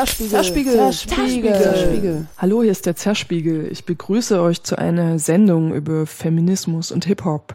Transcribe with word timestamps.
Zerspiegel. 0.00 0.30
Zerspiegel. 0.30 0.72
Zerspiegel. 0.72 1.62
Zerspiegel. 1.62 2.26
Hallo, 2.38 2.62
hier 2.62 2.72
ist 2.72 2.86
der 2.86 2.96
Zerspiegel. 2.96 3.68
Ich 3.70 3.84
begrüße 3.84 4.40
euch 4.40 4.62
zu 4.62 4.78
einer 4.78 5.18
Sendung 5.18 5.74
über 5.74 6.06
Feminismus 6.06 6.90
und 6.90 7.04
Hip-Hop. 7.04 7.54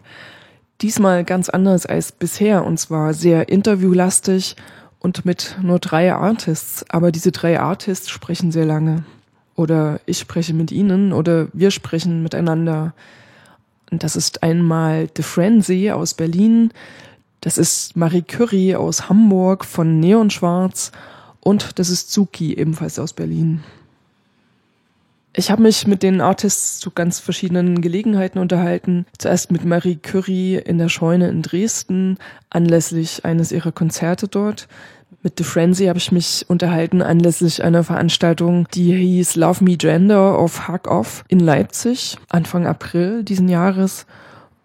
Diesmal 0.80 1.24
ganz 1.24 1.48
anders 1.48 1.86
als 1.86 2.12
bisher 2.12 2.64
und 2.64 2.78
zwar 2.78 3.14
sehr 3.14 3.48
interviewlastig 3.48 4.54
und 5.00 5.24
mit 5.24 5.56
nur 5.60 5.80
drei 5.80 6.14
Artists. 6.14 6.84
Aber 6.88 7.10
diese 7.10 7.32
drei 7.32 7.58
Artists 7.58 8.10
sprechen 8.10 8.52
sehr 8.52 8.64
lange. 8.64 9.04
Oder 9.56 9.98
ich 10.06 10.20
spreche 10.20 10.54
mit 10.54 10.70
ihnen 10.70 11.12
oder 11.12 11.48
wir 11.52 11.72
sprechen 11.72 12.22
miteinander. 12.22 12.94
Und 13.90 14.04
das 14.04 14.14
ist 14.14 14.44
einmal 14.44 15.08
The 15.16 15.24
Frenzy 15.24 15.90
aus 15.90 16.14
Berlin, 16.14 16.70
das 17.40 17.58
ist 17.58 17.96
Marie 17.96 18.22
Curie 18.22 18.76
aus 18.76 19.08
Hamburg 19.08 19.64
von 19.64 19.98
Neonschwarz 19.98 20.92
und 21.46 21.78
das 21.78 21.90
ist 21.90 22.10
Zuki 22.10 22.54
ebenfalls 22.54 22.98
aus 22.98 23.12
Berlin. 23.12 23.62
Ich 25.32 25.48
habe 25.52 25.62
mich 25.62 25.86
mit 25.86 26.02
den 26.02 26.20
Artists 26.20 26.80
zu 26.80 26.90
ganz 26.90 27.20
verschiedenen 27.20 27.82
Gelegenheiten 27.82 28.40
unterhalten. 28.40 29.06
Zuerst 29.16 29.52
mit 29.52 29.64
Marie 29.64 29.94
Curie 29.94 30.56
in 30.56 30.78
der 30.78 30.88
Scheune 30.88 31.28
in 31.28 31.42
Dresden, 31.42 32.18
anlässlich 32.50 33.24
eines 33.24 33.52
ihrer 33.52 33.70
Konzerte 33.70 34.26
dort. 34.26 34.66
Mit 35.22 35.34
The 35.38 35.44
Frenzy 35.44 35.84
habe 35.84 36.00
ich 36.00 36.10
mich 36.10 36.46
unterhalten 36.48 37.00
anlässlich 37.00 37.62
einer 37.62 37.84
Veranstaltung, 37.84 38.66
die 38.74 38.92
hieß 38.92 39.36
Love 39.36 39.62
Me 39.62 39.76
Gender 39.76 40.40
of 40.40 40.66
Hack 40.66 40.88
Off 40.88 41.24
in 41.28 41.38
Leipzig, 41.38 42.16
Anfang 42.28 42.66
April 42.66 43.22
diesen 43.22 43.48
Jahres. 43.48 44.06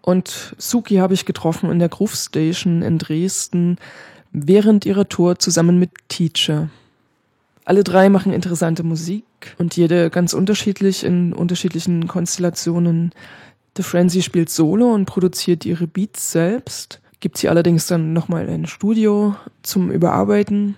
Und 0.00 0.56
Suki 0.58 0.96
habe 0.96 1.14
ich 1.14 1.26
getroffen 1.26 1.70
in 1.70 1.78
der 1.78 1.90
Groove 1.90 2.16
Station 2.16 2.82
in 2.82 2.98
Dresden 2.98 3.78
während 4.32 4.86
ihrer 4.86 5.08
Tour 5.08 5.38
zusammen 5.38 5.78
mit 5.78 5.90
Teacher. 6.08 6.70
Alle 7.64 7.84
drei 7.84 8.08
machen 8.08 8.32
interessante 8.32 8.82
Musik 8.82 9.24
und 9.58 9.76
jede 9.76 10.10
ganz 10.10 10.34
unterschiedlich 10.34 11.04
in 11.04 11.32
unterschiedlichen 11.32 12.08
Konstellationen. 12.08 13.12
The 13.76 13.82
Frenzy 13.82 14.22
spielt 14.22 14.50
Solo 14.50 14.92
und 14.92 15.06
produziert 15.06 15.64
ihre 15.64 15.86
Beats 15.86 16.32
selbst, 16.32 17.00
gibt 17.20 17.38
sie 17.38 17.48
allerdings 17.48 17.86
dann 17.86 18.12
nochmal 18.12 18.48
in 18.48 18.54
ein 18.54 18.66
Studio 18.66 19.36
zum 19.62 19.90
Überarbeiten. 19.90 20.76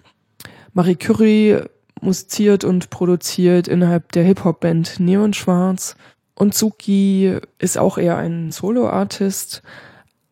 Marie 0.75 0.97
Curie 0.97 1.61
musiziert 2.03 2.65
und 2.65 2.91
produziert 2.91 3.67
innerhalb 3.67 4.13
der 4.13 4.25
Hip-Hop-Band 4.25 5.01
Neon 5.01 5.33
Schwarz. 5.33 5.97
Und 6.35 6.55
Suki 6.55 7.39
ist 7.59 7.79
auch 7.79 7.97
eher 7.97 8.19
ein 8.19 8.53
Solo-Artist, 8.53 9.63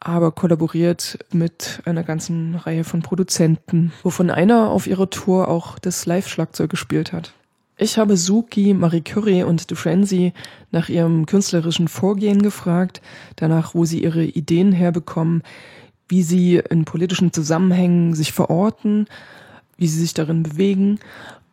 aber 0.04 0.32
kollaboriert 0.32 1.18
mit 1.32 1.80
einer 1.84 2.02
ganzen 2.02 2.56
Reihe 2.56 2.84
von 2.84 3.02
Produzenten, 3.02 3.92
wovon 4.02 4.30
einer 4.30 4.70
auf 4.70 4.86
ihrer 4.86 5.08
Tour 5.10 5.48
auch 5.48 5.78
das 5.78 6.06
Live-Schlagzeug 6.06 6.70
gespielt 6.70 7.12
hat. 7.12 7.32
Ich 7.78 7.98
habe 7.98 8.16
Suki, 8.16 8.74
Marie 8.74 9.00
Curie 9.00 9.44
und 9.44 9.70
DeFrenzy 9.70 10.32
nach 10.70 10.88
ihrem 10.88 11.26
künstlerischen 11.26 11.88
Vorgehen 11.88 12.42
gefragt, 12.42 13.00
danach, 13.36 13.74
wo 13.74 13.84
sie 13.84 14.02
ihre 14.02 14.24
Ideen 14.24 14.72
herbekommen, 14.72 15.42
wie 16.08 16.22
sie 16.22 16.56
in 16.56 16.84
politischen 16.84 17.32
Zusammenhängen 17.32 18.14
sich 18.14 18.32
verorten, 18.32 19.06
wie 19.78 19.86
sie 19.86 20.00
sich 20.00 20.14
darin 20.14 20.42
bewegen. 20.42 20.98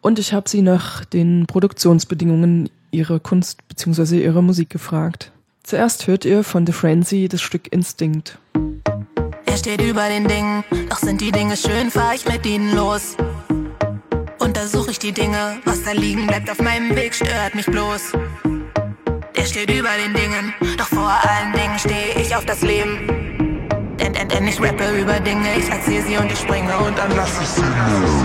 Und 0.02 0.20
ich 0.20 0.34
habe 0.34 0.50
sie 0.50 0.62
nach 0.62 1.06
den 1.06 1.46
Produktionsbedingungen 1.48 2.70
ihrer 2.92 3.20
Kunst 3.20 3.68
bzw. 3.68 4.24
ihrer 4.24 4.42
Musik 4.42 4.70
gefragt. 4.70 5.32
Zuerst 5.70 6.08
hört 6.08 6.26
ihr 6.26 6.44
von 6.44 6.66
The 6.66 6.74
Frenzy 6.74 7.28
das 7.28 7.44
Stück 7.44 7.72
Instinct. 7.72 8.40
Er 9.46 9.56
steht 9.56 9.80
über 9.80 10.10
den 10.10 10.28
Dingen, 10.28 10.64
doch 10.90 10.98
sind 10.98 11.22
die 11.22 11.32
Dinge 11.32 11.56
schön, 11.56 11.92
fahr 11.92 12.16
ich 12.16 12.28
mit 12.28 12.44
ihnen 12.48 12.76
los. 12.76 13.16
Untersuche 14.40 14.90
ich 14.90 14.98
die 14.98 15.12
Dinge, 15.12 15.60
was 15.66 15.84
da 15.84 15.92
liegen 15.92 16.26
bleibt 16.26 16.50
auf 16.50 16.60
meinem 16.60 16.96
Weg, 16.96 17.14
stört 17.14 17.54
mich 17.54 17.68
bloß. 17.68 18.14
Der 19.38 19.46
steht 19.46 19.70
über 19.70 19.92
den 20.04 20.16
Dingen, 20.16 20.56
doch 20.76 20.88
vor 20.88 21.12
allen 21.12 21.54
Dingen 21.54 21.78
stehe 21.78 22.20
ich 22.20 22.36
auf 22.36 22.46
das 22.46 22.62
Leben. 22.62 23.96
Denn, 24.00 24.14
denn, 24.14 24.28
denn 24.28 24.48
ich 24.48 24.60
rappe 24.60 24.90
über 25.00 25.20
Dinge, 25.20 25.56
ich 25.56 25.70
erzähl 25.70 26.02
sie 26.02 26.18
und 26.18 26.32
ich 26.32 26.40
springe 26.40 26.76
und 26.80 26.98
dann 26.98 27.16
lass 27.16 27.40
ich 27.40 27.48
sie 27.48 27.62
los. 27.62 28.24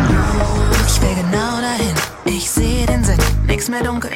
Ich 0.87 1.03
will 1.03 1.15
genau 1.17 1.61
dahin, 1.61 1.95
ich 2.25 2.51
sehe 2.51 2.87
den 2.87 3.05
Sinn, 3.05 3.19
nix 3.47 3.69
mehr 3.69 3.83
dunkel. 3.83 4.13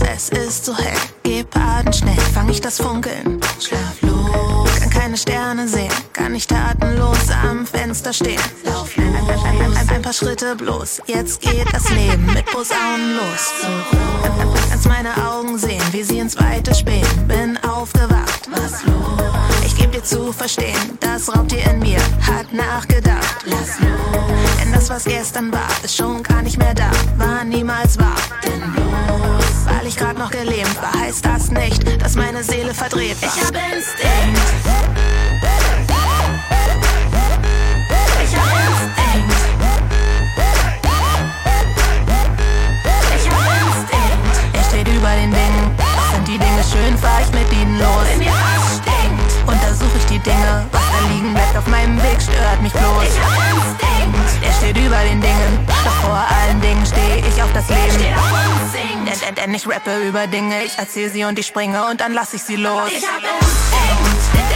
Los, 0.00 0.08
es 0.08 0.28
ist 0.30 0.64
so 0.64 0.76
hell 0.76 0.96
Geparden 1.22 1.92
schnell 1.92 2.20
fang 2.34 2.48
ich 2.48 2.60
das 2.60 2.78
Funkeln. 2.78 3.40
Schlaflos, 3.60 4.80
kann 4.80 4.90
keine 4.90 5.16
Sterne 5.16 5.68
sehen, 5.68 5.92
kann 6.12 6.32
nicht 6.32 6.50
tatenlos 6.50 7.30
am 7.30 7.66
Fenster 7.66 8.12
stehen. 8.12 8.40
Lauf 8.64 8.96
los. 8.96 9.06
Ein, 9.06 9.60
ein, 9.60 9.76
ein, 9.76 9.88
ein, 9.88 10.02
paar 10.02 10.12
Schritte 10.12 10.56
bloß, 10.56 11.02
jetzt 11.06 11.40
geht 11.40 11.66
das 11.72 11.88
Leben 11.90 12.26
mit 12.26 12.46
Posaunen 12.46 13.16
los. 13.16 13.52
So 13.62 13.68
Kannst 14.70 14.86
meine 14.86 15.10
Augen 15.28 15.58
sehen, 15.58 15.82
wie 15.92 16.02
sie 16.02 16.18
ins 16.18 16.38
Weite 16.38 16.74
spähen. 16.74 17.26
Bin 17.26 17.58
aufgewacht, 17.64 18.48
was 18.50 18.84
los? 18.84 19.66
Ich 19.66 19.76
geb 19.76 19.92
dir 19.92 20.02
zu 20.02 20.32
verstehen, 20.32 20.98
das 21.00 21.34
Raubtier 21.34 21.64
in 21.70 21.80
mir 21.80 22.00
hat 22.20 22.52
nachgedacht. 22.52 23.44
Lass 23.44 23.80
los. 23.80 24.22
Denn 24.60 24.72
das, 24.72 24.90
was 24.90 25.04
gestern 25.04 25.52
war, 25.52 25.68
ist 25.82 25.96
schon 25.96 26.22
gar 26.22 26.42
nicht 26.42 26.58
mehr 26.58 26.74
da, 26.74 26.90
war 27.16 27.44
niemals 27.44 27.98
wahr. 27.98 28.16
Denn 28.44 28.60
los, 28.74 29.47
weil 29.78 29.86
ich 29.86 29.96
grad 29.96 30.18
noch 30.18 30.30
gelähmt 30.30 30.76
war, 30.82 30.92
heißt 31.00 31.24
das 31.24 31.50
nicht, 31.50 32.02
dass 32.02 32.16
meine 32.16 32.42
Seele 32.42 32.74
verdreht 32.74 33.20
war. 33.22 33.28
Ich 33.28 33.44
hab 33.44 33.54
Instinkt. 33.54 34.40
Ich 38.24 38.36
hab 38.36 38.50
Instinkt. 38.66 39.34
Ich 43.16 43.30
hab 43.30 43.46
Instinkt. 43.62 44.36
Er 44.52 44.64
steht 44.64 44.88
über 44.88 45.10
den 45.10 45.30
Dingen. 45.30 45.70
Sind 46.12 46.26
die 46.26 46.38
Dinge 46.38 46.64
schön, 46.72 46.98
fahr 46.98 47.20
ich 47.20 47.32
mit 47.32 47.52
ihnen 47.52 47.78
los. 47.78 48.06
Wenn 48.10 48.18
mir 48.18 48.32
was 48.32 48.78
stinkt, 48.78 49.32
untersuche 49.46 49.98
ich 49.98 50.06
die 50.06 50.18
Dinge. 50.18 50.66
Was 50.72 50.82
da 50.82 51.14
liegen 51.14 51.34
bleibt 51.34 51.56
auf 51.56 51.66
meinem 51.68 51.96
Weg, 52.02 52.20
stört 52.20 52.60
mich 52.62 52.72
bloß. 52.72 53.04
Ich 53.04 53.20
hab 53.20 53.54
Instinkt. 53.54 53.67
Er 54.42 54.52
steht 54.52 54.76
über 54.78 54.98
den 54.98 55.20
Dingen. 55.20 55.66
Doch 55.66 55.92
vor 56.02 56.24
allen 56.36 56.60
Dingen 56.60 56.84
stehe 56.86 57.18
ich 57.18 57.42
auf 57.42 57.52
das 57.52 57.68
Leben. 57.68 57.98
Denn, 59.06 59.20
denn, 59.20 59.34
denn 59.34 59.54
ich 59.54 59.66
rappe 59.66 59.98
über 60.06 60.26
Dinge, 60.26 60.62
ich 60.64 60.78
erzähl 60.78 61.10
sie 61.10 61.24
und 61.24 61.38
ich 61.38 61.46
springe 61.46 61.86
und 61.86 62.00
dann 62.00 62.12
lass 62.12 62.34
ich 62.34 62.42
sie 62.42 62.56
los. 62.56 62.90
Ich 62.90 63.04
hab 63.04 63.22
Instinkt. 63.22 64.47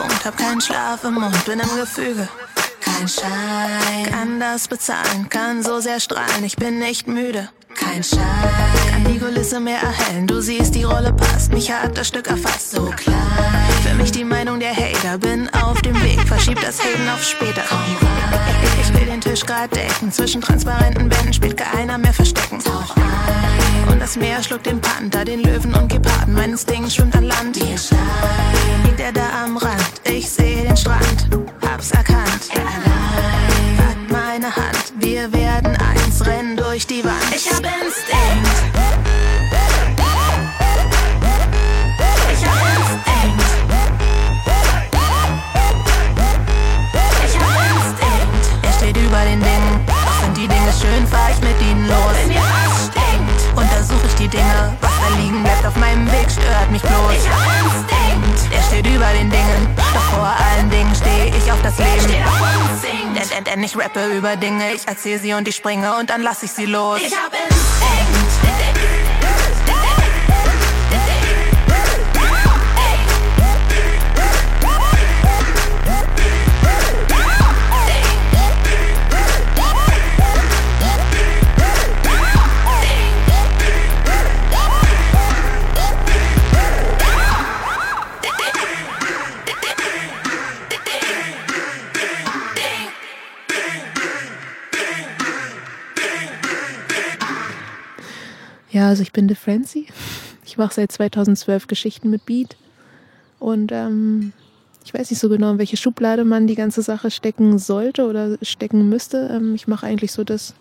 Punkt, 0.00 0.24
hab 0.24 0.36
keinen 0.38 0.60
Schlaf 0.62 1.04
im 1.04 1.14
Mund, 1.14 1.44
bin 1.44 1.60
im 1.60 1.76
Gefüge. 1.76 2.26
Kein 2.80 3.06
Schein 3.06 4.10
kann 4.10 4.40
das 4.40 4.66
bezahlen, 4.66 5.28
kann 5.28 5.62
so 5.62 5.80
sehr 5.80 6.00
strahlen, 6.00 6.42
ich 6.42 6.56
bin 6.56 6.78
nicht 6.78 7.06
müde. 7.06 7.50
Kein 7.74 8.02
Schein 8.02 8.18
kann 8.90 9.04
die 9.12 9.18
Kulisse 9.18 9.60
mehr 9.60 9.80
erhellen, 9.80 10.26
du 10.26 10.40
siehst, 10.40 10.74
die 10.74 10.84
Rolle 10.84 11.12
passt, 11.12 11.52
mich 11.52 11.70
hat 11.70 11.98
das 11.98 12.08
Stück 12.08 12.28
erfasst, 12.28 12.70
so 12.70 12.86
klein. 12.96 13.14
Für 13.82 13.94
mich 13.94 14.10
die 14.10 14.24
Meinung 14.24 14.58
der 14.58 14.74
Hater, 14.74 15.18
bin 15.18 15.50
auf 15.50 15.82
dem 15.82 16.00
Weg, 16.02 16.20
verschieb 16.26 16.58
das 16.62 16.78
Haten 16.78 17.08
auf 17.10 17.22
später. 17.22 17.62
Ich 18.80 18.94
will 18.94 19.04
den 19.04 19.20
Tisch 19.20 19.44
grad 19.44 19.74
decken, 19.76 20.10
zwischen 20.10 20.40
transparenten 20.40 21.10
Wänden 21.10 21.34
spielt 21.34 21.58
keiner 21.58 21.98
mehr 21.98 22.14
verstecken. 22.14 22.58
Und 23.90 24.00
das 24.00 24.16
Meer 24.16 24.42
schluckt 24.42 24.66
den 24.66 24.80
Panther, 24.80 25.24
den 25.24 25.42
Löwen 25.42 25.74
und 25.74 25.88
Geparden, 25.90 26.34
mein 26.34 26.50
Instinkt 26.50 26.92
schwimmt 26.92 27.16
an 27.16 27.24
Land. 27.24 27.56
Liegt 27.56 29.00
er 29.00 29.12
da 29.12 29.44
am 29.44 29.56
Rand, 29.56 30.00
ich 30.04 30.30
sehe 30.30 30.62
den 30.62 30.76
Strand, 30.76 31.28
hab's 31.66 31.90
erkannt. 31.90 32.48
Er 32.54 32.60
allein 32.60 33.76
packt 33.76 34.10
meine 34.10 34.56
Hand, 34.56 34.92
wir 34.98 35.32
werden 35.32 35.76
eins, 35.76 36.24
rennen 36.26 36.56
durch 36.56 36.86
die 36.86 37.04
Wand. 37.04 37.34
Ich 37.34 37.50
hab 37.50 37.58
Instinkt. 37.58 38.49
Steht 58.80 58.94
über 58.94 59.06
den 59.12 59.30
Dingen, 59.30 59.76
doch 59.76 60.02
vor 60.14 60.26
allen 60.26 60.70
Dingen 60.70 60.94
stehe 60.94 61.26
ich 61.36 61.52
auf 61.52 61.60
das 61.62 61.78
Leben. 61.78 62.06
Denn, 62.06 63.28
denn, 63.28 63.44
denn 63.44 63.62
ich 63.62 63.76
rappe 63.76 64.06
über 64.06 64.36
Dinge, 64.36 64.72
ich 64.72 64.86
erzähl 64.86 65.18
sie 65.18 65.34
und 65.34 65.46
ich 65.48 65.56
springe 65.56 65.96
und 65.96 66.10
dann 66.10 66.22
lass 66.22 66.42
ich 66.42 66.52
sie 66.52 66.66
los. 66.66 67.00
Ich 67.00 67.14
hab 67.14 67.32
Instinkt. 67.32 69.19
Also 98.72 99.02
ich 99.02 99.12
bin 99.12 99.28
De 99.28 99.36
Francie. 99.36 99.86
Ich 100.44 100.56
mache 100.56 100.74
seit 100.74 100.92
2012 100.92 101.66
Geschichten 101.66 102.10
mit 102.10 102.24
Beat. 102.26 102.56
Und 103.38 103.72
ähm, 103.72 104.32
ich 104.84 104.94
weiß 104.94 105.10
nicht 105.10 105.20
so 105.20 105.28
genau, 105.28 105.52
in 105.52 105.58
welche 105.58 105.76
Schublade 105.76 106.24
man 106.24 106.46
die 106.46 106.54
ganze 106.54 106.82
Sache 106.82 107.10
stecken 107.10 107.58
sollte 107.58 108.06
oder 108.06 108.38
stecken 108.42 108.88
müsste. 108.88 109.28
Ähm, 109.32 109.54
ich 109.54 109.66
mache 109.66 109.86
eigentlich 109.86 110.12
so 110.12 110.24
das, 110.24 110.54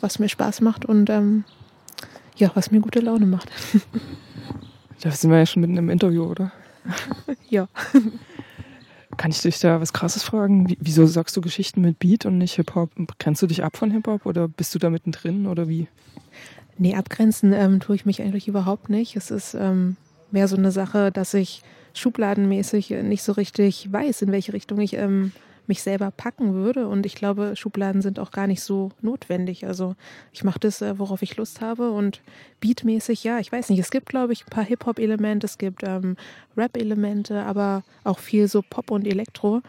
was 0.00 0.18
mir 0.18 0.28
Spaß 0.28 0.60
macht 0.60 0.84
und 0.84 1.10
ähm, 1.10 1.44
ja, 2.36 2.50
was 2.54 2.70
mir 2.70 2.80
gute 2.80 3.00
Laune 3.00 3.26
macht. 3.26 3.50
Da 5.02 5.10
sind 5.10 5.30
wir 5.30 5.38
ja 5.38 5.46
schon 5.46 5.62
mitten 5.62 5.76
im 5.76 5.88
Interview, 5.88 6.24
oder? 6.24 6.52
ja. 7.48 7.68
Kann 9.16 9.30
ich 9.30 9.40
dich 9.40 9.58
da 9.58 9.80
was 9.80 9.92
Krasses 9.92 10.22
fragen? 10.22 10.76
Wieso 10.78 11.06
sagst 11.06 11.36
du 11.36 11.40
Geschichten 11.40 11.80
mit 11.80 11.98
Beat 11.98 12.26
und 12.26 12.38
nicht 12.38 12.54
Hip-Hop? 12.56 12.90
Grenzt 13.18 13.42
du 13.42 13.46
dich 13.46 13.64
ab 13.64 13.76
von 13.76 13.90
Hip-Hop 13.90 14.26
oder 14.26 14.48
bist 14.48 14.74
du 14.74 14.78
da 14.78 14.90
mittendrin 14.90 15.46
oder 15.46 15.68
wie? 15.68 15.88
Nee, 16.80 16.94
abgrenzen 16.94 17.52
ähm, 17.52 17.78
tue 17.78 17.94
ich 17.94 18.06
mich 18.06 18.22
eigentlich 18.22 18.48
überhaupt 18.48 18.88
nicht. 18.88 19.14
Es 19.14 19.30
ist 19.30 19.52
ähm, 19.52 19.96
mehr 20.30 20.48
so 20.48 20.56
eine 20.56 20.72
Sache, 20.72 21.12
dass 21.12 21.34
ich 21.34 21.62
schubladenmäßig 21.92 22.88
nicht 23.02 23.22
so 23.22 23.32
richtig 23.32 23.92
weiß, 23.92 24.22
in 24.22 24.32
welche 24.32 24.54
Richtung 24.54 24.80
ich 24.80 24.94
ähm, 24.94 25.32
mich 25.66 25.82
selber 25.82 26.10
packen 26.10 26.54
würde. 26.54 26.88
Und 26.88 27.04
ich 27.04 27.16
glaube, 27.16 27.52
Schubladen 27.54 28.00
sind 28.00 28.18
auch 28.18 28.30
gar 28.30 28.46
nicht 28.46 28.62
so 28.62 28.92
notwendig. 29.02 29.66
Also 29.66 29.94
ich 30.32 30.42
mache 30.42 30.58
das, 30.58 30.80
äh, 30.80 30.98
worauf 30.98 31.20
ich 31.20 31.36
Lust 31.36 31.60
habe. 31.60 31.90
Und 31.90 32.22
beatmäßig, 32.60 33.24
ja, 33.24 33.38
ich 33.40 33.52
weiß 33.52 33.68
nicht. 33.68 33.78
Es 33.78 33.90
gibt, 33.90 34.08
glaube 34.08 34.32
ich, 34.32 34.46
ein 34.46 34.50
paar 34.50 34.64
Hip-Hop-Elemente, 34.64 35.44
es 35.44 35.58
gibt 35.58 35.82
ähm, 35.84 36.16
Rap-Elemente, 36.56 37.42
aber 37.42 37.82
auch 38.04 38.20
viel 38.20 38.48
so 38.48 38.62
Pop 38.62 38.90
und 38.90 39.06
Elektro. 39.06 39.60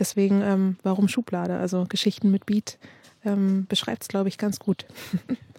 Deswegen, 0.00 0.42
ähm, 0.42 0.76
warum 0.82 1.06
Schublade? 1.06 1.58
Also 1.58 1.86
Geschichten 1.88 2.32
mit 2.32 2.44
Beat 2.44 2.76
ähm, 3.24 3.66
beschreibt 3.68 4.02
es, 4.02 4.08
glaube 4.08 4.28
ich, 4.28 4.36
ganz 4.36 4.58
gut. 4.58 4.84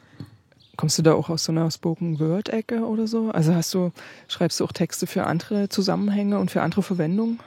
Kommst 0.78 1.00
du 1.00 1.02
da 1.02 1.14
auch 1.14 1.30
aus 1.30 1.44
so 1.44 1.52
einer 1.52 1.70
Spoken 1.72 2.20
Word 2.20 2.50
Ecke 2.50 2.86
oder 2.86 3.08
so? 3.08 3.32
Also 3.32 3.56
hast 3.56 3.74
du 3.74 3.92
schreibst 4.28 4.60
du 4.60 4.64
auch 4.64 4.72
Texte 4.72 5.08
für 5.08 5.26
andere 5.26 5.70
Zusammenhänge 5.70 6.38
und 6.38 6.52
für 6.52 6.62
andere 6.62 6.84
Verwendungen? 6.84 7.40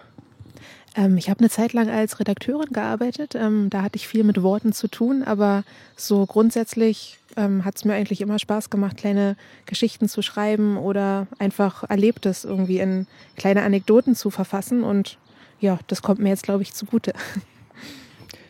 Ähm, 0.97 1.17
ich 1.17 1.31
habe 1.31 1.39
eine 1.39 1.49
Zeit 1.49 1.73
lang 1.73 1.89
als 1.89 2.19
Redakteurin 2.19 2.73
gearbeitet. 2.73 3.37
Ähm, 3.37 3.71
da 3.71 3.83
hatte 3.83 3.97
ich 3.97 4.09
viel 4.09 4.25
mit 4.25 4.43
Worten 4.43 4.73
zu 4.73 4.89
tun, 4.89 5.23
aber 5.23 5.63
so 5.97 6.27
grundsätzlich 6.27 7.19
ähm, 7.37 7.65
hat 7.65 7.77
es 7.77 7.85
mir 7.85 7.95
eigentlich 7.95 8.21
immer 8.21 8.41
Spaß 8.41 8.69
gemacht, 8.69 8.97
kleine 8.97 9.37
Geschichten 9.67 10.09
zu 10.09 10.23
schreiben 10.23 10.77
oder 10.77 11.29
einfach 11.39 11.89
Erlebtes 11.89 12.45
irgendwie 12.45 12.81
in 12.81 13.07
kleine 13.37 13.63
Anekdoten 13.63 14.17
zu 14.17 14.31
verfassen. 14.31 14.83
Und 14.83 15.19
ja, 15.61 15.79
das 15.87 16.03
kommt 16.03 16.19
mir 16.19 16.31
jetzt, 16.31 16.43
glaube 16.43 16.63
ich, 16.63 16.75
zugute. 16.75 17.13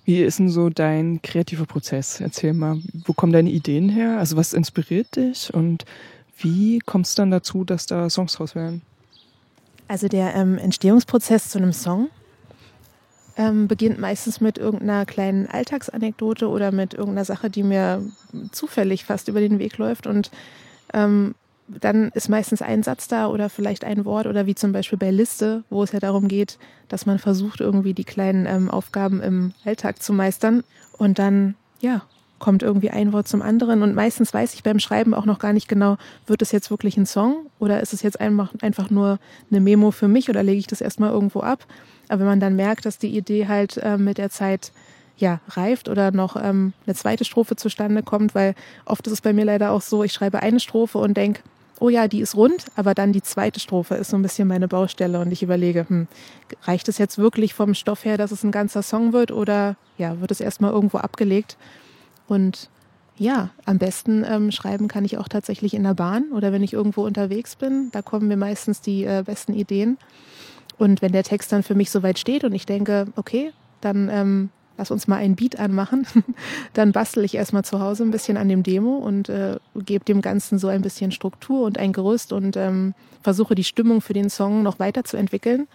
Wie 0.04 0.22
ist 0.22 0.38
denn 0.38 0.48
so 0.48 0.70
dein 0.70 1.20
kreativer 1.22 1.66
Prozess? 1.66 2.20
Erzähl 2.20 2.52
mal, 2.52 2.78
wo 3.04 3.12
kommen 3.12 3.32
deine 3.32 3.50
Ideen 3.50 3.88
her? 3.88 4.18
Also 4.18 4.36
was 4.36 4.52
inspiriert 4.52 5.16
dich 5.16 5.52
und 5.52 5.84
wie 6.38 6.78
kommst 6.80 7.18
du 7.18 7.22
dann 7.22 7.30
dazu, 7.30 7.64
dass 7.64 7.86
da 7.86 8.08
Songs 8.08 8.40
raus 8.40 8.54
werden? 8.54 8.82
Also 9.88 10.08
der 10.08 10.34
ähm, 10.34 10.56
Entstehungsprozess 10.56 11.50
zu 11.50 11.58
einem 11.58 11.72
Song 11.72 12.08
ähm, 13.36 13.68
beginnt 13.68 13.98
meistens 13.98 14.40
mit 14.40 14.58
irgendeiner 14.58 15.04
kleinen 15.06 15.46
Alltagsanekdote 15.46 16.48
oder 16.48 16.72
mit 16.72 16.94
irgendeiner 16.94 17.24
Sache, 17.24 17.50
die 17.50 17.62
mir 17.62 18.02
zufällig 18.52 19.04
fast 19.04 19.28
über 19.28 19.40
den 19.40 19.58
Weg 19.58 19.78
läuft. 19.78 20.06
Und 20.06 20.30
ähm, 20.94 21.34
dann 21.80 22.10
ist 22.14 22.28
meistens 22.28 22.62
ein 22.62 22.82
Satz 22.82 23.08
da 23.08 23.28
oder 23.28 23.48
vielleicht 23.48 23.84
ein 23.84 24.04
Wort 24.04 24.26
oder 24.26 24.46
wie 24.46 24.54
zum 24.54 24.72
Beispiel 24.72 24.98
bei 24.98 25.10
Liste, 25.10 25.64
wo 25.70 25.82
es 25.82 25.92
ja 25.92 26.00
darum 26.00 26.28
geht, 26.28 26.58
dass 26.88 27.06
man 27.06 27.18
versucht, 27.18 27.60
irgendwie 27.60 27.94
die 27.94 28.04
kleinen 28.04 28.46
ähm, 28.46 28.70
Aufgaben 28.70 29.20
im 29.22 29.52
Alltag 29.64 30.02
zu 30.02 30.12
meistern. 30.12 30.64
Und 30.98 31.18
dann, 31.18 31.54
ja, 31.80 32.02
kommt 32.40 32.62
irgendwie 32.62 32.90
ein 32.90 33.12
Wort 33.12 33.28
zum 33.28 33.42
anderen. 33.42 33.82
Und 33.82 33.94
meistens 33.94 34.34
weiß 34.34 34.54
ich 34.54 34.64
beim 34.64 34.80
Schreiben 34.80 35.14
auch 35.14 35.26
noch 35.26 35.38
gar 35.38 35.52
nicht 35.52 35.68
genau, 35.68 35.98
wird 36.26 36.42
es 36.42 36.50
jetzt 36.50 36.70
wirklich 36.70 36.96
ein 36.96 37.06
Song 37.06 37.46
oder 37.60 37.80
ist 37.80 37.92
es 37.92 38.02
jetzt 38.02 38.20
einfach, 38.20 38.52
einfach 38.62 38.90
nur 38.90 39.18
eine 39.50 39.60
Memo 39.60 39.92
für 39.92 40.08
mich 40.08 40.28
oder 40.28 40.42
lege 40.42 40.58
ich 40.58 40.66
das 40.66 40.80
erstmal 40.80 41.10
irgendwo 41.10 41.40
ab. 41.40 41.66
Aber 42.08 42.20
wenn 42.20 42.26
man 42.26 42.40
dann 42.40 42.56
merkt, 42.56 42.86
dass 42.86 42.98
die 42.98 43.16
Idee 43.16 43.46
halt 43.46 43.76
äh, 43.76 43.96
mit 43.96 44.18
der 44.18 44.30
Zeit 44.30 44.72
ja, 45.16 45.40
reift 45.48 45.88
oder 45.88 46.10
noch 46.10 46.34
ähm, 46.36 46.72
eine 46.86 46.96
zweite 46.96 47.24
Strophe 47.24 47.54
zustande 47.54 48.02
kommt, 48.02 48.34
weil 48.34 48.54
oft 48.86 49.06
ist 49.06 49.12
es 49.12 49.20
bei 49.20 49.32
mir 49.32 49.44
leider 49.44 49.70
auch 49.70 49.82
so, 49.82 50.02
ich 50.02 50.12
schreibe 50.12 50.40
eine 50.40 50.60
Strophe 50.60 50.98
und 50.98 51.16
denke, 51.16 51.42
oh 51.80 51.88
ja, 51.88 52.06
die 52.06 52.20
ist 52.20 52.36
rund, 52.36 52.66
aber 52.76 52.94
dann 52.94 53.12
die 53.12 53.22
zweite 53.22 53.58
Strophe 53.58 53.96
ist 53.96 54.10
so 54.10 54.16
ein 54.16 54.22
bisschen 54.22 54.46
meine 54.46 54.68
Baustelle 54.68 55.18
und 55.18 55.32
ich 55.32 55.42
überlege, 55.42 55.88
hm, 55.88 56.06
reicht 56.62 56.88
es 56.88 56.98
jetzt 56.98 57.18
wirklich 57.18 57.54
vom 57.54 57.74
Stoff 57.74 58.04
her, 58.04 58.16
dass 58.16 58.30
es 58.30 58.44
ein 58.44 58.52
ganzer 58.52 58.82
Song 58.82 59.12
wird 59.12 59.32
oder 59.32 59.76
ja, 59.98 60.20
wird 60.20 60.30
es 60.30 60.40
erstmal 60.40 60.72
irgendwo 60.72 60.98
abgelegt? 60.98 61.56
Und 62.28 62.68
ja, 63.16 63.50
am 63.64 63.78
besten 63.78 64.24
ähm, 64.24 64.50
schreiben 64.52 64.88
kann 64.88 65.04
ich 65.04 65.18
auch 65.18 65.28
tatsächlich 65.28 65.74
in 65.74 65.82
der 65.82 65.94
Bahn 65.94 66.32
oder 66.32 66.52
wenn 66.52 66.62
ich 66.62 66.72
irgendwo 66.72 67.04
unterwegs 67.04 67.56
bin. 67.56 67.90
Da 67.92 68.02
kommen 68.02 68.28
mir 68.28 68.36
meistens 68.36 68.80
die 68.80 69.04
äh, 69.04 69.22
besten 69.24 69.52
Ideen. 69.52 69.98
Und 70.78 71.02
wenn 71.02 71.12
der 71.12 71.24
Text 71.24 71.52
dann 71.52 71.62
für 71.62 71.74
mich 71.74 71.90
soweit 71.90 72.18
steht 72.18 72.44
und 72.44 72.54
ich 72.54 72.64
denke, 72.64 73.08
okay, 73.16 73.52
dann 73.80 74.08
ähm, 74.10 74.50
lass 74.80 74.90
uns 74.90 75.06
mal 75.06 75.16
einen 75.16 75.36
Beat 75.36 75.58
anmachen. 75.58 76.06
Dann 76.72 76.92
bastel 76.92 77.22
ich 77.22 77.34
erstmal 77.34 77.64
zu 77.64 77.80
Hause 77.80 78.02
ein 78.02 78.10
bisschen 78.10 78.38
an 78.38 78.48
dem 78.48 78.62
Demo 78.62 78.96
und 78.96 79.28
äh, 79.28 79.56
gebe 79.76 80.06
dem 80.06 80.22
Ganzen 80.22 80.58
so 80.58 80.68
ein 80.68 80.80
bisschen 80.80 81.12
Struktur 81.12 81.66
und 81.66 81.76
ein 81.76 81.92
Gerüst 81.92 82.32
und 82.32 82.56
ähm, 82.56 82.94
versuche 83.22 83.54
die 83.54 83.64
Stimmung 83.64 84.00
für 84.00 84.14
den 84.14 84.30
Song 84.30 84.62
noch 84.62 84.78
weiterzuentwickeln. 84.78 85.68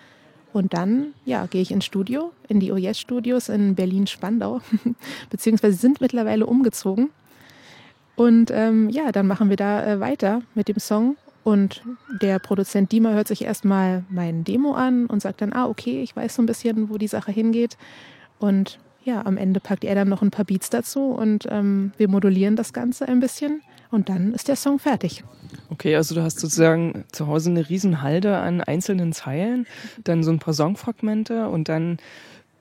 Und 0.53 0.73
dann, 0.73 1.13
ja, 1.23 1.45
gehe 1.45 1.61
ich 1.61 1.71
ins 1.71 1.85
Studio, 1.85 2.31
in 2.47 2.59
die 2.59 2.71
OJS 2.71 2.99
Studios 2.99 3.49
in 3.49 3.75
Berlin-Spandau, 3.75 4.61
beziehungsweise 5.29 5.77
sind 5.77 6.01
mittlerweile 6.01 6.47
umgezogen. 6.47 7.11
Und 8.15 8.49
ähm, 8.51 8.89
ja, 8.89 9.11
dann 9.11 9.27
machen 9.27 9.49
wir 9.49 9.57
da 9.57 9.85
äh, 9.85 9.99
weiter 9.99 10.41
mit 10.55 10.67
dem 10.67 10.79
Song. 10.79 11.15
Und 11.43 11.83
der 12.23 12.39
Produzent 12.39 12.91
Dima 12.91 13.11
hört 13.11 13.27
sich 13.27 13.43
erstmal 13.43 14.03
mein 14.09 14.43
Demo 14.43 14.73
an 14.73 15.05
und 15.05 15.21
sagt 15.21 15.41
dann, 15.41 15.53
ah, 15.53 15.67
okay, 15.67 16.01
ich 16.01 16.15
weiß 16.15 16.33
so 16.33 16.41
ein 16.41 16.47
bisschen, 16.47 16.89
wo 16.89 16.97
die 16.97 17.07
Sache 17.07 17.31
hingeht. 17.31 17.77
Und 18.39 18.79
ja, 19.05 19.25
am 19.25 19.37
Ende 19.37 19.59
packt 19.59 19.83
er 19.83 19.95
dann 19.95 20.09
noch 20.09 20.21
ein 20.21 20.31
paar 20.31 20.45
Beats 20.45 20.69
dazu 20.69 21.11
und 21.11 21.47
ähm, 21.49 21.93
wir 21.97 22.09
modulieren 22.09 22.55
das 22.55 22.73
Ganze 22.73 23.07
ein 23.07 23.19
bisschen 23.19 23.61
und 23.91 24.09
dann 24.09 24.33
ist 24.33 24.47
der 24.47 24.55
Song 24.55 24.79
fertig. 24.79 25.23
Okay, 25.69 25.95
also 25.95 26.15
du 26.15 26.23
hast 26.23 26.39
sozusagen 26.39 27.05
zu 27.11 27.27
Hause 27.27 27.51
eine 27.51 27.69
Riesenhalde 27.69 28.37
an 28.37 28.61
einzelnen 28.61 29.13
Zeilen, 29.13 29.67
dann 30.03 30.23
so 30.23 30.31
ein 30.31 30.39
paar 30.39 30.53
Songfragmente 30.53 31.47
und 31.47 31.69
dann 31.69 31.97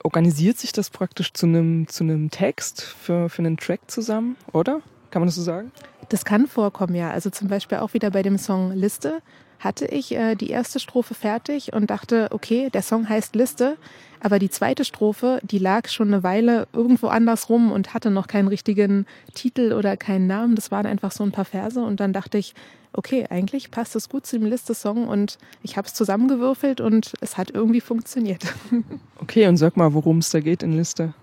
organisiert 0.03 0.57
sich 0.57 0.71
das 0.71 0.91
praktisch 0.91 1.33
zu 1.33 1.47
einem, 1.47 1.87
zu 1.87 2.03
einem 2.03 2.29
Text 2.29 2.83
für, 2.83 3.27
für 3.27 3.39
einen 3.39 3.57
Track 3.57 3.81
zusammen, 3.87 4.37
oder? 4.53 4.81
Kann 5.09 5.21
man 5.21 5.27
das 5.27 5.35
so 5.35 5.41
sagen? 5.41 5.71
Das 6.09 6.25
kann 6.25 6.45
vorkommen, 6.45 6.93
ja. 6.93 7.09
Also 7.09 7.31
zum 7.31 7.47
Beispiel 7.47 7.79
auch 7.79 7.93
wieder 7.95 8.11
bei 8.11 8.21
dem 8.21 8.37
Song 8.37 8.71
Liste 8.71 9.21
hatte 9.59 9.85
ich 9.85 10.13
äh, 10.15 10.35
die 10.35 10.49
erste 10.49 10.79
Strophe 10.79 11.15
fertig 11.15 11.73
und 11.73 11.89
dachte, 11.89 12.27
okay, 12.31 12.69
der 12.69 12.83
Song 12.83 13.09
heißt 13.09 13.35
Liste, 13.35 13.77
aber 14.25 14.39
die 14.39 14.49
zweite 14.49 14.85
Strophe, 14.85 15.39
die 15.43 15.59
lag 15.59 15.87
schon 15.87 16.07
eine 16.07 16.23
Weile 16.23 16.67
irgendwo 16.73 17.09
anders 17.09 17.47
rum 17.47 17.71
und 17.71 17.93
hatte 17.93 18.09
noch 18.09 18.25
keinen 18.25 18.47
richtigen 18.47 19.05
Titel 19.35 19.71
oder 19.71 19.97
keinen 19.97 20.25
Namen. 20.25 20.55
Das 20.55 20.71
waren 20.71 20.87
einfach 20.87 21.11
so 21.11 21.23
ein 21.23 21.31
paar 21.31 21.45
Verse 21.45 21.79
und 21.79 21.99
dann 21.99 22.11
dachte 22.11 22.39
ich, 22.39 22.55
okay, 22.93 23.27
eigentlich 23.29 23.69
passt 23.69 23.95
es 23.95 24.09
gut 24.09 24.25
zu 24.25 24.39
dem 24.39 24.47
Liste-Song 24.47 25.07
und 25.07 25.37
ich 25.61 25.77
habe 25.77 25.87
es 25.87 25.93
zusammengewürfelt 25.93 26.81
und 26.81 27.13
es 27.21 27.37
hat 27.37 27.51
irgendwie 27.51 27.81
funktioniert. 27.81 28.43
Okay, 29.17 29.47
und 29.47 29.57
sag 29.57 29.77
mal, 29.77 29.93
worum 29.93 30.19
es 30.19 30.29
da 30.29 30.39
geht 30.39 30.61
in 30.61 30.73
Liste. 30.73 31.13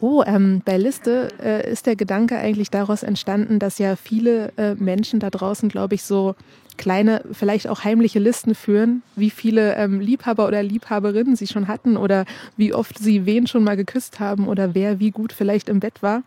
Oh, 0.00 0.22
ähm, 0.26 0.62
bei 0.64 0.76
Liste 0.76 1.28
äh, 1.42 1.70
ist 1.70 1.86
der 1.86 1.96
Gedanke 1.96 2.36
eigentlich 2.36 2.70
daraus 2.70 3.02
entstanden, 3.02 3.58
dass 3.58 3.78
ja 3.78 3.96
viele 3.96 4.52
äh, 4.56 4.74
Menschen 4.74 5.18
da 5.18 5.30
draußen, 5.30 5.68
glaube 5.68 5.94
ich, 5.94 6.02
so 6.02 6.34
kleine, 6.80 7.22
vielleicht 7.30 7.68
auch 7.68 7.84
heimliche 7.84 8.18
Listen 8.18 8.54
führen, 8.54 9.02
wie 9.14 9.28
viele 9.28 9.76
ähm, 9.76 10.00
Liebhaber 10.00 10.48
oder 10.48 10.62
Liebhaberinnen 10.62 11.36
sie 11.36 11.46
schon 11.46 11.68
hatten 11.68 11.98
oder 11.98 12.24
wie 12.56 12.72
oft 12.72 12.98
sie 12.98 13.26
wen 13.26 13.46
schon 13.46 13.64
mal 13.64 13.76
geküsst 13.76 14.18
haben 14.18 14.48
oder 14.48 14.74
wer 14.74 14.98
wie 14.98 15.10
gut 15.10 15.34
vielleicht 15.34 15.68
im 15.68 15.78
Bett 15.78 16.02
war. 16.02 16.22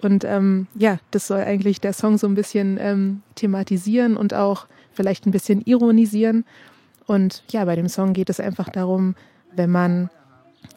Und 0.00 0.24
ähm, 0.24 0.68
ja, 0.74 0.98
das 1.10 1.26
soll 1.26 1.40
eigentlich 1.40 1.82
der 1.82 1.92
Song 1.92 2.16
so 2.16 2.26
ein 2.26 2.34
bisschen 2.34 2.78
ähm, 2.80 3.20
thematisieren 3.34 4.16
und 4.16 4.32
auch 4.32 4.68
vielleicht 4.94 5.26
ein 5.26 5.32
bisschen 5.32 5.60
ironisieren. 5.60 6.46
Und 7.06 7.42
ja, 7.50 7.66
bei 7.66 7.76
dem 7.76 7.90
Song 7.90 8.14
geht 8.14 8.30
es 8.30 8.40
einfach 8.40 8.70
darum, 8.70 9.16
wenn 9.54 9.70
man 9.70 10.08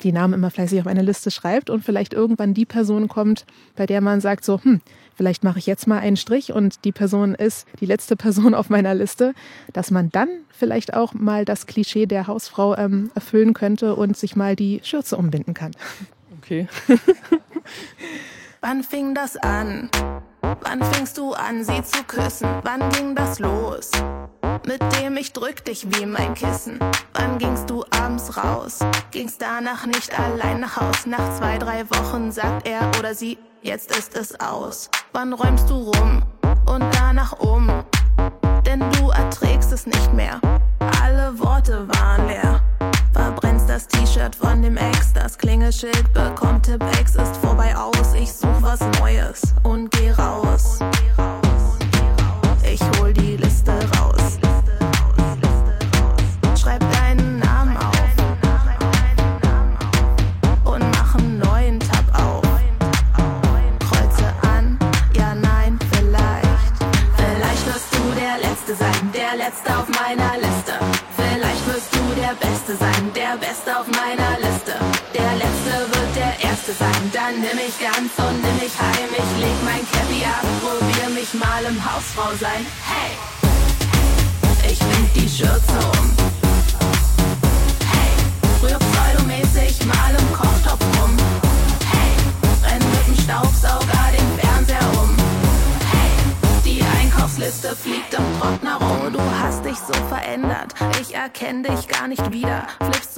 die 0.03 0.12
Namen 0.12 0.34
immer 0.34 0.51
fleißig 0.51 0.82
auf 0.82 0.88
eine 0.88 1.01
Liste 1.01 1.32
schreibt 1.32 1.70
und 1.70 1.86
vielleicht 1.86 2.13
irgendwann 2.13 2.53
die 2.53 2.65
Person 2.65 3.08
kommt, 3.08 3.46
bei 3.77 3.86
der 3.86 4.01
man 4.01 4.20
sagt 4.20 4.44
so, 4.44 4.60
hm, 4.62 4.82
vielleicht 5.15 5.43
mache 5.43 5.60
ich 5.60 5.65
jetzt 5.65 5.88
mal 5.88 6.00
einen 6.00 6.17
Strich 6.17 6.53
und 6.53 6.86
die 6.86 6.91
Person 6.91 7.36
ist 7.36 7.67
die 7.79 7.86
letzte 7.86 8.15
Person 8.15 8.53
auf 8.53 8.70
meiner 8.70 8.96
Liste, 8.96 9.34
dass 9.72 9.91
man 9.91 10.10
dann 10.10 10.29
vielleicht 10.50 10.93
auch 10.93 11.13
mal 11.13 11.46
das 11.46 11.67
Klischee 11.67 12.05
der 12.05 12.27
Hausfrau 12.27 12.75
ähm, 12.75 13.12
erfüllen 13.15 13.53
könnte 13.53 13.96
und 13.96 14.17
sich 14.17 14.36
mal 14.36 14.55
die 14.55 14.82
Schürze 14.84 15.17
umbinden 15.17 15.53
kann. 15.53 15.72
Okay. 16.39 16.67
Wann 18.62 18.84
fing 18.84 19.13
das 19.13 19.36
an? 19.38 19.89
Wann 20.41 20.82
fingst 20.93 21.17
du 21.17 21.34
an, 21.34 21.65
sie 21.65 21.84
zu 21.84 22.03
küssen? 22.05 22.48
Wann 22.63 22.89
ging 22.91 23.13
das 23.13 23.39
los? 23.39 23.91
Mit 24.65 24.82
dem 25.00 25.17
ich 25.17 25.34
drück 25.34 25.65
dich 25.65 25.86
wie 25.91 26.05
mein 26.05 26.34
Kissen. 26.34 26.79
Wann 27.13 27.38
gingst 27.39 27.70
du 27.70 27.84
abends 27.91 28.38
raus? 28.38 28.79
Gingst 29.12 29.41
danach 29.41 29.86
nicht 29.86 30.17
allein 30.17 30.62
nach 30.62 30.77
Haus? 30.77 31.05
Nach 31.05 31.38
zwei, 31.38 31.58
drei 31.58 31.89
Wochen 31.89 32.32
sagt 32.32 32.65
er 32.67 32.89
oder 33.00 33.13
sie, 33.13 33.38
jetzt 33.63 33.98
ist 33.98 34.15
es 34.15 34.39
aus. 34.39 34.89
Wann 35.12 35.34
räumst 35.34 35.70
du 35.70 35.75
rum? 35.75 36.24
und 36.65 36.84
danach 36.93 37.34
um. 37.39 37.67
Denn 38.65 38.79
du 38.91 39.10
erträgst 39.10 39.72
es 39.72 39.86
nicht 39.86 40.13
mehr. 40.13 40.39
Alle 41.01 41.38
Worte 41.39 41.88
waren 41.88 42.27
leer. 42.27 42.62
Verbrennst 43.13 43.70
das 43.70 43.88
T-Shirt 43.88 44.36
von 44.36 44.62
dem 44.62 44.77
Ex, 44.77 45.13
das 45.13 45.38
Klingelschild 45.38 46.13
bekommt 46.13 46.65
Tipp-Ex, 46.65 47.15
ist 47.15 47.38
vorbei 47.38 47.75
aus. 47.75 48.13
Ich 48.15 48.34
such 48.34 48.62
was 48.62 48.79
Neues 49.00 49.41
und 49.63 49.91
geh 49.91 50.12
raus. 50.12 50.79
Ich 52.63 52.82
hol 53.00 53.13
die 53.13 53.38
Liste 53.38 53.74
raus. 53.98 54.23
Letzte 69.46 69.78
auf 69.78 69.90
meiner 69.90 70.38
Liste. 70.38 70.74
Vielleicht 71.18 71.68
wirst 71.68 71.94
du 71.94 72.04
der 72.16 72.34
Beste 72.40 72.78
sein, 72.78 73.12
der 73.14 73.36
Beste 73.36 73.78
auf 73.78 73.88
meiner 73.88 74.40
Liste. 74.40 74.72
Der 75.14 75.34
Letzte 75.36 75.74
wird 75.92 76.16
der 76.16 76.50
Erste 76.50 76.72
sein, 76.72 77.04
dann 77.12 77.34
nimm 77.42 77.58
mich 77.58 77.76
ganz 77.78 78.12
und 78.26 78.42
nimm 78.42 78.56
mich 78.64 78.72
heim. 78.80 79.10
Ich 79.12 79.32
leg 79.44 79.58
mein 79.66 79.84
Cappy 79.92 80.24
ab, 80.24 80.46
probier 80.64 81.10
mich 81.10 81.34
mal 81.34 81.62
im 81.68 81.78
Hausfrau 81.84 82.32
sein. 82.40 82.66
Hey! 82.88 83.12
Ich 84.72 84.80
wind 84.80 85.10
die 85.14 85.28
Schürze 85.28 85.93
dich 99.74 99.80
so 99.80 99.94
verändert. 100.08 100.74
Ich 101.01 101.15
erkenn 101.15 101.63
dich 101.63 101.88
gar 101.88 102.08
nicht 102.08 102.32
wieder. 102.32 102.68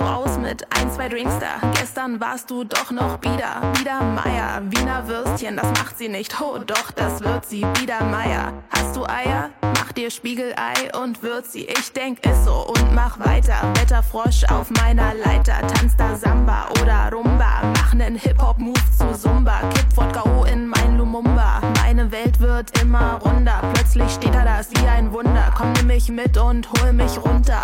Flippst 0.06 0.24
so 0.24 0.32
aus 0.32 0.38
mit 0.38 0.66
ein, 0.78 0.92
zwei 0.92 1.10
Drinks 1.10 1.34
da. 1.40 1.68
Gestern 1.80 2.20
warst 2.20 2.50
du 2.50 2.64
doch 2.64 2.92
noch 2.92 3.18
Bieder. 3.18 3.62
Bieder 3.78 4.02
Meier, 4.02 4.62
Wiener 4.70 5.08
Würstchen, 5.08 5.58
das 5.58 5.68
macht 5.80 5.98
sie 5.98 6.10
nicht. 6.10 6.40
Oh, 6.40 6.58
doch, 6.60 6.92
das 6.92 7.22
wird 7.22 7.46
sie. 7.46 7.66
Bieder 7.80 8.04
Meier. 8.04 8.54
Hast 8.70 8.96
du 8.96 9.06
Eier? 9.06 9.50
Mach 9.62 9.92
dir 9.94 10.12
Spiegelei 10.12 10.74
und 11.02 11.24
würz 11.24 11.54
sie. 11.54 11.66
Ich 11.66 11.92
denk, 11.94 12.26
ist 12.26 12.46
so 12.46 12.68
und 12.68 12.94
mach 12.94 13.20
weiter. 13.20 13.56
Wetterfrosch 13.76 14.44
auf 14.50 14.70
meiner 14.72 15.14
Leiter. 15.16 15.56
Tanz 15.68 15.96
da 15.98 16.16
Samba 16.16 16.68
oder 16.82 17.12
Rumba. 17.12 17.62
Mach 17.76 17.94
nen 17.94 18.16
Hip-Hop-Move 18.16 18.80
zu 18.98 19.12
Zumba. 19.18 19.62
Kipp 19.74 19.98
Wodka 19.98 20.24
O 20.38 20.44
in 20.44 20.68
mein 20.68 20.98
Lumumba. 20.98 21.62
Meine 21.82 22.12
Welt 22.12 22.40
wird 22.40 22.80
immer 22.82 23.20
runder. 23.24 23.62
Plötzlich 23.74 24.12
steht 24.12 24.36
er 24.36 24.46
da, 24.46 24.60
ist 24.60 24.80
wie 24.80 24.88
ein 24.88 25.12
Wunder. 25.12 25.54
Komm, 25.58 25.74
nimm 25.74 25.88
mich 25.88 26.10
mit 26.10 26.38
und 26.38 26.68
hol 26.74 26.94
mich 26.94 27.18
runter. 27.24 27.62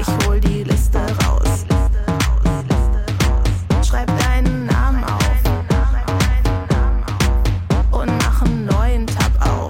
Ich 0.00 0.26
hol 0.26 0.40
die 0.40 0.62
Liste 0.62 0.98
raus. 0.98 1.66
Schreib 3.86 4.06
deinen 4.18 4.64
Namen 4.64 5.04
auf 5.04 5.20
und 7.90 8.10
mach 8.16 8.40
einen 8.40 8.64
neuen 8.64 9.06
Tab 9.06 9.32
auf. 9.40 9.68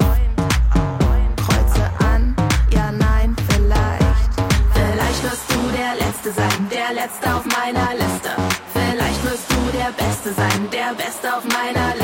Kreuze 1.37 1.91
an, 1.99 2.37
ja, 2.73 2.93
nein, 2.93 3.35
vielleicht. 3.49 4.31
Vielleicht 4.73 5.25
wirst 5.25 5.51
du 5.51 5.61
der 5.77 5.95
Letzte 6.07 6.33
sein, 6.33 6.69
der 6.71 6.95
Letzte 6.95 7.35
auf 7.35 7.45
meiner 7.47 7.95
Liste. 7.95 8.31
Vielleicht 8.73 9.25
wirst 9.25 9.51
du 9.51 9.57
der 9.77 9.91
Beste 9.91 10.33
sein, 10.33 10.71
der 10.71 10.95
Beste 10.95 11.37
auf 11.37 11.43
meiner 11.43 11.89
Liste. 11.95 12.00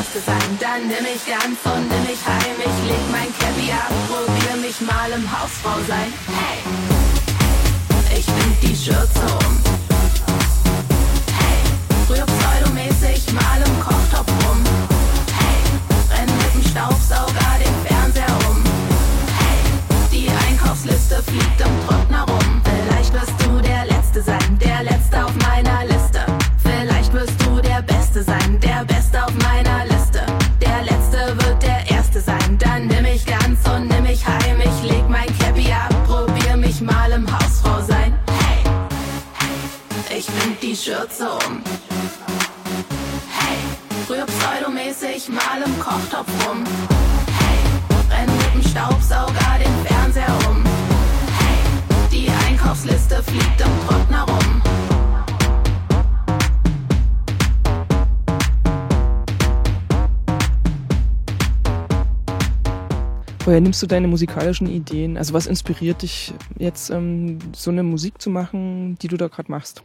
Erste 0.00 0.20
sein, 0.20 0.58
dann 0.58 0.88
nimm 0.88 1.02
mich 1.02 1.26
ganz 1.26 1.58
und 1.62 1.86
nimm 1.90 2.02
mich 2.04 2.24
heim. 2.24 2.56
Ich 2.58 2.88
leg 2.88 3.04
mein 3.12 3.28
Cappy 3.38 3.70
ab, 3.70 3.92
probier 4.08 4.56
mich 4.56 4.80
mal 4.80 5.12
im 5.12 5.24
Hausfrau 5.30 5.76
sein. 5.86 6.10
Hey! 6.26 6.58
Ich 8.16 8.26
wind 8.26 8.56
die 8.62 8.74
Schürze 8.74 9.26
um. 9.44 9.60
Hey! 11.36 11.60
Rühr 12.08 12.24
pseudomäßig 12.24 13.30
mal 13.34 13.60
im 13.60 13.80
Kochtopf 13.84 14.32
rum. 14.48 14.64
Hey! 15.36 16.16
Renn 16.16 16.30
mit 16.38 16.54
dem 16.54 16.70
Staubsauger 16.70 17.50
den 17.60 17.76
Fernseher 17.86 18.38
um. 18.48 18.64
Hey! 19.36 19.60
Die 20.10 20.30
Einkaufsliste 20.48 21.22
fliegt 21.24 21.60
im 21.60 21.86
Trockner 21.86 22.22
rum. 22.22 22.39
Schürze 41.20 41.32
um. 41.32 41.62
Hey, 43.28 43.58
rühr 44.08 44.24
pseudomäßig 44.24 45.28
mal 45.28 45.62
im 45.64 45.78
Kochtopf 45.78 46.28
rum. 46.48 46.64
Hey, 47.38 47.58
renn 48.10 48.30
mit 48.36 48.54
dem 48.54 48.70
Staubsauger 48.70 49.58
den 49.58 49.86
Fernseher 49.86 50.34
um. 50.48 50.64
Hey, 51.38 52.08
die 52.10 52.28
Einkaufsliste 52.48 53.22
fliegt 53.22 53.60
im 53.60 53.86
Trockner 53.86 54.22
rum. 54.22 54.62
Woher 63.44 63.60
nimmst 63.60 63.82
du 63.82 63.86
deine 63.86 64.06
musikalischen 64.06 64.68
Ideen? 64.68 65.18
Also 65.18 65.34
was 65.34 65.46
inspiriert 65.46 66.00
dich 66.02 66.32
jetzt, 66.58 66.88
ähm, 66.88 67.38
so 67.54 67.70
eine 67.70 67.82
Musik 67.82 68.22
zu 68.22 68.30
machen, 68.30 68.96
die 69.02 69.08
du 69.08 69.16
da 69.16 69.28
gerade 69.28 69.50
machst? 69.50 69.82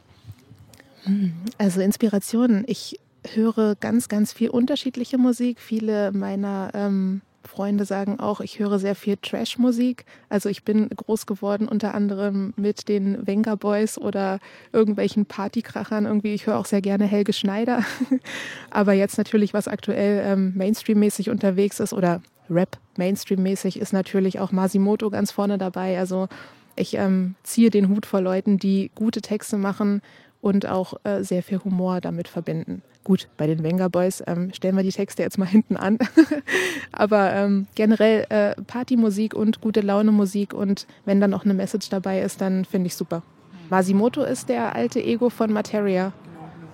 Also 1.57 1.81
Inspirationen. 1.81 2.63
Ich 2.67 2.99
höre 3.33 3.75
ganz, 3.75 4.07
ganz 4.07 4.33
viel 4.33 4.49
unterschiedliche 4.49 5.17
Musik. 5.17 5.59
Viele 5.59 6.11
meiner 6.11 6.71
ähm, 6.73 7.21
Freunde 7.47 7.85
sagen 7.85 8.19
auch, 8.19 8.41
ich 8.41 8.59
höre 8.59 8.79
sehr 8.79 8.95
viel 8.95 9.17
Trash-Musik. 9.17 10.05
Also 10.29 10.49
ich 10.49 10.63
bin 10.63 10.89
groß 10.89 11.25
geworden 11.25 11.67
unter 11.67 11.93
anderem 11.93 12.53
mit 12.55 12.87
den 12.87 13.25
Venga 13.25 13.55
Boys 13.55 13.97
oder 13.97 14.39
irgendwelchen 14.71 15.25
Partykrachern. 15.25 16.05
Irgendwie, 16.05 16.33
ich 16.33 16.47
höre 16.47 16.57
auch 16.57 16.65
sehr 16.65 16.81
gerne 16.81 17.05
Helge 17.05 17.33
Schneider. 17.33 17.83
Aber 18.69 18.93
jetzt 18.93 19.17
natürlich, 19.17 19.53
was 19.53 19.67
aktuell 19.67 20.23
ähm, 20.25 20.53
Mainstream-mäßig 20.55 21.29
unterwegs 21.29 21.79
ist 21.79 21.93
oder 21.93 22.21
Rap 22.49 22.77
Mainstream-mäßig, 22.97 23.79
ist 23.79 23.93
natürlich 23.93 24.39
auch 24.39 24.51
Masimoto 24.51 25.09
ganz 25.09 25.31
vorne 25.31 25.57
dabei. 25.57 25.97
Also 25.97 26.27
ich 26.75 26.95
ähm, 26.95 27.35
ziehe 27.43 27.69
den 27.69 27.89
Hut 27.89 28.05
vor 28.05 28.21
Leuten, 28.21 28.57
die 28.59 28.91
gute 28.95 29.21
Texte 29.21 29.57
machen 29.57 30.01
und 30.45 30.67
auch 30.67 30.93
äh, 31.05 31.23
sehr 31.23 31.41
viel 31.41 31.57
Humor 31.63 32.01
damit 32.01 32.27
verbinden. 32.27 32.83
Gut, 33.03 33.29
bei 33.35 33.47
den 33.47 33.63
Wenger 33.63 33.89
Boys 33.89 34.21
ähm, 34.27 34.53
stellen 34.53 34.75
wir 34.75 34.83
die 34.83 34.91
Texte 34.91 35.23
jetzt 35.23 35.39
mal 35.39 35.45
hinten 35.49 35.75
an. 35.75 35.97
Aber 36.91 37.33
ähm, 37.33 37.65
generell 37.73 38.27
äh, 38.29 38.53
Partymusik 38.61 39.33
und 39.33 39.59
gute 39.59 39.81
Laune 39.81 40.11
Musik 40.11 40.53
und 40.53 40.85
wenn 41.03 41.19
dann 41.19 41.31
noch 41.31 41.45
eine 41.45 41.55
Message 41.55 41.89
dabei 41.89 42.21
ist, 42.21 42.41
dann 42.41 42.63
finde 42.63 42.85
ich 42.87 42.95
super. 42.95 43.23
Masimoto 43.71 44.21
ist 44.21 44.47
der 44.47 44.75
alte 44.75 45.03
Ego 45.03 45.31
von 45.31 45.51
Materia. 45.51 46.13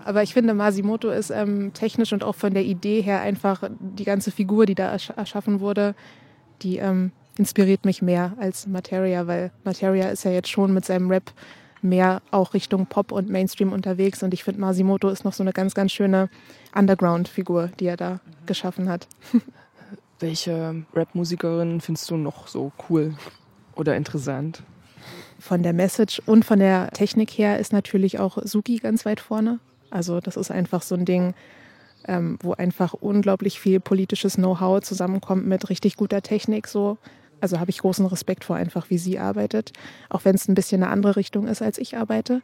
Aber 0.03 0.21
ich 0.21 0.33
finde, 0.33 0.53
Masimoto 0.53 1.09
ist 1.09 1.29
ähm, 1.29 1.71
technisch 1.73 2.11
und 2.11 2.25
auch 2.25 2.35
von 2.35 2.53
der 2.53 2.65
Idee 2.65 3.01
her 3.01 3.21
einfach 3.21 3.69
die 3.79 4.03
ganze 4.03 4.31
Figur, 4.31 4.65
die 4.65 4.75
da 4.75 4.91
ersch 4.91 5.11
erschaffen 5.11 5.61
wurde, 5.61 5.95
die 6.61 6.75
ähm, 6.75 7.13
inspiriert 7.37 7.85
mich 7.85 8.01
mehr 8.01 8.33
als 8.37 8.67
Materia, 8.67 9.27
weil 9.27 9.51
Materia 9.63 10.09
ist 10.09 10.25
ja 10.25 10.31
jetzt 10.31 10.49
schon 10.49 10.73
mit 10.73 10.83
seinem 10.83 11.09
Rap 11.09 11.31
mehr 11.83 12.21
auch 12.31 12.53
Richtung 12.53 12.85
Pop 12.85 13.11
und 13.11 13.29
Mainstream 13.29 13.71
unterwegs 13.73 14.23
und 14.23 14.33
ich 14.33 14.43
finde, 14.43 14.61
Masimoto 14.61 15.09
ist 15.09 15.25
noch 15.25 15.33
so 15.33 15.43
eine 15.43 15.53
ganz, 15.53 15.73
ganz 15.73 15.91
schöne 15.91 16.29
Underground-Figur, 16.75 17.71
die 17.79 17.85
er 17.85 17.97
da 17.97 18.19
geschaffen 18.45 18.89
hat. 18.89 19.07
Welche 20.19 20.83
Rap-Musikerin 20.93 21.81
findest 21.81 22.09
du 22.09 22.17
noch 22.17 22.47
so 22.47 22.71
cool 22.89 23.15
oder 23.75 23.95
interessant? 23.95 24.63
Von 25.39 25.63
der 25.63 25.73
Message 25.73 26.21
und 26.27 26.45
von 26.45 26.59
der 26.59 26.91
Technik 26.91 27.31
her 27.31 27.57
ist 27.57 27.73
natürlich 27.73 28.19
auch 28.19 28.37
Suki 28.43 28.77
ganz 28.77 29.05
weit 29.05 29.19
vorne. 29.19 29.59
Also 29.89 30.19
das 30.19 30.37
ist 30.37 30.51
einfach 30.51 30.83
so 30.83 30.93
ein 30.93 31.05
Ding, 31.05 31.33
ähm, 32.07 32.37
wo 32.41 32.53
einfach 32.53 32.93
unglaublich 32.93 33.59
viel 33.59 33.79
politisches 33.79 34.35
Know-how 34.35 34.81
zusammenkommt 34.81 35.47
mit 35.47 35.69
richtig 35.69 35.97
guter 35.97 36.21
Technik. 36.21 36.67
So. 36.67 36.97
Also 37.41 37.59
habe 37.59 37.71
ich 37.71 37.79
großen 37.79 38.05
Respekt 38.05 38.43
vor 38.43 38.55
einfach, 38.55 38.89
wie 38.89 38.97
sie 38.97 39.19
arbeitet, 39.19 39.71
auch 40.09 40.25
wenn 40.25 40.35
es 40.35 40.47
ein 40.47 40.55
bisschen 40.55 40.83
eine 40.83 40.91
andere 40.91 41.15
Richtung 41.15 41.47
ist, 41.47 41.61
als 41.61 41.77
ich 41.77 41.97
arbeite. 41.97 42.41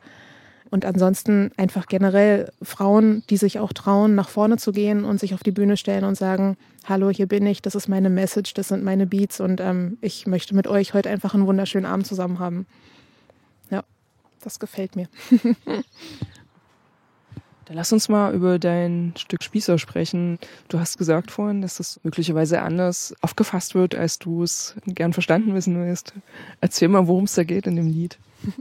Und 0.70 0.86
ansonsten 0.86 1.52
einfach 1.56 1.86
generell 1.86 2.52
Frauen, 2.62 3.24
die 3.30 3.38
sich 3.38 3.60
auch 3.60 3.72
trauen, 3.72 4.16
nach 4.16 4.30
vorne 4.30 4.58
zu 4.58 4.72
gehen 4.72 5.06
und 5.06 5.20
sich 5.20 5.34
auf 5.34 5.44
die 5.44 5.52
Bühne 5.52 5.78
stellen 5.78 6.04
und 6.04 6.16
sagen, 6.16 6.58
hallo, 6.86 7.10
hier 7.10 7.28
bin 7.28 7.46
ich, 7.46 7.62
das 7.62 7.76
ist 7.76 7.88
meine 7.88 8.10
Message, 8.10 8.54
das 8.54 8.68
sind 8.68 8.84
meine 8.84 9.06
Beats 9.06 9.40
und 9.40 9.62
ähm, 9.62 9.98
ich 10.02 10.28
möchte 10.28 10.56
mit 10.56 10.68
euch 10.68 10.94
heute 10.94 11.10
einfach 11.10 11.34
einen 11.34 11.48
wunderschönen 11.48 11.86
Abend 11.86 12.06
zusammen 12.06 12.40
haben. 12.40 12.66
Ja, 13.70 13.84
das 14.42 14.60
gefällt 14.60 14.96
mir. 14.96 15.08
Dann 17.68 17.76
lass 17.76 17.92
uns 17.92 18.08
mal 18.08 18.34
über 18.34 18.60
dein 18.60 19.14
Stück 19.18 19.44
Spießer 19.44 19.78
sprechen. 19.78 20.40
Du 20.70 20.80
hast 20.80 20.98
gesagt 20.98 21.32
vorhin, 21.32 21.62
dass 21.62 21.76
das 21.76 22.00
möglicherweise 22.02 22.62
anders 22.62 23.14
aufgefasst 23.20 23.76
wird, 23.76 23.94
als 23.94 24.20
du 24.20 24.44
es 24.44 24.76
gern 24.86 25.12
verstanden 25.12 25.54
wissen 25.54 25.78
willst. 25.78 26.14
Erzähl 26.62 26.88
mal, 26.88 27.08
worum 27.08 27.26
es 27.26 27.36
da 27.36 27.44
geht 27.44 27.68
in 27.68 27.76
dem 27.76 27.88
Lied. 27.88 28.18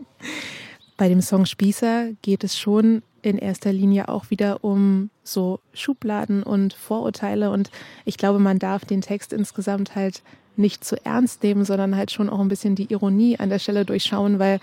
Bei 0.97 1.09
dem 1.09 1.21
Song 1.21 1.47
Spießer 1.47 2.09
geht 2.23 2.43
es 2.43 2.59
schon 2.59 3.03
in 3.23 3.39
erster 3.39 3.73
Linie 3.73 4.09
auch 4.09 4.31
wieder 4.31 4.65
um 4.65 5.11
so 5.23 5.61
Schubladen 5.73 6.43
und 6.43 6.75
Vorurteile. 6.75 7.51
Und 7.51 7.71
ich 8.05 8.19
glaube, 8.19 8.41
man 8.41 8.59
darf 8.59 8.85
den 8.85 9.03
Text 9.03 9.33
insgesamt 9.33 9.95
halt 9.95 10.23
nicht 10.57 10.83
zu 10.83 10.97
ernst 11.05 11.45
nehmen, 11.45 11.65
sondern 11.65 11.95
halt 11.95 12.11
schon 12.11 12.29
auch 12.29 12.41
ein 12.41 12.49
bisschen 12.49 12.75
die 12.75 12.91
Ironie 12.91 13.39
an 13.39 13.51
der 13.51 13.61
Stelle 13.61 13.85
durchschauen, 13.85 14.41
weil 14.41 14.59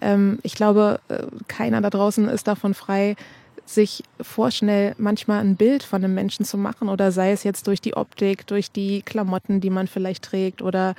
ähm, 0.00 0.38
ich 0.42 0.54
glaube, 0.54 1.00
äh, 1.08 1.24
keiner 1.48 1.82
da 1.82 1.90
draußen 1.90 2.28
ist 2.28 2.46
davon 2.46 2.72
frei, 2.72 3.16
sich 3.64 4.02
vorschnell 4.20 4.94
manchmal 4.98 5.40
ein 5.40 5.56
Bild 5.56 5.82
von 5.82 6.04
einem 6.04 6.14
Menschen 6.14 6.44
zu 6.44 6.58
machen 6.58 6.88
oder 6.88 7.12
sei 7.12 7.32
es 7.32 7.44
jetzt 7.44 7.66
durch 7.66 7.80
die 7.80 7.94
Optik, 7.94 8.46
durch 8.46 8.70
die 8.70 9.02
Klamotten, 9.02 9.60
die 9.60 9.70
man 9.70 9.86
vielleicht 9.86 10.24
trägt 10.24 10.62
oder 10.62 10.94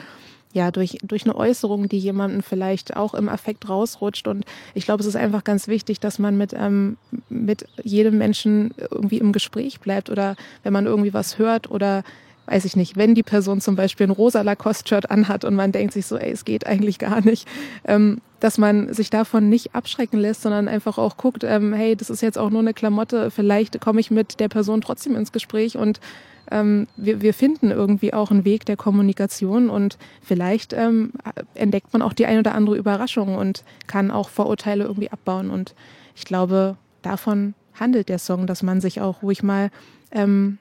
ja, 0.54 0.70
durch, 0.70 0.98
durch 1.02 1.24
eine 1.26 1.36
Äußerung, 1.36 1.90
die 1.90 1.98
jemanden 1.98 2.44
vielleicht 2.44 2.96
auch 2.96 3.16
im 3.16 3.28
Affekt 3.28 3.68
rausrutscht. 3.68 4.28
Und 4.28 4.46
ich 4.76 4.86
glaube, 4.86 5.02
es 5.02 5.08
ist 5.08 5.16
einfach 5.16 5.44
ganz 5.44 5.68
wichtig, 5.68 6.00
dass 6.00 6.20
man 6.20 6.38
mit, 6.38 6.54
ähm, 6.54 6.98
mit 7.28 7.66
jedem 7.84 8.20
Menschen 8.20 8.74
irgendwie 8.78 9.18
im 9.18 9.32
Gespräch 9.32 9.80
bleibt 9.80 10.12
oder 10.12 10.36
wenn 10.62 10.72
man 10.72 10.86
irgendwie 10.86 11.14
was 11.14 11.40
hört 11.40 11.72
oder 11.72 12.04
weiß 12.46 12.66
ich 12.66 12.76
nicht, 12.76 12.98
wenn 12.98 13.16
die 13.16 13.24
Person 13.24 13.62
zum 13.62 13.76
Beispiel 13.76 14.08
ein 14.08 14.12
rosa 14.12 14.42
Lacoste-Shirt 14.42 15.10
anhat 15.10 15.46
und 15.46 15.56
man 15.56 15.72
denkt 15.72 15.94
sich 15.94 16.06
so, 16.06 16.18
ey, 16.18 16.32
es 16.32 16.46
geht 16.46 16.68
eigentlich 16.68 17.00
gar 17.00 17.22
nicht, 17.22 17.48
ähm, 17.86 18.20
dass 18.40 18.58
man 18.58 18.94
sich 18.94 19.10
davon 19.10 19.50
nicht 19.50 19.74
abschrecken 19.74 20.20
lässt, 20.20 20.42
sondern 20.42 20.68
einfach 20.68 20.98
auch 20.98 21.18
guckt, 21.18 21.44
ähm, 21.44 21.74
hey, 21.74 21.96
das 21.96 22.10
ist 22.10 22.22
jetzt 22.22 22.38
auch 22.38 22.50
nur 22.50 22.60
eine 22.60 22.74
Klamotte, 22.74 23.32
vielleicht 23.32 23.80
komme 23.80 24.02
ich 24.02 24.12
mit 24.12 24.40
der 24.40 24.50
Person 24.50 24.82
trotzdem 24.82 25.16
ins 25.16 25.32
Gespräch 25.32 25.78
und 25.78 26.00
ähm, 26.52 26.88
wir, 26.98 27.22
wir 27.22 27.34
finden 27.34 27.72
irgendwie 27.72 28.14
auch 28.14 28.32
einen 28.32 28.46
Weg 28.46 28.66
der 28.66 28.76
Kommunikation 28.76 29.70
und 29.70 29.98
vielleicht 30.22 30.74
ähm, 30.74 31.14
entdeckt 31.54 31.94
man 31.94 32.02
auch 32.02 32.14
die 32.14 32.26
ein 32.26 32.40
oder 32.40 32.54
andere 32.54 32.76
Überraschung 32.76 33.36
und 33.36 33.64
kann 33.88 34.12
auch 34.12 34.30
Vorurteile 34.30 34.84
irgendwie 34.84 35.10
abbauen. 35.10 35.50
Und 35.50 35.74
ich 36.16 36.26
glaube, 36.26 36.76
davon 37.02 37.54
handelt 37.80 38.10
der 38.10 38.20
Song, 38.20 38.46
dass 38.46 38.62
man 38.62 38.82
sich 38.82 39.02
auch 39.02 39.24
ruhig 39.24 39.42
mal 39.42 39.72
ähm, 40.12 40.60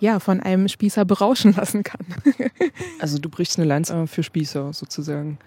ja, 0.00 0.20
von 0.20 0.40
einem 0.40 0.68
Spießer 0.68 1.04
berauschen 1.04 1.54
lassen 1.54 1.82
kann. 1.82 2.06
also 3.00 3.18
du 3.18 3.28
brichst 3.28 3.58
eine 3.58 3.66
Lanze 3.66 4.06
für 4.06 4.22
Spießer 4.22 4.72
sozusagen. 4.72 5.38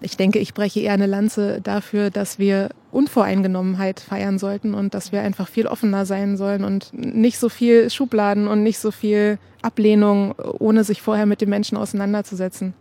Ich 0.00 0.16
denke, 0.16 0.38
ich 0.38 0.54
breche 0.54 0.80
eher 0.80 0.92
eine 0.92 1.06
Lanze 1.06 1.60
dafür, 1.60 2.10
dass 2.10 2.38
wir 2.38 2.70
Unvoreingenommenheit 2.92 4.00
feiern 4.00 4.38
sollten 4.38 4.74
und 4.74 4.94
dass 4.94 5.12
wir 5.12 5.22
einfach 5.22 5.48
viel 5.48 5.66
offener 5.66 6.06
sein 6.06 6.36
sollen 6.36 6.64
und 6.64 6.92
nicht 6.92 7.38
so 7.38 7.48
viel 7.48 7.90
Schubladen 7.90 8.46
und 8.48 8.62
nicht 8.62 8.78
so 8.78 8.90
viel 8.90 9.38
Ablehnung, 9.62 10.34
ohne 10.58 10.84
sich 10.84 11.02
vorher 11.02 11.26
mit 11.26 11.40
den 11.40 11.48
Menschen 11.48 11.76
auseinanderzusetzen. 11.76 12.74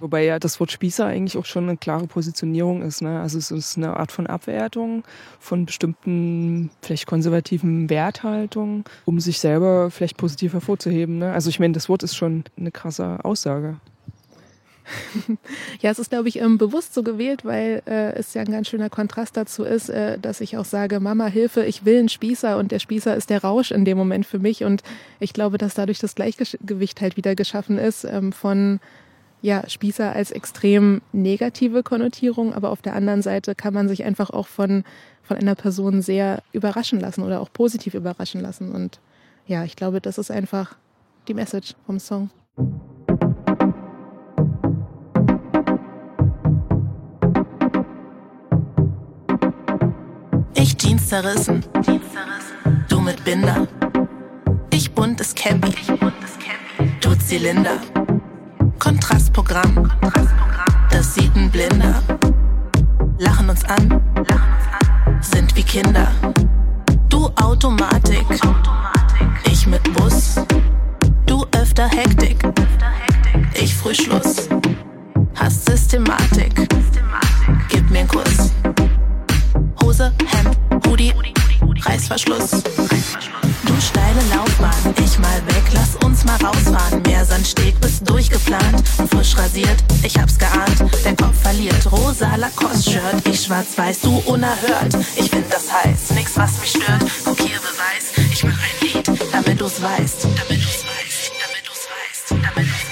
Wobei 0.00 0.24
ja 0.24 0.38
das 0.38 0.60
Wort 0.60 0.70
Spießer 0.70 1.06
eigentlich 1.06 1.36
auch 1.36 1.44
schon 1.44 1.64
eine 1.64 1.76
klare 1.76 2.06
Positionierung 2.06 2.82
ist. 2.82 3.02
Ne? 3.02 3.20
Also 3.20 3.38
es 3.38 3.50
ist 3.50 3.76
eine 3.76 3.96
Art 3.96 4.12
von 4.12 4.26
Abwertung 4.26 5.04
von 5.40 5.66
bestimmten, 5.66 6.70
vielleicht 6.82 7.06
konservativen 7.06 7.90
Werthaltungen, 7.90 8.84
um 9.04 9.20
sich 9.20 9.40
selber 9.40 9.90
vielleicht 9.90 10.16
positiv 10.16 10.52
hervorzuheben. 10.52 11.18
Ne? 11.18 11.32
Also 11.32 11.50
ich 11.50 11.58
meine, 11.58 11.74
das 11.74 11.88
Wort 11.88 12.02
ist 12.02 12.16
schon 12.16 12.44
eine 12.56 12.70
krasse 12.70 13.24
Aussage. 13.24 13.76
Ja, 15.80 15.90
es 15.90 15.98
ist, 15.98 16.10
glaube 16.10 16.28
ich, 16.28 16.40
ähm, 16.40 16.58
bewusst 16.58 16.94
so 16.94 17.02
gewählt, 17.02 17.44
weil 17.44 17.82
äh, 17.86 18.14
es 18.14 18.34
ja 18.34 18.42
ein 18.42 18.50
ganz 18.50 18.68
schöner 18.68 18.90
Kontrast 18.90 19.36
dazu 19.36 19.64
ist, 19.64 19.88
äh, 19.88 20.18
dass 20.18 20.40
ich 20.40 20.56
auch 20.56 20.64
sage, 20.64 21.00
Mama, 21.00 21.26
Hilfe, 21.26 21.64
ich 21.64 21.84
will 21.84 21.98
einen 21.98 22.08
Spießer 22.08 22.56
und 22.58 22.72
der 22.72 22.78
Spießer 22.78 23.14
ist 23.14 23.30
der 23.30 23.42
Rausch 23.42 23.70
in 23.70 23.84
dem 23.84 23.98
Moment 23.98 24.26
für 24.26 24.38
mich. 24.38 24.64
Und 24.64 24.82
ich 25.20 25.32
glaube, 25.32 25.58
dass 25.58 25.74
dadurch 25.74 25.98
das 25.98 26.14
Gleichgewicht 26.14 27.00
halt 27.00 27.16
wieder 27.16 27.34
geschaffen 27.34 27.78
ist 27.78 28.04
ähm, 28.04 28.32
von 28.32 28.80
ja, 29.40 29.68
Spießer 29.68 30.12
als 30.12 30.30
extrem 30.30 31.00
negative 31.12 31.82
Konnotierung, 31.82 32.52
aber 32.52 32.70
auf 32.70 32.82
der 32.82 32.94
anderen 32.94 33.22
Seite 33.22 33.54
kann 33.54 33.74
man 33.74 33.88
sich 33.88 34.04
einfach 34.04 34.30
auch 34.30 34.48
von, 34.48 34.84
von 35.22 35.36
einer 35.36 35.54
Person 35.54 36.02
sehr 36.02 36.42
überraschen 36.52 37.00
lassen 37.00 37.22
oder 37.22 37.40
auch 37.40 37.52
positiv 37.52 37.94
überraschen 37.94 38.40
lassen. 38.40 38.72
Und 38.72 39.00
ja, 39.46 39.64
ich 39.64 39.76
glaube, 39.76 40.00
das 40.00 40.18
ist 40.18 40.30
einfach 40.30 40.76
die 41.28 41.34
Message 41.34 41.74
vom 41.86 42.00
Song. 42.00 42.30
Ich 50.54 50.76
Jeans 50.76 51.08
zerrissen, 51.08 51.64
du 52.88 53.00
mit 53.00 53.24
Binder. 53.24 53.68
Ich 54.72 54.92
buntes 54.92 55.34
Cappy, 55.34 55.72
du 57.00 57.14
Zylinder. 57.14 57.80
Kontrastprogramm. 58.78 59.90
Das 60.90 61.14
sieht 61.14 61.34
ein 61.34 61.50
Blinder. 61.50 62.02
Lachen 63.18 63.50
uns 63.50 63.64
an, 63.64 64.00
sind 65.20 65.54
wie 65.56 65.62
Kinder. 65.62 66.10
Du 67.08 67.30
Automatik, 67.36 68.26
ich 69.44 69.66
mit 69.66 69.82
Bus. 69.94 70.36
Du 71.26 71.44
öfter 71.52 71.88
Hektik, 71.88 72.42
ich 73.54 73.74
Frühschluss. 73.74 74.48
Hast 75.34 75.66
Systematik, 75.66 76.54
gib 77.68 77.90
mir 77.90 78.00
einen 78.00 78.08
Kuss. 78.08 78.52
Hose, 79.82 80.12
Hemd, 80.26 80.56
Hoodie, 80.86 81.12
Reißverschluss. 81.84 82.62
Du 83.64 83.80
steile 83.80 84.20
Laufbahn, 84.34 84.94
ich 85.04 85.18
mal 85.18 85.46
weg, 85.46 85.62
lass 85.72 85.96
uns 86.04 86.24
mal 86.24 86.36
rausfahren. 86.36 87.02
Mehr 87.02 87.24
Sandsteg 87.24 87.80
bist 87.80 88.08
durchgeplant 88.08 88.82
und 88.98 89.10
frisch 89.10 89.36
rasiert, 89.36 89.76
ich 90.02 90.18
hab's 90.18 90.38
geahnt. 90.38 90.84
Dein 91.04 91.16
Kopf 91.16 91.40
verliert, 91.42 91.90
rosa 91.90 92.36
Lacoste-Shirt, 92.36 93.28
ich 93.28 93.44
schwarz-weiß, 93.44 94.00
du 94.00 94.18
unerhört. 94.26 94.94
Ich 95.16 95.30
find 95.30 95.52
das 95.52 95.72
heiß, 95.72 96.10
nix 96.14 96.36
was 96.36 96.58
mich 96.60 96.70
stört. 96.70 97.04
Guck 97.24 97.38
hier 97.40 97.58
Beweis, 97.58 98.32
ich 98.32 98.44
mach 98.44 98.52
ein 98.52 98.80
Lied, 98.80 99.32
damit 99.32 99.60
du's 99.60 99.82
weißt, 99.82 100.24
damit 100.24 100.62
du's 100.62 100.84
weißt, 100.84 101.32
damit 101.40 101.66
du's 101.66 101.88
weißt, 101.88 102.30
damit 102.30 102.56
du's 102.56 102.66
weißt, 102.66 102.87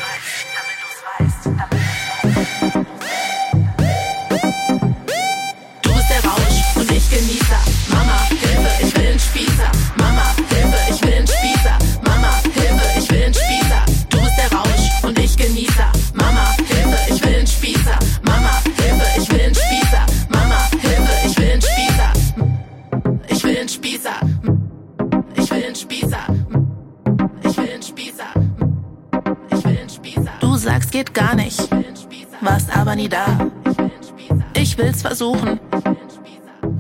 Ich 34.77 34.83
will's 34.83 35.01
versuchen. 35.01 35.59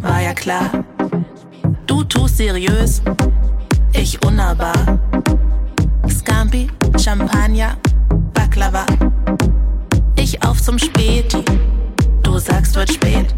War 0.03 0.21
ja 0.21 0.35
klar. 0.35 0.85
Du 1.87 2.05
tust 2.05 2.37
seriös, 2.37 3.01
ich 3.95 4.23
unnahbar. 4.23 5.01
Scampi, 6.07 6.69
Champagner, 7.03 7.79
Baklava. 8.35 8.85
Ich 10.17 10.43
auf 10.45 10.61
zum 10.61 10.79
Späti, 10.79 11.43
du 12.23 12.39
sagst 12.39 12.77
wird 12.77 12.93
spät. 12.93 13.35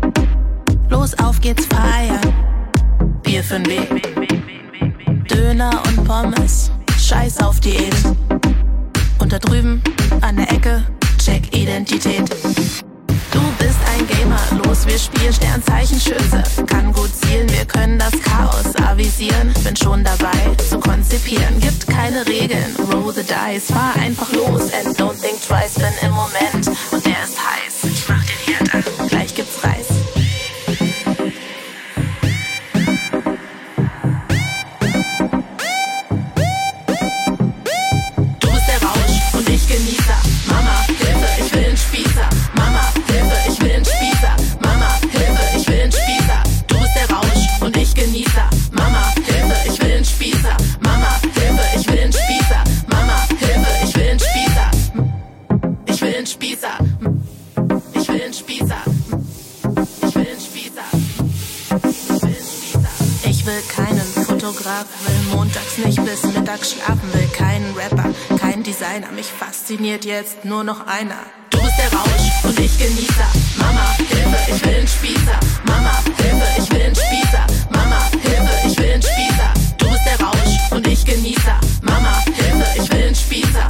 Los, 0.88 1.16
auf 1.20 1.40
geht's 1.40 1.66
feiern. 1.66 2.18
Bier 3.22 3.44
für'n 3.44 3.64
Weg. 3.64 5.28
Döner 5.28 5.80
und 5.86 6.04
Pommes, 6.04 6.72
Scheiß 6.98 7.38
auf 7.44 7.60
Diät. 7.60 7.94
Und 9.20 9.32
da 9.32 9.38
drüben 9.38 9.80
an 10.20 10.34
der 10.34 10.50
Ecke, 10.50 10.82
check 11.16 11.56
Identität. 11.56 12.28
Du 13.30 13.40
bist 13.60 13.78
Gamer, 14.08 14.40
los, 14.64 14.86
wir 14.86 14.98
spielen 14.98 15.32
Sternzeichen 15.32 16.00
Schütze. 16.00 16.42
Kann 16.66 16.92
gut 16.92 17.10
zielen, 17.14 17.48
wir 17.50 17.64
können 17.64 17.98
das 17.98 18.12
Chaos 18.22 18.74
avisieren. 18.76 19.52
Bin 19.64 19.76
schon 19.76 20.02
dabei 20.02 20.54
zu 20.68 20.78
konzipieren, 20.80 21.60
gibt 21.60 21.86
keine 21.86 22.26
Regeln. 22.26 22.74
Roll 22.92 23.12
the 23.12 23.22
dice, 23.22 23.66
fahr 23.72 23.94
einfach 24.00 24.32
los 24.32 24.72
and 24.72 24.98
don't 24.98 25.20
think 25.20 25.40
twice. 25.46 25.74
Bin 25.74 25.92
im 26.02 26.12
Moment 26.12 26.68
und 26.90 27.04
der 27.04 27.22
ist 27.22 27.38
heiß. 27.38 27.90
Ich 27.92 28.08
mach 28.08 28.24
den 28.24 28.54
Herd 28.54 28.74
an, 28.74 29.08
gleich 29.08 29.34
gibt's 29.34 29.62
Reis. 29.62 30.17
Schlafen 64.68 65.06
will, 65.06 65.36
montags 65.36 65.78
nicht 65.78 66.04
bis 66.04 66.22
mittags 66.34 66.72
schlafen 66.72 67.12
will. 67.14 67.28
Kein 67.32 67.62
Rapper, 67.76 68.10
kein 68.38 68.62
Designer, 68.62 69.10
mich 69.12 69.26
fasziniert 69.26 70.04
jetzt 70.04 70.44
nur 70.44 70.64
noch 70.64 70.86
einer. 70.86 71.16
Du 71.50 71.58
bist 71.58 71.74
der 71.78 71.98
Rausch 71.98 72.44
und 72.44 72.58
ich 72.60 72.78
Genießer. 72.78 73.28
Mama, 73.56 73.86
Hilfe, 73.96 74.52
ich 74.52 74.64
will 74.64 74.74
den 74.74 74.88
Spießer. 74.88 75.40
Mama, 75.64 75.92
Hilfe, 76.16 76.46
ich 76.58 76.70
will 76.70 76.78
den 76.78 76.94
Spießer. 76.94 77.46
Mama, 77.70 78.00
Hilfe, 78.22 78.68
ich 78.68 78.78
will 78.78 78.88
den 78.88 79.02
Spießer. 79.02 79.54
Du 79.78 79.88
bist 79.90 80.02
der 80.06 80.26
Rausch 80.26 80.72
und 80.72 80.86
ich 80.86 81.04
Genießer. 81.04 81.60
Mama, 81.82 82.22
Hilfe, 82.26 82.66
ich 82.76 82.90
will 82.90 83.02
den 83.02 83.14
Spießer. 83.14 83.66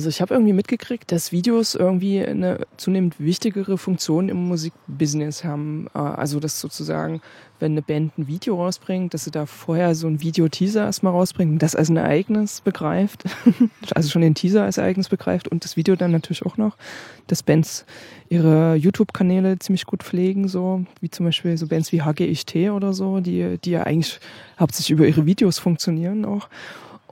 Also 0.00 0.08
ich 0.08 0.22
habe 0.22 0.32
irgendwie 0.32 0.54
mitgekriegt, 0.54 1.12
dass 1.12 1.30
Videos 1.30 1.74
irgendwie 1.74 2.24
eine 2.24 2.66
zunehmend 2.78 3.20
wichtigere 3.20 3.76
Funktion 3.76 4.30
im 4.30 4.48
Musikbusiness 4.48 5.44
haben. 5.44 5.88
Äh, 5.94 5.98
also 5.98 6.40
dass 6.40 6.58
sozusagen, 6.58 7.20
wenn 7.58 7.72
eine 7.72 7.82
Band 7.82 8.16
ein 8.16 8.26
Video 8.26 8.56
rausbringt, 8.56 9.12
dass 9.12 9.24
sie 9.24 9.30
da 9.30 9.44
vorher 9.44 9.94
so 9.94 10.06
ein 10.06 10.22
Videoteaser 10.22 10.86
erstmal 10.86 11.12
rausbringen, 11.12 11.58
das 11.58 11.76
als 11.76 11.90
ein 11.90 11.98
Ereignis 11.98 12.62
begreift, 12.62 13.24
also 13.94 14.08
schon 14.08 14.22
den 14.22 14.34
Teaser 14.34 14.64
als 14.64 14.78
Ereignis 14.78 15.10
begreift 15.10 15.48
und 15.48 15.64
das 15.64 15.76
Video 15.76 15.96
dann 15.96 16.12
natürlich 16.12 16.46
auch 16.46 16.56
noch, 16.56 16.78
dass 17.26 17.42
Bands 17.42 17.84
ihre 18.30 18.76
YouTube-Kanäle 18.76 19.58
ziemlich 19.58 19.84
gut 19.84 20.02
pflegen, 20.02 20.48
so 20.48 20.82
wie 21.02 21.10
zum 21.10 21.26
Beispiel 21.26 21.58
so 21.58 21.66
Bands 21.66 21.92
wie 21.92 22.00
HGIT 22.00 22.70
oder 22.70 22.94
so, 22.94 23.20
die, 23.20 23.58
die 23.62 23.72
ja 23.72 23.82
eigentlich 23.82 24.18
hauptsächlich 24.58 24.92
über 24.92 25.06
ihre 25.06 25.26
Videos 25.26 25.58
funktionieren 25.58 26.24
auch. 26.24 26.48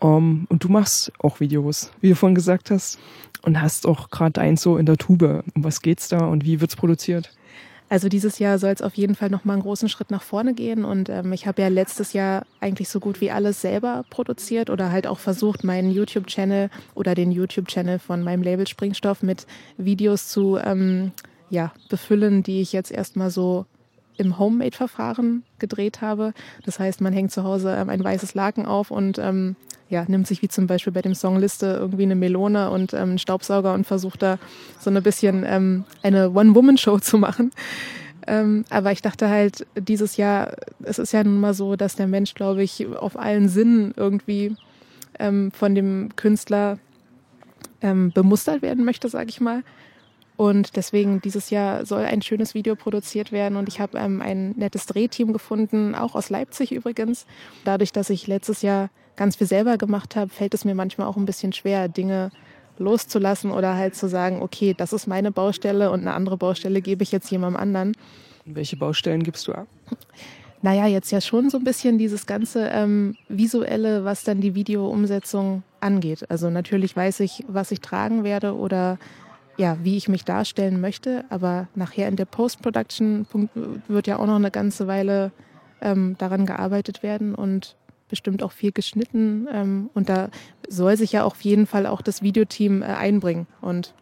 Um, 0.00 0.10
ähm, 0.10 0.46
und 0.48 0.64
du 0.64 0.68
machst 0.68 1.12
auch 1.18 1.40
Videos, 1.40 1.90
wie 2.00 2.10
du 2.10 2.14
vorhin 2.14 2.34
gesagt 2.34 2.70
hast, 2.70 2.98
und 3.42 3.60
hast 3.60 3.86
auch 3.86 4.10
gerade 4.10 4.40
eins 4.40 4.62
so 4.62 4.76
in 4.76 4.86
der 4.86 4.96
Tube. 4.96 5.44
Um 5.54 5.64
was 5.64 5.80
geht's 5.80 6.08
da 6.08 6.26
und 6.26 6.44
wie 6.44 6.60
wird's 6.60 6.76
produziert? 6.76 7.32
Also 7.90 8.10
dieses 8.10 8.38
Jahr 8.38 8.58
soll 8.58 8.72
es 8.72 8.82
auf 8.82 8.94
jeden 8.94 9.14
Fall 9.14 9.30
noch 9.30 9.46
mal 9.46 9.54
einen 9.54 9.62
großen 9.62 9.88
Schritt 9.88 10.10
nach 10.10 10.22
vorne 10.22 10.52
gehen 10.52 10.84
und 10.84 11.08
ähm, 11.08 11.32
ich 11.32 11.46
habe 11.46 11.62
ja 11.62 11.68
letztes 11.68 12.12
Jahr 12.12 12.44
eigentlich 12.60 12.90
so 12.90 13.00
gut 13.00 13.22
wie 13.22 13.30
alles 13.30 13.62
selber 13.62 14.04
produziert 14.10 14.68
oder 14.68 14.92
halt 14.92 15.06
auch 15.06 15.18
versucht, 15.18 15.64
meinen 15.64 15.90
YouTube-Channel 15.90 16.68
oder 16.94 17.14
den 17.14 17.32
YouTube-Channel 17.32 17.98
von 17.98 18.22
meinem 18.22 18.42
Label 18.42 18.66
Springstoff 18.66 19.22
mit 19.22 19.46
Videos 19.78 20.28
zu 20.28 20.58
ähm, 20.58 21.12
ja, 21.48 21.72
befüllen, 21.88 22.42
die 22.42 22.60
ich 22.60 22.74
jetzt 22.74 22.92
erstmal 22.92 23.30
so 23.30 23.64
im 24.18 24.38
Homemade-Verfahren 24.38 25.44
gedreht 25.58 26.00
habe. 26.00 26.34
Das 26.64 26.78
heißt, 26.78 27.00
man 27.00 27.12
hängt 27.12 27.32
zu 27.32 27.44
Hause 27.44 27.74
ähm, 27.78 27.88
ein 27.88 28.02
weißes 28.02 28.34
Laken 28.34 28.66
auf 28.66 28.90
und 28.90 29.18
ähm, 29.18 29.56
ja, 29.88 30.04
nimmt 30.06 30.26
sich 30.26 30.42
wie 30.42 30.48
zum 30.48 30.66
Beispiel 30.66 30.92
bei 30.92 31.02
dem 31.02 31.14
Song 31.14 31.38
Liste 31.38 31.66
irgendwie 31.66 32.02
eine 32.02 32.14
Melone 32.14 32.70
und 32.70 32.92
ähm, 32.92 33.00
einen 33.00 33.18
Staubsauger 33.18 33.72
und 33.72 33.86
versucht 33.86 34.22
da 34.22 34.38
so 34.78 34.90
ein 34.90 35.02
bisschen 35.02 35.44
ähm, 35.46 35.84
eine 36.02 36.30
One-Woman-Show 36.30 36.98
zu 36.98 37.16
machen. 37.16 37.52
Ähm, 38.26 38.64
aber 38.68 38.92
ich 38.92 39.00
dachte 39.00 39.30
halt, 39.30 39.66
dieses 39.74 40.18
Jahr, 40.18 40.52
es 40.82 40.98
ist 40.98 41.12
ja 41.12 41.24
nun 41.24 41.40
mal 41.40 41.54
so, 41.54 41.76
dass 41.76 41.96
der 41.96 42.06
Mensch, 42.06 42.34
glaube 42.34 42.62
ich, 42.62 42.86
auf 42.86 43.18
allen 43.18 43.48
Sinnen 43.48 43.94
irgendwie 43.96 44.54
ähm, 45.18 45.50
von 45.52 45.74
dem 45.74 46.10
Künstler 46.14 46.78
ähm, 47.80 48.12
bemustert 48.12 48.60
werden 48.60 48.84
möchte, 48.84 49.08
sage 49.08 49.30
ich 49.30 49.40
mal. 49.40 49.62
Und 50.38 50.76
deswegen 50.76 51.20
dieses 51.20 51.50
Jahr 51.50 51.84
soll 51.84 52.04
ein 52.04 52.22
schönes 52.22 52.54
Video 52.54 52.76
produziert 52.76 53.32
werden 53.32 53.56
und 53.56 53.68
ich 53.68 53.80
habe 53.80 53.98
ähm, 53.98 54.22
ein 54.22 54.52
nettes 54.52 54.86
Drehteam 54.86 55.32
gefunden, 55.32 55.96
auch 55.96 56.14
aus 56.14 56.30
Leipzig 56.30 56.70
übrigens. 56.70 57.26
Dadurch, 57.64 57.90
dass 57.90 58.08
ich 58.08 58.28
letztes 58.28 58.62
Jahr 58.62 58.88
ganz 59.16 59.34
viel 59.34 59.48
selber 59.48 59.76
gemacht 59.78 60.14
habe, 60.14 60.30
fällt 60.30 60.54
es 60.54 60.64
mir 60.64 60.76
manchmal 60.76 61.08
auch 61.08 61.16
ein 61.16 61.26
bisschen 61.26 61.52
schwer, 61.52 61.88
Dinge 61.88 62.30
loszulassen 62.78 63.50
oder 63.50 63.74
halt 63.74 63.96
zu 63.96 64.08
sagen, 64.08 64.40
okay, 64.40 64.74
das 64.78 64.92
ist 64.92 65.08
meine 65.08 65.32
Baustelle 65.32 65.90
und 65.90 66.02
eine 66.02 66.14
andere 66.14 66.36
Baustelle 66.36 66.82
gebe 66.82 67.02
ich 67.02 67.10
jetzt 67.10 67.28
jemandem 67.32 67.60
anderen. 67.60 67.96
Welche 68.44 68.76
Baustellen 68.76 69.24
gibst 69.24 69.48
du 69.48 69.54
ab? 69.54 69.66
Naja, 70.62 70.86
jetzt 70.86 71.10
ja 71.10 71.20
schon 71.20 71.50
so 71.50 71.58
ein 71.58 71.64
bisschen 71.64 71.98
dieses 71.98 72.26
ganze 72.26 72.68
ähm, 72.68 73.16
Visuelle, 73.28 74.04
was 74.04 74.22
dann 74.22 74.40
die 74.40 74.54
Videoumsetzung 74.54 75.64
angeht. 75.80 76.30
Also 76.30 76.48
natürlich 76.48 76.94
weiß 76.96 77.20
ich, 77.20 77.44
was 77.48 77.72
ich 77.72 77.80
tragen 77.80 78.22
werde 78.22 78.56
oder 78.56 78.98
ja, 79.58 79.76
wie 79.82 79.96
ich 79.96 80.08
mich 80.08 80.24
darstellen 80.24 80.80
möchte, 80.80 81.24
aber 81.28 81.68
nachher 81.74 82.08
in 82.08 82.16
der 82.16 82.24
Post-Production 82.24 83.26
wird 83.88 84.06
ja 84.06 84.18
auch 84.18 84.26
noch 84.26 84.36
eine 84.36 84.52
ganze 84.52 84.86
Weile 84.86 85.32
ähm, 85.80 86.14
daran 86.16 86.46
gearbeitet 86.46 87.02
werden 87.02 87.34
und 87.34 87.76
bestimmt 88.08 88.42
auch 88.42 88.52
viel 88.52 88.72
geschnitten. 88.72 89.48
Ähm, 89.52 89.90
und 89.94 90.08
da 90.08 90.30
soll 90.68 90.96
sich 90.96 91.12
ja 91.12 91.24
auf 91.24 91.40
jeden 91.42 91.66
Fall 91.66 91.86
auch 91.86 92.00
das 92.00 92.22
Videoteam 92.22 92.82
äh, 92.82 92.86
einbringen. 92.86 93.46
Und 93.60 93.94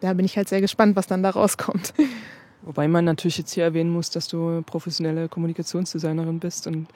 da 0.00 0.12
bin 0.12 0.26
ich 0.26 0.36
halt 0.36 0.48
sehr 0.48 0.60
gespannt, 0.60 0.94
was 0.94 1.06
dann 1.06 1.22
da 1.22 1.30
rauskommt. 1.30 1.94
Wobei 2.62 2.86
man 2.86 3.06
natürlich 3.06 3.38
jetzt 3.38 3.52
hier 3.52 3.64
erwähnen 3.64 3.90
muss, 3.90 4.10
dass 4.10 4.28
du 4.28 4.62
professionelle 4.62 5.28
Kommunikationsdesignerin 5.28 6.38
bist 6.38 6.66
und 6.66 6.86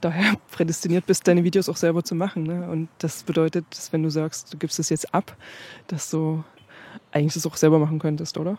daher 0.00 0.36
prädestiniert 0.50 1.04
bist, 1.04 1.28
deine 1.28 1.44
Videos 1.44 1.68
auch 1.68 1.76
selber 1.76 2.02
zu 2.02 2.14
machen. 2.14 2.44
Ne? 2.44 2.68
Und 2.70 2.88
das 2.98 3.24
bedeutet, 3.24 3.66
dass 3.70 3.92
wenn 3.92 4.02
du 4.02 4.10
sagst, 4.10 4.54
du 4.54 4.56
gibst 4.56 4.78
es 4.78 4.88
jetzt 4.88 5.14
ab, 5.14 5.36
dass 5.88 6.10
du 6.10 6.42
eigentlich 7.12 7.34
das 7.34 7.46
auch 7.46 7.56
selber 7.56 7.78
machen 7.78 7.98
könntest, 7.98 8.38
oder? 8.38 8.56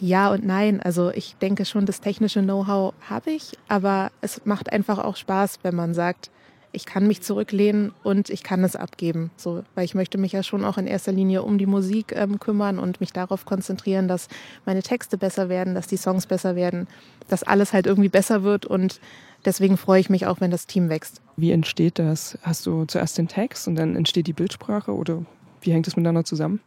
Ja 0.00 0.32
und 0.32 0.44
nein. 0.44 0.80
Also 0.80 1.10
ich 1.10 1.36
denke 1.40 1.64
schon, 1.64 1.86
das 1.86 2.00
technische 2.00 2.42
Know-how 2.42 2.94
habe 3.08 3.32
ich, 3.32 3.52
aber 3.68 4.10
es 4.20 4.44
macht 4.44 4.72
einfach 4.72 4.98
auch 4.98 5.16
Spaß, 5.16 5.60
wenn 5.62 5.74
man 5.74 5.94
sagt, 5.94 6.30
ich 6.72 6.86
kann 6.86 7.06
mich 7.06 7.20
zurücklehnen 7.22 7.92
und 8.02 8.30
ich 8.30 8.42
kann 8.42 8.64
es 8.64 8.76
abgeben. 8.76 9.30
So, 9.36 9.62
weil 9.74 9.84
ich 9.84 9.94
möchte 9.94 10.16
mich 10.16 10.32
ja 10.32 10.42
schon 10.42 10.64
auch 10.64 10.78
in 10.78 10.86
erster 10.86 11.12
Linie 11.12 11.42
um 11.42 11.58
die 11.58 11.66
Musik 11.66 12.12
ähm, 12.16 12.40
kümmern 12.40 12.78
und 12.78 13.00
mich 13.00 13.12
darauf 13.12 13.44
konzentrieren, 13.44 14.08
dass 14.08 14.28
meine 14.64 14.82
Texte 14.82 15.18
besser 15.18 15.48
werden, 15.48 15.74
dass 15.74 15.86
die 15.86 15.98
Songs 15.98 16.26
besser 16.26 16.56
werden, 16.56 16.88
dass 17.28 17.42
alles 17.42 17.72
halt 17.72 17.86
irgendwie 17.86 18.08
besser 18.08 18.42
wird 18.42 18.64
und 18.64 19.00
deswegen 19.44 19.76
freue 19.76 20.00
ich 20.00 20.08
mich 20.08 20.26
auch, 20.26 20.40
wenn 20.40 20.50
das 20.50 20.66
Team 20.66 20.88
wächst. 20.88 21.20
Wie 21.36 21.50
entsteht 21.50 21.98
das? 21.98 22.38
Hast 22.42 22.64
du 22.64 22.84
zuerst 22.86 23.18
den 23.18 23.28
Text 23.28 23.68
und 23.68 23.76
dann 23.76 23.94
entsteht 23.94 24.26
die 24.26 24.32
Bildsprache 24.32 24.94
oder 24.94 25.24
wie 25.62 25.72
hängt 25.72 25.86
das 25.86 25.96
miteinander 25.96 26.24
zusammen? 26.24 26.60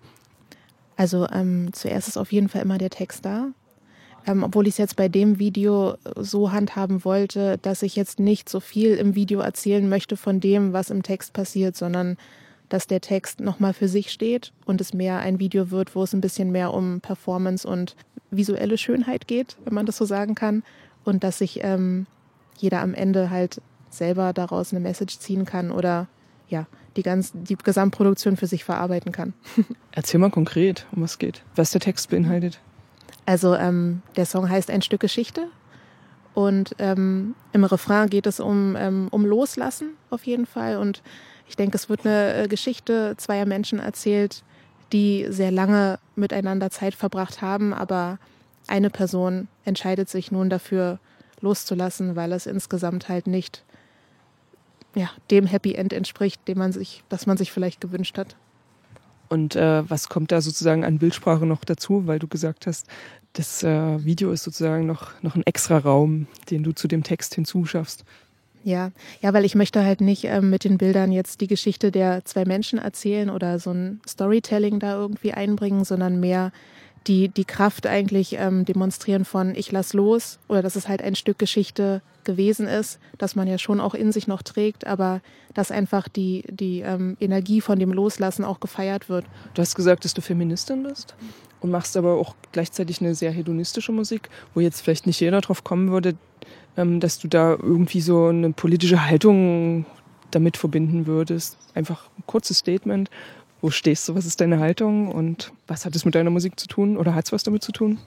Also 0.98 1.28
ähm, 1.30 1.70
zuerst 1.74 2.08
ist 2.08 2.18
auf 2.18 2.32
jeden 2.32 2.50
Fall 2.50 2.62
immer 2.62 2.78
der 2.78 2.90
Text 2.90 3.26
da. 3.26 3.50
Ähm, 4.28 4.44
obwohl 4.44 4.66
ich 4.66 4.74
es 4.74 4.78
jetzt 4.78 4.96
bei 4.96 5.08
dem 5.08 5.38
Video 5.38 5.96
so 6.16 6.52
handhaben 6.52 7.06
wollte, 7.06 7.58
dass 7.60 7.84
ich 7.84 7.96
jetzt 7.96 8.20
nicht 8.20 8.50
so 8.50 8.60
viel 8.60 8.96
im 8.96 9.14
Video 9.14 9.40
erzählen 9.40 9.88
möchte 9.88 10.18
von 10.18 10.40
dem, 10.40 10.74
was 10.74 10.90
im 10.90 11.04
Text 11.04 11.34
passiert, 11.34 11.76
sondern 11.76 12.18
dass 12.70 12.88
der 12.88 13.02
Text 13.02 13.40
nochmal 13.40 13.74
für 13.74 13.88
sich 13.88 14.12
steht 14.12 14.52
und 14.66 14.82
es 14.82 14.94
mehr 14.94 15.20
ein 15.20 15.38
Video 15.38 15.70
wird, 15.70 15.96
wo 15.96 16.04
es 16.04 16.14
ein 16.14 16.22
bisschen 16.22 16.52
mehr 16.52 16.74
um 16.74 17.02
Performance 17.02 17.68
und 17.68 17.96
visuelle 18.32 18.78
Schönheit 18.78 19.28
geht, 19.28 19.58
wenn 19.64 19.76
man 19.76 19.86
das 19.86 19.98
so 19.98 20.06
sagen 20.06 20.34
kann. 20.34 20.64
Und 21.04 21.24
dass 21.24 21.38
sich 21.38 21.60
ähm, 21.64 22.08
jeder 22.58 22.82
am 22.82 22.96
Ende 22.96 23.30
halt 23.30 23.62
selber 23.92 24.34
daraus 24.34 24.74
eine 24.74 24.80
Message 24.80 25.20
ziehen 25.20 25.46
kann 25.46 25.70
oder 25.72 26.08
ja, 26.50 26.66
die, 26.96 27.04
ganz, 27.04 27.32
die 27.34 27.56
Gesamtproduktion 27.56 28.38
für 28.38 28.48
sich 28.48 28.64
verarbeiten 28.64 29.12
kann. 29.12 29.34
Erzähl 29.92 30.20
mal 30.20 30.32
konkret, 30.32 30.86
um 30.92 31.04
was 31.04 31.12
es 31.12 31.18
geht, 31.20 31.44
was 31.56 31.72
der 31.72 31.82
Text 31.82 32.10
beinhaltet. 32.10 32.60
Also 33.26 33.56
ähm, 33.56 34.02
der 34.16 34.26
Song 34.26 34.50
heißt 34.50 34.70
Ein 34.70 34.82
Stück 34.82 35.02
Geschichte 35.02 35.48
und 36.34 36.76
ähm, 36.80 37.36
im 37.54 37.64
Refrain 37.64 38.10
geht 38.10 38.28
es 38.28 38.40
um, 38.40 38.76
ähm, 38.78 39.08
um 39.12 39.26
Loslassen 39.26 39.92
auf 40.10 40.26
jeden 40.26 40.46
Fall 40.46 40.78
und 40.78 41.02
ich 41.48 41.56
denke, 41.56 41.78
es 41.78 41.90
wird 41.90 42.06
eine 42.06 42.34
äh, 42.34 42.48
Geschichte 42.48 43.16
zweier 43.18 43.46
Menschen 43.46 43.80
erzählt, 43.80 44.44
die 44.92 45.28
sehr 45.30 45.52
lange 45.52 46.00
miteinander 46.16 46.70
Zeit 46.70 46.96
verbracht 46.96 47.42
haben, 47.42 47.74
aber 47.74 48.20
eine 48.68 48.90
Person 48.90 49.48
entscheidet 49.64 50.10
sich 50.10 50.32
nun 50.32 50.50
dafür 50.50 51.00
loszulassen, 51.42 52.16
weil 52.16 52.32
es 52.32 52.46
insgesamt 52.46 53.10
halt 53.10 53.28
nicht 53.28 53.64
ja, 54.96 55.10
dem 55.32 55.46
Happy 55.46 55.74
End 55.74 55.94
entspricht, 55.94 56.48
dem 56.48 56.58
man 56.58 56.72
sich, 56.72 57.04
das 57.10 57.28
man 57.28 57.38
sich 57.38 57.52
vielleicht 57.52 57.82
gewünscht 57.82 58.18
hat. 58.18 58.36
Und 59.28 59.56
äh, 59.56 59.90
was 59.90 60.10
kommt 60.10 60.32
da 60.32 60.42
sozusagen 60.42 60.86
an 60.86 61.00
Bildsprache 61.00 61.46
noch 61.46 61.66
dazu, 61.66 62.08
weil 62.08 62.20
du 62.20 62.28
gesagt 62.28 62.68
hast, 62.68 62.88
das 63.34 63.64
äh, 63.64 64.04
Video 64.06 64.32
ist 64.32 64.44
sozusagen 64.44 64.86
noch, 64.86 65.12
noch 65.22 65.36
ein 65.36 65.44
extra 65.46 65.78
Raum, 65.78 66.28
den 66.50 66.64
du 66.64 66.74
zu 66.74 66.88
dem 66.88 67.04
Text 67.04 67.36
hinzuschaffst. 67.36 68.06
Ja, 68.64 68.92
ja, 69.22 69.34
weil 69.34 69.46
ich 69.46 69.54
möchte 69.54 69.84
halt 69.84 70.02
nicht 70.02 70.24
ähm, 70.24 70.50
mit 70.50 70.64
den 70.64 70.80
Bildern 70.80 71.12
jetzt 71.12 71.42
die 71.42 71.48
Geschichte 71.48 71.92
der 71.92 72.26
zwei 72.26 72.46
Menschen 72.46 72.80
erzählen 72.80 73.30
oder 73.30 73.60
so 73.60 73.72
ein 73.72 74.02
Storytelling 74.08 74.80
da 74.80 74.96
irgendwie 74.96 75.34
einbringen, 75.34 75.86
sondern 75.86 76.20
mehr 76.20 76.52
die, 77.08 77.30
die 77.30 77.46
Kraft 77.46 77.88
eigentlich 77.88 78.36
ähm, 78.40 78.66
demonstrieren 78.66 79.26
von 79.26 79.56
ich 79.56 79.72
lass 79.72 79.94
los 79.94 80.40
oder 80.48 80.62
dass 80.62 80.76
es 80.76 80.88
halt 80.88 81.02
ein 81.02 81.16
Stück 81.16 81.38
Geschichte 81.38 82.02
gewesen 82.24 82.68
ist, 82.68 83.00
dass 83.18 83.36
man 83.36 83.48
ja 83.48 83.58
schon 83.58 83.80
auch 83.80 83.94
in 83.94 84.12
sich 84.12 84.28
noch 84.28 84.42
trägt, 84.42 84.88
aber 84.88 85.22
dass 85.54 85.72
einfach 85.72 86.08
die, 86.08 86.44
die 86.50 86.82
ähm, 86.82 87.16
Energie 87.20 87.62
von 87.62 87.80
dem 87.80 87.94
Loslassen 87.94 88.44
auch 88.44 88.60
gefeiert 88.60 89.10
wird. 89.10 89.26
Du 89.54 89.62
hast 89.62 89.76
gesagt, 89.76 90.06
dass 90.06 90.14
du 90.14 90.22
Feministin 90.22 90.84
bist 90.84 91.16
und 91.62 91.72
machst 91.72 91.96
aber 91.96 92.14
auch 92.16 92.36
gleichzeitig 92.52 93.02
eine 93.02 93.16
sehr 93.16 93.32
hedonistische 93.32 93.92
Musik, 93.92 94.30
wo 94.54 94.60
jetzt 94.60 94.82
vielleicht 94.82 95.08
nicht 95.08 95.20
jeder 95.20 95.42
drauf 95.42 95.64
kommen 95.64 95.92
würde, 95.92 96.16
ähm, 96.78 97.00
dass 97.00 97.20
du 97.20 97.28
da 97.28 97.52
irgendwie 97.52 98.02
so 98.02 98.28
eine 98.28 98.52
politische 98.52 99.06
Haltung 99.06 99.86
damit 100.32 100.58
verbinden 100.58 101.08
würdest. 101.08 101.58
Einfach 101.74 102.10
ein 102.18 102.24
kurzes 102.26 102.58
Statement. 102.58 103.10
Wo 103.66 103.72
stehst 103.72 104.08
du? 104.08 104.14
Was 104.14 104.28
ist 104.28 104.42
deine 104.42 104.60
Haltung? 104.60 105.08
Und 105.12 105.52
was 105.66 105.86
hat 105.86 105.96
es 105.96 106.06
mit 106.06 106.14
deiner 106.14 106.30
Musik 106.30 106.60
zu 106.60 106.68
tun? 106.68 106.98
Oder 106.98 107.16
hat 107.16 107.26
es 107.26 107.32
was 107.32 107.42
damit 107.42 107.64
zu 107.64 107.72
tun? 107.72 107.98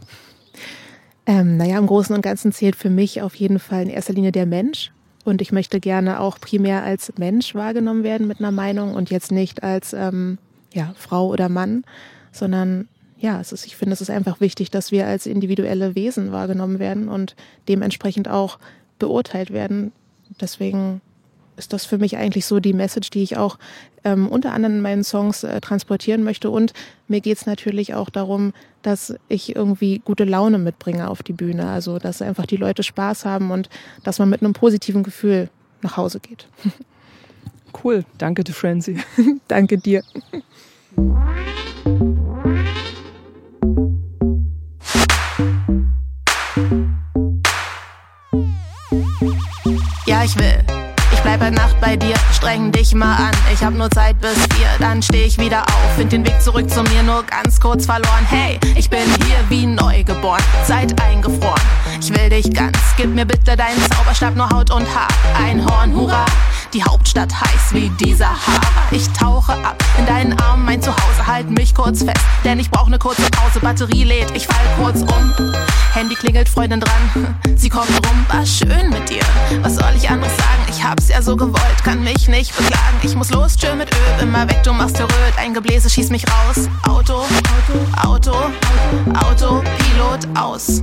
Ähm, 1.27 1.57
naja, 1.57 1.79
im 1.79 1.87
Großen 1.89 2.15
und 2.15 2.23
Ganzen 2.23 2.53
zählt 2.53 2.77
für 2.77 2.91
mich 2.91 3.23
auf 3.23 3.35
jeden 3.35 3.59
Fall 3.59 3.83
in 3.83 3.89
erster 3.89 4.13
Linie 4.13 4.31
der 4.31 4.47
Mensch. 4.47 4.93
Und 5.25 5.43
ich 5.43 5.51
möchte 5.51 5.81
gerne 5.81 6.21
auch 6.21 6.39
primär 6.39 6.85
als 6.85 7.13
Mensch 7.19 7.57
wahrgenommen 7.57 8.05
werden 8.05 8.29
mit 8.29 8.39
einer 8.39 8.53
Meinung 8.53 8.95
und 8.95 9.11
jetzt 9.11 9.33
nicht 9.33 9.65
als 9.65 9.95
ähm, 9.95 10.39
ja, 10.73 10.95
Frau 10.97 11.27
oder 11.27 11.49
Mann, 11.49 11.83
sondern 12.31 12.87
ja, 13.19 13.41
es 13.41 13.51
ist, 13.51 13.67
ich 13.67 13.75
finde, 13.75 13.95
es 13.95 14.01
ist 14.01 14.11
einfach 14.11 14.41
wichtig, 14.41 14.71
dass 14.71 14.93
wir 14.93 15.09
als 15.09 15.27
individuelle 15.27 15.97
Wesen 15.97 16.31
wahrgenommen 16.31 16.79
werden 16.79 17.09
und 17.09 17.35
dementsprechend 17.67 18.29
auch 18.29 18.61
beurteilt 19.01 19.53
werden. 19.53 19.91
Deswegen 20.41 21.01
ist 21.59 21.73
das 21.73 21.85
für 21.85 21.99
mich 21.99 22.17
eigentlich 22.17 22.47
so 22.47 22.61
die 22.61 22.73
Message, 22.73 23.11
die 23.11 23.23
ich 23.23 23.37
auch 23.37 23.59
ähm, 24.05 24.29
unter 24.29 24.53
anderem 24.53 24.77
in 24.77 24.83
meinen 24.83 25.05
Songs 25.05 25.45
äh, 25.45 25.61
transportieren 25.61 26.23
möchte. 26.23 26.51
Und 26.51 26.73
mir 27.09 27.21
geht's 27.21 27.47
natürlich 27.47 27.95
auch 27.95 28.09
darum, 28.11 28.53
dass 28.83 29.15
ich 29.29 29.55
irgendwie 29.55 29.99
gute 29.99 30.25
Laune 30.25 30.59
mitbringe 30.59 31.11
auf 31.11 31.23
die 31.23 31.33
Bühne. 31.33 31.69
Also, 31.69 31.99
dass 31.99 32.23
einfach 32.23 32.47
die 32.47 32.57
Leute 32.57 32.83
Spaß 32.83 33.25
haben 33.25 33.51
und 33.51 33.69
dass 34.05 34.19
man 34.19 34.31
mit 34.31 34.43
einem 34.43 34.53
positiven 34.53 35.03
Gefühl 35.03 35.51
nach 35.83 35.97
Hause 35.97 36.21
geht. 36.21 36.47
Cool. 37.85 38.05
Danke, 38.17 38.51
Frenzy. 38.51 38.97
Danke 39.49 39.77
dir. 39.77 40.03
Ja, 50.07 50.25
ich 50.25 50.35
will. 50.39 50.88
Bleib 51.29 51.41
bei 51.41 51.51
Nacht 51.51 51.79
bei 51.79 51.95
dir, 51.95 52.15
streng 52.33 52.73
dich 52.73 52.95
mal 52.95 53.15
an. 53.15 53.33
Ich 53.53 53.63
hab 53.63 53.75
nur 53.75 53.91
Zeit 53.91 54.19
bis 54.19 54.33
vier, 54.33 54.67
dann 54.79 55.03
steh 55.03 55.25
ich 55.25 55.37
wieder 55.37 55.61
auf. 55.61 55.95
Find 55.95 56.11
den 56.11 56.27
Weg 56.27 56.41
zurück 56.41 56.71
zu 56.71 56.83
mir 56.85 57.03
nur 57.03 57.23
ganz 57.23 57.61
kurz 57.61 57.85
verloren. 57.85 58.25
Hey, 58.31 58.59
ich 58.77 58.89
bin 58.89 59.05
hier 59.27 59.37
wie 59.51 59.67
neugeboren, 59.67 60.43
Zeit 60.65 60.99
eingefroren. 61.03 61.61
Ich 62.01 62.09
will 62.09 62.31
dich 62.31 62.51
ganz, 62.55 62.79
gib 62.97 63.15
mir 63.15 63.27
bitte 63.27 63.59
deinen 63.59 63.79
Zauberstab, 63.91 64.37
nur 64.37 64.49
Haut 64.49 64.71
und 64.71 64.87
Haar. 64.95 65.09
Ein 65.37 65.63
Horn, 65.67 65.95
hurra! 65.95 66.25
Die 66.75 66.85
Hauptstadt 66.85 67.33
heiß 67.33 67.73
wie 67.73 67.89
dieser 67.89 68.19
Sahara. 68.19 68.89
Ich 68.91 69.09
tauche 69.11 69.53
ab 69.53 69.83
in 69.99 70.05
deinen 70.07 70.39
Armen, 70.41 70.65
mein 70.65 70.83
Zuhause. 70.83 71.27
Halt 71.27 71.49
mich 71.51 71.75
kurz 71.75 72.03
fest, 72.03 72.21
denn 72.45 72.59
ich 72.59 72.71
brauche 72.71 72.91
ne 72.91 72.99
kurze 72.99 73.23
Pause. 73.31 73.61
Batterie 73.61 74.05
lädt, 74.05 74.31
ich 74.35 74.47
fall 74.47 74.67
kurz 74.77 75.01
um. 75.01 75.33
Handy 75.95 76.15
klingelt, 76.15 76.49
Freundin 76.49 76.81
dran. 76.81 77.37
Sie 77.57 77.71
kommt 77.71 77.91
rum, 77.91 78.27
war 78.29 78.45
schön 78.45 78.91
mit 78.91 79.09
dir. 79.09 79.23
Was 79.63 79.77
soll 79.77 79.93
ich 79.97 80.09
anderes 80.11 80.37
sagen? 80.37 80.63
Ich 80.69 80.85
hab's 80.85 81.09
ja 81.09 81.23
so 81.23 81.37
gewollt, 81.37 81.85
kann 81.85 82.03
mich 82.05 82.29
nicht 82.29 82.55
beklagen. 82.57 82.99
Ich 83.03 83.15
muss 83.15 83.31
los, 83.31 83.57
tschö 83.57 83.75
mit 83.75 83.89
Öl, 83.95 84.23
immer 84.23 84.49
weg, 84.49 84.63
du 84.63 84.73
machst 84.73 85.01
röt. 85.01 85.11
Ein 85.39 85.55
Gebläse 85.55 85.89
schießt 85.89 86.11
mich 86.11 86.25
raus. 86.27 86.69
Auto, 86.87 87.25
Auto, 88.03 88.33
Auto, 88.33 88.35
Auto, 89.15 89.63
Pilot 89.79 90.29
aus. 90.39 90.83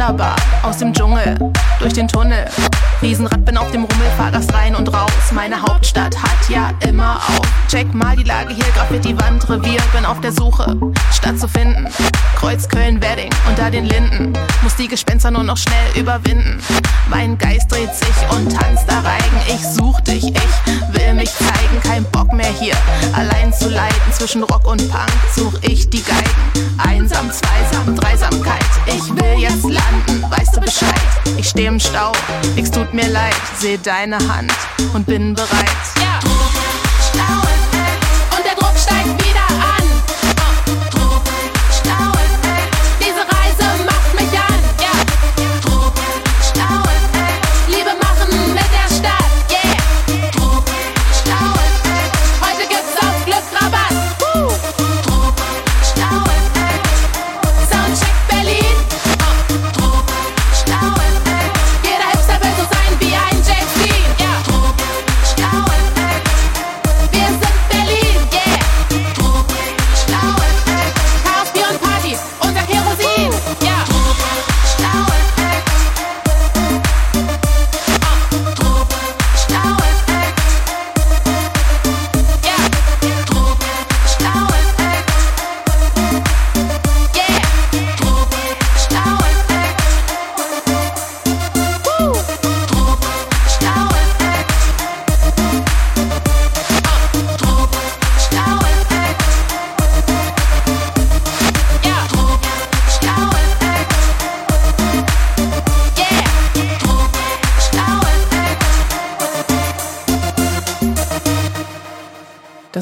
Wunderbar. 0.00 0.36
Aus 0.62 0.78
dem 0.78 0.94
Dschungel, 0.94 1.36
durch 1.78 1.92
den 1.92 2.08
Tunnel. 2.08 2.46
Riesenrad 3.02 3.46
bin 3.46 3.56
auf 3.56 3.70
dem 3.70 3.84
Rummel, 3.84 4.10
fahr 4.18 4.30
das 4.30 4.52
rein 4.52 4.74
und 4.76 4.92
raus. 4.92 5.10
Meine 5.32 5.62
Hauptstadt 5.62 6.22
hat 6.22 6.50
ja 6.50 6.70
immer 6.86 7.16
auf. 7.16 7.46
Check 7.68 7.94
mal 7.94 8.14
die 8.14 8.24
Lage 8.24 8.52
hier, 8.52 8.64
Graffiti 8.74 9.18
Wand, 9.18 9.48
Revier. 9.48 9.80
Bin 9.94 10.04
auf 10.04 10.20
der 10.20 10.32
Suche, 10.32 10.76
Stadt 11.10 11.38
zu 11.38 11.48
finden. 11.48 11.88
Kreuz 12.36 12.68
Köln, 12.68 13.00
Wedding, 13.00 13.30
unter 13.48 13.70
den 13.70 13.86
Linden. 13.86 14.34
Muss 14.62 14.76
die 14.76 14.86
Gespenster 14.86 15.30
nur 15.30 15.44
noch 15.44 15.56
schnell 15.56 15.96
überwinden. 15.96 16.58
Mein 17.08 17.38
Geist 17.38 17.72
dreht 17.72 17.94
sich 17.94 18.36
und 18.36 18.54
tanzt 18.54 18.84
da 18.86 19.00
Reigen. 19.00 19.40
Ich 19.48 19.66
such 19.66 20.00
dich, 20.02 20.24
ich 20.24 20.94
will 20.94 21.14
mich 21.14 21.30
zeigen. 21.32 21.80
Kein 21.82 22.04
Bock 22.12 22.32
mehr 22.34 22.52
hier, 22.60 22.74
allein 23.14 23.52
zu 23.52 23.70
leiden. 23.70 23.96
Zwischen 24.12 24.42
Rock 24.42 24.66
und 24.66 24.90
Punk 24.90 25.10
such 25.34 25.54
ich 25.62 25.88
die 25.88 26.02
Geigen. 26.02 26.76
Einsam, 26.78 27.30
zweisam, 27.30 27.96
Dreisamkeit. 27.96 28.60
Ich 28.86 29.08
will 29.14 29.38
jetzt 29.38 29.64
landen, 29.64 30.24
weißt 30.30 30.56
du 30.56 30.60
Bescheid? 30.60 30.90
Ich 31.36 31.48
steh 31.48 31.66
im 31.66 31.78
Stau, 31.78 32.12
nix 32.54 32.70
tut 32.70 32.89
mir 32.92 33.08
leid. 33.08 33.34
Seh 33.58 33.78
deine 33.78 34.16
Hand 34.16 34.52
und 34.94 35.06
bin 35.06 35.34
bereit. 35.34 35.48
Ja. 36.00 36.69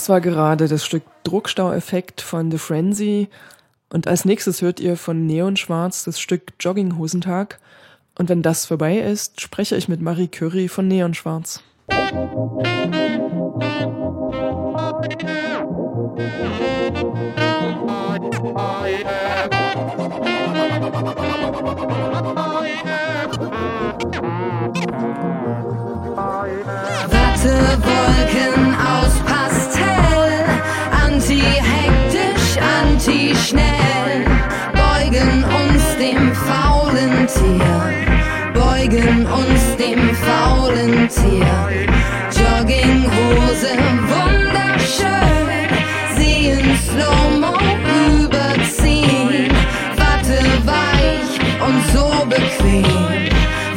Das 0.09 0.15
war 0.15 0.21
gerade 0.23 0.69
das 0.69 0.87
Stück 0.87 1.03
Druckstaueffekt 1.25 2.23
von 2.23 2.51
The 2.51 2.57
Frenzy. 2.57 3.29
Und 3.91 4.09
als 4.09 4.25
nächstes 4.25 4.63
hört 4.63 4.81
ihr 4.81 4.97
von 4.97 5.27
Neon 5.27 5.59
Schwarz 5.59 6.03
das 6.03 6.19
Stück 6.19 6.55
Jogginghosentag. 6.59 7.59
Und 8.19 8.31
wenn 8.31 8.41
das 8.41 8.65
vorbei 8.65 9.01
ist, 9.01 9.43
spreche 9.43 9.77
ich 9.77 9.87
mit 9.87 10.01
Marie 10.01 10.29
Curry 10.29 10.69
von 10.69 10.89
Neon 10.89 11.13
Schwarz. 11.13 11.63
Wattewolken 21.69 22.38
wir 37.57 38.53
beugen 38.53 39.27
uns 39.27 39.77
dem 39.77 40.15
faulen 40.15 41.09
Tier. 41.09 41.89
Jogginghose 42.31 43.73
wunderschön, 44.13 45.69
sehen 46.17 46.79
Slow-Mo 46.87 47.57
überziehen. 48.25 49.51
Watte 49.97 50.41
weich 50.65 51.33
und 51.67 51.81
so 51.93 52.27
bequem, 52.27 53.29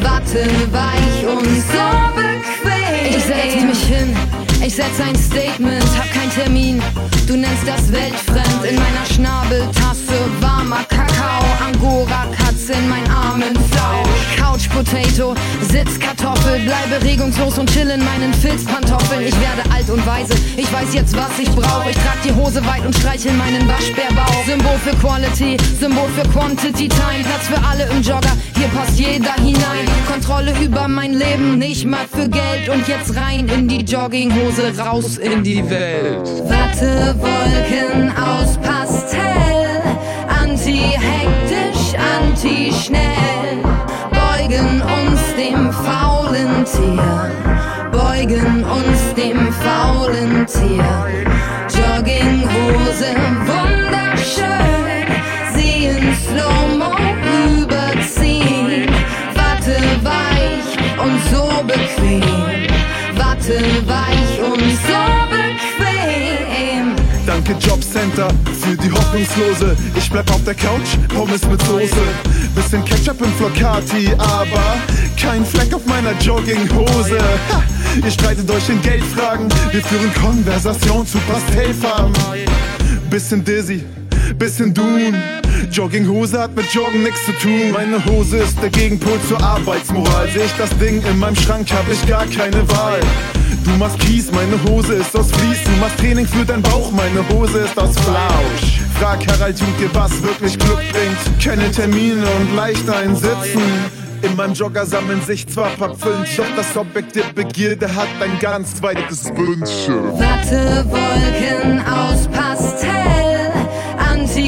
Watte 0.01 0.45
weich 0.71 1.25
und 1.27 1.45
so 1.71 1.88
bequem. 2.15 3.15
Ich 3.15 3.23
setze 3.23 3.65
mich 3.65 3.84
hin, 3.84 4.15
ich 4.65 4.75
setze 4.75 5.03
ein 5.03 5.15
Statement, 5.15 5.86
hab 5.97 6.12
keinen 6.13 6.31
Termin 6.31 6.81
Du 7.27 7.36
nennst 7.36 7.65
das 7.65 7.91
weltfremd. 7.91 8.65
In 8.69 8.75
meiner 8.75 9.05
Schnabeltasse 9.13 10.13
warmer 10.39 10.84
Kakao. 10.89 11.43
Angora 11.65 12.25
Katze 12.38 12.73
in 12.73 12.89
meinen 12.89 13.10
Armen 13.10 13.55
Flau. 13.71 14.03
Couch 14.38 14.69
Potato, 14.69 15.36
Sitzkartoffel. 15.62 16.60
Bleibe 16.60 17.03
regungslos 17.03 17.57
und 17.57 17.71
chill 17.71 17.89
in 17.89 18.03
meinen 18.03 18.34
Filzpantoffeln. 18.34 19.25
Ich 19.25 19.39
werde 19.39 19.63
alt 19.73 19.89
und 19.89 20.05
weise. 20.05 20.34
Ich 20.57 20.71
weiß 20.71 20.93
jetzt, 20.93 21.15
was 21.15 21.39
ich 21.39 21.49
brauche. 21.51 21.89
Ich 21.89 21.97
trag 21.97 22.21
die 22.23 22.34
Hose 22.34 22.65
weit 22.65 22.86
und 22.86 22.95
streichel 22.95 23.34
meinen 23.34 23.67
Waschbärbauch. 23.67 24.45
Symbol 24.45 24.77
für 24.84 24.95
Quality, 24.97 25.57
Symbol 25.79 26.10
für 26.15 26.27
Quantity 26.29 26.88
Time. 26.89 27.23
Platz 27.23 27.47
für 27.47 27.67
alle 27.67 27.86
im 27.91 28.01
Jogger. 28.01 28.36
Hier 28.57 28.67
passt 28.69 28.99
jeder 28.99 29.34
hinein. 29.36 29.88
Kontrolle 30.07 30.53
über 30.62 30.88
mein 30.88 31.13
Leben, 31.13 31.57
nicht 31.57 31.86
mal 31.86 32.05
für 32.12 32.27
Geld. 32.27 32.69
Und 32.69 32.88
jetzt 32.88 33.15
rein 33.15 33.47
in 33.47 33.67
die 33.67 33.81
Jogginghose, 33.84 34.77
raus 34.77 35.17
in 35.17 35.43
die 35.43 35.67
Welt. 35.69 36.27
Wattewolken 37.12 38.13
aus 38.17 38.58
Pastell, 38.58 39.82
anti-hektisch, 40.30 41.93
anti-schnell. 42.00 43.63
Beugen 44.12 44.82
uns 44.82 45.21
dem 45.36 45.74
faulen 45.74 46.63
Tier, 46.63 47.32
beugen 47.91 48.63
uns 48.63 49.13
dem 49.15 49.52
faulen 49.52 50.45
Tier. 50.45 51.08
Jogginghose, 51.67 53.13
wunderschön, 53.45 55.08
in 55.58 56.15
Slow-Mo 56.15 56.95
überziehen. 57.62 58.89
Watte 59.36 59.78
weich 60.02 60.78
und 60.97 61.19
so 61.30 61.63
bequem, 61.65 62.67
Watte 63.17 63.60
weich 63.86 64.39
und 64.41 64.62
so 64.62 65.26
bequem. 65.30 65.40
Danke 67.52 67.68
Jobcenter 67.68 68.30
für 68.62 68.78
die 68.78 68.90
Hoffnungslose. 68.90 69.76
Ich 69.98 70.10
bleib 70.10 70.30
auf 70.32 70.42
der 70.46 70.54
Couch, 70.54 70.96
Pommes 71.14 71.46
mit 71.48 71.62
Soße. 71.64 71.96
Bisschen 72.56 72.86
Ketchup 72.86 73.20
im 73.22 73.32
Flocati, 73.34 74.14
aber 74.18 74.78
kein 75.20 75.46
Fleck 75.46 75.74
auf 75.74 75.86
meiner 75.86 76.14
Jogginghose. 76.20 77.20
Ha, 77.20 77.64
ihr 78.04 78.12
streitet 78.12 78.50
euch 78.50 78.70
in 78.70 78.82
Geldfragen. 78.82 79.50
Wir 79.72 79.82
führen 79.82 80.14
Konversation 80.14 81.06
zu 81.06 81.18
Pastellfarben. 81.20 82.14
Bisschen 83.10 83.44
dizzy, 83.44 83.84
bisschen 84.38 84.74
Dune. 84.74 85.13
Jogginghose 85.72 86.39
hat 86.39 86.56
mit 86.56 86.65
Joggen 86.74 87.04
nichts 87.04 87.26
zu 87.26 87.32
tun. 87.34 87.72
Meine 87.72 88.04
Hose 88.06 88.38
ist 88.38 88.62
der 88.62 88.70
Gegenpol 88.70 89.20
zur 89.28 89.41
Arbeitsmoral. 89.41 90.30
Seh 90.34 90.44
ich 90.44 90.54
das 90.58 90.70
Ding 90.78 91.02
in 91.04 91.20
meinem 91.20 91.36
Schrank, 91.36 91.72
hab 91.72 91.89
ich 91.91 92.06
gar 92.08 92.26
keine 92.26 92.67
Wahl. 92.70 93.00
Du 93.63 93.72
machst 93.72 94.00
Kies, 94.00 94.32
meine 94.32 94.58
Hose 94.67 94.96
ist 94.96 95.15
aus 95.15 95.32
Vlies. 95.32 95.63
Du 95.63 95.72
machst 95.80 95.98
Training 95.98 96.26
für 96.26 96.46
deinen 96.46 96.63
Bauch, 96.63 96.91
meine 96.91 97.28
Hose 97.30 97.60
ist 97.60 97.78
aus 97.78 97.96
Flausch. 98.00 98.82
Frag 99.00 99.26
Harald 99.28 99.60
Juke, 99.60 99.89
was 99.94 100.22
wirklich 100.24 100.58
Glück 100.58 100.80
bringt. 100.91 101.44
Keine 101.44 101.72
Termine 101.72 102.24
und 102.39 102.56
leicht 102.56 102.89
einsitzen. 102.89 103.62
In 104.22 104.36
meinem 104.36 104.54
Jogger 104.54 104.86
sammeln 104.86 105.22
sich 105.22 105.48
zwar 105.48 105.70
Papfeln, 105.70 106.24
doch 106.38 106.46
das 106.56 106.78
Objekt 106.78 107.15
der 107.15 107.24
Begierde 107.34 107.88
hat 107.88 108.08
ein 108.22 108.38
ganz 108.39 108.76
zweites 108.76 109.26
Wünsche. 109.26 109.94
Wattewolken 110.20 111.84
aus 111.88 112.28
Pastell, 112.28 113.31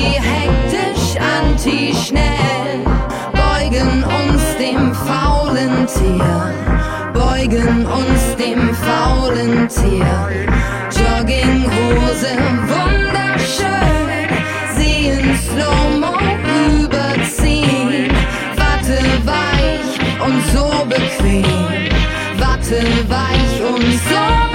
anti-hektisch, 0.03 1.17
anti-schnell. 1.19 2.83
Beugen 3.31 4.03
uns 4.03 4.57
dem 4.59 4.93
faulen 4.93 5.87
Tier, 5.87 6.53
beugen 7.13 7.85
uns 7.85 8.35
dem 8.37 8.73
faulen 8.75 9.67
Tier. 9.67 10.47
Jogginghose, 10.91 12.35
wunderschön, 12.69 14.29
in 14.77 15.37
Slow-Mo 15.37 16.13
überziehen. 16.83 18.11
Watte 18.57 18.99
weich 19.25 19.99
und 20.25 20.41
so 20.53 20.85
bequem, 20.85 21.89
Watte 22.37 22.83
weich 23.09 23.61
und 23.67 23.81
so 23.81 24.23
bequem. 24.47 24.52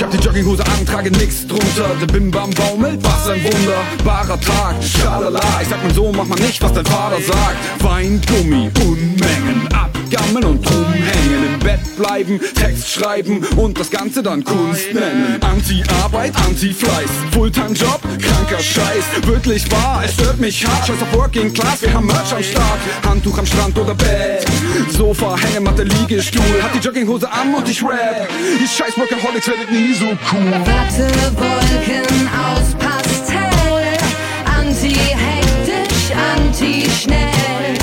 Ich 0.00 0.04
hab 0.06 0.12
die 0.12 0.16
Jogginghose 0.16 0.64
an, 0.64 0.86
trage 0.86 1.10
nix 1.10 1.46
drunter. 1.46 1.90
Der 2.00 2.06
Bimbam 2.06 2.48
baumelt, 2.52 3.00
was 3.02 3.28
ein 3.28 3.44
wunderbarer 3.44 4.40
Tag. 4.40 4.76
Schalala, 4.82 5.42
ich 5.60 5.68
sag 5.68 5.82
mal 5.82 5.92
so, 5.92 6.10
mach 6.10 6.24
mal 6.24 6.40
nicht, 6.40 6.62
was 6.62 6.72
dein 6.72 6.86
Vater 6.86 7.20
sagt. 7.20 7.82
Weingummi, 7.84 8.70
Unmengen, 8.82 9.68
abgammeln 9.74 10.44
und 10.46 10.70
rumhängen. 10.70 11.52
Im 11.52 11.58
Bett 11.58 11.80
bleiben, 11.98 12.40
Text 12.54 12.90
schreiben 12.90 13.44
und 13.56 13.78
das 13.78 13.90
Ganze 13.90 14.22
dann 14.22 14.42
Kunst 14.42 14.94
nennen. 14.94 15.38
Anti-Arbeit, 15.42 16.32
Anti-Fleiß, 16.46 17.10
Fulltime-Job, 17.32 18.00
kranker 18.22 18.62
Scheiß. 18.62 19.04
Wirklich 19.26 19.70
wahr, 19.70 20.00
es 20.02 20.14
stört 20.14 20.40
mich 20.40 20.66
hart. 20.66 20.86
Scheiß 20.86 21.02
auf 21.02 21.12
Working 21.12 21.52
Class, 21.52 21.82
wir 21.82 21.92
haben 21.92 22.06
Merch 22.06 22.32
am 22.32 22.42
Start. 22.42 22.78
Handtuch 23.06 23.36
am 23.36 23.44
Strand 23.44 23.78
oder 23.78 23.94
Bett. 23.94 24.46
Sofa, 24.88 25.36
Hängematte, 25.36 25.82
Liegestuhl. 25.82 26.62
Hat 26.62 26.74
die 26.74 26.78
Jogginghose 26.78 27.30
an 27.30 27.54
und 27.54 27.68
ich 27.68 27.82
rap. 27.82 28.28
Die 28.58 28.66
scheiß 28.66 28.96
Workaholics 28.96 29.46
werdet 29.46 29.70
nie 29.70 29.89
so 29.94 30.06
cool. 30.06 30.50
Wattewolken 30.66 32.28
aus 32.28 32.74
Pastell, 32.78 33.98
anti-hektisch, 34.44 36.12
anti-schnell. 36.36 37.74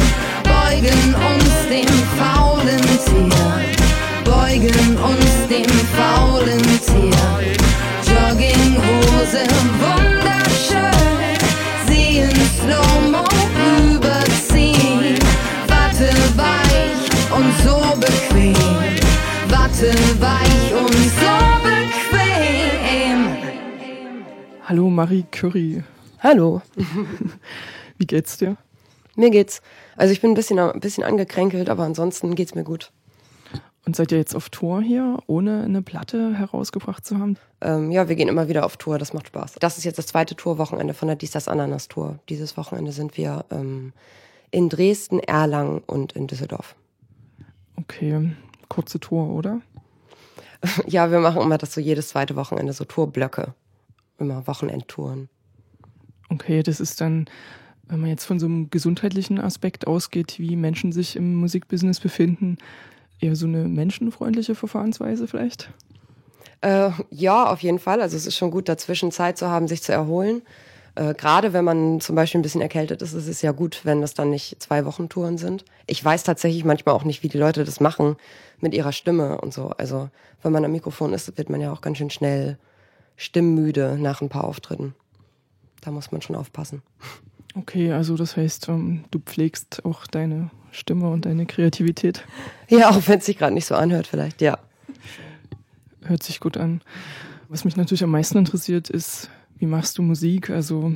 Beugen 0.44 1.16
uns 1.16 1.54
dem 1.70 1.94
faulen 2.18 2.86
Tier, 3.06 3.50
beugen 4.24 4.98
uns 4.98 5.34
dem 5.50 5.72
faulen 5.98 6.64
Tier. 6.86 7.56
Jogginghose, 8.08 9.44
wunderschön, 9.82 11.38
in 11.90 12.32
Slow-Mo 12.60 13.26
überziehen. 13.96 15.18
Watte 15.68 16.12
weich 16.36 17.04
und 17.36 17.52
so 17.64 17.78
bequem, 18.00 18.56
Watte 19.50 19.92
weich 20.20 20.47
Hallo 24.70 24.90
Marie 24.90 25.24
Curie. 25.32 25.82
Hallo, 26.20 26.62
Wie 27.98 28.06
geht's 28.06 28.36
dir? 28.36 28.58
mir 29.16 29.30
geht's. 29.30 29.62
Also 29.96 30.12
ich 30.12 30.20
bin 30.20 30.32
ein 30.32 30.34
bisschen, 30.34 30.60
ein 30.60 30.82
bisschen 30.82 31.06
angekränkelt, 31.06 31.70
aber 31.70 31.84
ansonsten 31.84 32.36
geht's 32.36 32.54
mir 32.54 32.66
gut. 32.66 32.92
Und 33.86 33.96
seid 33.96 34.12
ihr 34.12 34.18
jetzt 34.18 34.36
auf 34.36 34.50
Tour 34.50 34.82
hier, 34.82 35.20
ohne 35.26 35.64
eine 35.64 35.82
Platte 35.82 36.34
herausgebracht 36.38 37.06
zu 37.06 37.18
haben? 37.18 37.38
Ähm, 37.62 37.92
ja, 37.92 38.10
wir 38.10 38.18
gehen 38.18 38.28
immer 38.28 38.50
wieder 38.50 38.66
auf 38.66 38.76
Tour, 38.76 38.98
das 38.98 39.14
macht 39.14 39.28
Spaß. 39.28 39.54
Das 39.62 39.78
ist 39.78 39.86
jetzt 39.86 40.00
das 40.00 40.08
zweite 40.08 40.36
Tourwochenende 40.36 40.94
von 40.94 41.08
der 41.08 41.16
Dies 41.16 41.32
das 41.32 41.48
Ananas 41.48 41.88
Tour. 41.88 42.20
Dieses 42.28 42.58
Wochenende 42.58 42.92
sind 42.92 43.16
wir 43.16 43.46
ähm, 43.50 43.94
in 44.52 44.68
Dresden, 44.68 45.22
Erlangen 45.22 45.82
und 45.88 46.12
in 46.12 46.28
Düsseldorf. 46.28 46.76
Okay, 47.78 48.34
kurze 48.68 49.00
Tour, 49.00 49.30
oder? 49.30 49.62
Ja, 50.88 51.10
wir 51.10 51.20
machen 51.20 51.42
immer 51.42 51.58
das 51.58 51.74
so 51.74 51.80
jedes 51.80 52.10
zweite 52.10 52.36
Wochenende, 52.36 52.74
so 52.74 52.84
Tourblöcke. 52.84 53.54
Immer 54.18 54.48
Wochenendtouren. 54.48 55.30
Okay, 56.30 56.64
das 56.64 56.80
ist 56.80 57.00
dann, 57.00 57.26
wenn 57.88 58.00
man 58.00 58.10
jetzt 58.10 58.26
von 58.26 58.40
so 58.40 58.46
einem 58.48 58.70
gesundheitlichen 58.70 59.40
Aspekt 59.40 59.88
ausgeht, 59.88 60.40
wie 60.40 60.56
Menschen 60.56 60.92
sich 60.92 61.16
im 61.16 61.36
Musikbusiness 61.36 62.00
befinden, 62.00 62.58
eher 63.20 63.36
so 63.36 63.48
eine 63.48 63.68
menschenfreundliche 63.68 64.56
Verfahrensweise 64.56 65.28
vielleicht? 65.28 65.72
Äh, 66.62 66.90
ja, 67.12 67.50
auf 67.50 67.62
jeden 67.62 67.80
Fall. 67.80 68.02
Also 68.02 68.18
es 68.18 68.26
ist 68.26 68.36
schon 68.36 68.52
gut, 68.52 68.68
dazwischen 68.68 69.12
Zeit 69.12 69.38
zu 69.38 69.48
haben, 69.48 69.68
sich 69.68 69.84
zu 69.84 69.92
erholen. 69.92 70.42
Äh, 70.96 71.14
Gerade 71.14 71.54
wenn 71.54 71.64
man 71.64 72.02
zum 72.02 72.16
Beispiel 72.16 72.40
ein 72.40 72.44
bisschen 72.44 72.62
erkältet 72.62 73.02
ist, 73.02 73.14
ist 73.14 73.28
es 73.28 73.42
ja 73.42 73.52
gut, 73.52 73.82
wenn 73.84 74.02
das 74.02 74.16
dann 74.16 74.32
nicht 74.32 74.62
zwei 74.62 74.84
Wochen 74.86 75.10
Touren 75.10 75.38
sind. 75.38 75.64
Ich 75.86 76.04
weiß 76.04 76.24
tatsächlich 76.24 76.66
manchmal 76.66 76.96
auch 76.96 77.04
nicht, 77.04 77.22
wie 77.22 77.30
die 77.30 77.38
Leute 77.38 77.64
das 77.64 77.80
machen 77.80 78.18
mit 78.60 78.74
ihrer 78.74 78.92
Stimme 78.92 79.40
und 79.40 79.54
so. 79.54 79.70
Also 79.78 80.10
wenn 80.42 80.52
man 80.52 80.66
am 80.66 80.72
Mikrofon 80.72 81.14
ist, 81.14 81.38
wird 81.38 81.50
man 81.50 81.62
ja 81.62 81.72
auch 81.72 81.82
ganz 81.82 82.00
schön 82.00 82.10
schnell 82.10 82.58
stimmmüde 83.18 83.98
nach 84.00 84.22
ein 84.22 84.30
paar 84.30 84.46
Auftritten. 84.46 84.96
Da 85.82 85.92
muss 85.92 86.12
man 86.12 86.22
schon 86.22 86.36
aufpassen. 86.36 86.82
Okay, 87.56 87.92
also 87.92 88.16
das 88.16 88.38
heißt, 88.38 88.70
ähm, 88.70 89.04
du 89.12 89.20
pflegst 89.20 89.84
auch 89.84 90.08
deine 90.08 90.52
Stimme 90.72 91.10
und 91.10 91.26
deine 91.26 91.46
Kreativität. 91.46 92.24
Ja, 92.70 92.92
auch 92.92 93.08
wenn 93.08 93.20
es 93.20 93.26
sich 93.26 93.38
gerade 93.38 93.54
nicht 93.54 93.66
so 93.66 93.76
anhört, 93.76 94.08
vielleicht, 94.08 94.42
ja. 94.42 94.60
Hört 96.04 96.24
sich 96.24 96.40
gut 96.40 96.56
an. 96.56 96.82
Was 97.50 97.66
mich 97.66 97.76
natürlich 97.76 98.04
am 98.04 98.12
meisten 98.12 98.38
interessiert, 98.38 98.90
ist, 98.90 99.30
wie 99.58 99.66
machst 99.66 99.98
du 99.98 100.04
Musik? 100.04 100.50
Also 100.50 100.94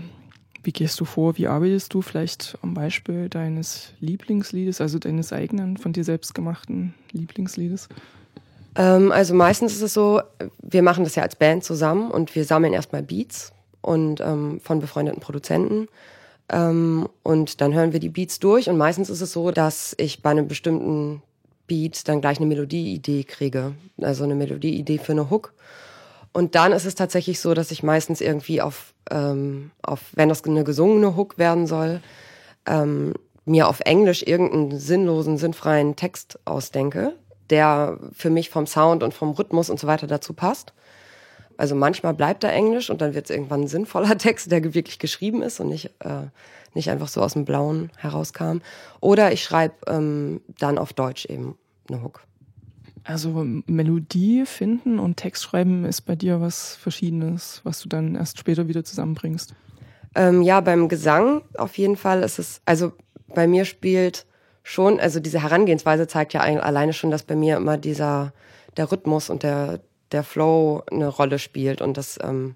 wie 0.63 0.71
gehst 0.71 0.99
du 0.99 1.05
vor? 1.05 1.37
Wie 1.37 1.47
arbeitest 1.47 1.93
du? 1.93 2.01
Vielleicht 2.01 2.57
am 2.61 2.73
Beispiel 2.73 3.29
deines 3.29 3.93
Lieblingsliedes, 3.99 4.79
also 4.79 4.99
deines 4.99 5.33
eigenen, 5.33 5.77
von 5.77 5.93
dir 5.93 6.03
selbst 6.03 6.35
gemachten 6.35 6.93
Lieblingsliedes? 7.11 7.89
Ähm, 8.75 9.11
also 9.11 9.33
meistens 9.33 9.73
ist 9.73 9.81
es 9.81 9.93
so, 9.93 10.21
wir 10.61 10.83
machen 10.83 11.03
das 11.03 11.15
ja 11.15 11.23
als 11.23 11.35
Band 11.35 11.63
zusammen 11.63 12.11
und 12.11 12.35
wir 12.35 12.45
sammeln 12.45 12.73
erstmal 12.73 13.03
Beats 13.03 13.53
und 13.81 14.21
ähm, 14.21 14.59
von 14.61 14.79
befreundeten 14.79 15.21
Produzenten. 15.21 15.87
Ähm, 16.49 17.07
und 17.23 17.61
dann 17.61 17.73
hören 17.73 17.93
wir 17.93 17.99
die 17.99 18.09
Beats 18.09 18.39
durch 18.39 18.69
und 18.69 18.77
meistens 18.77 19.09
ist 19.09 19.21
es 19.21 19.31
so, 19.31 19.51
dass 19.51 19.95
ich 19.97 20.21
bei 20.21 20.31
einem 20.31 20.47
bestimmten 20.47 21.21
Beat 21.67 22.07
dann 22.07 22.21
gleich 22.21 22.37
eine 22.37 22.47
Melodieidee 22.47 23.23
kriege. 23.23 23.73
Also 24.01 24.23
eine 24.23 24.35
Melodieidee 24.35 24.97
für 24.97 25.13
eine 25.13 25.29
Hook. 25.29 25.53
Und 26.33 26.55
dann 26.55 26.71
ist 26.71 26.85
es 26.85 26.95
tatsächlich 26.95 27.39
so, 27.39 27.53
dass 27.53 27.71
ich 27.71 27.83
meistens 27.83 28.21
irgendwie 28.21 28.61
auf, 28.61 28.93
ähm, 29.09 29.71
auf 29.81 30.01
wenn 30.13 30.29
das 30.29 30.43
eine 30.43 30.63
gesungene 30.63 31.15
Hook 31.15 31.37
werden 31.37 31.67
soll, 31.67 32.01
ähm, 32.65 33.13
mir 33.45 33.67
auf 33.67 33.81
Englisch 33.81 34.23
irgendeinen 34.23 34.79
sinnlosen, 34.79 35.37
sinnfreien 35.37 35.95
Text 35.95 36.39
ausdenke, 36.45 37.15
der 37.51 37.99
für 38.13 38.29
mich 38.29 38.49
vom 38.49 38.65
Sound 38.65 39.03
und 39.03 39.13
vom 39.13 39.31
Rhythmus 39.31 39.69
und 39.69 39.79
so 39.79 39.87
weiter 39.87 40.07
dazu 40.07 40.33
passt. 40.33 40.73
Also 41.57 41.75
manchmal 41.75 42.13
bleibt 42.13 42.43
er 42.43 42.53
Englisch 42.53 42.89
und 42.89 43.01
dann 43.01 43.13
wird 43.13 43.25
es 43.25 43.35
irgendwann 43.35 43.61
ein 43.61 43.67
sinnvoller 43.67 44.17
Text, 44.17 44.51
der 44.51 44.73
wirklich 44.73 44.97
geschrieben 44.97 45.43
ist 45.43 45.59
und 45.59 45.69
nicht, 45.69 45.91
äh, 45.99 46.27
nicht 46.73 46.89
einfach 46.89 47.07
so 47.07 47.21
aus 47.21 47.33
dem 47.33 47.45
Blauen 47.45 47.91
herauskam. 47.97 48.59
Oder 48.99 49.31
ich 49.31 49.43
schreibe 49.43 49.75
ähm, 49.87 50.41
dann 50.57 50.77
auf 50.77 50.93
Deutsch 50.93 51.25
eben 51.25 51.57
eine 51.87 52.01
Hook. 52.01 52.23
Also 53.03 53.45
Melodie 53.65 54.45
finden 54.45 54.99
und 54.99 55.17
Text 55.17 55.43
schreiben 55.43 55.85
ist 55.85 56.01
bei 56.01 56.15
dir 56.15 56.39
was 56.39 56.75
Verschiedenes, 56.75 57.61
was 57.63 57.81
du 57.81 57.89
dann 57.89 58.15
erst 58.15 58.37
später 58.37 58.67
wieder 58.67 58.83
zusammenbringst. 58.83 59.53
Ähm, 60.13 60.41
ja, 60.41 60.61
beim 60.61 60.87
Gesang 60.87 61.41
auf 61.57 61.77
jeden 61.77 61.95
Fall 61.95 62.21
ist 62.21 62.37
es, 62.37 62.61
also 62.65 62.93
bei 63.27 63.47
mir 63.47 63.65
spielt 63.65 64.25
schon, 64.63 64.99
also 64.99 65.19
diese 65.19 65.41
Herangehensweise 65.41 66.07
zeigt 66.07 66.33
ja 66.33 66.41
alleine 66.41 66.93
schon, 66.93 67.11
dass 67.11 67.23
bei 67.23 67.35
mir 67.35 67.57
immer 67.57 67.77
dieser, 67.77 68.33
der 68.77 68.91
Rhythmus 68.91 69.29
und 69.29 69.43
der, 69.43 69.79
der 70.11 70.23
Flow 70.23 70.83
eine 70.91 71.07
Rolle 71.07 71.39
spielt 71.39 71.81
und 71.81 71.97
das, 71.97 72.19
ähm, 72.21 72.55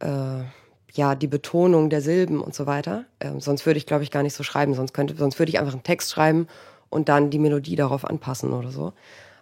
äh, 0.00 0.44
ja, 0.92 1.14
die 1.14 1.26
Betonung 1.26 1.90
der 1.90 2.00
Silben 2.00 2.40
und 2.40 2.54
so 2.54 2.66
weiter. 2.66 3.04
Ähm, 3.20 3.40
sonst 3.40 3.66
würde 3.66 3.78
ich, 3.78 3.86
glaube 3.86 4.04
ich, 4.04 4.10
gar 4.10 4.22
nicht 4.22 4.34
so 4.34 4.44
schreiben. 4.44 4.74
Sonst 4.74 4.92
könnte, 4.92 5.14
sonst 5.16 5.38
würde 5.38 5.50
ich 5.50 5.58
einfach 5.58 5.72
einen 5.72 5.82
Text 5.82 6.12
schreiben 6.12 6.46
und 6.88 7.08
dann 7.08 7.30
die 7.30 7.40
Melodie 7.40 7.76
darauf 7.76 8.04
anpassen 8.04 8.52
oder 8.52 8.70
so. 8.70 8.92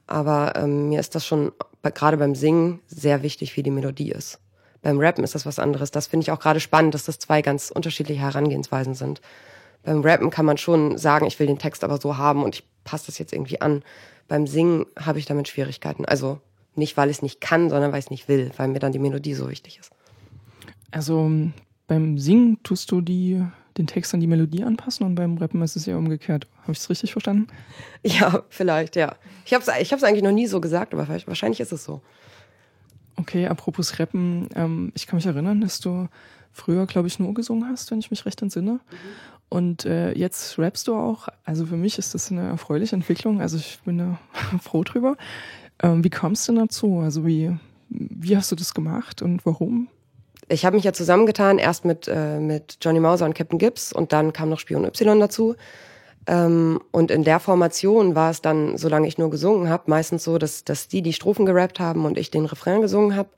Aber 0.07 0.55
ähm, 0.57 0.88
mir 0.88 1.01
ist 1.01 1.14
das 1.14 1.26
schon 1.26 1.53
gerade 1.82 2.16
beim 2.16 2.34
Singen 2.34 2.80
sehr 2.86 3.22
wichtig, 3.22 3.57
wie 3.57 3.62
die 3.62 3.70
Melodie 3.70 4.11
ist. 4.11 4.40
Beim 4.80 4.99
Rappen 4.99 5.22
ist 5.22 5.34
das 5.34 5.47
was 5.47 5.59
anderes. 5.59 5.90
Das 5.90 6.07
finde 6.09 6.24
ich 6.24 6.30
auch 6.32 6.40
gerade 6.40 6.59
spannend, 6.59 6.95
dass 6.95 7.05
das 7.05 7.18
zwei 7.18 7.43
ganz 7.43 7.70
unterschiedliche 7.70 8.20
Herangehensweisen 8.20 8.95
sind. 8.95 9.20
Beim 9.85 10.03
Rappen 10.03 10.30
kann 10.30 10.47
man 10.47 10.59
schon 10.59 10.97
sagen, 10.99 11.26
ich 11.26 11.39
will 11.39 11.47
den 11.47 11.59
Text 11.59 11.83
aber 11.85 12.01
so 12.01 12.16
haben 12.16 12.43
und 12.43 12.57
ich 12.57 12.64
passe 12.85 13.07
das 13.07 13.18
jetzt 13.18 13.33
irgendwie 13.33 13.61
an. 13.61 13.83
Beim 14.28 14.47
Singen 14.47 14.87
habe 14.99 15.18
ich 15.18 15.26
damit 15.26 15.49
Schwierigkeiten. 15.49 16.05
Also 16.05 16.41
nicht, 16.74 16.97
weil 16.97 17.11
ich 17.11 17.18
es 17.18 17.22
nicht 17.22 17.41
kann, 17.41 17.68
sondern 17.68 17.93
weil 17.93 17.99
ich 17.99 18.07
es 18.07 18.11
nicht 18.11 18.28
will, 18.28 18.51
weil 18.57 18.68
mir 18.68 18.78
dann 18.78 18.93
die 18.93 18.99
Melodie 18.99 19.35
so 19.35 19.51
wichtig 19.51 19.78
ist. 19.78 19.91
Also 20.91 21.30
beim 21.87 22.18
Singen 22.18 22.62
tust 22.62 22.91
du 22.91 23.01
die, 23.01 23.45
den 23.76 23.87
Text 23.87 24.14
an 24.14 24.20
die 24.20 24.26
Melodie 24.26 24.64
anpassen 24.64 25.05
und 25.05 25.14
beim 25.14 25.37
Rappen 25.39 25.62
ist 25.62 25.76
es 25.76 25.87
ja 25.87 25.97
umgekehrt. 25.97 26.47
Habe 26.62 26.72
ich 26.72 26.78
es 26.78 26.89
richtig 26.89 27.12
verstanden? 27.12 27.49
Ja, 28.05 28.43
vielleicht, 28.49 28.97
ja. 28.97 29.14
Ich 29.45 29.55
habe 29.55 29.62
es 29.64 29.80
ich 29.80 30.05
eigentlich 30.05 30.24
noch 30.24 30.33
nie 30.33 30.49
so 30.49 30.61
gesagt, 30.61 30.93
aber 30.93 31.07
wahrscheinlich 31.26 31.61
ist 31.61 31.72
es 31.72 31.85
so. 31.85 32.03
Okay, 33.16 33.46
apropos 33.46 33.98
Rappen, 33.98 34.48
ähm, 34.54 34.92
ich 34.94 35.06
kann 35.06 35.16
mich 35.16 35.26
erinnern, 35.26 35.60
dass 35.60 35.80
du 35.80 36.08
früher, 36.52 36.86
glaube 36.86 37.08
ich, 37.08 37.18
nur 37.18 37.34
gesungen 37.34 37.68
hast, 37.68 37.90
wenn 37.90 37.98
ich 37.98 38.10
mich 38.10 38.26
recht 38.26 38.40
entsinne. 38.42 38.72
Mhm. 38.72 38.80
Und 39.48 39.84
äh, 39.84 40.12
jetzt 40.12 40.58
rappst 40.58 40.88
du 40.88 40.94
auch. 40.94 41.28
Also 41.44 41.66
für 41.66 41.76
mich 41.76 41.98
ist 41.98 42.14
das 42.14 42.30
eine 42.30 42.48
erfreuliche 42.48 42.96
Entwicklung. 42.96 43.40
Also 43.42 43.58
ich 43.58 43.80
bin 43.84 43.98
da 43.98 44.18
froh 44.62 44.82
drüber. 44.82 45.16
Ähm, 45.82 46.02
wie 46.02 46.10
kommst 46.10 46.48
du 46.48 46.52
denn 46.52 46.62
dazu? 46.62 47.00
Also 47.00 47.26
wie, 47.26 47.54
wie 47.90 48.36
hast 48.36 48.50
du 48.50 48.56
das 48.56 48.72
gemacht 48.72 49.20
und 49.20 49.44
warum? 49.44 49.88
Ich 50.48 50.64
habe 50.64 50.76
mich 50.76 50.84
ja 50.84 50.92
zusammengetan, 50.92 51.58
erst 51.58 51.84
mit, 51.84 52.08
äh, 52.08 52.40
mit 52.40 52.78
Johnny 52.80 53.00
Mauser 53.00 53.26
und 53.26 53.34
Captain 53.34 53.58
Gibbs 53.58 53.92
und 53.92 54.12
dann 54.12 54.32
kam 54.32 54.48
noch 54.48 54.58
Spion 54.58 54.84
Y 54.84 55.20
dazu. 55.20 55.54
Ähm, 56.26 56.80
und 56.90 57.10
in 57.10 57.24
der 57.24 57.40
Formation 57.40 58.14
war 58.14 58.30
es 58.30 58.40
dann, 58.40 58.76
solange 58.76 59.08
ich 59.08 59.18
nur 59.18 59.30
gesungen 59.30 59.68
habe, 59.68 59.84
meistens 59.86 60.24
so, 60.24 60.38
dass, 60.38 60.64
dass 60.64 60.88
die 60.88 61.02
die 61.02 61.12
Strophen 61.12 61.46
gerappt 61.46 61.80
haben 61.80 62.04
und 62.04 62.18
ich 62.18 62.30
den 62.30 62.44
Refrain 62.44 62.80
gesungen 62.80 63.16
habe. 63.16 63.30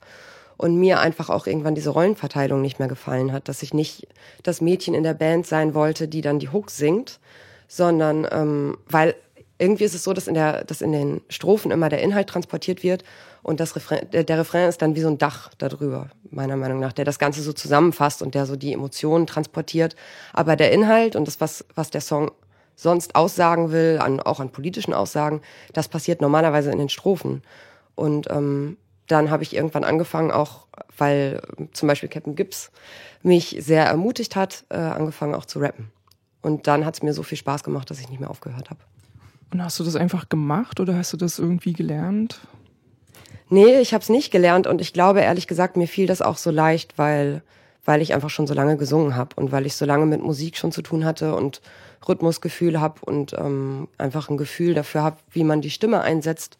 Und 0.57 0.77
mir 0.77 1.01
einfach 1.01 1.29
auch 1.29 1.47
irgendwann 1.47 1.75
diese 1.75 1.89
Rollenverteilung 1.89 2.61
nicht 2.61 2.79
mehr 2.79 2.87
gefallen 2.87 3.33
hat, 3.33 3.49
dass 3.49 3.61
ich 3.61 3.73
nicht 3.73 4.07
das 4.41 4.61
Mädchen 4.61 4.93
in 4.93 5.03
der 5.03 5.13
Band 5.13 5.45
sein 5.45 5.73
wollte, 5.73 6.07
die 6.07 6.21
dann 6.21 6.39
die 6.39 6.47
Hook 6.47 6.71
singt, 6.71 7.19
sondern 7.67 8.25
ähm, 8.31 8.77
weil 8.87 9.15
irgendwie 9.57 9.83
ist 9.83 9.95
es 9.95 10.03
so, 10.03 10.13
dass 10.13 10.27
in, 10.27 10.33
der, 10.33 10.63
dass 10.63 10.81
in 10.81 10.91
den 10.91 11.21
Strophen 11.29 11.71
immer 11.71 11.89
der 11.89 12.01
Inhalt 12.01 12.27
transportiert 12.27 12.83
wird 12.83 13.03
und 13.41 13.59
das 13.59 13.75
Refrain, 13.75 14.09
der, 14.11 14.23
der 14.23 14.39
Refrain 14.39 14.67
ist 14.67 14.81
dann 14.81 14.95
wie 14.95 15.01
so 15.01 15.07
ein 15.07 15.17
Dach 15.17 15.51
darüber, 15.57 16.09
meiner 16.29 16.57
Meinung 16.57 16.79
nach, 16.79 16.93
der 16.93 17.05
das 17.05 17.19
Ganze 17.19 17.41
so 17.41 17.53
zusammenfasst 17.53 18.21
und 18.21 18.35
der 18.35 18.45
so 18.45 18.55
die 18.55 18.73
Emotionen 18.73 19.27
transportiert. 19.27 19.95
Aber 20.33 20.55
der 20.55 20.71
Inhalt 20.71 21.15
und 21.15 21.27
das, 21.27 21.39
was, 21.39 21.63
was 21.75 21.89
der 21.89 22.01
Song 22.01 22.31
sonst 22.75 23.15
aussagen 23.15 23.71
will, 23.71 23.99
an, 24.01 24.19
auch 24.19 24.39
an 24.39 24.51
politischen 24.51 24.93
Aussagen, 24.93 25.41
das 25.73 25.87
passiert 25.87 26.21
normalerweise 26.21 26.71
in 26.71 26.77
den 26.77 26.89
Strophen. 26.89 27.41
Und 27.95 28.29
ähm, 28.29 28.77
dann 29.07 29.29
habe 29.29 29.43
ich 29.43 29.55
irgendwann 29.55 29.83
angefangen, 29.83 30.31
auch 30.31 30.67
weil 30.97 31.41
zum 31.73 31.87
Beispiel 31.87 32.09
Captain 32.09 32.35
Gibbs 32.35 32.71
mich 33.21 33.57
sehr 33.59 33.85
ermutigt 33.85 34.35
hat, 34.35 34.65
äh, 34.69 34.75
angefangen 34.77 35.35
auch 35.35 35.45
zu 35.45 35.59
rappen. 35.59 35.91
Und 36.41 36.67
dann 36.67 36.85
hat 36.85 36.95
es 36.95 37.03
mir 37.03 37.13
so 37.13 37.23
viel 37.23 37.37
Spaß 37.37 37.63
gemacht, 37.63 37.89
dass 37.89 37.99
ich 37.99 38.09
nicht 38.09 38.19
mehr 38.19 38.29
aufgehört 38.29 38.69
habe. 38.69 38.79
Und 39.51 39.63
hast 39.63 39.79
du 39.79 39.83
das 39.83 39.95
einfach 39.95 40.29
gemacht 40.29 40.79
oder 40.79 40.97
hast 40.97 41.13
du 41.13 41.17
das 41.17 41.39
irgendwie 41.39 41.73
gelernt? 41.73 42.39
Nee, 43.49 43.79
ich 43.79 43.93
habe 43.93 44.01
es 44.01 44.09
nicht 44.09 44.31
gelernt 44.31 44.67
und 44.67 44.81
ich 44.81 44.91
glaube 44.91 45.21
ehrlich 45.21 45.47
gesagt, 45.47 45.77
mir 45.77 45.87
fiel 45.87 46.07
das 46.07 46.21
auch 46.21 46.37
so 46.37 46.51
leicht, 46.51 46.97
weil 46.97 47.43
weil 47.85 48.01
ich 48.01 48.13
einfach 48.13 48.29
schon 48.29 48.47
so 48.47 48.53
lange 48.53 48.77
gesungen 48.77 49.15
habe 49.15 49.35
und 49.35 49.51
weil 49.51 49.65
ich 49.65 49.75
so 49.75 49.85
lange 49.85 50.05
mit 50.05 50.21
Musik 50.21 50.57
schon 50.57 50.71
zu 50.71 50.81
tun 50.81 51.05
hatte 51.05 51.35
und 51.35 51.61
Rhythmusgefühl 52.07 52.81
habe 52.81 52.99
und 53.05 53.33
ähm, 53.37 53.87
einfach 53.97 54.29
ein 54.29 54.37
Gefühl 54.37 54.73
dafür 54.73 55.03
habe, 55.03 55.17
wie 55.31 55.43
man 55.43 55.61
die 55.61 55.69
Stimme 55.69 56.01
einsetzt. 56.01 56.57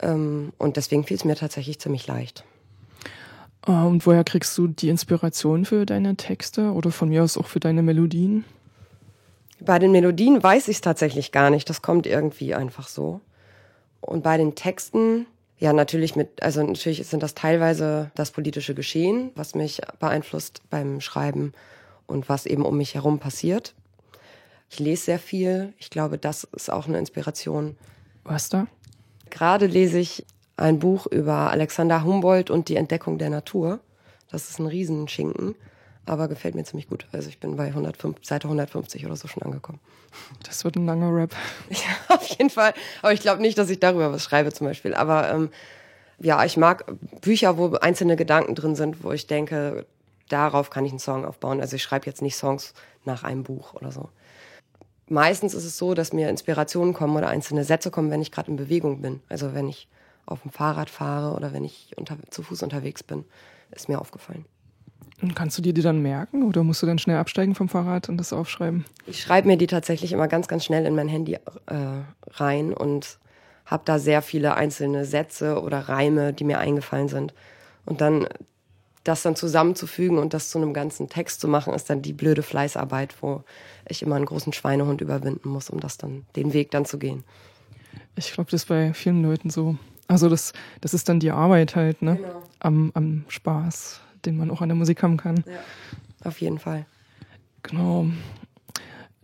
Ähm, 0.00 0.52
und 0.58 0.76
deswegen 0.76 1.04
fiel 1.04 1.16
es 1.16 1.24
mir 1.24 1.36
tatsächlich 1.36 1.78
ziemlich 1.78 2.06
leicht. 2.06 2.44
Und 3.66 4.06
woher 4.06 4.24
kriegst 4.24 4.56
du 4.58 4.66
die 4.66 4.88
Inspiration 4.88 5.64
für 5.64 5.86
deine 5.86 6.16
Texte 6.16 6.72
oder 6.72 6.90
von 6.90 7.08
mir 7.08 7.22
aus 7.22 7.36
auch 7.36 7.46
für 7.46 7.60
deine 7.60 7.82
Melodien? 7.82 8.44
Bei 9.60 9.78
den 9.78 9.92
Melodien 9.92 10.42
weiß 10.42 10.66
ich 10.66 10.76
es 10.76 10.80
tatsächlich 10.80 11.30
gar 11.30 11.50
nicht. 11.50 11.70
Das 11.70 11.82
kommt 11.82 12.06
irgendwie 12.06 12.54
einfach 12.54 12.88
so. 12.88 13.20
Und 14.00 14.24
bei 14.24 14.36
den 14.36 14.56
Texten, 14.56 15.26
ja, 15.62 15.72
natürlich 15.72 16.16
mit, 16.16 16.42
also 16.42 16.60
natürlich 16.60 17.06
sind 17.06 17.22
das 17.22 17.34
teilweise 17.34 18.10
das 18.16 18.32
politische 18.32 18.74
Geschehen, 18.74 19.30
was 19.36 19.54
mich 19.54 19.80
beeinflusst 20.00 20.60
beim 20.70 21.00
Schreiben 21.00 21.52
und 22.08 22.28
was 22.28 22.46
eben 22.46 22.64
um 22.64 22.76
mich 22.76 22.96
herum 22.96 23.20
passiert. 23.20 23.72
Ich 24.68 24.80
lese 24.80 25.04
sehr 25.04 25.18
viel. 25.20 25.72
Ich 25.78 25.88
glaube, 25.88 26.18
das 26.18 26.42
ist 26.42 26.68
auch 26.68 26.88
eine 26.88 26.98
Inspiration. 26.98 27.76
Was 28.24 28.48
da? 28.48 28.66
Gerade 29.30 29.66
lese 29.66 30.00
ich 30.00 30.26
ein 30.56 30.80
Buch 30.80 31.06
über 31.06 31.52
Alexander 31.52 32.02
Humboldt 32.02 32.50
und 32.50 32.68
die 32.68 32.74
Entdeckung 32.74 33.18
der 33.18 33.30
Natur. 33.30 33.78
Das 34.32 34.50
ist 34.50 34.58
ein 34.58 34.66
Riesenschinken 34.66 35.54
aber 36.06 36.28
gefällt 36.28 36.54
mir 36.54 36.64
ziemlich 36.64 36.88
gut. 36.88 37.06
Also 37.12 37.28
ich 37.28 37.38
bin 37.38 37.56
bei 37.56 37.66
105, 37.66 38.18
Seite 38.22 38.48
150 38.48 39.06
oder 39.06 39.16
so 39.16 39.28
schon 39.28 39.42
angekommen. 39.42 39.80
Das 40.44 40.64
wird 40.64 40.76
ein 40.76 40.84
langer 40.84 41.14
Rap. 41.14 41.34
Ja, 41.70 41.76
auf 42.16 42.26
jeden 42.26 42.50
Fall. 42.50 42.74
Aber 43.00 43.12
ich 43.12 43.20
glaube 43.20 43.40
nicht, 43.40 43.56
dass 43.56 43.70
ich 43.70 43.80
darüber 43.80 44.12
was 44.12 44.22
schreibe 44.22 44.52
zum 44.52 44.66
Beispiel. 44.66 44.94
Aber 44.94 45.30
ähm, 45.30 45.50
ja, 46.18 46.44
ich 46.44 46.56
mag 46.56 46.84
Bücher, 47.22 47.56
wo 47.56 47.72
einzelne 47.76 48.16
Gedanken 48.16 48.54
drin 48.54 48.74
sind, 48.74 49.02
wo 49.02 49.12
ich 49.12 49.26
denke, 49.26 49.86
darauf 50.28 50.70
kann 50.70 50.84
ich 50.84 50.92
einen 50.92 50.98
Song 50.98 51.24
aufbauen. 51.24 51.60
Also 51.60 51.76
ich 51.76 51.82
schreibe 51.82 52.06
jetzt 52.06 52.20
nicht 52.20 52.36
Songs 52.36 52.74
nach 53.04 53.22
einem 53.22 53.42
Buch 53.42 53.74
oder 53.74 53.90
so. 53.90 54.10
Meistens 55.08 55.54
ist 55.54 55.64
es 55.64 55.78
so, 55.78 55.94
dass 55.94 56.12
mir 56.12 56.28
Inspirationen 56.28 56.94
kommen 56.94 57.16
oder 57.16 57.28
einzelne 57.28 57.64
Sätze 57.64 57.90
kommen, 57.90 58.10
wenn 58.10 58.22
ich 58.22 58.32
gerade 58.32 58.50
in 58.50 58.56
Bewegung 58.56 59.02
bin. 59.02 59.20
Also 59.28 59.54
wenn 59.54 59.68
ich 59.68 59.88
auf 60.26 60.42
dem 60.42 60.50
Fahrrad 60.50 60.90
fahre 60.90 61.34
oder 61.34 61.52
wenn 61.52 61.64
ich 61.64 61.92
unter, 61.96 62.16
zu 62.30 62.42
Fuß 62.42 62.62
unterwegs 62.62 63.02
bin, 63.02 63.24
ist 63.70 63.88
mir 63.88 64.00
aufgefallen. 64.00 64.46
Und 65.20 65.36
kannst 65.36 65.56
du 65.56 65.62
dir 65.62 65.72
die 65.72 65.82
dann 65.82 66.00
merken 66.00 66.42
oder 66.42 66.64
musst 66.64 66.82
du 66.82 66.86
dann 66.86 66.98
schnell 66.98 67.16
absteigen 67.16 67.54
vom 67.54 67.68
Fahrrad 67.68 68.08
und 68.08 68.16
das 68.16 68.32
aufschreiben? 68.32 68.84
Ich 69.06 69.20
schreibe 69.20 69.48
mir 69.48 69.56
die 69.56 69.68
tatsächlich 69.68 70.12
immer 70.12 70.28
ganz, 70.28 70.48
ganz 70.48 70.64
schnell 70.64 70.84
in 70.84 70.94
mein 70.94 71.08
Handy 71.08 71.34
äh, 71.34 71.38
rein 72.32 72.72
und 72.72 73.18
habe 73.66 73.82
da 73.84 73.98
sehr 73.98 74.22
viele 74.22 74.54
einzelne 74.54 75.04
Sätze 75.04 75.60
oder 75.62 75.80
Reime, 75.88 76.32
die 76.32 76.44
mir 76.44 76.58
eingefallen 76.58 77.08
sind. 77.08 77.34
Und 77.86 78.00
dann 78.00 78.26
das 79.04 79.22
dann 79.22 79.34
zusammenzufügen 79.34 80.18
und 80.18 80.34
das 80.34 80.50
zu 80.50 80.58
einem 80.58 80.72
ganzen 80.72 81.08
Text 81.08 81.40
zu 81.40 81.48
machen, 81.48 81.74
ist 81.74 81.90
dann 81.90 82.02
die 82.02 82.12
blöde 82.12 82.42
Fleißarbeit, 82.42 83.14
wo 83.20 83.42
ich 83.88 84.02
immer 84.02 84.16
einen 84.16 84.26
großen 84.26 84.52
Schweinehund 84.52 85.00
überwinden 85.00 85.48
muss, 85.48 85.70
um 85.70 85.80
das 85.80 85.98
dann, 85.98 86.24
den 86.36 86.52
Weg 86.52 86.70
dann 86.70 86.84
zu 86.84 86.98
gehen. 86.98 87.24
Ich 88.14 88.32
glaube, 88.32 88.50
das 88.50 88.62
ist 88.62 88.68
bei 88.68 88.92
vielen 88.92 89.22
Leuten 89.22 89.50
so. 89.50 89.76
Also 90.06 90.28
das, 90.28 90.52
das 90.80 90.94
ist 90.94 91.08
dann 91.08 91.20
die 91.20 91.30
Arbeit 91.30 91.74
halt, 91.74 92.02
ne? 92.02 92.16
Genau. 92.16 92.42
Am, 92.60 92.90
am 92.94 93.24
Spaß 93.28 94.00
den 94.24 94.36
man 94.36 94.50
auch 94.50 94.60
an 94.60 94.68
der 94.68 94.76
Musik 94.76 95.02
haben 95.02 95.16
kann. 95.16 95.44
Ja, 95.46 96.28
auf 96.28 96.40
jeden 96.40 96.58
Fall. 96.58 96.86
Genau. 97.62 98.06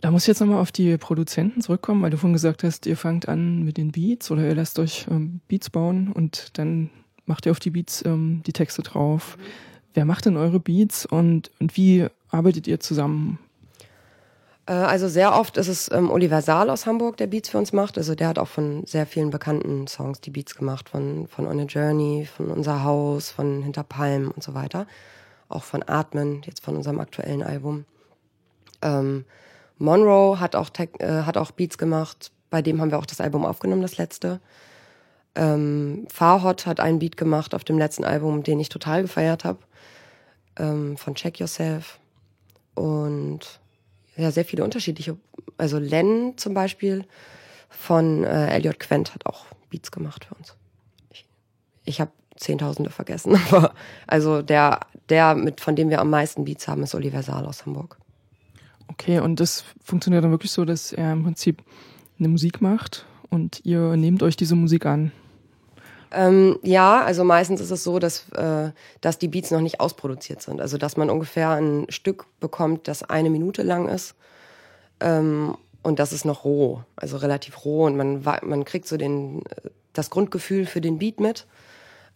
Da 0.01 0.11
muss 0.11 0.23
ich 0.23 0.27
jetzt 0.27 0.39
nochmal 0.39 0.61
auf 0.61 0.71
die 0.71 0.97
Produzenten 0.97 1.61
zurückkommen, 1.61 2.01
weil 2.01 2.09
du 2.09 2.17
vorhin 2.17 2.33
gesagt 2.33 2.63
hast, 2.63 2.85
ihr 2.85 2.95
fangt 2.95 3.27
an 3.27 3.63
mit 3.63 3.77
den 3.77 3.91
Beats 3.91 4.31
oder 4.31 4.47
ihr 4.47 4.55
lasst 4.55 4.79
euch 4.79 5.07
ähm, 5.09 5.41
Beats 5.47 5.69
bauen 5.69 6.11
und 6.13 6.57
dann 6.57 6.89
macht 7.25 7.45
ihr 7.45 7.51
auf 7.51 7.59
die 7.59 7.71
Beats 7.71 8.03
ähm, 8.05 8.41
die 8.45 8.53
Texte 8.53 8.81
drauf. 8.81 9.37
Mhm. 9.37 9.43
Wer 9.93 10.05
macht 10.05 10.25
denn 10.25 10.37
eure 10.37 10.59
Beats 10.59 11.05
und, 11.05 11.51
und 11.59 11.75
wie 11.75 12.07
arbeitet 12.29 12.67
ihr 12.67 12.79
zusammen? 12.79 13.39
Äh, 14.69 14.73
also 14.73 15.07
sehr 15.07 15.33
oft 15.33 15.57
ist 15.57 15.67
es 15.67 15.91
ähm, 15.91 16.11
Universal 16.11 16.69
aus 16.69 16.85
Hamburg, 16.85 17.17
der 17.17 17.27
Beats 17.27 17.49
für 17.49 17.57
uns 17.57 17.73
macht. 17.73 17.97
Also 17.97 18.15
der 18.15 18.27
hat 18.27 18.39
auch 18.39 18.47
von 18.47 18.85
sehr 18.85 19.05
vielen 19.07 19.31
bekannten 19.31 19.87
Songs 19.87 20.21
die 20.21 20.29
Beats 20.29 20.55
gemacht, 20.55 20.89
von, 20.89 21.27
von 21.27 21.47
On 21.47 21.59
a 21.59 21.63
Journey, 21.63 22.27
von 22.31 22.51
Unser 22.51 22.83
Haus, 22.83 23.31
von 23.31 23.63
Hinter 23.63 23.83
Palm 23.83 24.31
und 24.31 24.43
so 24.43 24.53
weiter. 24.53 24.85
Auch 25.49 25.63
von 25.63 25.83
Atmen, 25.87 26.43
jetzt 26.45 26.63
von 26.63 26.75
unserem 26.75 26.99
aktuellen 26.99 27.41
Album. 27.41 27.85
Ähm, 28.83 29.25
Monroe 29.79 30.39
hat 30.39 30.55
auch, 30.55 30.69
äh, 30.77 31.23
hat 31.23 31.37
auch 31.37 31.51
Beats 31.51 31.77
gemacht, 31.79 32.31
bei 32.51 32.61
dem 32.61 32.79
haben 32.79 32.91
wir 32.91 32.99
auch 32.99 33.07
das 33.07 33.21
Album 33.21 33.45
aufgenommen, 33.45 33.81
das 33.81 33.97
letzte. 33.97 34.39
Ähm, 35.35 36.05
Farhot 36.11 36.65
hat 36.67 36.79
einen 36.79 36.99
Beat 36.99 37.17
gemacht 37.17 37.55
auf 37.55 37.63
dem 37.63 37.79
letzten 37.79 38.03
Album, 38.03 38.43
den 38.43 38.59
ich 38.59 38.69
total 38.69 39.01
gefeiert 39.03 39.45
habe. 39.45 39.59
Ähm, 40.57 40.97
von 40.97 41.15
Check 41.15 41.39
Yourself. 41.39 41.99
Und 42.75 43.59
ja, 44.19 44.31
sehr 44.31 44.45
viele 44.45 44.63
unterschiedliche. 44.63 45.17
Also 45.57 45.79
Len 45.79 46.37
zum 46.37 46.53
Beispiel 46.53 47.05
von 47.69 48.23
äh, 48.23 48.47
Elliot 48.47 48.79
Quent 48.79 49.13
hat 49.13 49.25
auch 49.25 49.45
Beats 49.69 49.91
gemacht 49.91 50.25
für 50.25 50.35
uns. 50.35 50.55
Ich, 51.11 51.25
ich 51.85 52.01
habe 52.01 52.11
Zehntausende 52.35 52.89
vergessen, 52.89 53.35
aber 53.51 53.73
also 54.07 54.41
der, 54.41 54.81
der 55.09 55.35
mit, 55.35 55.61
von 55.61 55.75
dem 55.75 55.89
wir 55.89 55.99
am 56.01 56.09
meisten 56.09 56.45
Beats 56.45 56.67
haben, 56.67 56.83
ist 56.83 56.93
Universal 56.93 57.45
aus 57.45 57.65
Hamburg. 57.65 57.97
Okay, 58.87 59.19
und 59.19 59.39
das 59.39 59.63
funktioniert 59.83 60.23
dann 60.23 60.31
wirklich 60.31 60.51
so, 60.51 60.65
dass 60.65 60.91
er 60.91 61.13
im 61.13 61.23
Prinzip 61.23 61.63
eine 62.17 62.27
Musik 62.27 62.61
macht 62.61 63.05
und 63.29 63.61
ihr 63.63 63.95
nehmt 63.95 64.23
euch 64.23 64.35
diese 64.35 64.55
Musik 64.55 64.85
an. 64.85 65.11
Ähm, 66.11 66.57
ja, 66.63 67.01
also 67.03 67.23
meistens 67.23 67.61
ist 67.61 67.71
es 67.71 67.83
so, 67.83 67.99
dass, 67.99 68.29
äh, 68.29 68.71
dass 69.01 69.19
die 69.19 69.27
Beats 69.27 69.51
noch 69.51 69.61
nicht 69.61 69.79
ausproduziert 69.79 70.41
sind. 70.41 70.61
Also 70.61 70.77
dass 70.77 70.97
man 70.97 71.09
ungefähr 71.09 71.51
ein 71.51 71.85
Stück 71.89 72.25
bekommt, 72.39 72.87
das 72.87 73.03
eine 73.03 73.29
Minute 73.29 73.63
lang 73.63 73.87
ist. 73.87 74.15
Ähm, 74.99 75.55
und 75.81 75.99
das 75.99 76.11
ist 76.11 76.25
noch 76.25 76.43
roh, 76.43 76.83
also 76.95 77.17
relativ 77.17 77.63
roh. 77.63 77.85
Und 77.85 77.95
man, 77.95 78.23
man 78.23 78.65
kriegt 78.65 78.87
so 78.87 78.97
den, 78.97 79.43
das 79.93 80.09
Grundgefühl 80.09 80.65
für 80.65 80.81
den 80.81 80.97
Beat 80.97 81.19
mit. 81.19 81.45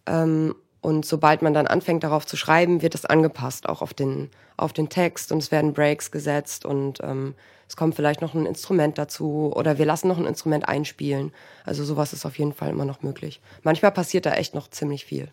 Ähm, 0.06 0.54
und 0.80 1.06
sobald 1.06 1.40
man 1.40 1.54
dann 1.54 1.66
anfängt, 1.66 2.04
darauf 2.04 2.26
zu 2.26 2.36
schreiben, 2.36 2.82
wird 2.82 2.92
das 2.92 3.06
angepasst, 3.06 3.68
auch 3.68 3.80
auf 3.80 3.94
den, 3.94 4.30
auf 4.56 4.72
den 4.72 4.90
Text. 4.90 5.32
Und 5.32 5.38
es 5.38 5.50
werden 5.50 5.72
Breaks 5.72 6.10
gesetzt 6.10 6.66
und 6.66 6.98
ähm, 7.02 7.34
es 7.68 7.76
kommt 7.76 7.94
vielleicht 7.94 8.20
noch 8.20 8.34
ein 8.34 8.46
Instrument 8.46 8.98
dazu 8.98 9.52
oder 9.54 9.78
wir 9.78 9.86
lassen 9.86 10.08
noch 10.08 10.18
ein 10.18 10.26
Instrument 10.26 10.68
einspielen. 10.68 11.32
Also 11.64 11.84
sowas 11.84 12.12
ist 12.12 12.26
auf 12.26 12.38
jeden 12.38 12.52
Fall 12.52 12.70
immer 12.70 12.84
noch 12.84 13.02
möglich. 13.02 13.40
Manchmal 13.62 13.92
passiert 13.92 14.26
da 14.26 14.32
echt 14.34 14.54
noch 14.54 14.68
ziemlich 14.68 15.04
viel. 15.04 15.28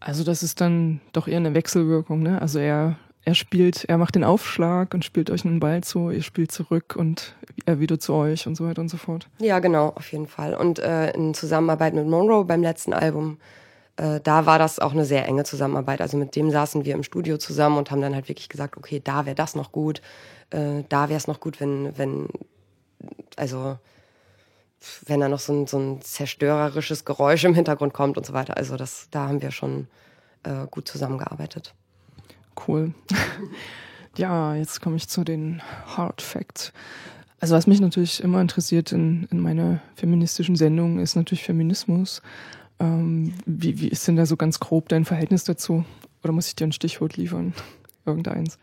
Also 0.00 0.24
das 0.24 0.42
ist 0.42 0.60
dann 0.60 1.00
doch 1.12 1.28
eher 1.28 1.36
eine 1.36 1.54
Wechselwirkung, 1.54 2.22
ne? 2.22 2.42
Also 2.42 2.58
er, 2.58 2.96
er 3.24 3.34
spielt, 3.34 3.84
er 3.84 3.98
macht 3.98 4.16
den 4.16 4.24
Aufschlag 4.24 4.94
und 4.94 5.04
spielt 5.04 5.30
euch 5.30 5.44
einen 5.44 5.60
Ball 5.60 5.82
zu, 5.84 6.10
ihr 6.10 6.22
spielt 6.22 6.50
zurück 6.50 6.96
und 6.96 7.36
er 7.66 7.78
wieder 7.78 8.00
zu 8.00 8.14
euch 8.14 8.46
und 8.48 8.56
so 8.56 8.66
weiter 8.66 8.82
und 8.82 8.88
so 8.88 8.96
fort. 8.96 9.28
Ja, 9.38 9.60
genau, 9.60 9.92
auf 9.94 10.10
jeden 10.10 10.26
Fall. 10.26 10.54
Und 10.54 10.80
äh, 10.80 11.12
in 11.12 11.34
Zusammenarbeit 11.34 11.94
mit 11.94 12.06
Monroe 12.06 12.44
beim 12.44 12.62
letzten 12.62 12.92
Album 12.92 13.38
äh, 13.96 14.20
da 14.20 14.46
war 14.46 14.58
das 14.58 14.78
auch 14.78 14.92
eine 14.92 15.04
sehr 15.04 15.26
enge 15.26 15.44
Zusammenarbeit. 15.44 16.00
Also 16.00 16.16
mit 16.16 16.34
dem 16.36 16.50
saßen 16.50 16.84
wir 16.84 16.94
im 16.94 17.02
Studio 17.02 17.38
zusammen 17.38 17.78
und 17.78 17.90
haben 17.90 18.00
dann 18.00 18.14
halt 18.14 18.28
wirklich 18.28 18.48
gesagt, 18.48 18.76
okay, 18.76 19.00
da 19.02 19.26
wäre 19.26 19.36
das 19.36 19.54
noch 19.54 19.72
gut, 19.72 20.00
äh, 20.52 20.84
da 20.88 21.08
wäre 21.08 21.16
es 21.16 21.26
noch 21.26 21.40
gut, 21.40 21.60
wenn, 21.60 21.96
wenn, 21.98 22.28
also 23.36 23.78
wenn 25.06 25.20
da 25.20 25.28
noch 25.28 25.38
so 25.38 25.52
ein, 25.52 25.66
so 25.66 25.78
ein 25.78 26.00
zerstörerisches 26.02 27.04
Geräusch 27.04 27.44
im 27.44 27.54
Hintergrund 27.54 27.92
kommt 27.92 28.16
und 28.16 28.26
so 28.26 28.32
weiter. 28.32 28.56
Also 28.56 28.76
das, 28.76 29.08
da 29.10 29.28
haben 29.28 29.42
wir 29.42 29.50
schon 29.50 29.86
äh, 30.42 30.66
gut 30.70 30.88
zusammengearbeitet. 30.88 31.74
Cool. 32.66 32.92
ja, 34.16 34.54
jetzt 34.54 34.80
komme 34.80 34.96
ich 34.96 35.08
zu 35.08 35.24
den 35.24 35.62
Hard 35.86 36.20
Facts. 36.20 36.72
Also 37.40 37.56
was 37.56 37.66
mich 37.66 37.80
natürlich 37.80 38.22
immer 38.22 38.40
interessiert 38.40 38.92
in, 38.92 39.26
in 39.30 39.40
meiner 39.40 39.80
feministischen 39.96 40.56
Sendung 40.56 41.00
ist 41.00 41.16
natürlich 41.16 41.44
Feminismus. 41.44 42.22
Ähm, 42.78 43.34
wie, 43.46 43.80
wie 43.80 43.88
ist 43.88 44.06
denn 44.06 44.16
da 44.16 44.26
so 44.26 44.36
ganz 44.36 44.60
grob 44.60 44.88
dein 44.88 45.04
Verhältnis 45.04 45.44
dazu? 45.44 45.84
Oder 46.22 46.32
muss 46.32 46.48
ich 46.48 46.56
dir 46.56 46.66
ein 46.66 46.72
Stichwort 46.72 47.16
liefern? 47.16 47.54
Irgendeins? 48.06 48.58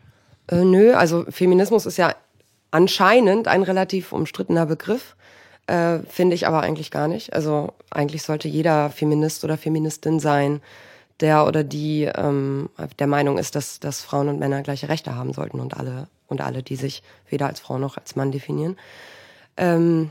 Äh, 0.50 0.64
nö, 0.64 0.94
also 0.94 1.24
Feminismus 1.28 1.86
ist 1.86 1.96
ja 1.96 2.14
anscheinend 2.70 3.48
ein 3.48 3.62
relativ 3.62 4.12
umstrittener 4.12 4.66
Begriff. 4.66 5.16
Äh, 5.66 6.00
Finde 6.08 6.34
ich 6.34 6.46
aber 6.46 6.60
eigentlich 6.62 6.90
gar 6.90 7.08
nicht. 7.08 7.32
Also 7.32 7.72
eigentlich 7.90 8.22
sollte 8.22 8.48
jeder 8.48 8.90
Feminist 8.90 9.44
oder 9.44 9.56
Feministin 9.56 10.20
sein, 10.20 10.60
der 11.20 11.46
oder 11.46 11.64
die 11.64 12.04
ähm, 12.14 12.70
der 12.98 13.06
Meinung 13.06 13.38
ist, 13.38 13.54
dass, 13.54 13.78
dass 13.78 14.02
Frauen 14.02 14.28
und 14.28 14.38
Männer 14.38 14.62
gleiche 14.62 14.88
Rechte 14.88 15.14
haben 15.14 15.32
sollten 15.32 15.60
und 15.60 15.76
alle 15.76 16.08
und 16.28 16.40
alle, 16.40 16.62
die 16.62 16.76
sich 16.76 17.02
weder 17.28 17.46
als 17.46 17.60
Frau 17.60 17.78
noch 17.78 17.96
als 17.96 18.16
Mann 18.16 18.32
definieren. 18.32 18.76
Ähm, 19.56 20.10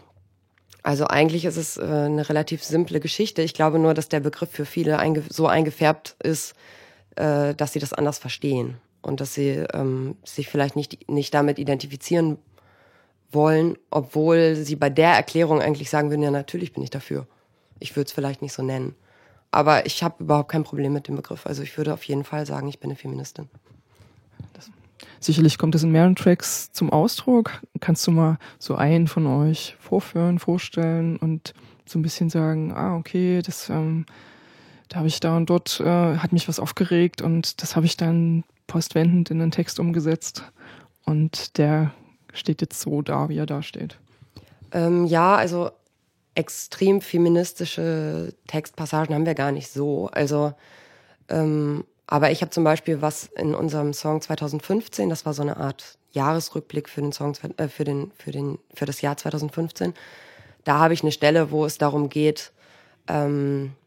also 0.83 1.07
eigentlich 1.07 1.45
ist 1.45 1.57
es 1.57 1.77
äh, 1.77 1.81
eine 1.81 2.29
relativ 2.29 2.63
simple 2.63 2.99
Geschichte. 2.99 3.41
Ich 3.41 3.53
glaube 3.53 3.79
nur, 3.79 3.93
dass 3.93 4.09
der 4.09 4.19
Begriff 4.19 4.51
für 4.51 4.65
viele 4.65 4.99
einge 4.99 5.23
so 5.29 5.47
eingefärbt 5.47 6.15
ist, 6.21 6.53
äh, 7.15 7.55
dass 7.55 7.73
sie 7.73 7.79
das 7.79 7.93
anders 7.93 8.19
verstehen 8.19 8.77
und 9.01 9.21
dass 9.21 9.33
sie 9.33 9.65
ähm, 9.73 10.15
sich 10.23 10.47
vielleicht 10.47 10.75
nicht, 10.75 11.09
nicht 11.09 11.33
damit 11.33 11.59
identifizieren 11.59 12.37
wollen, 13.31 13.77
obwohl 13.91 14.55
sie 14.55 14.75
bei 14.75 14.89
der 14.89 15.11
Erklärung 15.11 15.61
eigentlich 15.61 15.89
sagen 15.89 16.09
würden, 16.09 16.23
ja 16.23 16.31
natürlich 16.31 16.73
bin 16.73 16.83
ich 16.83 16.89
dafür. 16.89 17.27
Ich 17.79 17.95
würde 17.95 18.07
es 18.07 18.11
vielleicht 18.11 18.41
nicht 18.41 18.53
so 18.53 18.63
nennen. 18.63 18.95
Aber 19.51 19.85
ich 19.85 20.03
habe 20.03 20.23
überhaupt 20.23 20.51
kein 20.51 20.63
Problem 20.63 20.93
mit 20.93 21.07
dem 21.07 21.15
Begriff. 21.15 21.45
Also 21.45 21.63
ich 21.63 21.77
würde 21.77 21.93
auf 21.93 22.03
jeden 22.03 22.23
Fall 22.23 22.45
sagen, 22.45 22.67
ich 22.67 22.79
bin 22.79 22.89
eine 22.89 22.97
Feministin. 22.97 23.49
Sicherlich 25.19 25.57
kommt 25.57 25.75
es 25.75 25.83
in 25.83 25.91
mehreren 25.91 26.15
Tracks 26.15 26.71
zum 26.71 26.91
Ausdruck. 26.91 27.61
Kannst 27.81 28.07
du 28.07 28.11
mal 28.11 28.37
so 28.57 28.75
einen 28.75 29.07
von 29.07 29.27
euch 29.27 29.75
vorführen, 29.79 30.39
vorstellen 30.39 31.17
und 31.17 31.53
so 31.85 31.99
ein 31.99 32.01
bisschen 32.01 32.29
sagen, 32.29 32.71
ah, 32.73 32.95
okay, 32.95 33.41
das, 33.41 33.69
ähm, 33.69 34.05
da 34.87 34.97
habe 34.97 35.07
ich 35.07 35.19
da 35.19 35.35
und 35.35 35.49
dort, 35.49 35.79
äh, 35.81 36.17
hat 36.17 36.31
mich 36.31 36.47
was 36.47 36.59
aufgeregt 36.59 37.21
und 37.21 37.61
das 37.61 37.75
habe 37.75 37.85
ich 37.85 37.97
dann 37.97 38.43
postwendend 38.69 39.29
in 39.29 39.39
den 39.39 39.51
Text 39.51 39.79
umgesetzt. 39.79 40.43
Und 41.03 41.57
der 41.57 41.91
steht 42.33 42.61
jetzt 42.61 42.79
so 42.79 43.01
da, 43.01 43.27
wie 43.27 43.37
er 43.37 43.45
da 43.45 43.61
steht. 43.61 43.97
Ähm, 44.71 45.05
ja, 45.05 45.35
also 45.35 45.71
extrem 46.35 47.01
feministische 47.01 48.33
Textpassagen 48.47 49.13
haben 49.13 49.25
wir 49.25 49.35
gar 49.35 49.51
nicht 49.51 49.69
so. 49.69 50.07
Also 50.07 50.53
ähm, 51.27 51.83
aber 52.11 52.31
ich 52.31 52.41
habe 52.41 52.49
zum 52.49 52.63
Beispiel 52.63 53.01
was 53.01 53.25
in 53.37 53.53
unserem 53.53 53.93
Song 53.93 54.19
2015, 54.21 55.09
das 55.09 55.27
war 55.27 55.33
so 55.33 55.43
eine 55.43 55.57
Art 55.57 55.99
Jahresrückblick 56.11 56.89
für 56.89 57.01
den 57.01 57.11
Song, 57.11 57.35
äh, 57.57 57.67
für 57.67 57.83
den, 57.83 58.11
für 58.17 58.31
den, 58.31 58.57
für 58.73 58.85
das 58.85 59.01
Jahr 59.01 59.15
2015. 59.15 59.93
Da 60.63 60.79
habe 60.79 60.95
ich 60.95 61.03
eine 61.03 61.11
Stelle, 61.11 61.51
wo 61.51 61.65
es 61.65 61.77
darum 61.77 62.09
geht, 62.09 62.51
ähm, 63.07 63.73
äh, 63.73 63.78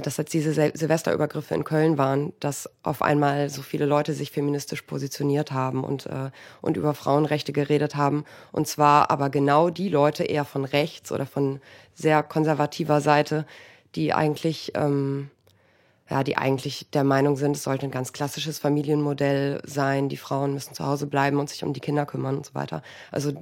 dass 0.00 0.16
jetzt 0.16 0.32
diese 0.32 0.52
Sil 0.54 0.72
Silvesterübergriffe 0.74 1.54
in 1.54 1.64
Köln 1.64 1.98
waren, 1.98 2.32
dass 2.40 2.68
auf 2.82 3.02
einmal 3.02 3.48
so 3.50 3.62
viele 3.62 3.86
Leute 3.86 4.12
sich 4.12 4.30
feministisch 4.30 4.82
positioniert 4.82 5.52
haben 5.52 5.84
und, 5.84 6.06
äh, 6.06 6.30
und 6.60 6.76
über 6.76 6.94
Frauenrechte 6.94 7.52
geredet 7.52 7.96
haben. 7.96 8.24
Und 8.52 8.68
zwar 8.68 9.10
aber 9.10 9.30
genau 9.30 9.70
die 9.70 9.88
Leute 9.88 10.24
eher 10.24 10.44
von 10.44 10.64
rechts 10.64 11.12
oder 11.12 11.26
von 11.26 11.60
sehr 11.94 12.22
konservativer 12.22 13.00
Seite, 13.00 13.46
die 13.94 14.12
eigentlich 14.12 14.72
ähm, 14.74 15.30
ja, 16.10 16.24
die 16.24 16.36
eigentlich 16.36 16.90
der 16.90 17.04
Meinung 17.04 17.36
sind, 17.36 17.56
es 17.56 17.62
sollte 17.62 17.86
ein 17.86 17.92
ganz 17.92 18.12
klassisches 18.12 18.58
Familienmodell 18.58 19.62
sein, 19.64 20.08
die 20.08 20.16
Frauen 20.16 20.52
müssen 20.52 20.74
zu 20.74 20.84
Hause 20.84 21.06
bleiben 21.06 21.38
und 21.38 21.48
sich 21.48 21.62
um 21.62 21.72
die 21.72 21.80
Kinder 21.80 22.04
kümmern 22.04 22.36
und 22.36 22.46
so 22.46 22.54
weiter. 22.54 22.82
Also 23.12 23.32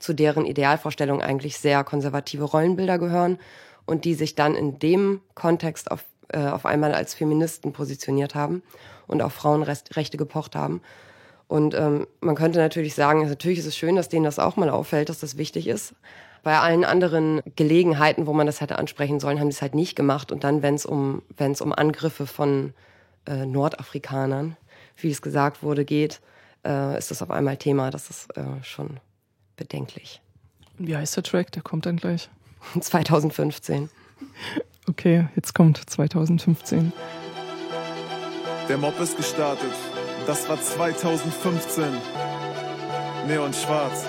zu 0.00 0.12
deren 0.12 0.44
Idealvorstellung 0.44 1.22
eigentlich 1.22 1.56
sehr 1.56 1.84
konservative 1.84 2.44
Rollenbilder 2.44 2.98
gehören 2.98 3.38
und 3.86 4.04
die 4.04 4.14
sich 4.14 4.34
dann 4.34 4.54
in 4.54 4.78
dem 4.78 5.20
Kontext 5.34 5.90
auf, 5.90 6.04
äh, 6.28 6.46
auf 6.46 6.66
einmal 6.66 6.92
als 6.92 7.14
Feministen 7.14 7.72
positioniert 7.72 8.34
haben 8.34 8.62
und 9.06 9.22
auf 9.22 9.32
Frauenrechte 9.32 10.16
gepocht 10.16 10.54
haben. 10.54 10.82
Und 11.48 11.74
ähm, 11.74 12.06
man 12.20 12.34
könnte 12.34 12.58
natürlich 12.58 12.94
sagen, 12.94 13.28
natürlich 13.28 13.60
ist 13.60 13.66
es 13.66 13.76
schön, 13.76 13.96
dass 13.96 14.08
denen 14.08 14.24
das 14.24 14.38
auch 14.38 14.56
mal 14.56 14.68
auffällt, 14.68 15.08
dass 15.08 15.20
das 15.20 15.38
wichtig 15.38 15.68
ist. 15.68 15.94
Bei 16.42 16.58
allen 16.58 16.84
anderen 16.84 17.40
Gelegenheiten, 17.56 18.26
wo 18.26 18.32
man 18.32 18.46
das 18.46 18.60
hätte 18.60 18.78
ansprechen 18.78 19.20
sollen, 19.20 19.40
haben 19.40 19.50
sie 19.50 19.56
es 19.56 19.62
halt 19.62 19.74
nicht 19.74 19.96
gemacht. 19.96 20.32
Und 20.32 20.44
dann, 20.44 20.62
wenn 20.62 20.74
es 20.74 20.86
um, 20.86 21.22
wenn 21.36 21.52
es 21.52 21.60
um 21.60 21.72
Angriffe 21.72 22.26
von 22.26 22.74
äh, 23.26 23.46
Nordafrikanern, 23.46 24.56
wie 24.96 25.10
es 25.10 25.22
gesagt 25.22 25.62
wurde, 25.62 25.84
geht, 25.84 26.20
äh, 26.64 26.98
ist 26.98 27.10
das 27.10 27.22
auf 27.22 27.30
einmal 27.30 27.56
Thema. 27.56 27.90
Das 27.90 28.10
ist 28.10 28.36
äh, 28.36 28.62
schon 28.62 29.00
bedenklich. 29.56 30.20
Wie 30.78 30.96
heißt 30.96 31.16
der 31.16 31.22
Track? 31.22 31.52
Der 31.52 31.62
kommt 31.62 31.86
dann 31.86 31.96
gleich. 31.96 32.28
2015. 32.80 33.88
Okay, 34.88 35.26
jetzt 35.34 35.54
kommt 35.54 35.80
2015. 35.88 36.92
Der 38.68 38.78
Mob 38.78 38.98
ist 39.00 39.16
gestartet. 39.16 39.72
Das 40.26 40.48
war 40.48 40.60
2015. 40.60 41.84
Neon 43.26 43.52
schwarz. 43.52 44.06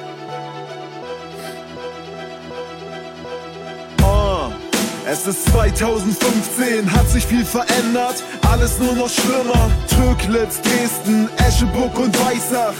Es 5.10 5.26
ist 5.26 5.46
2015, 5.54 6.92
hat 6.92 7.08
sich 7.10 7.26
viel 7.26 7.46
verändert, 7.46 8.22
alles 8.52 8.78
nur 8.78 8.94
noch 8.94 9.10
schlimmer. 9.10 9.72
Türklitz, 9.88 10.60
Dresden, 10.62 11.30
Escheburg 11.38 11.98
und 11.98 12.14
Weißach. 12.20 12.74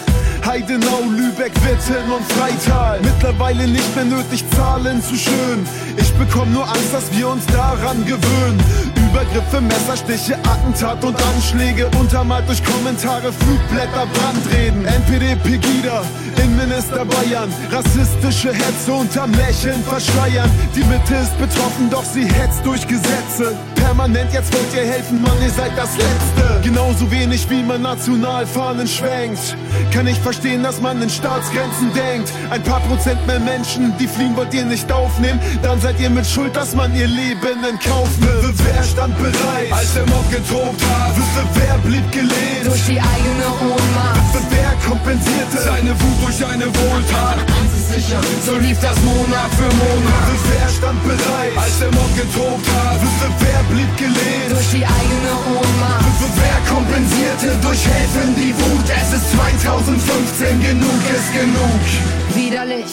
Heidenau, 0.48 1.02
Lübeck, 1.10 1.52
Witten 1.56 2.10
und 2.10 2.24
Freital. 2.32 3.02
Mittlerweile 3.02 3.68
nicht 3.68 3.94
mehr 3.98 4.06
nötig, 4.06 4.46
Zahlen 4.56 5.04
zu 5.04 5.18
schön. 5.18 5.68
Ich 5.98 6.14
bekomme 6.14 6.52
nur 6.52 6.66
Angst, 6.66 6.94
dass 6.94 7.12
wir 7.12 7.28
uns 7.28 7.46
daran 7.48 8.06
gewöhnen. 8.06 8.58
Übergriffe, 8.96 9.60
Messerstiche, 9.60 10.36
Attentat 10.46 11.04
und 11.04 11.18
Anschläge. 11.22 11.90
Untermalt 12.00 12.48
durch 12.48 12.64
Kommentare, 12.64 13.34
Flugblätter, 13.34 14.08
Brandreden. 14.14 14.86
NPD, 14.86 15.36
Pegida, 15.36 16.04
Innenminister 16.42 17.04
Bayern. 17.04 17.52
Rassistische 17.70 18.54
Hetze 18.54 18.94
unterm 18.94 19.34
Lächeln 19.34 19.84
verschleiern. 19.84 20.50
Die 20.74 20.84
Mitte 20.86 21.16
ist 21.16 21.38
betroffen, 21.40 21.90
doch 21.90 22.06
sie 22.06 22.24
hetzt 22.24 22.66
durch 22.66 22.88
Gesetze. 22.88 23.54
Permanent, 23.76 24.32
jetzt 24.32 24.54
wollt 24.54 24.74
ihr 24.74 24.86
helfen, 24.86 25.22
Mann, 25.22 25.42
ihr 25.42 25.50
seid 25.50 25.72
das 25.78 25.90
Letzte. 25.98 26.62
Genauso 26.64 27.10
wenig 27.12 27.50
wie 27.50 27.64
man 27.64 27.82
Nationalfahnen 27.82 28.88
schwenkt. 28.88 29.56
Kann 29.94 30.08
ich 30.08 30.20
verstehen, 30.20 30.37
dass 30.44 30.82
man 30.82 31.02
in 31.02 31.10
Staatsgrenzen 31.10 31.92
denkt. 31.94 32.32
Ein 32.50 32.62
paar 32.64 32.80
Prozent 32.82 33.26
mehr 33.26 33.40
Menschen, 33.40 33.94
die 33.98 34.08
fliehen, 34.08 34.36
wollt 34.36 34.54
ihr 34.54 34.66
nicht 34.66 34.92
aufnehmen. 34.92 35.40
Dann 35.64 35.82
seid 35.82 36.00
ihr 36.00 36.10
mit 36.10 36.28
Schuld, 36.28 36.56
dass 36.56 36.76
man 36.76 36.96
ihr 36.96 37.08
Leben 37.08 37.64
in 37.70 37.80
Kauf 37.80 38.10
nimmt. 38.20 38.54
Wer 38.64 38.84
stand 38.84 39.18
bereit, 39.18 39.72
als 39.72 39.94
der 39.94 40.06
Mob 40.06 40.30
getobt 40.32 40.82
hat? 40.84 41.16
Wer 41.54 41.78
blieb 41.80 42.12
gelehnt? 42.12 42.66
Durch 42.66 42.86
die 42.86 43.00
eigene 43.00 43.48
Ohnmacht. 43.62 44.27
Wer 44.50 44.72
kompensierte 44.88 45.58
seine 45.58 45.92
Wut 45.92 46.18
durch 46.26 46.46
eine 46.46 46.66
Wohltat? 46.66 47.38
sicher. 47.98 48.20
So 48.46 48.56
lief 48.58 48.80
das 48.80 48.98
Monat 49.02 49.50
für 49.58 49.72
Monat. 49.76 50.28
Wer 50.52 50.70
stand 50.70 51.04
bereit, 51.04 51.56
als 51.58 51.80
der 51.80 51.92
Mob 51.92 52.12
getobt 52.16 52.68
hat? 52.76 53.00
Wer 53.40 53.62
blieb 53.74 53.92
gelehnt? 53.98 54.52
Durch 54.52 54.72
die 54.72 54.86
eigene 54.86 55.34
Ohnmacht. 55.56 56.06
Wer 56.36 56.74
kompensierte 56.74 57.56
durch 57.62 57.86
Helfen 57.86 58.36
die 58.36 58.54
Wut? 58.54 58.86
Es 58.90 59.14
ist 59.14 59.32
2015, 59.32 60.62
genug 60.62 61.04
ist 61.16 61.32
genug. 61.34 61.82
Widerlich, 62.36 62.92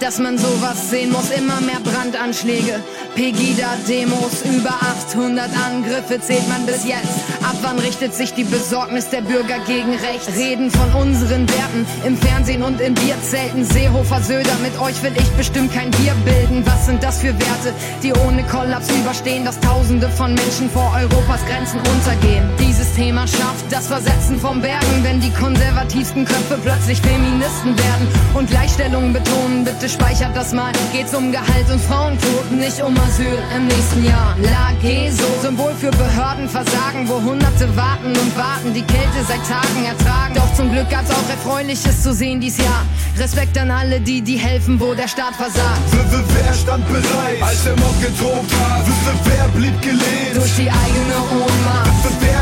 dass 0.00 0.18
man 0.18 0.38
sowas 0.38 0.90
sehen 0.90 1.12
muss. 1.12 1.30
Immer 1.30 1.60
mehr 1.60 1.80
Brandanschläge, 1.80 2.80
Pegida-Demos, 3.14 4.42
über 4.44 4.70
800 4.70 5.50
Angriffe 5.66 6.20
zählt 6.20 6.48
man 6.48 6.64
bis 6.64 6.84
jetzt. 6.84 7.16
Ab 7.42 7.56
wann 7.62 7.78
richtet 7.78 8.14
sich 8.14 8.32
die 8.32 8.44
Besorgnis 8.44 9.08
der 9.10 9.20
Bürger 9.20 9.58
gegen 9.66 9.94
rechts? 9.94 10.28
Reden 10.36 10.70
von 10.70 10.85
unseren 10.94 11.48
Werten 11.48 11.86
im 12.04 12.16
Fernsehen 12.16 12.62
und 12.62 12.80
in 12.80 12.94
Bierzelten. 12.94 13.64
Seehofer 13.64 14.20
Söder, 14.20 14.56
mit 14.62 14.78
euch 14.80 15.02
will 15.02 15.12
ich 15.16 15.28
bestimmt 15.32 15.72
kein 15.72 15.90
Bier 15.90 16.14
bilden. 16.24 16.64
Was 16.66 16.86
sind 16.86 17.02
das 17.02 17.20
für 17.20 17.32
Werte, 17.38 17.72
die 18.02 18.12
ohne 18.12 18.42
Kollaps 18.44 18.90
überstehen, 18.90 19.44
dass 19.44 19.58
Tausende 19.60 20.08
von 20.08 20.34
Menschen 20.34 20.70
vor 20.70 20.92
Europas 20.94 21.40
Grenzen 21.46 21.80
untergehen? 21.80 22.48
Dieses 22.60 22.75
Thema 22.96 23.26
schafft 23.28 23.70
das 23.70 23.88
Versetzen 23.88 24.40
vom 24.40 24.62
Bergen, 24.62 25.02
wenn 25.04 25.20
die 25.20 25.30
konservativsten 25.30 26.24
Köpfe 26.24 26.58
plötzlich 26.62 26.98
Feministen 27.02 27.76
werden 27.76 28.08
und 28.32 28.48
Gleichstellung 28.48 29.12
betonen. 29.12 29.64
Bitte 29.64 29.86
speichert 29.86 30.34
das 30.34 30.54
mal. 30.54 30.72
Geht's 30.94 31.14
um 31.14 31.30
Gehalt 31.30 31.70
und 31.70 31.78
Frauentod, 31.82 32.50
nicht 32.52 32.82
um 32.82 32.96
Asyl 32.98 33.38
im 33.54 33.66
nächsten 33.66 34.02
Jahr. 34.02 34.34
Lage 34.40 35.12
so 35.12 35.26
Symbol 35.42 35.74
für 35.74 35.90
Behördenversagen, 35.90 37.06
wo 37.06 37.20
Hunderte 37.20 37.68
warten 37.76 38.16
und 38.16 38.34
warten, 38.34 38.72
die 38.72 38.80
Kälte 38.80 39.20
seit 39.28 39.46
Tagen 39.46 39.84
ertragen. 39.84 40.34
Doch 40.34 40.54
zum 40.54 40.72
Glück 40.72 40.88
gab's 40.88 41.10
auch 41.10 41.28
Erfreuliches 41.28 42.02
zu 42.02 42.14
sehen 42.14 42.40
dies 42.40 42.56
Jahr. 42.56 42.86
Respekt 43.18 43.58
an 43.58 43.70
alle, 43.70 44.00
die, 44.00 44.22
die 44.22 44.38
helfen, 44.38 44.80
wo 44.80 44.94
der 44.94 45.08
Staat 45.08 45.36
versagt. 45.36 45.82
Wer 45.92 46.54
stand 46.54 46.88
bereit, 46.88 47.42
als 47.42 47.62
der 47.64 47.76
Mob 47.76 48.00
getobt 48.00 48.52
hat? 48.54 48.86
Wer 49.24 49.48
blieb 49.48 49.82
gelehnt? 49.82 50.34
Durch 50.34 50.56
die 50.56 50.70
eigene 50.70 51.44
Ohnmacht. 51.44 51.92
Wer 52.20 52.36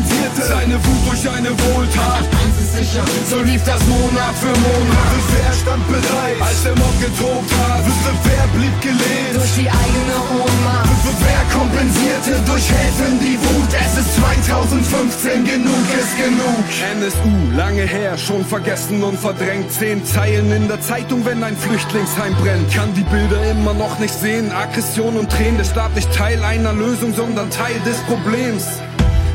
kompensierte 0.00 0.42
seine 0.42 0.74
Wut 0.74 1.10
durch 1.10 1.28
eine 1.30 1.50
Wohltat? 1.50 2.20
Eins 2.20 2.56
ist 2.60 2.76
sicher, 2.76 3.04
so 3.28 3.42
lief 3.42 3.62
das 3.64 3.80
Monat 3.86 4.34
für 4.40 4.46
Monat. 4.46 5.12
Wer 5.30 5.52
stand 5.52 5.86
bereit, 5.88 6.40
als 6.40 6.62
der 6.62 6.76
Mob 6.76 7.00
getobt 7.00 7.52
hat? 7.60 7.84
Wer 8.24 8.46
blieb 8.58 8.80
gelehnt? 8.80 9.34
Durch 9.34 9.54
die 9.56 9.68
eigene 9.68 10.16
Ohnmacht. 10.30 10.88
Wer 11.20 11.58
kompensierte 11.58 12.40
durch 12.46 12.70
Helfen 12.70 13.20
die 13.20 13.38
Wut? 13.38 13.68
Es 13.72 13.98
ist 13.98 14.16
2015, 14.16 15.44
genug 15.44 15.86
ist 16.00 16.16
genug. 16.16 16.64
NSU, 16.96 17.56
lange 17.56 17.82
her, 17.82 18.16
schon 18.16 18.44
vergessen 18.44 19.02
und 19.02 19.18
verdrängt. 19.18 19.70
Zehn 19.72 20.04
Zeilen 20.04 20.50
in 20.52 20.68
der 20.68 20.80
Zeitung, 20.80 21.24
wenn 21.24 21.42
ein 21.42 21.56
Flüchtlingsheim 21.56 22.34
brennt. 22.36 22.72
Kann 22.72 22.94
die 22.94 23.02
Bilder 23.02 23.50
immer 23.50 23.74
noch 23.74 23.98
nicht 23.98 24.14
sehen. 24.14 24.50
Aggression 24.52 25.16
und 25.16 25.30
Tränen, 25.30 25.58
der 25.58 25.64
Staat 25.64 25.94
nicht 25.94 26.12
Teil 26.14 26.42
einer 26.42 26.72
Lösung, 26.72 27.14
sondern 27.14 27.50
Teil 27.50 27.78
des 27.84 27.98
Problems. 28.02 28.66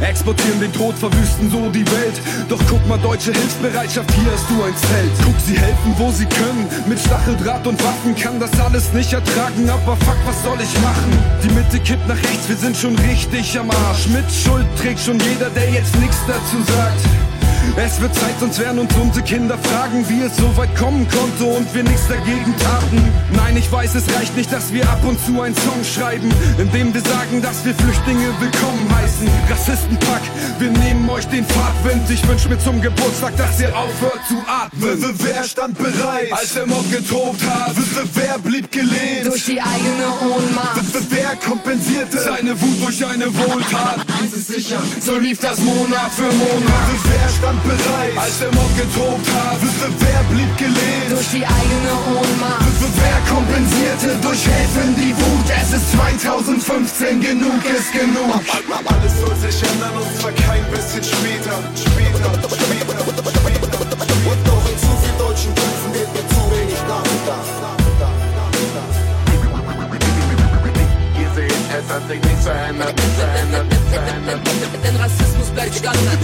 Exportieren 0.02 0.60
den 0.60 0.74
Tod, 0.74 0.96
verwüsten 0.96 1.50
so 1.50 1.70
die 1.70 1.86
Welt. 1.92 2.20
Doch 2.50 2.60
guck 2.70 2.86
mal, 2.88 2.98
deutsche 2.98 3.32
Hilfsbereitschaft, 3.32 4.12
hier 4.12 4.32
hast 4.32 4.50
du 4.50 4.64
ein 4.64 4.76
Zelt. 4.76 5.12
Guck, 5.24 5.40
sie 5.40 5.58
helfen, 5.58 5.94
wo 5.98 6.12
sie 6.12 6.26
können. 6.26 6.68
Mit 6.88 7.00
Stacheldraht 7.00 7.66
und 7.68 7.82
Waffen 7.84 8.16
kann 8.16 8.40
das 8.40 8.52
alles 8.60 8.92
nicht 8.94 9.14
ertragen. 9.14 9.70
Aber 9.70 9.96
fuck, 9.98 10.18
was 10.26 10.42
soll 10.44 10.58
ich 10.62 10.82
machen? 10.82 11.12
Die 11.44 11.50
Mitte 11.50 11.80
kippt 11.80 12.08
nach 12.08 12.18
rechts, 12.18 12.48
wir 12.48 12.58
sind 12.58 12.76
schon 12.76 12.96
richtig 13.00 13.58
am 13.58 13.72
Arsch. 13.72 14.08
Mit 14.08 14.26
Schuld 14.32 14.66
trägt 14.82 15.00
schon 15.00 15.20
jeder, 15.20 15.50
der 15.50 15.70
jetzt 15.70 15.96
nichts 16.00 16.18
dazu 16.28 16.62
sagt. 16.72 17.25
Es 17.78 18.00
wird 18.00 18.16
Zeit, 18.16 18.40
sonst 18.40 18.58
werden 18.60 18.80
uns 18.80 18.96
unsere 18.96 19.26
Kinder 19.26 19.58
fragen, 19.58 20.08
wie 20.08 20.22
es 20.22 20.38
so 20.38 20.56
weit 20.56 20.74
kommen 20.78 21.06
konnte 21.10 21.44
und 21.44 21.74
wir 21.76 21.84
nichts 21.84 22.08
dagegen 22.08 22.56
taten. 22.58 23.04
Nein, 23.34 23.58
ich 23.58 23.70
weiß, 23.70 23.96
es 23.96 24.06
reicht 24.16 24.36
nicht, 24.38 24.52
dass 24.52 24.72
wir 24.72 24.90
ab 24.90 25.04
und 25.04 25.20
zu 25.20 25.42
einen 25.42 25.56
Song 25.56 25.84
schreiben, 25.84 26.34
in 26.58 26.72
dem 26.72 26.94
wir 26.94 27.02
sagen, 27.02 27.42
dass 27.42 27.66
wir 27.66 27.76
Flüchtlinge 27.76 28.34
willkommen 28.40 28.88
heißen. 28.96 29.28
Rassistenpack, 29.50 30.22
wir 30.58 30.72
nehmen 30.72 31.10
euch 31.10 31.28
den 31.28 31.46
Fahrtwind. 31.46 32.10
Ich 32.10 32.26
wünsch 32.26 32.48
mir 32.48 32.58
zum 32.60 32.82
Geburtstag, 32.82 33.36
dass 33.36 33.60
ihr 33.60 33.76
aufhört 33.76 34.22
zu 34.30 34.38
atmen. 34.48 35.14
Wer 35.20 35.44
stand 35.44 35.78
bereit, 35.78 36.32
als 36.32 36.54
der 36.54 36.68
Mob 36.68 36.90
getobt 36.90 37.44
hat? 37.46 37.76
Wer 38.14 38.40
blieb 38.40 38.72
gelehnt? 38.72 39.26
Durch 39.26 39.46
die 39.46 39.62
eigene 39.62 40.08
Ohnmacht. 40.34 40.80
Wer 41.10 41.36
kompensierte 41.46 42.20
seine 42.20 42.60
Wut 42.62 42.86
durch 42.86 43.06
eine 43.06 43.28
Wohltat? 43.36 44.00
Eins 44.22 44.34
ist 44.34 44.48
sicher, 44.48 44.82
so 45.02 45.18
lief 45.18 45.40
das 45.40 45.60
Monat 45.60 46.12
für 46.16 46.24
Monat. 46.24 46.86
Wer 47.04 47.30
stand 47.30 47.65
bereit, 47.66 48.14
als 48.18 48.40
der 48.40 48.52
Mob 48.54 48.72
getobt 48.78 49.28
hat? 49.34 49.58
Wer 50.00 50.22
blieb 50.32 50.58
gelehnt? 50.58 51.10
Durch 51.10 51.30
die 51.30 51.46
eigene 51.46 51.94
Ohnmacht. 52.14 52.66
Wer 53.02 53.20
kompensierte 53.34 54.16
durch 54.22 54.48
Helfen 54.48 54.96
die 54.96 55.14
Wut? 55.16 55.48
Es 55.62 55.74
ist 55.74 55.92
2015, 55.92 57.22
genug 57.22 57.62
ist 57.66 57.92
genug. 57.92 58.40
Alles 58.86 59.14
soll 59.20 59.36
sich 59.36 59.62
ändern 59.70 59.96
und 59.98 60.10
zwar 60.20 60.32
kein 60.32 60.64
bisschen 60.72 61.04
später. 61.04 61.56
Später, 61.76 62.32
später, 62.56 62.98
später. 63.34 63.80
Und 64.26 64.42
doch 64.48 64.66
in 64.70 64.78
zu 64.80 64.92
vielen 65.02 65.18
deutschen 65.18 65.54
Köpfen 65.56 65.94
wird 65.94 66.10
mir 66.14 66.26
zu 66.30 66.42
wenig 66.52 66.82
nachgedacht. 66.88 67.66
Ihr 71.20 71.30
seht, 71.36 71.52
es 71.52 71.88
hat 71.94 72.08
sich 72.08 72.22
nichts 72.24 72.44
verändert, 72.44 72.96
nichts 72.96 73.16
verändert, 73.20 73.66
nichts 73.70 73.90
verändert. 73.90 74.40
Denn 74.84 74.96
Rassismus 74.96 75.50
bleibt 75.54 75.76
Standard. 75.76 76.20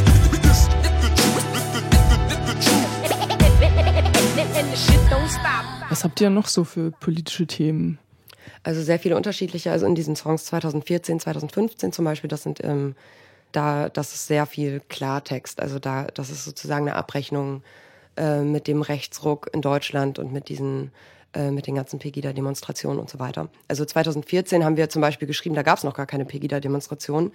Was 5.90 6.06
habt 6.06 6.22
ihr 6.22 6.30
noch 6.30 6.48
so 6.48 6.64
für 6.64 6.92
politische 6.92 7.46
Themen? 7.46 8.00
Also 8.64 8.82
sehr 8.82 9.00
viele 9.00 9.18
unterschiedliche. 9.18 9.70
Also 9.70 9.86
in 9.86 9.96
diesen 9.96 10.16
Songs 10.16 10.46
2014, 10.46 11.20
2015 11.20 11.92
zum 11.92 12.06
Beispiel, 12.06 12.30
das 12.30 12.44
sind 12.44 12.64
ähm, 12.64 12.96
da, 13.52 13.90
das 13.90 14.14
ist 14.14 14.28
sehr 14.28 14.46
viel 14.46 14.82
Klartext. 14.88 15.62
Also 15.62 15.80
da, 15.80 16.06
das 16.14 16.30
ist 16.30 16.46
sozusagen 16.46 16.88
eine 16.88 16.96
Abrechnung 16.96 17.64
äh, 18.16 18.42
mit 18.42 18.68
dem 18.68 18.82
Rechtsruck 18.82 19.50
in 19.52 19.62
Deutschland 19.62 20.20
und 20.20 20.32
mit 20.32 20.48
diesen 20.48 20.92
äh, 21.34 21.52
mit 21.52 21.68
den 21.68 21.76
ganzen 21.76 22.00
Pegida-Demonstrationen 22.00 23.00
und 23.00 23.10
so 23.10 23.20
weiter. 23.20 23.50
Also 23.68 23.84
2014 23.84 24.64
haben 24.64 24.78
wir 24.78 24.90
zum 24.90 25.02
Beispiel 25.02 25.28
geschrieben, 25.28 25.56
da 25.56 25.64
gab 25.64 25.78
es 25.80 25.84
noch 25.84 25.96
gar 25.96 26.06
keine 26.06 26.24
Pegida-Demonstrationen. 26.24 27.32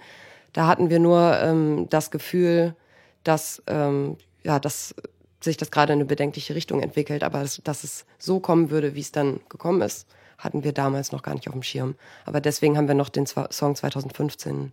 Da 0.53 0.65
hatten 0.65 0.89
wir 0.89 0.99
nur 0.99 1.37
ähm, 1.39 1.87
das 1.89 2.09
Gefühl, 2.09 2.75
dass 3.23 3.61
ähm, 3.67 4.17
ja, 4.43 4.59
dass 4.59 4.95
sich 5.39 5.57
das 5.57 5.71
gerade 5.71 5.93
in 5.93 5.99
eine 5.99 6.05
bedenkliche 6.05 6.55
Richtung 6.55 6.81
entwickelt, 6.81 7.23
aber 7.23 7.41
dass, 7.41 7.61
dass 7.63 7.83
es 7.83 8.05
so 8.17 8.39
kommen 8.39 8.69
würde, 8.69 8.95
wie 8.95 9.01
es 9.01 9.11
dann 9.11 9.39
gekommen 9.49 9.81
ist, 9.81 10.07
hatten 10.37 10.63
wir 10.63 10.71
damals 10.71 11.11
noch 11.11 11.23
gar 11.23 11.33
nicht 11.33 11.47
auf 11.47 11.53
dem 11.53 11.63
Schirm. 11.63 11.95
Aber 12.25 12.41
deswegen 12.41 12.77
haben 12.77 12.87
wir 12.87 12.95
noch 12.95 13.09
den 13.09 13.25
Song 13.25 13.75
2015 13.75 14.71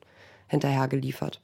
hinterher 0.48 0.88
geliefert. 0.88 1.40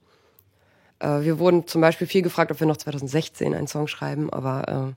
Äh, 0.98 1.22
wir 1.22 1.38
wurden 1.38 1.66
zum 1.66 1.80
Beispiel 1.80 2.06
viel 2.06 2.22
gefragt, 2.22 2.50
ob 2.50 2.60
wir 2.60 2.66
noch 2.66 2.76
2016 2.76 3.54
einen 3.54 3.66
Song 3.66 3.88
schreiben, 3.88 4.30
aber 4.30 4.94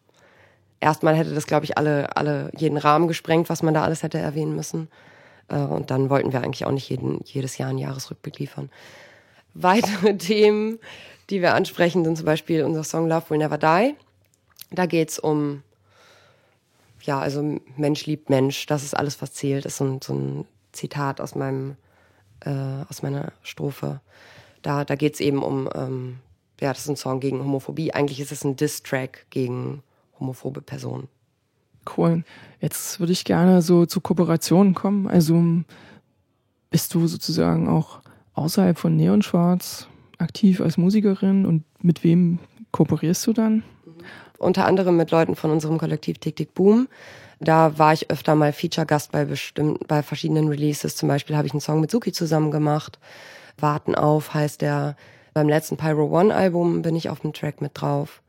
äh, 0.81 0.85
erstmal 0.85 1.15
hätte 1.15 1.33
das, 1.33 1.47
glaube 1.47 1.65
ich, 1.65 1.77
alle, 1.77 2.15
alle 2.15 2.51
jeden 2.55 2.77
Rahmen 2.77 3.07
gesprengt, 3.07 3.49
was 3.49 3.63
man 3.63 3.73
da 3.73 3.83
alles 3.83 4.03
hätte 4.03 4.19
erwähnen 4.19 4.55
müssen. 4.55 4.89
Äh, 5.47 5.55
und 5.55 5.91
dann 5.91 6.09
wollten 6.09 6.33
wir 6.33 6.41
eigentlich 6.41 6.65
auch 6.65 6.71
nicht 6.71 6.89
jeden, 6.89 7.21
jedes 7.25 7.57
Jahr 7.57 7.69
einen 7.69 7.79
Jahresrückblick 7.79 8.39
liefern. 8.39 8.69
Weitere 9.53 10.17
Themen, 10.17 10.79
die 11.29 11.41
wir 11.41 11.53
ansprechen, 11.53 12.03
sind 12.03 12.17
zum 12.17 12.25
Beispiel 12.25 12.63
unser 12.63 12.83
Song 12.83 13.07
Love 13.07 13.29
Will 13.29 13.37
Never 13.37 13.57
Die. 13.57 13.95
Da 14.73 14.85
geht's 14.85 15.19
um, 15.19 15.63
ja, 17.01 17.19
also 17.19 17.59
Mensch 17.77 18.05
liebt 18.05 18.29
Mensch, 18.29 18.65
das 18.65 18.83
ist 18.83 18.95
alles, 18.95 19.21
was 19.21 19.33
zählt. 19.33 19.65
Das 19.65 19.73
ist 19.73 19.77
so 19.77 19.85
ein, 19.85 19.99
so 20.01 20.13
ein 20.13 20.45
Zitat 20.71 21.21
aus 21.21 21.35
meinem 21.35 21.77
äh, 22.45 22.85
aus 22.89 23.01
meiner 23.01 23.31
Strophe. 23.41 24.01
Da, 24.61 24.85
da 24.85 24.95
geht 24.95 25.15
es 25.15 25.19
eben 25.19 25.43
um, 25.43 25.69
ähm, 25.75 26.19
ja, 26.59 26.71
das 26.71 26.83
ist 26.83 26.89
ein 26.89 26.95
Song 26.95 27.19
gegen 27.19 27.39
Homophobie. 27.39 27.93
Eigentlich 27.93 28.19
ist 28.19 28.31
es 28.31 28.43
ein 28.43 28.55
Diss-Track 28.55 29.27
gegen 29.29 29.83
homophobe 30.19 30.61
Personen. 30.61 31.07
Cool. 31.97 32.23
Jetzt 32.61 32.99
würde 32.99 33.11
ich 33.11 33.25
gerne 33.25 33.61
so 33.61 33.85
zu 33.85 33.99
Kooperationen 33.99 34.73
kommen. 34.73 35.07
Also 35.07 35.41
bist 36.69 36.93
du 36.93 37.07
sozusagen 37.07 37.67
auch 37.67 37.99
außerhalb 38.33 38.77
von 38.77 38.95
Neon 38.95 39.21
Schwarz 39.21 39.87
aktiv 40.17 40.61
als 40.61 40.77
Musikerin 40.77 41.45
und 41.45 41.63
mit 41.81 42.03
wem 42.03 42.39
kooperierst 42.71 43.27
du 43.27 43.33
dann? 43.33 43.63
Unter 44.43 44.65
anderem 44.65 44.97
mit 44.97 45.11
Leuten 45.11 45.35
von 45.35 45.51
unserem 45.51 45.77
Kollektiv 45.77 46.19
Tick 46.19 46.35
Tick 46.35 46.53
Boom. 46.53 46.87
Da 47.39 47.77
war 47.77 47.93
ich 47.93 48.09
öfter 48.09 48.35
mal 48.35 48.53
Feature-Gast 48.53 49.11
bei 49.11 49.25
bestimmten, 49.25 49.85
bei 49.87 50.03
verschiedenen 50.03 50.47
Releases. 50.47 50.95
Zum 50.95 51.09
Beispiel 51.09 51.35
habe 51.35 51.47
ich 51.47 51.53
einen 51.53 51.61
Song 51.61 51.81
mit 51.81 51.91
Suki 51.91 52.11
zusammen 52.11 52.51
gemacht. 52.51 52.99
Warten 53.57 53.95
auf 53.95 54.33
heißt 54.33 54.61
der. 54.61 54.95
Beim 55.33 55.49
letzten 55.49 55.77
Pyro 55.77 56.05
One 56.15 56.33
Album 56.33 56.83
bin 56.83 56.95
ich 56.95 57.09
auf 57.09 57.21
dem 57.21 57.33
Track 57.33 57.59
mit 57.59 57.71
drauf. 57.73 58.21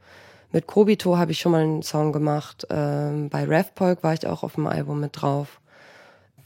Mit 0.52 0.66
Kobito 0.66 1.18
habe 1.18 1.32
ich 1.32 1.40
schon 1.40 1.52
mal 1.52 1.62
einen 1.62 1.82
Song 1.82 2.12
gemacht. 2.12 2.66
Ähm, 2.70 3.28
bei 3.28 3.44
Revpolk 3.44 4.02
war 4.02 4.14
ich 4.14 4.26
auch 4.26 4.42
auf 4.42 4.54
dem 4.54 4.66
Album 4.66 5.00
mit 5.00 5.20
drauf. 5.20 5.60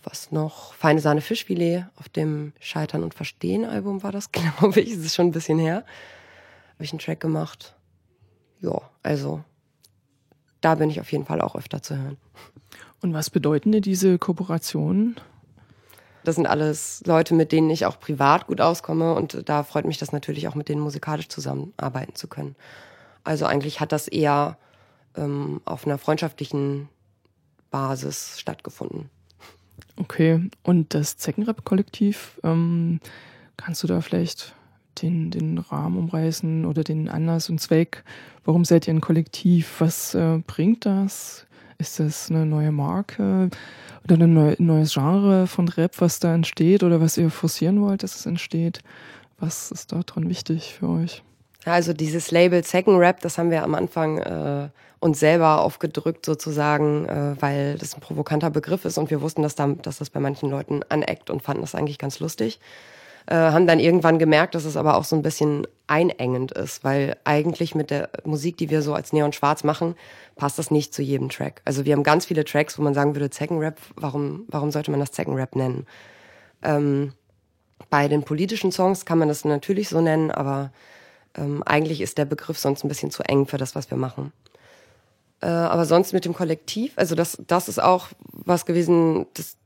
Was 0.03 0.33
noch? 0.33 0.73
Feine 0.75 1.01
Sahne 1.01 1.21
Fischfilet 1.21 1.85
auf 1.97 2.09
dem 2.09 2.55
Scheitern 2.59 3.03
und 3.03 3.15
Verstehen 3.15 3.65
Album 3.65 4.03
war 4.03 4.11
das, 4.11 4.33
glaube 4.33 4.81
ich. 4.81 4.97
Das 4.97 5.05
ist 5.05 5.15
schon 5.15 5.27
ein 5.27 5.33
bisschen 5.33 5.59
her. 5.59 5.85
Habe 6.75 6.85
ich 6.85 6.93
einen 6.93 7.01
Track 7.01 7.21
gemacht. 7.21 7.77
Ja, 8.61 8.81
also 9.03 9.45
da 10.61 10.75
bin 10.75 10.91
ich 10.91 11.01
auf 11.01 11.11
jeden 11.13 11.25
Fall 11.25 11.41
auch 11.41 11.57
öfter 11.57 11.83
zu 11.83 11.97
hören. 11.97 12.17
Und 13.01 13.15
was 13.15 13.31
bedeuten 13.31 13.73
dir 13.73 13.81
diese 13.81 14.19
Kooperationen? 14.19 15.17
Das 16.25 16.35
sind 16.35 16.47
alles 16.47 17.03
Leute, 17.07 17.35
mit 17.35 17.53
denen 17.53 17.71
ich 17.71 17.87
auch 17.87 18.01
privat 18.01 18.49
gut 18.49 18.61
auskomme 18.61 19.15
und 19.15 19.49
da 19.49 19.63
freut 19.63 19.85
mich 19.85 19.99
das 19.99 20.13
natürlich 20.13 20.49
auch, 20.49 20.55
mit 20.55 20.69
denen 20.69 20.81
musikalisch 20.81 21.29
zusammenarbeiten 21.29 22.15
zu 22.15 22.29
können. 22.29 22.57
Also 23.25 23.47
eigentlich 23.47 23.81
hat 23.81 23.93
das 23.93 24.09
eher 24.09 24.59
ähm, 25.17 25.61
auf 25.65 25.87
einer 25.87 25.99
freundschaftlichen 25.99 26.89
Basis 27.71 28.39
stattgefunden. 28.39 29.11
Okay, 29.97 30.49
und 30.63 30.95
das 30.95 31.17
Zeckenrap-Kollektiv, 31.17 32.41
ähm, 32.43 33.01
kannst 33.57 33.83
du 33.83 33.87
da 33.87 34.01
vielleicht 34.01 34.55
den, 35.03 35.31
den 35.31 35.59
Rahmen 35.59 35.99
umreißen 35.99 36.65
oder 36.65 36.85
den 36.85 37.09
Anlass 37.09 37.51
und 37.51 37.61
Zweck? 37.61 38.05
Warum 38.45 38.65
seid 38.65 38.87
ihr 38.87 38.95
ein 38.95 39.01
Kollektiv? 39.01 39.77
Was 39.81 40.15
äh, 40.15 40.39
bringt 40.47 40.87
das? 40.87 41.47
Ist 41.79 42.01
das 42.01 42.31
eine 42.31 42.45
neue 42.45 42.73
Marke 42.73 43.51
oder 44.05 44.17
ein 44.17 44.35
neu, 44.35 44.57
neues 44.59 44.95
Genre 44.95 45.47
von 45.47 45.69
Rap, 45.69 46.01
was 46.01 46.19
da 46.19 46.35
entsteht 46.35 46.83
oder 46.83 47.01
was 47.01 47.17
ihr 47.17 47.31
forcieren 47.31 47.81
wollt, 47.81 48.03
dass 48.03 48.17
es 48.17 48.27
entsteht? 48.27 48.81
Was 49.39 49.71
ist 49.71 49.93
da 49.93 50.01
dran 50.01 50.29
wichtig 50.29 50.75
für 50.75 50.89
euch? 50.89 51.23
Also 51.65 51.93
dieses 51.93 52.31
Label 52.31 52.65
Second 52.65 52.99
Rap, 52.99 53.21
das 53.21 53.39
haben 53.39 53.51
wir 53.51 53.63
am 53.63 53.75
Anfang 53.75 54.19
äh, 54.19 54.69
uns 55.01 55.21
selber 55.21 55.61
aufgedrückt 55.61 56.25
sozusagen, 56.25 57.07
äh, 57.07 57.37
weil 57.41 57.79
das 57.79 57.95
ein 57.95 58.01
provokanter 58.01 58.51
Begriff 58.51 58.85
ist 58.85 58.99
und 58.99 59.11
wir 59.11 59.21
wussten, 59.21 59.43
dass, 59.43 59.55
da, 59.55 59.69
dass 59.69 59.99
das 59.99 60.11
bei 60.11 60.21
manchen 60.21 60.51
Leuten 60.51 60.81
aneckt 60.89 61.31
und 61.31 61.43
fanden 61.43 61.61
das 61.61 61.75
eigentlich 61.75 61.99
ganz 61.99 62.21
lustig. 62.21 62.59
Äh, 63.27 63.35
haben 63.35 63.67
dann 63.67 63.79
irgendwann 63.79 64.19
gemerkt, 64.19 64.55
dass 64.55 64.65
es 64.65 64.77
aber 64.77 64.97
auch 64.97 65.05
so 65.05 65.15
ein 65.15 65.23
bisschen 65.23 65.67
einengend 65.87 66.53
ist, 66.53 66.85
weil 66.85 67.17
eigentlich 67.25 67.75
mit 67.75 67.91
der 67.91 68.09
Musik, 68.25 68.57
die 68.57 68.71
wir 68.71 68.81
so 68.81 68.95
als 68.95 69.13
Neon 69.13 69.33
Schwarz 69.33 69.65
machen, 69.65 69.97
passt 70.37 70.59
das 70.59 70.71
nicht 70.71 70.95
zu 70.95 71.03
jedem 71.03 71.29
Track. 71.29 71.61
Also 71.65 71.85
wir 71.85 71.93
haben 71.93 72.03
ganz 72.03 72.27
viele 72.27 72.45
Tracks, 72.45 72.79
wo 72.79 72.83
man 72.83 72.95
sagen 72.95 73.15
würde, 73.15 73.29
Zeckenrap, 73.29 73.79
warum, 73.97 74.45
warum 74.49 74.71
sollte 74.71 74.91
man 74.91 75.01
das 75.01 75.13
Zeckenrap 75.13 75.57
nennen? 75.57 75.87
Ähm, 76.63 77.13
bei 77.91 78.09
den 78.09 78.23
politischen 78.23 78.73
Songs 78.73 79.05
kann 79.05 79.19
man 79.19 79.29
das 79.29 79.45
natürlich 79.45 79.89
so 79.91 80.01
nennen, 80.01 80.31
aber 80.31 80.73
ähm, 81.37 81.63
eigentlich 81.65 82.01
ist 82.01 82.17
der 82.17 82.25
Begriff 82.25 82.59
sonst 82.59 82.83
ein 82.85 82.89
bisschen 82.89 83.11
zu 83.11 83.23
eng 83.25 83.47
für 83.47 83.59
das, 83.59 83.75
was 83.75 83.91
wir 83.91 83.99
machen. 83.99 84.33
Äh, 85.41 85.49
aber 85.49 85.85
sonst 85.85 86.15
mit 86.15 86.25
dem 86.25 86.35
Kollektiv, 86.35 86.93
also 86.97 87.15
das, 87.15 87.37
das 87.47 87.69
ist 87.69 87.81
auch 87.81 88.09
was 88.33 88.65
gewesen, 88.65 89.27
das 89.35 89.58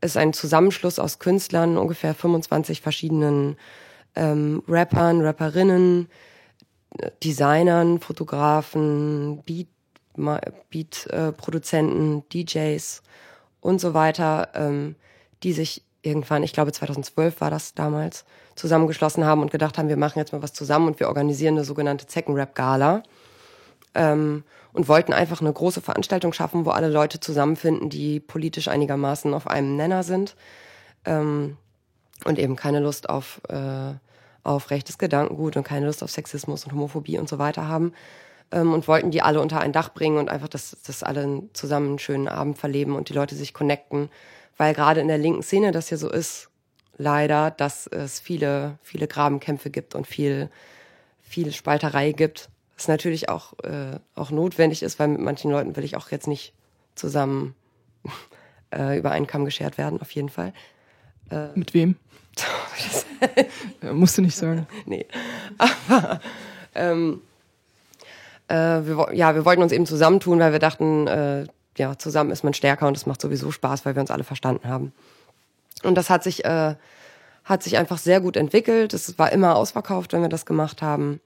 ist 0.00 0.16
ein 0.16 0.32
Zusammenschluss 0.32 0.98
aus 0.98 1.18
Künstlern, 1.18 1.78
ungefähr 1.78 2.14
25 2.14 2.80
verschiedenen 2.80 3.56
ähm, 4.14 4.62
Rappern, 4.68 5.20
Rapperinnen, 5.20 6.08
Designern, 7.22 8.00
Fotografen, 8.00 9.42
Beat, 9.44 9.68
Beat-Produzenten, 10.70 12.18
äh, 12.18 12.22
DJs 12.32 13.02
und 13.60 13.80
so 13.80 13.94
weiter, 13.94 14.48
ähm, 14.54 14.96
die 15.42 15.52
sich 15.52 15.82
irgendwann, 16.02 16.42
ich 16.42 16.52
glaube 16.52 16.72
2012 16.72 17.40
war 17.40 17.50
das 17.50 17.74
damals, 17.74 18.24
zusammengeschlossen 18.54 19.26
haben 19.26 19.42
und 19.42 19.50
gedacht 19.50 19.76
haben, 19.76 19.88
wir 19.88 19.98
machen 19.98 20.18
jetzt 20.18 20.32
mal 20.32 20.42
was 20.42 20.54
zusammen 20.54 20.86
und 20.86 21.00
wir 21.00 21.08
organisieren 21.08 21.54
eine 21.54 21.64
sogenannte 21.64 22.06
Zeckenrap-Gala. 22.06 23.02
Ähm, 23.94 24.44
und 24.76 24.88
wollten 24.88 25.14
einfach 25.14 25.40
eine 25.40 25.52
große 25.52 25.80
Veranstaltung 25.80 26.34
schaffen, 26.34 26.66
wo 26.66 26.70
alle 26.70 26.88
Leute 26.88 27.18
zusammenfinden, 27.18 27.88
die 27.88 28.20
politisch 28.20 28.68
einigermaßen 28.68 29.32
auf 29.32 29.46
einem 29.46 29.74
Nenner 29.74 30.02
sind 30.02 30.36
ähm, 31.06 31.56
und 32.26 32.38
eben 32.38 32.56
keine 32.56 32.80
Lust 32.80 33.08
auf, 33.08 33.40
äh, 33.48 33.94
auf 34.42 34.70
rechtes 34.70 34.98
Gedankengut 34.98 35.56
und 35.56 35.64
keine 35.64 35.86
Lust 35.86 36.02
auf 36.02 36.10
Sexismus 36.10 36.64
und 36.64 36.72
Homophobie 36.72 37.18
und 37.18 37.26
so 37.26 37.38
weiter 37.38 37.66
haben 37.66 37.94
ähm, 38.52 38.74
und 38.74 38.86
wollten 38.86 39.10
die 39.10 39.22
alle 39.22 39.40
unter 39.40 39.60
ein 39.60 39.72
Dach 39.72 39.94
bringen 39.94 40.18
und 40.18 40.28
einfach, 40.28 40.48
dass, 40.48 40.76
dass 40.86 41.02
alle 41.02 41.44
zusammen 41.54 41.88
einen 41.88 41.98
schönen 41.98 42.28
Abend 42.28 42.58
verleben 42.58 42.96
und 42.96 43.08
die 43.08 43.14
Leute 43.14 43.34
sich 43.34 43.54
connecten, 43.54 44.10
weil 44.58 44.74
gerade 44.74 45.00
in 45.00 45.08
der 45.08 45.18
linken 45.18 45.42
Szene 45.42 45.72
das 45.72 45.88
ja 45.88 45.96
so 45.96 46.10
ist, 46.10 46.50
leider, 46.98 47.50
dass 47.50 47.86
es 47.86 48.20
viele, 48.20 48.78
viele 48.82 49.08
Grabenkämpfe 49.08 49.70
gibt 49.70 49.94
und 49.94 50.06
viel, 50.06 50.50
viel 51.22 51.50
Spalterei 51.52 52.12
gibt 52.12 52.50
was 52.76 52.88
natürlich 52.88 53.28
auch, 53.28 53.54
äh, 53.64 53.98
auch 54.14 54.30
notwendig 54.30 54.82
ist, 54.82 54.98
weil 54.98 55.08
mit 55.08 55.20
manchen 55.20 55.50
Leuten 55.50 55.76
will 55.76 55.84
ich 55.84 55.96
auch 55.96 56.10
jetzt 56.10 56.26
nicht 56.26 56.52
zusammen 56.94 57.54
äh, 58.74 58.98
über 58.98 59.10
einen 59.10 59.26
Kamm 59.26 59.44
geschert 59.44 59.78
werden, 59.78 60.00
auf 60.00 60.10
jeden 60.12 60.28
Fall. 60.28 60.52
Äh, 61.30 61.48
mit 61.54 61.74
wem? 61.74 61.96
musst 63.92 64.18
du 64.18 64.22
nicht 64.22 64.36
sagen. 64.36 64.66
Nee. 64.84 65.06
Aber 65.56 66.20
ähm, 66.74 67.22
äh, 68.48 68.54
wir, 68.54 69.08
ja, 69.14 69.34
wir 69.34 69.44
wollten 69.44 69.62
uns 69.62 69.72
eben 69.72 69.86
zusammentun, 69.86 70.38
weil 70.38 70.52
wir 70.52 70.58
dachten, 70.58 71.06
äh, 71.06 71.46
ja, 71.78 71.96
zusammen 71.98 72.30
ist 72.30 72.44
man 72.44 72.54
stärker 72.54 72.86
und 72.86 72.96
es 72.96 73.06
macht 73.06 73.20
sowieso 73.20 73.50
Spaß, 73.50 73.84
weil 73.84 73.94
wir 73.96 74.00
uns 74.00 74.10
alle 74.10 74.24
verstanden 74.24 74.68
haben. 74.68 74.92
Und 75.82 75.94
das 75.94 76.10
hat 76.10 76.22
sich, 76.22 76.44
äh, 76.44 76.74
hat 77.44 77.62
sich 77.62 77.78
einfach 77.78 77.98
sehr 77.98 78.20
gut 78.20 78.36
entwickelt. 78.36 78.92
Es 78.92 79.18
war 79.18 79.32
immer 79.32 79.56
ausverkauft, 79.56 80.12
wenn 80.12 80.22
wir 80.22 80.28
das 80.28 80.46
gemacht 80.46 80.82
haben. 80.82 81.20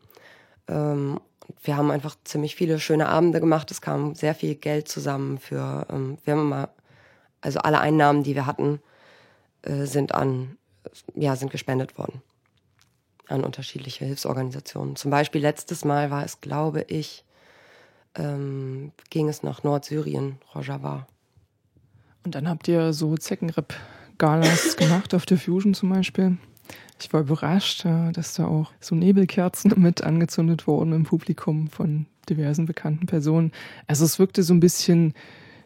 Wir 1.63 1.77
haben 1.77 1.91
einfach 1.91 2.17
ziemlich 2.25 2.57
viele 2.57 2.79
schöne 2.79 3.09
Abende 3.09 3.41
gemacht. 3.41 3.71
Es 3.71 3.81
kam 3.81 4.15
sehr 4.15 4.35
viel 4.35 4.55
Geld 4.55 4.89
zusammen 4.89 5.39
für, 5.39 5.87
ähm, 5.91 6.19
wir 6.25 6.35
haben 6.35 6.43
immer, 6.43 6.69
also 7.41 7.61
alle 7.61 7.81
Einnahmen, 7.81 8.23
die 8.23 8.35
wir 8.35 8.47
hatten, 8.47 8.81
äh, 9.63 9.85
sind 9.87 10.15
an, 10.15 10.57
ja, 11.15 11.37
sind 11.37 11.51
gespendet 11.51 11.99
worden 11.99 12.23
an 13.31 13.45
unterschiedliche 13.45 14.05
Hilfsorganisationen. 14.05 14.97
Zum 14.97 15.11
Beispiel 15.11 15.41
letztes 15.41 15.85
Mal 15.85 16.11
war 16.11 16.25
es, 16.25 16.41
glaube 16.41 16.83
ich, 16.89 17.25
ähm, 18.17 18.93
ging 19.11 19.29
es 19.29 19.43
nach 19.43 19.63
Nordsyrien, 19.63 20.39
Rojava. 20.55 21.07
Und 22.25 22.35
dann 22.35 22.49
habt 22.49 22.69
ihr 22.69 22.93
so 22.93 23.17
Zeckenrep-Galas 23.17 24.77
gemacht, 24.77 25.15
auf 25.15 25.27
der 25.27 25.39
Fusion 25.39 25.75
zum 25.75 25.91
Beispiel. 25.91 26.37
Ich 27.01 27.13
war 27.13 27.23
überrascht, 27.23 27.87
dass 28.13 28.35
da 28.35 28.47
auch 28.47 28.73
so 28.81 28.95
Nebelkerzen 28.95 29.73
mit 29.77 30.03
angezündet 30.03 30.67
wurden 30.67 30.93
im 30.93 31.05
Publikum 31.05 31.69
von 31.69 32.07
diversen 32.29 32.67
bekannten 32.67 33.07
Personen. 33.07 33.53
Also 33.87 34.05
es 34.05 34.19
wirkte 34.19 34.43
so 34.43 34.55
ein 34.55 34.61
bisschen 34.61 35.15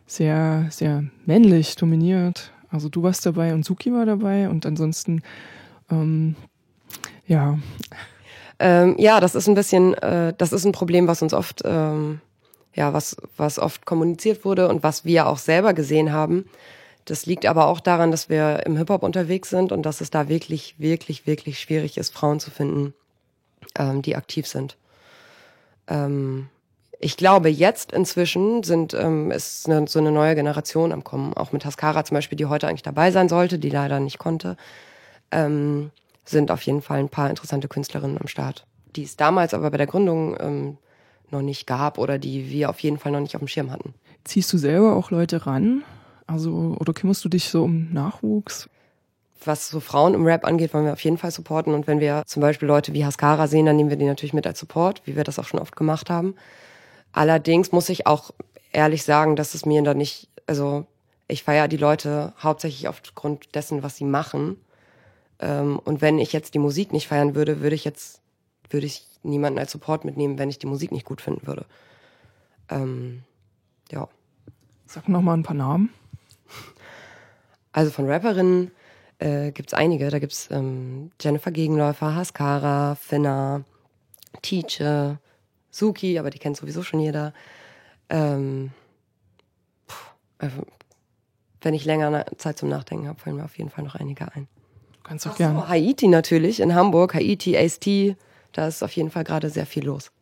sehr, 0.07 0.67
sehr 0.71 1.05
männlich 1.27 1.77
dominiert. 1.77 2.53
Also 2.71 2.89
du 2.89 3.03
warst 3.03 3.27
dabei 3.27 3.55
und 3.55 3.65
Suki 3.65 3.93
war 3.93 4.07
dabei 4.07 4.49
und 4.49 4.67
ansonsten, 4.67 5.23
ähm, 5.91 6.37
ja. 7.27 7.59
Ähm, 8.59 8.95
ja, 8.99 9.21
das 9.21 9.35
ist 9.35 9.49
ein 9.49 9.55
bisschen, 9.55 9.95
äh, 9.95 10.33
das 10.37 10.53
ist 10.53 10.65
ein 10.65 10.73
Problem, 10.73 11.09
was 11.09 11.23
uns 11.23 11.35
oft, 11.35 11.63
ähm, 11.65 12.21
ja, 12.75 12.93
was, 12.93 13.17
was 13.37 13.59
oft 13.59 13.85
kommuniziert 13.87 14.45
wurde 14.45 14.69
und 14.69 14.83
was 14.83 15.05
wir 15.05 15.27
auch 15.27 15.39
selber 15.39 15.75
gesehen 15.75 16.13
haben 16.13 16.45
das 17.05 17.27
liegt 17.27 17.47
aber 17.47 17.67
auch 17.67 17.81
daran, 17.81 18.11
dass 18.11 18.29
wir 18.29 18.65
im 18.67 18.77
Hip-Hop 18.77 19.03
unterwegs 19.03 19.51
sind 19.51 19.73
und 19.73 19.83
dass 19.83 20.01
es 20.01 20.11
da 20.11 20.29
wirklich, 20.29 20.77
wirklich, 20.79 21.27
wirklich 21.27 21.61
schwierig 21.61 21.99
ist, 21.99 22.15
Frauen 22.15 22.41
zu 22.41 22.51
finden, 22.51 22.95
ähm, 23.79 24.03
die 24.03 24.17
aktiv 24.17 24.47
sind. 24.47 24.77
Ähm, 25.87 26.49
ich 26.99 27.17
glaube, 27.17 27.51
jetzt 27.51 27.93
inzwischen 27.93 28.63
sind, 28.63 28.95
ähm, 28.95 29.31
ist 29.31 29.69
eine, 29.69 29.87
so 29.87 29.99
eine 29.99 30.11
neue 30.11 30.35
Generation 30.35 30.93
am 30.93 31.05
Kommen. 31.05 31.35
Auch 31.35 31.53
mit 31.53 31.65
Haskara 31.65 32.05
zum 32.05 32.15
Beispiel, 32.15 32.37
die 32.37 32.47
heute 32.47 32.67
eigentlich 32.67 32.83
dabei 32.83 33.11
sein 33.11 33.29
sollte, 33.29 33.59
die 33.59 33.69
leider 33.69 34.01
nicht 34.01 34.19
konnte, 34.19 34.57
ähm, 35.31 35.91
sind 36.25 36.51
auf 36.51 36.63
jeden 36.63 36.81
Fall 36.81 37.01
ein 37.01 37.11
paar 37.11 37.29
interessante 37.29 37.69
Künstlerinnen 37.69 38.19
am 38.19 38.29
Start, 38.29 38.67
die 38.97 39.03
es 39.03 39.17
damals 39.17 39.53
aber 39.53 39.71
bei 39.71 39.77
der 39.77 39.87
Gründung 39.87 40.37
ähm, 40.41 40.79
noch 41.31 41.43
nicht 41.43 41.67
gab 41.67 41.99
oder 41.99 42.19
die 42.19 42.51
wir 42.51 42.71
auf 42.71 42.81
jeden 42.81 42.99
Fall 42.99 43.13
noch 43.13 43.21
nicht 43.21 43.35
auf 43.35 43.43
dem 43.43 43.49
Schirm 43.49 43.71
hatten. 43.71 43.93
Ziehst 44.25 44.51
du 44.53 44.57
selber 44.57 44.97
auch 44.97 45.11
Leute 45.11 45.45
ran? 45.47 45.85
Also, 46.27 46.77
oder 46.79 46.93
kümmerst 46.93 47.25
du 47.25 47.29
dich 47.29 47.49
so 47.49 47.65
um 47.65 47.93
Nachwuchs? 47.93 48.69
was 49.47 49.69
so 49.69 49.81
Frauen 49.81 50.15
im 50.15 50.27
Rap 50.27 50.45
angeht, 50.45 50.75
wollen 50.75 50.85
wir 50.85 50.93
auf 50.93 51.05
jeden 51.05 51.19
Fall 51.19 51.31
supporten. 51.31 51.75
Und 51.75 51.87
wenn 51.87 52.01
wir 52.01 52.23
zum 52.27 52.41
Beispiel 52.41 52.69
Leute 52.69 52.93
wie 52.93 53.05
Haskara 53.05 53.47
sehen, 53.47 53.67
dann 53.67 53.77
nehmen 53.77 53.91
wir 53.91 53.97
die 53.97 54.05
natürlich 54.05 54.33
mit 54.33 54.47
als 54.47 54.59
Support, 54.59 55.03
wie 55.05 55.17
wir 55.17 55.25
das 55.25 55.39
auch 55.39 55.45
schon 55.45 55.61
oft 55.61 55.77
gemacht 55.77 56.11
haben. 56.11 56.35
Allerdings 57.13 57.73
muss 57.73 57.89
ich 57.89 58.07
auch 58.07 58.33
ehrlich 58.73 59.05
sagen, 59.05 59.37
dass 59.37 59.55
es 59.55 59.67
mir 59.67 59.83
da 59.83 59.95
nicht, 59.95 60.29
also 60.47 60.87
ich 61.29 61.43
feiere 61.43 61.69
die 61.69 61.77
Leute 61.77 62.33
hauptsächlich 62.43 62.89
aufgrund 62.89 63.55
dessen, 63.55 63.83
was 63.83 63.97
sie 63.97 64.05
machen. 64.05 64.57
Ähm, 65.39 65.79
und 65.85 66.01
wenn 66.01 66.19
ich 66.19 66.33
jetzt 66.33 66.55
die 66.55 66.59
Musik 66.59 66.93
nicht 66.93 67.09
feiern 67.09 67.35
würde, 67.35 67.61
würde 67.61 67.77
ich 67.77 67.85
jetzt, 67.85 68.21
würde 68.71 68.87
ich 68.87 69.07
niemanden 69.23 69.59
als 69.59 69.73
Support 69.73 70.05
mitnehmen, 70.05 70.39
wenn 70.39 70.51
ich 70.51 70.59
die 70.59 70.67
Musik 70.67 70.93
nicht 70.93 71.07
gut 71.07 71.21
finden 71.21 71.47
würde. 71.47 71.67
Ähm, 72.69 73.23
ja. 73.91 74.09
Sag 74.87 75.09
noch 75.09 75.23
mal 75.23 75.35
ein 75.35 75.43
paar 75.43 75.57
Namen. 75.57 75.91
Also 77.75 77.91
von 77.91 78.09
Rapperinnen 78.09 78.71
äh, 79.19 79.51
gibt 79.51 79.71
es 79.71 79.75
einige. 79.75 80.09
Da 80.09 80.21
gibt's 80.21 80.49
ähm, 80.53 81.11
Jennifer 81.21 81.51
Gegenläufer, 81.51 82.15
Haskara, 82.15 82.95
Finna, 82.95 83.65
Teacher, 84.43 85.19
Suki, 85.71 86.19
aber 86.21 86.31
die 86.31 86.39
kennt 86.39 86.57
sowieso 86.57 86.85
schon 86.85 87.01
jeder. 87.01 87.35
Ähm, 88.09 88.71
also, 90.39 90.65
wenn 91.63 91.75
ich 91.75 91.85
länger 91.85 92.27
Zeit 92.39 92.59
zum 92.59 92.69
Nachdenken 92.69 93.09
habe, 93.09 93.19
fallen 93.19 93.37
mir 93.37 93.45
auf 93.45 93.59
jeden 93.59 93.71
Fall 93.71 93.83
noch 93.83 93.97
einige 93.97 94.33
ein. 94.33 94.47
Du 94.93 95.01
kannst 95.03 95.27
auch 95.27 95.37
gerne. 95.37 95.59
So, 95.59 95.69
Haiti 95.69 96.07
natürlich 96.07 96.61
in 96.61 96.77
Hamburg, 96.77 97.15
Haiti, 97.15 97.57
Ace-T, 97.57 98.17
da 98.53 98.69
ist 98.69 98.85
auf 98.85 98.93
jeden 98.93 99.11
Fall 99.11 99.25
gerade 99.25 99.51
sehr 99.51 99.67
viel 99.67 99.85
los. 99.85 100.13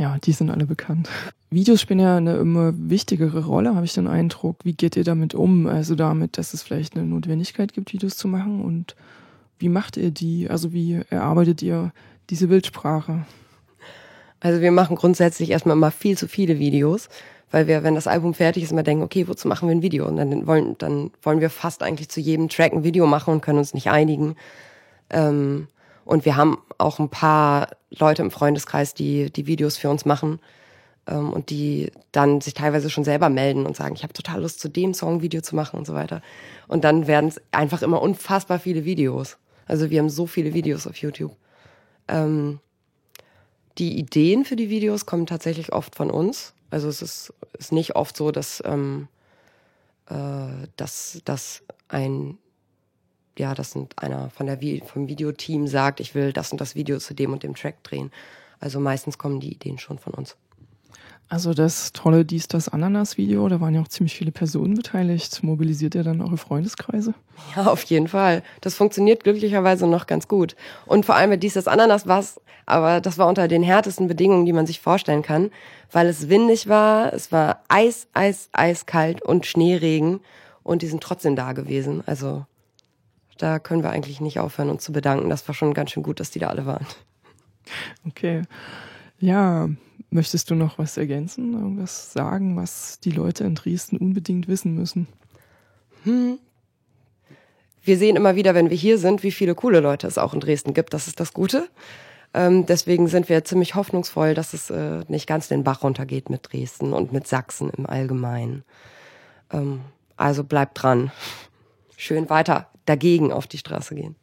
Ja, 0.00 0.16
die 0.24 0.32
sind 0.32 0.48
alle 0.48 0.64
bekannt. 0.64 1.10
Videos 1.50 1.82
spielen 1.82 1.98
ja 1.98 2.16
eine 2.16 2.36
immer 2.36 2.72
wichtigere 2.74 3.44
Rolle, 3.44 3.74
habe 3.74 3.84
ich 3.84 3.92
den 3.92 4.06
Eindruck. 4.06 4.64
Wie 4.64 4.72
geht 4.72 4.96
ihr 4.96 5.04
damit 5.04 5.34
um? 5.34 5.66
Also 5.66 5.94
damit, 5.94 6.38
dass 6.38 6.54
es 6.54 6.62
vielleicht 6.62 6.96
eine 6.96 7.04
Notwendigkeit 7.04 7.74
gibt, 7.74 7.92
Videos 7.92 8.16
zu 8.16 8.26
machen 8.26 8.64
und 8.64 8.96
wie 9.58 9.68
macht 9.68 9.98
ihr 9.98 10.10
die? 10.10 10.48
Also 10.48 10.72
wie 10.72 11.02
erarbeitet 11.10 11.60
ihr 11.60 11.92
diese 12.30 12.46
Bildsprache? 12.46 13.26
Also 14.40 14.62
wir 14.62 14.72
machen 14.72 14.96
grundsätzlich 14.96 15.50
erstmal 15.50 15.76
immer 15.76 15.90
viel 15.90 16.16
zu 16.16 16.28
viele 16.28 16.58
Videos, 16.58 17.10
weil 17.50 17.66
wir, 17.66 17.82
wenn 17.82 17.94
das 17.94 18.06
Album 18.06 18.32
fertig 18.32 18.62
ist, 18.62 18.72
immer 18.72 18.82
denken, 18.82 19.04
okay, 19.04 19.28
wozu 19.28 19.48
machen 19.48 19.68
wir 19.68 19.76
ein 19.76 19.82
Video? 19.82 20.06
Und 20.06 20.16
dann 20.16 20.46
wollen, 20.46 20.76
dann 20.78 21.10
wollen 21.20 21.42
wir 21.42 21.50
fast 21.50 21.82
eigentlich 21.82 22.08
zu 22.08 22.20
jedem 22.20 22.48
Track 22.48 22.72
ein 22.72 22.84
Video 22.84 23.06
machen 23.06 23.34
und 23.34 23.42
können 23.42 23.58
uns 23.58 23.74
nicht 23.74 23.90
einigen. 23.90 24.34
Ähm, 25.10 25.66
und 26.10 26.24
wir 26.24 26.34
haben 26.34 26.58
auch 26.76 26.98
ein 26.98 27.08
paar 27.08 27.68
Leute 27.90 28.22
im 28.22 28.32
Freundeskreis, 28.32 28.94
die 28.94 29.30
die 29.30 29.46
Videos 29.46 29.76
für 29.76 29.88
uns 29.90 30.04
machen 30.04 30.40
ähm, 31.06 31.32
und 31.32 31.50
die 31.50 31.92
dann 32.10 32.40
sich 32.40 32.52
teilweise 32.52 32.90
schon 32.90 33.04
selber 33.04 33.28
melden 33.28 33.64
und 33.64 33.76
sagen, 33.76 33.94
ich 33.94 34.02
habe 34.02 34.12
total 34.12 34.42
Lust, 34.42 34.58
zu 34.58 34.68
dem 34.68 34.92
Song 34.92 35.22
Video 35.22 35.40
zu 35.40 35.54
machen 35.54 35.78
und 35.78 35.86
so 35.86 35.94
weiter. 35.94 36.20
Und 36.66 36.82
dann 36.82 37.06
werden 37.06 37.28
es 37.28 37.40
einfach 37.52 37.82
immer 37.82 38.02
unfassbar 38.02 38.58
viele 38.58 38.84
Videos. 38.84 39.38
Also 39.66 39.88
wir 39.90 40.00
haben 40.00 40.10
so 40.10 40.26
viele 40.26 40.52
Videos 40.52 40.88
auf 40.88 40.96
YouTube. 40.96 41.36
Ähm, 42.08 42.58
die 43.78 43.96
Ideen 43.96 44.44
für 44.44 44.56
die 44.56 44.68
Videos 44.68 45.06
kommen 45.06 45.26
tatsächlich 45.26 45.72
oft 45.72 45.94
von 45.94 46.10
uns. 46.10 46.54
Also 46.70 46.88
es 46.88 47.02
ist, 47.02 47.32
ist 47.56 47.70
nicht 47.70 47.94
oft 47.94 48.16
so, 48.16 48.32
dass, 48.32 48.60
ähm, 48.66 49.06
äh, 50.08 50.66
dass, 50.74 51.22
dass 51.24 51.62
ein 51.86 52.36
ja, 53.40 53.54
dass 53.54 53.76
einer 53.96 54.30
von 54.30 54.46
der 54.46 54.58
vom 54.86 55.08
Videoteam 55.08 55.66
sagt, 55.66 56.00
ich 56.00 56.14
will 56.14 56.32
das 56.32 56.52
und 56.52 56.60
das 56.60 56.74
Video 56.74 56.98
zu 56.98 57.14
dem 57.14 57.32
und 57.32 57.42
dem 57.42 57.54
Track 57.54 57.82
drehen. 57.82 58.12
Also 58.60 58.78
meistens 58.78 59.18
kommen 59.18 59.40
die 59.40 59.52
Ideen 59.52 59.78
schon 59.78 59.98
von 59.98 60.12
uns. 60.14 60.36
Also 61.28 61.54
das 61.54 61.92
tolle 61.92 62.24
Dies, 62.24 62.48
das 62.48 62.68
Ananas-Video, 62.68 63.48
da 63.48 63.60
waren 63.60 63.72
ja 63.74 63.80
auch 63.80 63.88
ziemlich 63.88 64.14
viele 64.14 64.32
Personen 64.32 64.74
beteiligt. 64.74 65.44
Mobilisiert 65.44 65.94
ihr 65.94 66.02
dann 66.02 66.20
eure 66.20 66.36
Freundeskreise? 66.36 67.14
Ja, 67.56 67.68
auf 67.68 67.84
jeden 67.84 68.06
Fall. 68.06 68.42
Das 68.60 68.74
funktioniert 68.74 69.24
glücklicherweise 69.24 69.86
noch 69.86 70.06
ganz 70.06 70.28
gut. 70.28 70.56
Und 70.84 71.06
vor 71.06 71.14
allem 71.14 71.30
mit 71.30 71.42
Dies, 71.42 71.54
das 71.54 71.68
Ananas 71.68 72.06
war 72.06 72.22
aber 72.66 73.00
das 73.00 73.18
war 73.18 73.26
unter 73.26 73.48
den 73.48 73.62
härtesten 73.62 74.06
Bedingungen, 74.06 74.46
die 74.46 74.52
man 74.52 74.66
sich 74.66 74.80
vorstellen 74.80 75.22
kann, 75.22 75.50
weil 75.90 76.06
es 76.06 76.28
windig 76.28 76.68
war, 76.68 77.12
es 77.12 77.32
war 77.32 77.62
eis, 77.68 78.06
eis, 78.12 78.48
eiskalt 78.52 79.22
und 79.22 79.46
Schneeregen 79.46 80.20
und 80.62 80.82
die 80.82 80.86
sind 80.86 81.02
trotzdem 81.02 81.34
da 81.34 81.52
gewesen. 81.52 82.02
Also 82.06 82.46
da 83.42 83.58
können 83.58 83.82
wir 83.82 83.90
eigentlich 83.90 84.20
nicht 84.20 84.38
aufhören, 84.38 84.70
uns 84.70 84.84
zu 84.84 84.92
bedanken. 84.92 85.30
Das 85.30 85.46
war 85.48 85.54
schon 85.54 85.74
ganz 85.74 85.90
schön 85.90 86.02
gut, 86.02 86.20
dass 86.20 86.30
die 86.30 86.38
da 86.38 86.48
alle 86.48 86.66
waren. 86.66 86.86
Okay. 88.06 88.42
Ja, 89.18 89.68
möchtest 90.10 90.50
du 90.50 90.54
noch 90.54 90.78
was 90.78 90.96
ergänzen? 90.96 91.52
Irgendwas 91.52 92.12
sagen, 92.12 92.56
was 92.56 93.00
die 93.00 93.10
Leute 93.10 93.44
in 93.44 93.54
Dresden 93.54 93.96
unbedingt 93.96 94.48
wissen 94.48 94.74
müssen? 94.74 95.06
Hm. 96.04 96.38
Wir 97.82 97.96
sehen 97.96 98.16
immer 98.16 98.34
wieder, 98.34 98.54
wenn 98.54 98.70
wir 98.70 98.76
hier 98.76 98.98
sind, 98.98 99.22
wie 99.22 99.30
viele 99.30 99.54
coole 99.54 99.80
Leute 99.80 100.06
es 100.06 100.18
auch 100.18 100.34
in 100.34 100.40
Dresden 100.40 100.74
gibt. 100.74 100.92
Das 100.94 101.06
ist 101.06 101.20
das 101.20 101.32
Gute. 101.32 101.68
Ähm, 102.32 102.66
deswegen 102.66 103.08
sind 103.08 103.28
wir 103.28 103.44
ziemlich 103.44 103.74
hoffnungsvoll, 103.74 104.34
dass 104.34 104.52
es 104.54 104.70
äh, 104.70 105.04
nicht 105.08 105.26
ganz 105.26 105.48
den 105.48 105.64
Bach 105.64 105.82
runtergeht 105.82 106.30
mit 106.30 106.52
Dresden 106.52 106.92
und 106.92 107.12
mit 107.12 107.26
Sachsen 107.26 107.70
im 107.70 107.86
Allgemeinen. 107.86 108.64
Ähm, 109.52 109.80
also 110.16 110.44
bleibt 110.44 110.82
dran. 110.82 111.10
Schön 111.96 112.30
weiter 112.30 112.69
dagegen 112.86 113.32
auf 113.32 113.46
die 113.46 113.58
Straße 113.58 113.94
gehen. 113.94 114.16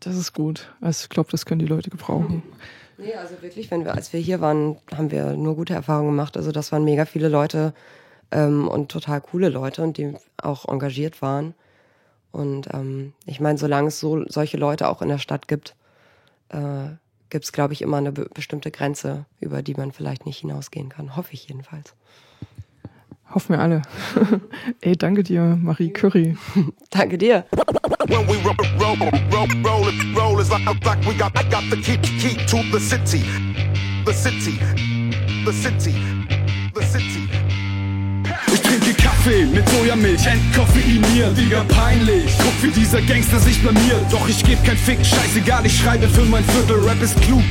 Das 0.00 0.16
ist 0.16 0.32
gut. 0.32 0.72
Also 0.80 1.04
ich 1.04 1.08
glaube, 1.08 1.30
das 1.30 1.46
können 1.46 1.60
die 1.60 1.66
Leute 1.66 1.90
gebrauchen. 1.90 2.42
Nee, 2.98 3.14
also 3.14 3.40
wirklich, 3.40 3.70
wenn 3.70 3.84
wir, 3.84 3.94
als 3.94 4.12
wir 4.12 4.20
hier 4.20 4.40
waren, 4.40 4.76
haben 4.94 5.10
wir 5.10 5.34
nur 5.34 5.56
gute 5.56 5.74
Erfahrungen 5.74 6.10
gemacht. 6.10 6.36
Also 6.36 6.52
das 6.52 6.72
waren 6.72 6.84
mega 6.84 7.04
viele 7.04 7.28
Leute 7.28 7.72
ähm, 8.30 8.68
und 8.68 8.90
total 8.90 9.20
coole 9.20 9.48
Leute 9.48 9.82
und 9.82 9.96
die 9.96 10.14
auch 10.36 10.68
engagiert 10.68 11.22
waren. 11.22 11.54
Und 12.32 12.68
ähm, 12.72 13.12
ich 13.26 13.40
meine, 13.40 13.58
solange 13.58 13.88
es 13.88 14.00
so 14.00 14.24
solche 14.28 14.56
Leute 14.56 14.88
auch 14.88 15.02
in 15.02 15.08
der 15.08 15.18
Stadt 15.18 15.48
gibt, 15.48 15.76
äh, 16.48 16.88
gibt 17.30 17.44
es, 17.44 17.52
glaube 17.52 17.72
ich, 17.72 17.82
immer 17.82 17.98
eine 17.98 18.12
be 18.12 18.28
bestimmte 18.32 18.70
Grenze, 18.70 19.26
über 19.40 19.62
die 19.62 19.74
man 19.74 19.92
vielleicht 19.92 20.26
nicht 20.26 20.38
hinausgehen 20.38 20.88
kann. 20.88 21.16
Hoffe 21.16 21.32
ich 21.32 21.48
jedenfalls. 21.48 21.94
Hoffen 23.34 23.56
wir 23.56 23.60
alle. 23.60 23.82
Ey, 24.80 24.96
danke 24.96 25.22
dir, 25.22 25.58
Marie 25.60 25.90
Curry. 25.90 26.36
danke 26.90 27.18
dir. 27.18 27.46
When 28.08 28.26
we 28.26 28.36
roll, 28.42 28.56
roll, 28.78 28.96
roll, 29.30 29.46
roll, 29.62 29.86
roll, 30.12 30.40
it's 30.40 30.50
like, 30.50 30.84
like 30.84 31.06
we 31.06 31.14
got, 31.14 31.36
I 31.36 31.44
got 31.44 31.62
the 31.70 31.76
key, 31.76 31.96
key 31.98 32.34
to 32.46 32.62
the 32.72 32.80
city, 32.80 33.22
the 34.04 34.12
city, 34.12 34.58
the 35.44 35.52
city, 35.52 35.92
Kaffee 39.22 39.46
mit 39.46 39.68
Sojamilch, 39.68 40.26
entkoffeiniert, 40.26 41.38
Digga 41.38 41.64
peinlich. 41.68 42.32
Guck, 42.38 42.62
wie 42.62 42.80
dieser 42.80 43.00
Gangster 43.02 43.38
sich 43.38 43.60
blamiert. 43.62 44.04
Doch 44.10 44.28
ich 44.28 44.42
geb 44.42 44.64
kein 44.64 44.76
Fick, 44.76 44.98
scheißegal, 45.04 45.64
ich 45.64 45.78
schreibe 45.78 46.08
für 46.08 46.24
mein 46.24 46.44
Viertel. 46.44 46.82
Rap 46.84 47.00
ist 47.00 47.20
klug, 47.22 47.44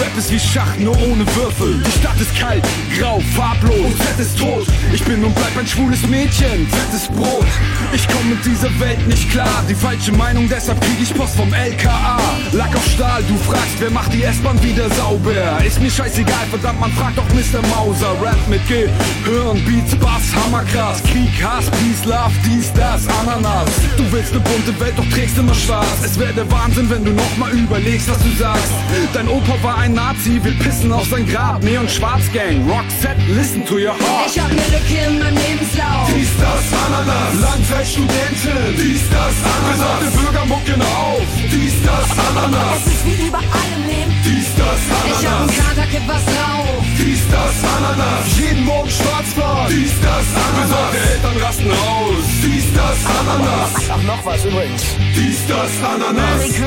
Rap 0.00 0.16
ist 0.16 0.32
wie 0.32 0.38
Schach, 0.38 0.74
nur 0.78 0.96
ohne 0.96 1.26
Würfel. 1.36 1.82
Die 1.84 1.98
Stadt 1.98 2.18
ist 2.18 2.34
kalt, 2.38 2.64
grau, 2.98 3.20
farblos 3.36 3.76
und 3.76 3.96
Z 3.98 4.18
ist 4.18 4.38
tot. 4.38 4.66
Ich 4.92 5.04
bin 5.04 5.22
und 5.22 5.34
bleib 5.34 5.54
ein 5.58 5.66
schwules 5.66 6.00
Mädchen, 6.06 6.66
Z 6.70 6.94
ist 6.94 7.12
Brot. 7.12 7.46
Ich 7.92 8.06
komm 8.08 8.30
mit 8.30 8.44
dieser 8.46 8.70
Welt 8.80 9.06
nicht 9.06 9.30
klar, 9.30 9.64
die 9.68 9.74
falsche 9.74 10.12
Meinung, 10.12 10.48
deshalb 10.48 10.80
krieg 10.80 10.96
ich 11.02 11.12
Post 11.12 11.36
vom 11.36 11.52
LKA. 11.52 12.20
Lack 12.52 12.74
auf 12.74 12.86
Stahl, 12.88 13.22
du 13.28 13.36
fragst, 13.36 13.78
wer 13.80 13.90
macht 13.90 14.14
die 14.14 14.22
S-Bahn 14.22 14.62
wieder 14.62 14.88
sauber? 14.90 15.62
Ist 15.62 15.80
mir 15.80 15.90
scheißegal, 15.90 16.46
verdammt, 16.48 16.80
man 16.80 16.92
fragt 16.92 17.18
doch 17.18 17.28
Mr. 17.34 17.60
Mauser. 17.68 18.14
Rap 18.22 18.38
mit 18.48 18.66
Gehirn, 18.66 19.62
Beats, 19.66 19.94
Bass, 19.96 20.34
Hammerkrass. 20.34 21.02
Krieg, 21.18 21.42
Hass, 21.42 21.64
Peace, 21.70 22.04
Love, 22.04 22.32
dies, 22.44 22.72
das, 22.74 23.06
Ananas. 23.20 23.68
Du 23.96 24.04
willst 24.12 24.32
ne 24.32 24.40
bunte 24.40 24.78
Welt, 24.80 24.94
doch 24.96 25.08
trägst 25.10 25.36
immer 25.38 25.54
schwarz. 25.54 25.86
Es 26.04 26.18
wäre 26.18 26.32
der 26.32 26.50
Wahnsinn, 26.50 26.88
wenn 26.90 27.04
du 27.04 27.12
nochmal 27.12 27.50
überlegst, 27.52 28.08
was 28.08 28.18
du 28.18 28.30
sagst. 28.38 28.72
Dein 29.12 29.28
Opa 29.28 29.60
war 29.62 29.78
ein 29.78 29.94
Nazi, 29.94 30.40
wir 30.42 30.52
pissen 30.58 30.92
auf 30.92 31.06
sein 31.08 31.26
Grab. 31.26 31.62
Neon 31.62 31.88
Schwarzgang, 31.88 32.68
Rockset, 32.68 33.18
listen 33.34 33.64
to 33.66 33.74
your 33.74 33.94
heart. 33.98 34.30
Ich 34.30 34.38
hab 34.38 34.50
ne 34.50 34.62
Lücke 34.70 35.08
in 35.08 35.18
meinem 35.18 35.36
Lebenslauf. 35.36 36.06
Dies, 36.14 36.30
das, 36.38 36.64
Ananas. 36.86 37.34
Langzeitstudentin. 37.40 38.76
Dies, 38.76 39.02
das, 39.10 39.34
Ananas. 39.42 40.00
Besorgte 40.00 40.18
Bürger 40.18 40.46
mucken 40.46 40.82
auf. 40.82 41.22
Dies, 41.50 41.74
das, 41.82 42.08
Ananas. 42.28 42.86
Es 42.86 42.92
ist 42.92 43.06
wie 43.06 43.26
überall 43.26 43.70
im 43.76 43.86
Leben. 43.86 44.12
Dies, 44.24 44.54
das, 44.88 45.20
Ich 45.20 45.26
hab 45.26 45.34
Ananas. 45.40 45.50
einen 45.50 45.76
Kater, 45.76 45.86
kipp 45.90 46.02
was 46.08 46.24
drauf. 46.24 46.84
Dies, 46.98 47.22
das, 47.30 47.54
Ananas. 47.76 48.38
Jeden 48.38 48.64
Morgen 48.64 48.90
Schwarzfahren. 48.90 49.68
Dies, 49.72 49.92
das, 50.00 50.26
Ananas. 50.44 50.68
Besorgte 50.68 50.98
Eltern 51.12 51.36
rasten 51.44 51.70
aus. 51.70 52.24
Dies, 52.42 52.66
das, 52.74 52.98
Ananas. 53.20 53.70
Ach, 53.90 54.02
noch 54.02 54.24
was 54.24 54.44
übrigens. 54.44 54.82
Dies, 55.16 55.38
das, 55.46 55.70
Ananas. 55.82 56.44
ist 56.44 56.58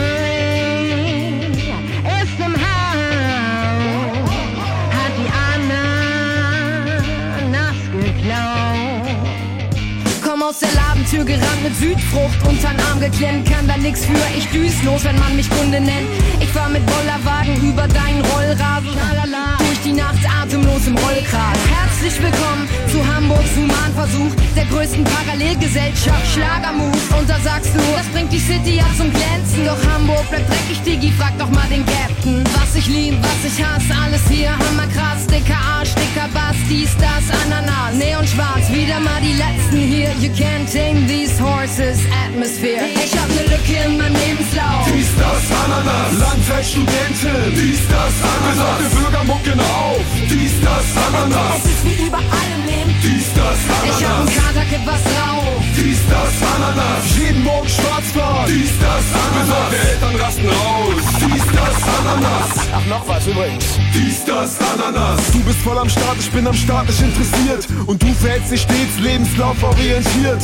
aus 10.52 10.60
der 10.60 10.74
Ladentür 10.74 11.24
gerannt 11.24 11.64
mit 11.64 11.74
Südfrucht 11.78 12.46
untern 12.46 12.76
Arm 12.90 13.00
geklemmt, 13.00 13.50
kann 13.50 13.66
da 13.70 13.78
nix 13.78 14.04
für, 14.04 14.38
ich 14.38 14.46
düs 14.50 14.84
los, 14.84 15.06
wenn 15.06 15.18
man 15.18 15.34
mich 15.38 15.50
Kunde 15.50 15.80
nennt. 15.80 16.10
Ich 16.42 16.50
fahr 16.50 16.68
mit 16.68 16.86
Bollerwagen 16.86 17.56
über 17.70 17.88
deinen 17.88 18.22
Rollrasen, 18.26 18.92
lalala. 18.94 19.61
Die 19.84 19.94
Nacht 19.94 20.20
atemlos 20.42 20.86
im 20.86 20.96
Rollkragen. 20.98 21.62
Herzlich 21.70 22.22
willkommen 22.22 22.68
zu 22.92 23.00
Hamburgs 23.06 23.56
Humanversuch, 23.56 24.34
der 24.56 24.66
größten 24.66 25.04
Parallelgesellschaft, 25.04 26.28
Schlagermove. 26.34 26.98
Und 27.18 27.30
da 27.30 27.40
sagst 27.40 27.74
du, 27.74 27.80
das 27.96 28.06
bringt 28.08 28.32
die 28.32 28.40
City 28.40 28.78
ja 28.78 28.86
zum 28.98 29.10
Glänzen. 29.12 29.66
Doch 29.66 29.82
Hamburg 29.92 30.28
bleibt 30.30 30.50
dreckig, 30.50 30.82
Digi, 30.86 31.12
frag 31.18 31.38
doch 31.40 31.50
mal 31.50 31.68
den 31.70 31.86
Captain. 31.86 32.44
Was 32.60 32.76
ich 32.76 32.88
lieb, 32.88 33.16
was 33.22 33.52
ich 33.52 33.64
hasse, 33.64 33.94
alles 34.04 34.22
hier 34.30 34.52
hammerkrass. 34.52 35.26
Dicker 35.28 35.58
Arsch, 35.58 35.94
dicker 35.96 36.28
Bass, 36.34 36.58
dies, 36.70 36.92
das, 36.98 37.26
Ananas. 37.42 37.96
Neon 37.96 38.28
schwarz, 38.28 38.70
wieder 38.70 39.00
mal 39.00 39.22
die 39.22 39.34
letzten 39.34 39.78
hier. 39.78 40.12
You 40.20 40.30
can't 40.38 40.70
tame 40.72 41.08
these 41.08 41.40
horses, 41.42 42.00
Atmosphere. 42.26 42.86
Ich 42.94 43.14
hab 43.18 43.28
ne 43.30 43.44
Lücke 43.50 43.76
in 43.86 43.98
meinem 43.98 44.16
Lebenslauf. 44.16 44.86
Dies, 44.94 45.10
das, 45.18 45.44
Ananas. 45.66 46.20
Langzeitstudentin. 46.20 47.56
Dies, 47.56 47.82
das, 47.90 48.14
Ananas. 48.22 48.78
Der 48.82 48.90
Bürgermucken 49.00 49.60
auf. 49.82 50.06
Dies, 50.30 50.62
das, 50.62 50.86
Ananas. 51.08 51.66
Es 51.66 51.72
ist 51.72 52.01
überall 52.12 52.50
im 52.60 52.64
Leben. 52.68 52.92
Dies, 53.02 53.28
das, 53.34 53.58
Ich 53.88 54.04
hab 54.06 54.12
Ananas. 54.12 54.28
ein 54.28 54.44
Katerkit, 54.44 54.84
was 54.86 55.02
drauf. 55.04 55.64
Dies, 55.76 56.00
das, 56.12 56.34
Ananas. 56.54 57.02
Jeden 57.18 57.44
Morgen 57.44 57.70
schwarz 57.70 58.08
fahren. 58.14 58.46
Dies, 58.48 58.72
das, 58.84 59.06
Ananas. 59.24 59.70
Die 59.72 59.88
Eltern 59.90 60.16
rasten 60.20 60.50
aus. 60.50 61.04
Dies, 61.24 61.46
das, 61.56 61.76
Ananas. 61.98 62.50
Ach, 62.76 62.86
noch 62.88 63.08
was 63.08 63.28
übrigens. 63.28 63.66
Dies, 63.96 64.26
das, 64.26 64.58
Ananas. 64.60 65.20
Du 65.32 65.40
bist 65.40 65.60
voll 65.60 65.78
am 65.78 65.90
Start, 65.90 66.18
ich 66.20 66.32
bin 66.32 66.46
am 66.48 66.54
Start 66.54 66.88
nicht 66.88 67.02
interessiert. 67.02 67.68
Und 67.88 68.02
du 68.04 68.14
verhältst 68.14 68.52
dich 68.52 68.62
stets 68.62 69.00
lebenslauforientiert. 69.00 70.42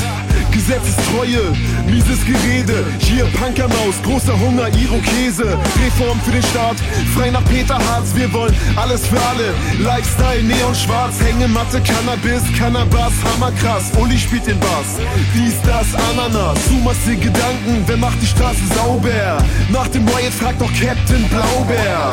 Gesetzestreue, 0.51 1.53
mieses 1.85 2.25
Gerede. 2.25 2.85
Hier 2.99 3.25
Punkermaus, 3.25 3.95
großer 4.03 4.37
Hunger, 4.39 4.67
Irokese. 4.75 5.57
Reform 5.83 6.19
für 6.21 6.31
den 6.31 6.43
Staat, 6.43 6.77
frei 7.15 7.29
nach 7.29 7.43
Peter 7.45 7.75
Harz. 7.77 8.15
Wir 8.15 8.31
wollen 8.33 8.55
alles 8.75 9.05
für 9.07 9.19
alle. 9.21 9.53
Lifestyle, 9.79 10.43
Neon 10.43 10.73
schwarz, 10.75 11.15
Hängematte, 11.57 11.81
Cannabis, 11.81 12.43
Cannabis, 12.55 13.13
hammerkrass. 13.23 13.91
Uli 13.99 14.17
spielt 14.17 14.45
den 14.45 14.59
Bass. 14.59 14.99
Dies, 15.33 15.55
das, 15.63 15.87
Ananas. 16.11 16.59
Du 16.69 16.75
machst 16.83 17.07
dir 17.07 17.15
Gedanken, 17.15 17.83
wer 17.87 17.97
macht 17.97 18.21
die 18.21 18.27
Straße 18.27 18.61
sauber? 18.75 19.37
Nach 19.69 19.87
dem 19.87 20.07
Riot 20.07 20.33
fragt 20.33 20.61
doch 20.61 20.71
Captain 20.79 21.27
Blaubeer. 21.29 22.11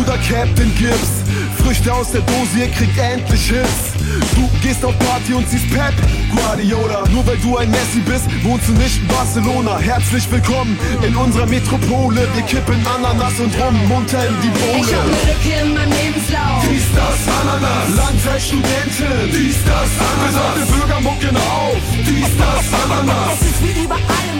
Oder 0.00 0.16
Captain 0.28 0.72
Gibbs. 0.76 1.22
Früchte 1.62 1.92
aus 1.92 2.10
der 2.10 2.22
Dose, 2.22 2.58
ihr 2.58 2.68
kriegt 2.68 2.98
endlich 2.98 3.48
Hits. 3.50 3.92
Du 4.34 4.48
gehst 4.66 4.84
auf 4.84 4.98
Party 4.98 5.32
und 5.34 5.48
siehst 5.48 5.68
Pep 5.70 5.94
Guardiola. 6.34 7.04
Nur 7.10 7.24
weil 7.26 7.36
du 7.38 7.56
ein 7.56 7.70
Messi 7.70 8.00
bist, 8.04 8.24
wohnst 8.42 8.68
du 8.68 8.72
nicht 8.72 9.00
in 9.00 9.06
Barcelona. 9.08 9.78
Herzlich 9.78 10.30
willkommen 10.30 10.78
in 11.06 11.14
unserer 11.16 11.46
Metropole. 11.46 12.26
Wir 12.34 12.42
kippen 12.42 12.84
Ananas 12.86 13.38
und 13.38 13.54
rum, 13.60 13.76
munter 13.88 14.26
in 14.26 14.34
die 14.42 14.48
Ich 14.48 14.92
hab 14.92 15.04
Bohle. 15.04 15.10
ne 15.10 15.32
Lücke 15.32 15.60
in 15.62 15.74
meinem 15.74 15.92
Lebenslauf. 15.92 16.64
Dies, 16.68 16.86
das, 16.94 17.20
Ananas. 17.40 17.88
Langzeitstudentin. 17.96 19.30
Dies, 19.30 19.56
das, 19.64 19.90
Ananas. 20.02 20.54
Der 20.58 20.76
Bürgermucken 20.76 21.36
auf. 21.36 21.76
Dies, 22.06 22.30
das, 22.38 22.64
Ananas. 22.82 23.40
Es 23.40 23.46
ist 23.50 23.62
wie 23.62 23.84
überall 23.84 24.31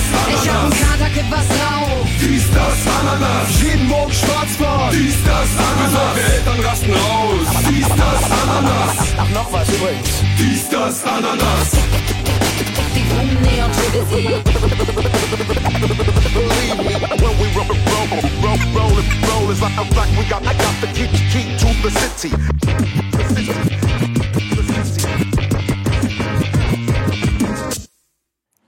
im 0.00 0.12
Leben. 0.12 0.30
Dies, 0.30 0.40
das, 0.40 0.44
Ich 0.44 0.48
hab 0.48 0.56
ein 0.56 0.72
Ananas. 0.72 0.80
Katerkit, 0.80 1.30
was 1.30 1.46
drauf. 1.48 2.06
Dies, 2.20 2.46
das, 2.50 2.78
Ananas. 3.00 3.62
Jeden 3.62 3.88
Morgen 3.88 4.12
schwarz 4.12 4.56
fahren. 4.56 4.90
Dies, 4.92 5.16
das, 5.24 5.48
Ananas. 5.58 6.14
Die 6.14 6.20
Eltern 6.34 6.60
rasten 6.60 6.94
aus. 6.94 7.48
Dies, 7.68 7.88
das, 7.88 8.22
Ananas. 8.42 8.96
Ach, 9.18 9.30
noch 9.30 9.52
was 9.52 9.68
übrigens. 9.68 10.10
Dies, 10.38 10.68
das, 10.68 11.04
Ananas. 11.04 11.70
Believe 16.32 16.78
me, 16.78 16.94
when 17.20 17.34
we 17.40 17.46
roll, 17.56 17.66
roll, 17.66 18.08
roll, 18.42 18.58
roll, 18.74 18.98
it, 18.98 19.06
roll, 19.28 19.50
it's 19.50 19.60
like, 19.60 19.76
like 19.96 20.10
we 20.16 20.24
got, 20.28 20.46
I 20.46 20.54
got 20.54 20.74
the 20.80 20.86
key, 20.88 21.08
key 21.30 21.56
to 21.58 21.68
the 21.82 21.90
city. 21.90 22.30
The 22.30 23.24
city. 23.34 23.52
The 23.52 24.38
city. 24.38 24.49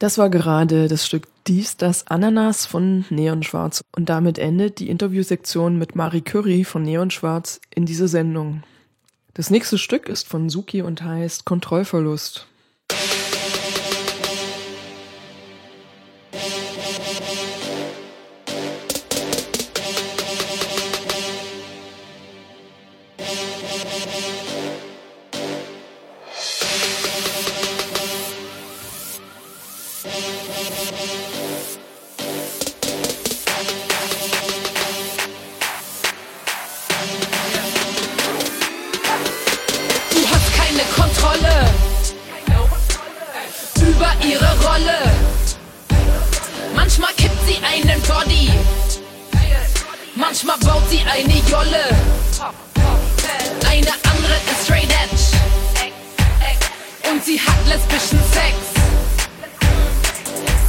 Das 0.03 0.19
war 0.19 0.31
gerade 0.31 0.89
das 0.89 1.07
Stück 1.07 1.29
Dies, 1.47 1.77
das 1.77 2.09
Ananas 2.09 2.67
von 2.67 3.05
Neon 3.09 3.45
Schwarz. 3.45 3.83
Und 3.95 4.09
damit 4.09 4.37
endet 4.37 4.81
die 4.81 4.89
Interviewsektion 4.89 5.79
mit 5.79 5.95
Marie 5.95 6.23
Curry 6.23 6.65
von 6.65 6.83
Neon 6.83 7.13
Schwarz 7.13 7.61
in 7.73 7.87
diese 7.87 8.09
Sendung. 8.09 8.65
Das 9.35 9.49
nächste 9.49 9.79
Stück 9.79 10.09
ist 10.09 10.27
von 10.27 10.51
Suki 10.51 10.83
und 10.83 11.05
heißt 11.05 11.45
Kontrollverlust. 11.45 12.49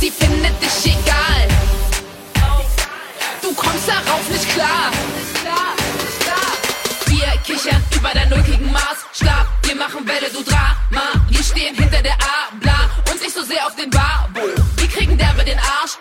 Sie 0.04 0.12
findet 0.12 0.52
dich 0.62 0.94
egal, 0.94 1.48
du 3.42 3.54
kommst 3.54 3.88
darauf 3.88 4.30
nicht 4.30 4.50
klar. 4.50 4.92
Wir 7.06 7.28
kichern 7.46 7.82
über 7.96 8.10
dein 8.14 8.34
ulkigen 8.34 8.70
Maßstab. 8.70 9.48
Wir 9.62 9.76
machen 9.76 10.06
Welle, 10.06 10.30
du 10.30 10.44
Drama. 10.44 11.08
Wir 11.30 11.42
stehen 11.42 11.74
hinter 11.76 12.02
der 12.02 12.16
A, 12.16 12.54
bla. 12.60 12.90
Und 13.10 13.22
nicht 13.22 13.34
so 13.34 13.44
sehr 13.44 13.66
auf 13.66 13.78
den 13.78 13.90
Babo. 13.92 14.42
Wir 14.76 14.88
kriegen 14.90 15.18
derbe 15.18 15.46
den 15.46 15.58
Arsch 15.58 15.96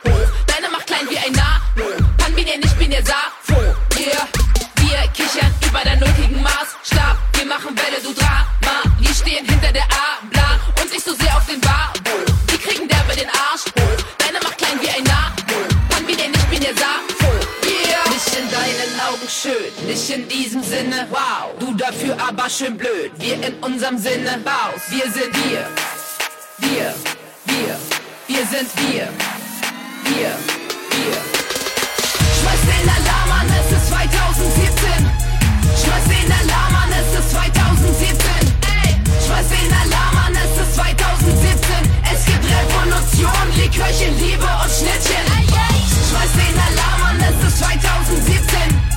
schön, 19.42 19.86
nicht 19.86 20.10
in 20.10 20.28
diesem 20.28 20.62
Sinne. 20.62 21.06
Wow, 21.10 21.50
du 21.58 21.74
dafür 21.74 22.16
aber 22.28 22.48
schön 22.48 22.76
blöd. 22.76 23.10
Wir 23.18 23.34
in 23.42 23.54
unserem 23.60 23.98
Sinne 23.98 24.38
Baus. 24.44 24.82
Wir 24.88 25.10
sind 25.10 25.34
wir. 25.44 25.66
Wir, 26.58 26.94
wir, 27.46 27.76
wir 28.28 28.46
sind 28.46 28.70
wir. 28.76 29.08
Wir, 30.04 30.30
wir. 30.94 31.18
Schmeiß 32.38 32.62
den 32.70 32.88
Alarm 32.88 33.30
an, 33.40 33.46
es 33.58 33.76
ist 33.76 33.88
2017. 33.88 35.10
Schmeiß 35.82 36.04
den 36.06 36.30
Alarm 36.30 36.74
an, 36.82 36.90
es 37.00 37.18
ist 37.18 37.30
2017. 37.32 38.16
Ey, 38.78 38.90
schmeiß 39.26 39.48
den 39.48 39.72
Alarm 39.82 40.16
an, 40.26 40.34
es 40.38 40.54
ist 40.62 40.74
2017. 40.76 41.58
Es 42.14 42.24
gibt 42.26 42.44
Revolution, 42.46 43.46
Likörchen, 43.56 44.18
Liebe 44.18 44.46
und 44.62 44.70
Schnittchen. 44.70 45.26
Schmeiß 46.08 46.32
den 46.38 46.56
Alarm 46.68 47.02
an, 47.10 47.18
es 47.26 47.48
ist 47.48 47.58
2017. 47.58 48.91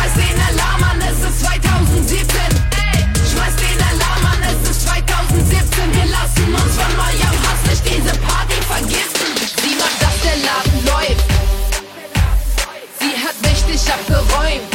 Schmeiß 0.00 0.14
den 0.14 0.40
Alarm 0.40 0.82
an, 0.82 1.00
es 1.02 1.18
ist 1.28 1.40
2017. 1.40 2.24
Ey, 2.24 3.04
schmeiß 3.30 3.54
den 3.56 3.80
Alarm 3.84 4.24
an, 4.32 4.42
es 4.48 4.70
ist 4.70 4.88
2017. 4.88 5.92
Wir 5.92 6.06
lassen 6.06 6.54
uns 6.54 6.74
von 6.74 6.96
neuem 6.96 7.36
Hass 7.44 7.60
nicht 7.68 7.84
diese 7.84 8.16
Party 8.20 8.56
vergiften. 8.66 9.28
Sieh 9.60 9.76
mal, 9.76 9.92
dass 10.00 10.16
der 10.24 10.36
Laden 10.40 10.84
läuft. 10.86 11.26
Sie 12.98 13.12
hat 13.12 13.36
mächtig 13.42 13.92
abgeräumt. 13.92 14.72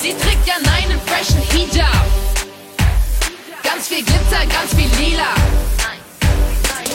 Sie 0.00 0.14
trägt 0.14 0.46
ja 0.48 0.54
einen 0.56 1.00
freshen 1.06 1.42
Hijab. 1.52 2.06
Ganz 3.62 3.86
viel 3.86 4.02
Glitzer, 4.02 4.44
ganz 4.46 4.74
viel 4.74 4.90
Lila. 4.98 5.34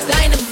Deine 0.09 0.42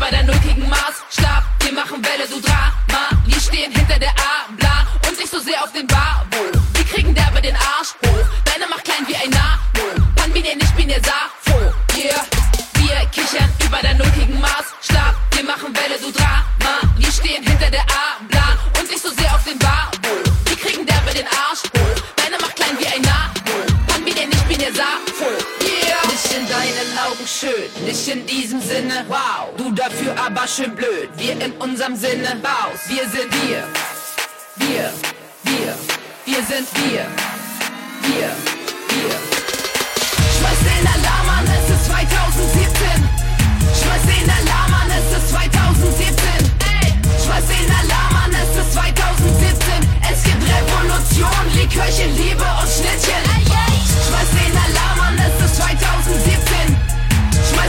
bei 0.00 0.10
der 0.10 0.24
nötigen 0.24 0.66
Maßstab. 0.68 1.44
Wir 1.60 1.72
machen 1.72 2.02
Welle, 2.02 2.26
du 2.26 2.40
Drama. 2.40 3.02
Wir 3.26 3.38
stehen 3.38 3.70
hinter 3.70 3.98
der 3.98 4.10
A-Bla 4.10 4.86
und 5.06 5.18
nicht 5.18 5.30
so 5.30 5.38
sehr 5.38 5.62
auf 5.62 5.72
den 5.72 5.86
Barbo. 5.86 6.38
Wir 6.74 6.84
kriegen 6.84 7.14
der 7.14 7.24
derbe 7.24 7.42
den 7.42 7.54
Arsch 7.54 7.94
hoch. 8.06 8.26
Deine 8.44 8.66
macht 8.66 8.84
klein 8.84 9.06
wie 9.06 9.14
ein 9.14 9.30
Nabo. 9.30 9.84
Pan 10.16 10.32
bin 10.32 10.44
ihr 10.44 10.56
nicht, 10.56 10.74
bin 10.76 10.88
ihr 10.88 11.02
Safo. 11.02 11.58
Yeah. 11.96 12.24
Wir 12.76 13.06
kichern 13.12 13.50
über 13.64 13.78
der 13.82 13.94
nötigen 13.94 14.40
Maßstab. 14.40 15.14
Wir 15.32 15.44
machen 15.44 15.76
Welle, 15.76 15.98
du 16.00 16.10
Drama. 16.10 16.49
Unserem 27.42 28.60
Sinne. 28.60 29.04
Wow, 29.08 29.54
du 29.56 29.72
dafür 29.72 30.14
aber 30.18 30.46
schön 30.46 30.74
blöd. 30.74 31.08
Wir 31.16 31.32
in 31.40 31.52
unserem 31.52 31.96
Sinne. 31.96 32.36
Baus, 32.42 32.80
wir 32.88 33.08
sind 33.08 33.30
wir. 33.42 33.64
Wir, 34.56 34.92
wir, 35.44 35.74
wir 36.26 36.44
sind 36.44 36.68
wir. 36.74 37.06
Wir, 38.02 38.30
wir. 38.88 39.16
Schmeiß 40.36 40.60
den 40.60 40.86
Alarm 40.86 41.28
an, 41.38 41.46
es 41.46 41.70
ist 41.74 41.86
2017. 41.86 43.08
Schmeiß 43.80 44.02
den 44.02 44.30
Alarm 44.30 44.74
an, 44.74 44.90
es 44.90 45.16
ist 45.16 45.30
2017. 45.30 46.14
Ey, 46.60 46.94
schmeiß 47.24 47.46
den 47.46 47.70
Alarm 47.70 48.16
an, 48.24 48.32
es 48.32 48.56
ist 48.60 48.72
2017. 48.74 49.56
Es 50.12 50.24
gibt 50.24 50.42
Revolution, 50.44 51.44
Likörchen, 51.54 52.16
Liebe 52.16 52.44
und 52.60 52.68
Schnittchen. 52.68 53.22
Schmeiß 54.06 54.30
den 54.30 54.54
Alarm 54.56 55.00
an, 55.00 55.18
es 55.18 55.44
ist 55.44 55.56
2017. 55.56 56.59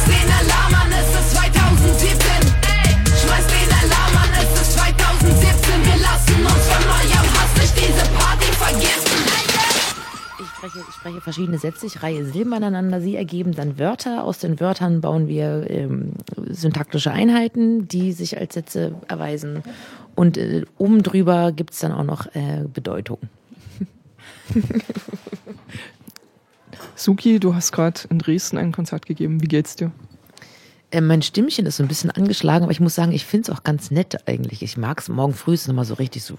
Schmeiß 0.01 0.05
den 0.05 0.31
Alarm 0.31 0.73
an, 0.73 0.91
es 0.91 1.09
ist 1.09 1.31
2017. 1.35 2.17
Ey, 2.17 2.89
schmeiß 3.05 3.45
den 3.47 3.69
Alarm 3.81 4.15
an, 4.17 4.29
es 4.41 4.61
ist 4.61 4.73
2017. 4.73 5.85
Wir 5.85 6.01
lassen 6.01 6.41
uns 6.41 6.65
von 6.69 6.83
neuem 6.85 7.27
Hass 7.35 7.53
durch 7.55 7.71
diese 7.73 8.03
Party 8.17 8.45
vergiften. 8.53 9.21
Ich 10.39 10.47
spreche, 10.47 10.79
ich 10.87 10.95
spreche 10.95 11.21
verschiedene 11.21 11.57
Sätze, 11.59 11.85
ich 11.85 12.01
reihe 12.01 12.25
Silben 12.25 12.53
aneinander, 12.53 13.01
sie 13.01 13.15
ergeben 13.15 13.53
dann 13.53 13.77
Wörter. 13.77 14.23
Aus 14.23 14.39
den 14.39 14.59
Wörtern 14.59 15.01
bauen 15.01 15.27
wir 15.27 15.69
ähm, 15.69 16.13
syntaktische 16.49 17.11
Einheiten, 17.11 17.87
die 17.87 18.11
sich 18.11 18.39
als 18.39 18.55
Sätze 18.55 18.95
erweisen. 19.07 19.61
Und 20.15 20.37
äh, 20.37 20.65
oben 20.77 21.03
drüber 21.03 21.51
gibt 21.51 21.73
es 21.73 21.79
dann 21.79 21.91
auch 21.91 22.03
noch 22.03 22.25
äh, 22.33 22.65
Bedeutung. 22.71 23.19
Suki, 27.01 27.39
du 27.39 27.55
hast 27.55 27.71
gerade 27.71 28.01
in 28.11 28.19
Dresden 28.19 28.59
ein 28.59 28.71
Konzert 28.71 29.07
gegeben. 29.07 29.41
Wie 29.41 29.47
geht's 29.47 29.75
dir? 29.75 29.91
Äh, 30.91 31.01
mein 31.01 31.23
Stimmchen 31.23 31.65
ist 31.65 31.77
so 31.77 31.83
ein 31.83 31.87
bisschen 31.87 32.11
angeschlagen, 32.11 32.61
aber 32.61 32.71
ich 32.71 32.79
muss 32.79 32.93
sagen, 32.93 33.11
ich 33.11 33.25
finde 33.25 33.49
es 33.51 33.57
auch 33.57 33.63
ganz 33.63 33.89
nett 33.89 34.27
eigentlich. 34.27 34.61
Ich 34.61 34.77
mag 34.77 34.99
es 34.99 35.09
morgen 35.09 35.33
früh 35.33 35.55
ist 35.55 35.67
nochmal 35.67 35.85
so 35.85 35.95
richtig 35.95 36.23
so. 36.23 36.35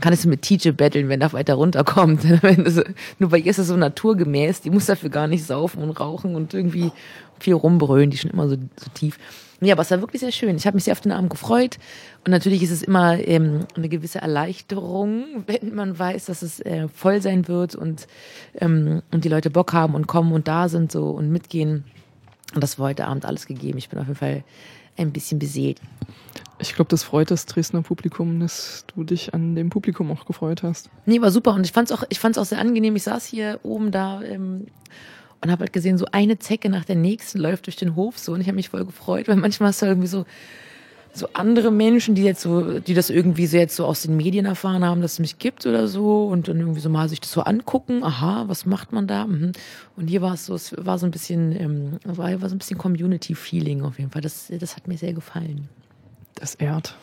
Kann 0.00 0.16
so 0.16 0.28
mit 0.28 0.42
TJ 0.42 0.70
battlen, 0.70 1.08
wenn 1.08 1.20
er 1.20 1.32
weiter 1.32 1.54
runterkommt. 1.54 2.24
Nur 3.20 3.30
bei 3.30 3.38
ihr 3.38 3.46
ist 3.46 3.58
es 3.58 3.68
so 3.68 3.76
naturgemäß. 3.76 4.62
Die 4.62 4.70
muss 4.70 4.86
dafür 4.86 5.10
gar 5.10 5.28
nicht 5.28 5.46
saufen 5.46 5.84
und 5.84 5.90
rauchen 6.00 6.34
und 6.34 6.52
irgendwie 6.52 6.90
viel 7.38 7.54
rumbrüllen. 7.54 8.10
Die 8.10 8.18
schon 8.18 8.32
immer 8.32 8.48
so, 8.48 8.56
so 8.56 8.90
tief. 8.92 9.20
Ja, 9.60 9.74
aber 9.74 9.82
es 9.82 9.90
war 9.92 10.00
wirklich 10.00 10.20
sehr 10.20 10.32
schön. 10.32 10.56
Ich 10.56 10.66
habe 10.66 10.74
mich 10.74 10.84
sehr 10.84 10.92
auf 10.92 11.00
den 11.00 11.12
Abend 11.12 11.30
gefreut. 11.30 11.78
Und 12.26 12.32
natürlich 12.32 12.64
ist 12.64 12.72
es 12.72 12.82
immer 12.82 13.20
ähm, 13.20 13.66
eine 13.76 13.88
gewisse 13.88 14.18
Erleichterung, 14.18 15.44
wenn 15.46 15.76
man 15.76 15.96
weiß, 15.96 16.24
dass 16.24 16.42
es 16.42 16.58
äh, 16.58 16.88
voll 16.88 17.22
sein 17.22 17.46
wird 17.46 17.76
und, 17.76 18.08
ähm, 18.56 19.02
und 19.12 19.24
die 19.24 19.28
Leute 19.28 19.48
Bock 19.48 19.72
haben 19.72 19.94
und 19.94 20.08
kommen 20.08 20.32
und 20.32 20.48
da 20.48 20.68
sind 20.68 20.90
so 20.90 21.10
und 21.10 21.30
mitgehen. 21.30 21.84
Und 22.52 22.64
das 22.64 22.80
war 22.80 22.88
heute 22.88 23.06
Abend 23.06 23.24
alles 23.24 23.46
gegeben. 23.46 23.78
Ich 23.78 23.90
bin 23.90 24.00
auf 24.00 24.08
jeden 24.08 24.18
Fall 24.18 24.42
ein 24.96 25.12
bisschen 25.12 25.38
beseelt. 25.38 25.80
Ich 26.58 26.74
glaube, 26.74 26.88
das 26.88 27.04
freut 27.04 27.30
das 27.30 27.46
Dresdner 27.46 27.82
Publikum, 27.82 28.40
dass 28.40 28.86
du 28.92 29.04
dich 29.04 29.32
an 29.32 29.54
dem 29.54 29.70
Publikum 29.70 30.10
auch 30.10 30.26
gefreut 30.26 30.64
hast. 30.64 30.90
Nee, 31.04 31.20
war 31.20 31.30
super. 31.30 31.54
Und 31.54 31.64
ich 31.64 31.70
fand 31.70 31.92
es 31.92 31.96
auch, 31.96 32.02
ich 32.08 32.18
fand's 32.18 32.38
auch 32.38 32.44
sehr 32.44 32.58
angenehm. 32.58 32.96
Ich 32.96 33.04
saß 33.04 33.24
hier 33.24 33.60
oben 33.62 33.92
da 33.92 34.20
ähm, 34.22 34.66
und 35.42 35.50
habe 35.52 35.60
halt 35.60 35.72
gesehen, 35.72 35.96
so 35.96 36.06
eine 36.10 36.40
Zecke 36.40 36.70
nach 36.70 36.84
der 36.84 36.96
nächsten 36.96 37.38
läuft 37.38 37.66
durch 37.66 37.76
den 37.76 37.94
Hof 37.94 38.18
so. 38.18 38.32
Und 38.32 38.40
ich 38.40 38.48
habe 38.48 38.56
mich 38.56 38.70
voll 38.70 38.84
gefreut, 38.84 39.28
weil 39.28 39.36
manchmal 39.36 39.70
ist 39.70 39.80
da 39.80 39.86
irgendwie 39.86 40.08
so, 40.08 40.24
so 41.16 41.28
andere 41.32 41.70
Menschen, 41.70 42.14
die 42.14 42.22
jetzt 42.22 42.42
so, 42.42 42.78
die 42.78 42.92
das 42.92 43.08
irgendwie 43.08 43.46
so 43.46 43.56
jetzt 43.56 43.74
so 43.74 43.86
aus 43.86 44.02
den 44.02 44.16
Medien 44.16 44.44
erfahren 44.44 44.84
haben, 44.84 45.00
dass 45.00 45.14
es 45.14 45.18
mich 45.18 45.38
gibt 45.38 45.64
oder 45.64 45.88
so 45.88 46.26
und 46.26 46.48
dann 46.48 46.58
irgendwie 46.58 46.80
so 46.80 46.90
mal 46.90 47.08
sich 47.08 47.20
das 47.20 47.32
so 47.32 47.40
angucken, 47.40 48.04
aha, 48.04 48.44
was 48.48 48.66
macht 48.66 48.92
man 48.92 49.06
da? 49.06 49.26
Mhm. 49.26 49.52
Und 49.96 50.08
hier 50.08 50.20
war 50.20 50.34
es 50.34 50.46
so, 50.46 50.54
es 50.54 50.74
war 50.76 50.98
so 50.98 51.06
ein 51.06 51.10
bisschen, 51.10 51.52
ähm, 51.58 51.98
war, 52.04 52.40
war 52.40 52.48
so 52.48 52.54
ein 52.54 52.58
bisschen 52.58 52.76
Community-Feeling 52.76 53.82
auf 53.82 53.98
jeden 53.98 54.10
Fall. 54.10 54.20
Das, 54.20 54.52
das 54.60 54.76
hat 54.76 54.88
mir 54.88 54.98
sehr 54.98 55.14
gefallen. 55.14 55.68
Das 56.34 56.54
ehrt. 56.54 56.96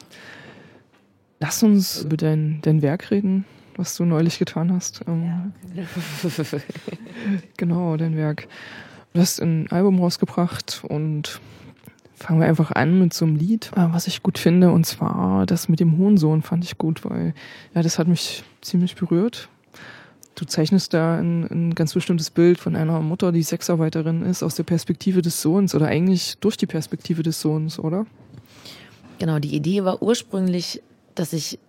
Lass 1.40 1.64
uns 1.64 2.04
über 2.04 2.16
dein, 2.16 2.60
dein 2.62 2.82
Werk 2.84 3.10
reden, 3.10 3.46
was 3.78 3.96
du 3.96 4.06
neulich 4.06 4.38
getan 4.38 4.72
hast. 4.72 5.02
Ähm, 5.08 5.54
genau, 7.58 7.98
dein 7.98 8.16
Werk. 8.16 8.48
Du 9.14 9.20
hast 9.20 9.42
ein 9.42 9.72
Album 9.72 10.00
rausgebracht 10.00 10.84
und 10.88 11.42
fangen 12.24 12.40
wir 12.40 12.48
einfach 12.48 12.72
an 12.72 13.00
mit 13.00 13.14
so 13.14 13.26
einem 13.26 13.36
Lied, 13.36 13.72
äh, 13.76 13.88
was 13.92 14.08
ich 14.08 14.24
gut 14.24 14.38
finde. 14.38 14.72
Und 14.72 14.86
zwar 14.86 15.46
das 15.46 15.68
mit 15.68 15.80
dem 15.80 15.98
Hohensohn 15.98 16.42
fand 16.42 16.64
ich 16.64 16.78
gut, 16.78 17.04
weil 17.06 17.34
ja, 17.76 17.82
das 17.82 18.00
hat 18.00 18.08
mich 18.08 18.44
ziemlich 18.62 18.96
berührt. 18.96 19.50
Du 20.36 20.46
zeichnest 20.46 20.94
da 20.94 21.20
ein, 21.20 21.44
ein 21.44 21.76
ganz 21.76 21.94
bestimmtes 21.94 22.32
Bild 22.32 22.58
von 22.58 22.76
einer 22.76 23.02
Mutter, 23.02 23.32
die 23.32 23.44
Sexarbeiterin 23.44 24.24
ist, 24.24 24.42
aus 24.42 24.56
der 24.56 24.64
Perspektive 24.64 25.22
des 25.22 25.42
Sohns 25.42 25.76
oder 25.76 25.88
eigentlich 25.88 26.38
durch 26.40 26.58
die 26.58 26.66
Perspektive 26.66 27.22
des 27.22 27.40
Sohns, 27.40 27.78
oder? 27.78 28.08
Genau, 29.20 29.38
die 29.40 29.56
Idee 29.56 29.84
war 29.84 30.02
ursprünglich, 30.02 30.82
dass 31.14 31.34
ich 31.34 31.60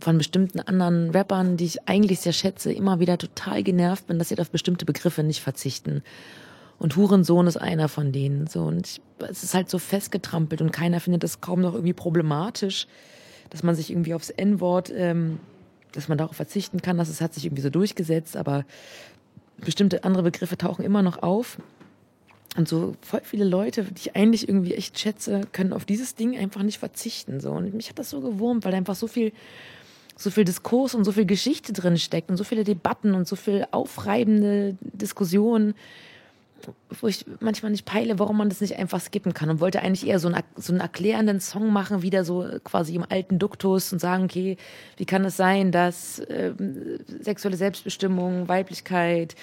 von 0.00 0.18
bestimmten 0.18 0.60
anderen 0.60 1.10
Rappern, 1.10 1.56
die 1.56 1.66
ich 1.66 1.88
eigentlich 1.88 2.20
sehr 2.20 2.32
schätze, 2.32 2.72
immer 2.72 3.00
wieder 3.00 3.18
total 3.18 3.62
genervt 3.62 4.06
bin, 4.06 4.18
dass 4.18 4.30
sie 4.30 4.38
auf 4.38 4.50
bestimmte 4.50 4.84
Begriffe 4.84 5.22
nicht 5.22 5.40
verzichten. 5.40 6.02
Und 6.78 6.96
Hurensohn 6.96 7.46
ist 7.46 7.56
einer 7.56 7.88
von 7.88 8.12
denen. 8.12 8.46
So 8.46 8.62
und 8.62 8.86
ich, 8.86 9.00
es 9.28 9.42
ist 9.42 9.54
halt 9.54 9.68
so 9.68 9.78
festgetrampelt 9.78 10.60
und 10.60 10.72
keiner 10.72 11.00
findet 11.00 11.24
das 11.24 11.40
kaum 11.40 11.60
noch 11.60 11.74
irgendwie 11.74 11.92
problematisch, 11.92 12.86
dass 13.50 13.62
man 13.62 13.74
sich 13.74 13.90
irgendwie 13.90 14.14
aufs 14.14 14.30
N-Wort, 14.30 14.92
ähm, 14.94 15.40
dass 15.92 16.08
man 16.08 16.18
darauf 16.18 16.36
verzichten 16.36 16.80
kann. 16.80 16.98
dass 16.98 17.08
es 17.08 17.20
hat 17.20 17.34
sich 17.34 17.44
irgendwie 17.44 17.62
so 17.62 17.70
durchgesetzt, 17.70 18.36
aber 18.36 18.64
bestimmte 19.56 20.04
andere 20.04 20.22
Begriffe 20.22 20.56
tauchen 20.56 20.84
immer 20.84 21.02
noch 21.02 21.22
auf. 21.22 21.58
Und 22.56 22.68
so 22.68 22.94
voll 23.02 23.20
viele 23.22 23.44
Leute, 23.44 23.84
die 23.84 24.00
ich 24.08 24.16
eigentlich 24.16 24.48
irgendwie 24.48 24.74
echt 24.74 24.98
schätze, 24.98 25.42
können 25.52 25.72
auf 25.72 25.84
dieses 25.84 26.14
Ding 26.14 26.36
einfach 26.36 26.62
nicht 26.62 26.78
verzichten. 26.78 27.40
So. 27.40 27.52
Und 27.52 27.74
mich 27.74 27.88
hat 27.88 27.98
das 27.98 28.10
so 28.10 28.20
gewurmt, 28.20 28.64
weil 28.64 28.74
einfach 28.74 28.94
so 28.94 29.06
viel, 29.06 29.32
so 30.16 30.30
viel 30.30 30.44
Diskurs 30.44 30.94
und 30.94 31.04
so 31.04 31.12
viel 31.12 31.26
Geschichte 31.26 31.72
drin 31.72 31.98
steckt 31.98 32.30
und 32.30 32.36
so 32.36 32.44
viele 32.44 32.64
Debatten 32.64 33.14
und 33.14 33.28
so 33.28 33.36
viel 33.36 33.66
aufreibende 33.70 34.76
Diskussionen, 34.80 35.74
wo 37.00 37.06
ich 37.06 37.24
manchmal 37.40 37.70
nicht 37.70 37.84
peile, 37.84 38.18
warum 38.18 38.36
man 38.36 38.48
das 38.48 38.60
nicht 38.60 38.76
einfach 38.76 39.00
skippen 39.00 39.34
kann 39.34 39.50
und 39.50 39.60
wollte 39.60 39.80
eigentlich 39.80 40.06
eher 40.06 40.18
so 40.18 40.28
einen, 40.28 40.42
so 40.56 40.72
einen 40.72 40.80
erklärenden 40.80 41.40
Song 41.40 41.72
machen, 41.72 42.02
wieder 42.02 42.24
so 42.24 42.46
quasi 42.64 42.94
im 42.94 43.04
alten 43.08 43.38
Duktus 43.38 43.92
und 43.92 43.98
sagen, 43.98 44.24
okay, 44.24 44.56
wie 44.96 45.04
kann 45.04 45.24
es 45.24 45.36
sein, 45.36 45.70
dass 45.72 46.22
ähm, 46.28 46.98
sexuelle 47.20 47.56
Selbstbestimmung, 47.56 48.48
Weiblichkeit, 48.48 49.34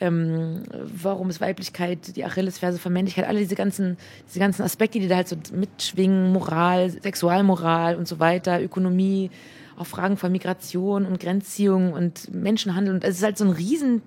ähm, 0.00 0.62
warum 0.72 1.30
ist 1.30 1.40
Weiblichkeit 1.40 2.16
die 2.16 2.24
Achillesferse 2.24 2.78
von 2.78 2.92
Männlichkeit, 2.92 3.26
alle 3.26 3.38
diese 3.38 3.54
ganzen, 3.54 3.96
diese 4.28 4.40
ganzen 4.40 4.62
Aspekte, 4.62 4.98
die 4.98 5.08
da 5.08 5.16
halt 5.16 5.28
so 5.28 5.36
mitschwingen, 5.52 6.32
Moral, 6.32 6.90
Sexualmoral 6.90 7.96
und 7.96 8.08
so 8.08 8.18
weiter, 8.18 8.62
Ökonomie, 8.62 9.30
auch 9.76 9.86
Fragen 9.86 10.16
von 10.16 10.32
Migration 10.32 11.04
und 11.04 11.20
Grenzziehung 11.20 11.92
und 11.92 12.32
Menschenhandel 12.32 12.94
und 12.94 13.04
es 13.04 13.16
ist 13.16 13.24
halt 13.24 13.38
so 13.38 13.44
ein 13.44 13.50
riesen 13.50 14.02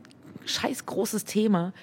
scheiß 0.45 0.85
großes 0.85 1.26
Thema 1.26 1.73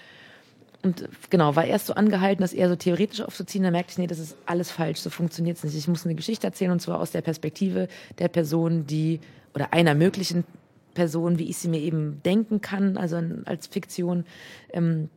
und 0.85 1.09
genau, 1.31 1.57
war 1.57 1.65
erst 1.65 1.87
so 1.87 1.95
angehalten, 1.95 2.43
das 2.43 2.53
eher 2.53 2.69
so 2.69 2.77
theoretisch 2.77 3.23
aufzuziehen. 3.23 3.65
Da 3.65 3.71
merkte 3.71 3.93
ich, 3.93 3.99
nee, 3.99 4.07
das 4.07 4.19
ist 4.19 4.37
alles 4.47 4.71
falsch, 4.71 5.01
so 5.01 5.11
funktioniert 5.11 5.57
es 5.57 5.65
nicht. 5.65 5.77
Ich 5.77 5.89
muss 5.89 6.05
eine 6.05 6.15
Geschichte 6.15 6.47
erzählen 6.47 6.71
und 6.71 6.81
zwar 6.81 7.01
aus 7.01 7.11
der 7.11 7.23
Perspektive 7.23 7.89
der 8.19 8.29
Person, 8.29 8.87
die, 8.87 9.21
oder 9.55 9.73
einer 9.73 9.95
möglichen 9.95 10.45
Person, 10.93 11.39
wie 11.39 11.49
ich 11.49 11.57
sie 11.57 11.69
mir 11.69 11.81
eben 11.81 12.21
denken 12.25 12.61
kann, 12.61 12.97
also 12.97 13.21
als 13.47 13.67
Fiktion, 13.67 14.25
ähm, 14.73 15.09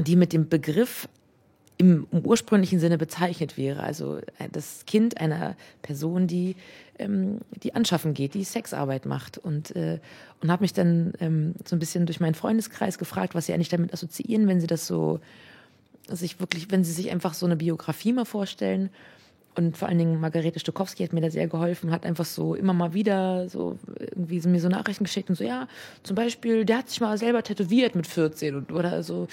die 0.00 0.16
mit 0.16 0.32
dem 0.32 0.48
Begriff 0.48 1.08
im, 1.78 2.06
im 2.10 2.24
ursprünglichen 2.24 2.80
Sinne 2.80 2.98
bezeichnet 2.98 3.56
wäre. 3.56 3.82
Also 3.82 4.18
äh, 4.38 4.48
das 4.50 4.84
Kind 4.86 5.20
einer 5.20 5.56
Person, 5.82 6.26
die 6.26 6.56
ähm, 6.98 7.38
die 7.62 7.74
anschaffen 7.74 8.14
geht, 8.14 8.34
die 8.34 8.44
Sexarbeit 8.44 9.06
macht 9.06 9.38
und 9.38 9.74
äh, 9.76 9.98
und 10.40 10.52
habe 10.52 10.62
mich 10.62 10.72
dann 10.72 11.12
ähm, 11.20 11.54
so 11.64 11.74
ein 11.74 11.78
bisschen 11.78 12.06
durch 12.06 12.20
meinen 12.20 12.34
Freundeskreis 12.34 12.98
gefragt, 12.98 13.34
was 13.34 13.46
sie 13.46 13.54
eigentlich 13.54 13.68
damit 13.68 13.92
assoziieren, 13.92 14.46
wenn 14.46 14.60
sie 14.60 14.66
das 14.66 14.86
so 14.86 15.20
sich 16.08 16.40
wirklich, 16.40 16.70
wenn 16.70 16.84
sie 16.84 16.92
sich 16.92 17.10
einfach 17.10 17.34
so 17.34 17.46
eine 17.46 17.56
Biografie 17.56 18.12
mal 18.12 18.24
vorstellen. 18.24 18.90
Und 19.56 19.76
vor 19.76 19.88
allen 19.88 19.98
Dingen 19.98 20.20
Margarete 20.20 20.60
Stokowski 20.60 21.02
hat 21.02 21.12
mir 21.12 21.20
da 21.20 21.30
sehr 21.30 21.48
geholfen, 21.48 21.90
hat 21.90 22.06
einfach 22.06 22.24
so 22.24 22.54
immer 22.54 22.72
mal 22.72 22.94
wieder 22.94 23.48
so 23.48 23.76
irgendwie 23.98 24.40
mir 24.46 24.60
so 24.60 24.68
Nachrichten 24.68 25.02
geschickt 25.02 25.30
und 25.30 25.34
so, 25.34 25.42
ja, 25.42 25.66
zum 26.04 26.14
Beispiel, 26.14 26.64
der 26.64 26.78
hat 26.78 26.88
sich 26.88 27.00
mal 27.00 27.18
selber 27.18 27.42
tätowiert 27.42 27.96
mit 27.96 28.06
14 28.06 28.54
und, 28.54 28.70
oder 28.70 29.02
so. 29.02 29.26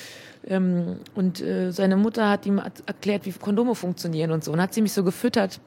Ähm, 0.47 0.97
und 1.13 1.41
äh, 1.41 1.71
seine 1.71 1.95
Mutter 1.95 2.27
hat 2.27 2.47
ihm 2.47 2.57
erklärt, 2.57 3.27
wie 3.27 3.33
Kondome 3.33 3.75
funktionieren 3.75 4.31
und 4.31 4.43
so. 4.43 4.51
Und 4.51 4.59
hat 4.59 4.73
sie 4.73 4.81
mich 4.81 4.93
so 4.93 5.03
gefüttert 5.03 5.59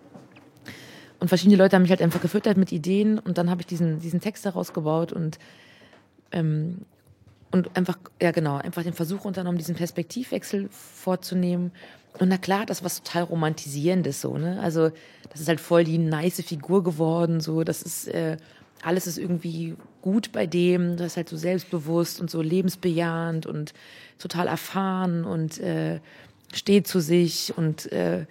und 1.21 1.29
verschiedene 1.29 1.57
Leute 1.57 1.77
haben 1.77 1.83
mich 1.83 1.91
halt 1.91 2.03
einfach 2.03 2.21
gefüttert 2.21 2.57
mit 2.57 2.73
Ideen 2.73 3.19
und 3.19 3.39
dann 3.39 3.51
habe 3.51 3.61
ich 3.61 3.67
diesen, 3.67 4.01
diesen 4.01 4.21
Text 4.21 4.47
daraus 4.47 4.73
gebaut 4.73 5.13
und, 5.13 5.39
ähm, 6.33 6.83
und 7.51 7.77
einfach, 7.77 7.99
ja 8.23 8.31
genau, 8.31 8.57
einfach 8.57 8.83
den 8.83 8.93
Versuch 8.93 9.25
unternommen, 9.25 9.59
diesen 9.59 9.75
Perspektivwechsel 9.75 10.69
vorzunehmen. 10.71 11.73
Und 12.19 12.29
na 12.29 12.37
klar, 12.37 12.67
das 12.67 12.85
was 12.85 13.03
total 13.03 13.25
romantisierendes 13.25 14.21
so, 14.21 14.39
ne? 14.39 14.61
Also 14.61 14.91
das 15.31 15.41
ist 15.41 15.49
halt 15.49 15.61
voll 15.61 15.85
die 15.85 15.99
nice 15.99 16.43
Figur 16.43 16.85
geworden, 16.85 17.41
so, 17.41 17.65
das 17.65 17.83
ist, 17.83 18.09
äh, 18.09 18.37
alles 18.83 19.07
ist 19.07 19.19
irgendwie 19.19 19.77
gut 20.03 20.31
bei 20.33 20.47
dem, 20.47 20.97
das 20.97 21.09
ist 21.09 21.17
halt 21.17 21.29
so 21.29 21.37
selbstbewusst 21.37 22.21
und 22.21 22.31
so 22.31 22.43
lebensbejahend 22.43 23.47
und 23.47 23.75
total 24.19 24.47
erfahren 24.47 25.25
und 25.25 25.59
äh, 25.59 26.01
steht 26.53 26.87
zu 26.87 27.01
sich 27.01 27.57
und 27.57 27.91
äh, 27.93 28.27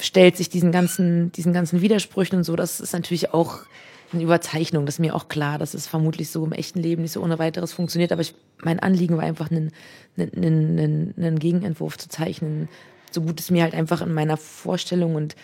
stellt 0.00 0.36
sich 0.36 0.48
diesen 0.48 0.72
ganzen, 0.72 1.32
diesen 1.32 1.52
ganzen 1.52 1.80
Widersprüchen 1.80 2.38
und 2.38 2.44
so. 2.44 2.56
Das 2.56 2.80
ist 2.80 2.92
natürlich 2.92 3.32
auch 3.32 3.60
eine 4.12 4.22
Überzeichnung. 4.22 4.86
Das 4.86 4.96
ist 4.96 5.00
mir 5.00 5.14
auch 5.14 5.28
klar, 5.28 5.58
dass 5.58 5.74
es 5.74 5.86
vermutlich 5.86 6.30
so 6.30 6.44
im 6.44 6.52
echten 6.52 6.80
Leben 6.80 7.02
nicht 7.02 7.12
so 7.12 7.22
ohne 7.22 7.38
weiteres 7.38 7.72
funktioniert. 7.72 8.12
Aber 8.12 8.20
ich, 8.20 8.34
mein 8.62 8.80
Anliegen 8.80 9.16
war 9.16 9.24
einfach, 9.24 9.50
einen, 9.50 9.72
einen, 10.16 10.78
einen, 10.78 11.14
einen 11.16 11.38
Gegenentwurf 11.38 11.98
zu 11.98 12.08
zeichnen, 12.08 12.68
so 13.10 13.22
gut 13.22 13.40
es 13.40 13.50
mir 13.50 13.62
halt 13.62 13.74
einfach 13.74 14.02
in 14.02 14.14
meiner 14.14 14.36
Vorstellung 14.36 15.14
und 15.14 15.36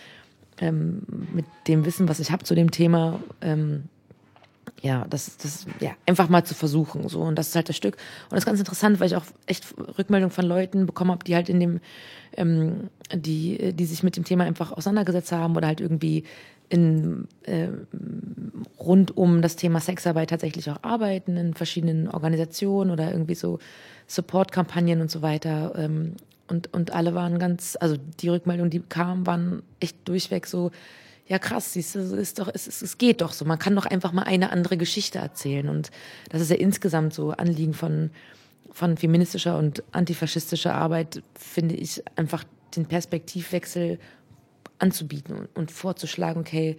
ähm, 0.59 1.03
mit 1.33 1.45
dem 1.67 1.85
Wissen, 1.85 2.09
was 2.09 2.19
ich 2.19 2.31
habe 2.31 2.43
zu 2.43 2.55
dem 2.55 2.71
Thema, 2.71 3.19
ähm, 3.41 3.83
ja, 4.81 5.05
das, 5.09 5.37
das, 5.37 5.65
ja, 5.79 5.91
einfach 6.05 6.29
mal 6.29 6.43
zu 6.43 6.53
versuchen, 6.53 7.07
so. 7.09 7.21
Und 7.21 7.35
das 7.35 7.49
ist 7.49 7.55
halt 7.55 7.69
das 7.69 7.75
Stück. 7.75 7.95
Und 7.95 8.31
das 8.31 8.39
ist 8.39 8.45
ganz 8.45 8.59
interessant, 8.59 8.99
weil 8.99 9.07
ich 9.07 9.15
auch 9.15 9.25
echt 9.45 9.65
Rückmeldungen 9.97 10.31
von 10.31 10.45
Leuten 10.45 10.85
bekommen 10.85 11.11
habe, 11.11 11.23
die 11.23 11.35
halt 11.35 11.49
in 11.49 11.59
dem, 11.59 11.79
ähm, 12.37 12.89
die, 13.13 13.73
die 13.73 13.85
sich 13.85 14.03
mit 14.03 14.15
dem 14.15 14.23
Thema 14.23 14.45
einfach 14.45 14.71
auseinandergesetzt 14.71 15.31
haben 15.31 15.55
oder 15.55 15.67
halt 15.67 15.81
irgendwie 15.81 16.23
in, 16.69 17.27
äh, 17.43 17.67
rund 18.79 19.17
um 19.17 19.41
das 19.41 19.55
Thema 19.55 19.79
Sexarbeit 19.79 20.29
tatsächlich 20.29 20.69
auch 20.69 20.83
arbeiten 20.83 21.35
in 21.35 21.53
verschiedenen 21.55 22.07
Organisationen 22.07 22.91
oder 22.91 23.11
irgendwie 23.11 23.35
so 23.35 23.59
Support-Kampagnen 24.07 25.01
und 25.01 25.11
so 25.11 25.21
weiter. 25.21 25.73
Ähm, 25.75 26.15
und, 26.47 26.73
und 26.73 26.91
alle 26.91 27.13
waren 27.13 27.37
ganz, 27.37 27.77
also 27.79 27.97
die 28.21 28.29
Rückmeldungen, 28.29 28.71
die 28.71 28.79
kamen, 28.79 29.25
waren 29.25 29.61
echt 29.79 30.07
durchweg 30.07 30.47
so, 30.47 30.71
ja 31.29 31.37
krass, 31.37 31.73
siehst 31.73 31.93
du, 31.93 31.99
ist 31.99 32.39
doch, 32.39 32.49
es, 32.51 32.67
es, 32.67 32.81
es 32.81 32.97
geht 32.97 33.21
doch 33.21 33.33
so. 33.33 33.45
Man 33.45 33.59
kann 33.59 33.75
doch 33.75 33.85
einfach 33.85 34.11
mal 34.11 34.23
eine 34.23 34.51
andere 34.51 34.77
Geschichte 34.77 35.19
erzählen. 35.19 35.69
Und 35.69 35.91
das 36.29 36.41
ist 36.41 36.49
ja 36.49 36.57
insgesamt 36.57 37.13
so 37.13 37.29
Anliegen 37.31 37.75
von, 37.75 38.09
von 38.71 38.97
feministischer 38.97 39.57
und 39.57 39.83
antifaschistischer 39.91 40.73
Arbeit, 40.73 41.21
finde 41.35 41.75
ich, 41.75 42.03
einfach 42.15 42.43
den 42.75 42.87
Perspektivwechsel 42.87 43.99
anzubieten 44.79 45.35
und, 45.35 45.49
und 45.55 45.71
vorzuschlagen, 45.71 46.41
okay, 46.41 46.77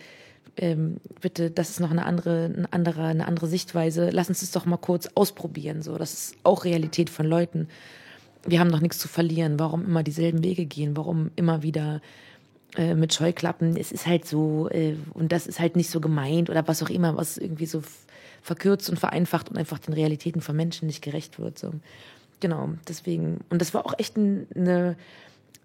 ähm, 0.56 0.96
bitte, 1.20 1.52
das 1.52 1.70
ist 1.70 1.78
noch 1.78 1.92
eine 1.92 2.04
andere, 2.04 2.46
eine 2.52 2.72
andere, 2.72 3.04
eine 3.04 3.28
andere 3.28 3.46
Sichtweise. 3.46 4.10
Lass 4.10 4.28
uns 4.28 4.40
das 4.40 4.50
doch 4.50 4.66
mal 4.66 4.78
kurz 4.78 5.08
ausprobieren. 5.14 5.80
So, 5.80 5.96
das 5.96 6.12
ist 6.12 6.36
auch 6.42 6.64
Realität 6.64 7.08
von 7.08 7.24
Leuten. 7.24 7.68
Wir 8.44 8.58
haben 8.58 8.68
noch 8.68 8.80
nichts 8.80 8.98
zu 8.98 9.06
verlieren. 9.06 9.60
Warum 9.60 9.84
immer 9.84 10.02
dieselben 10.02 10.42
Wege 10.42 10.66
gehen? 10.66 10.96
Warum 10.96 11.30
immer 11.36 11.62
wieder 11.62 12.00
äh, 12.76 12.94
mit 12.94 13.14
Scheuklappen, 13.14 13.76
es 13.76 13.92
ist 13.92 14.06
halt 14.06 14.26
so, 14.26 14.68
äh, 14.70 14.94
und 15.14 15.32
das 15.32 15.46
ist 15.46 15.60
halt 15.60 15.76
nicht 15.76 15.90
so 15.90 16.00
gemeint 16.00 16.50
oder 16.50 16.66
was 16.68 16.82
auch 16.82 16.90
immer, 16.90 17.16
was 17.16 17.36
irgendwie 17.36 17.66
so 17.66 17.82
verkürzt 18.42 18.88
und 18.90 18.98
vereinfacht 18.98 19.48
und 19.48 19.58
einfach 19.58 19.78
den 19.78 19.94
Realitäten 19.94 20.40
von 20.40 20.56
Menschen 20.56 20.86
nicht 20.86 21.02
gerecht 21.02 21.38
wird. 21.38 21.58
So. 21.58 21.72
Genau, 22.40 22.70
deswegen. 22.88 23.40
Und 23.50 23.60
das 23.60 23.74
war 23.74 23.84
auch 23.84 23.94
echt 23.98 24.16
eine, 24.16 24.96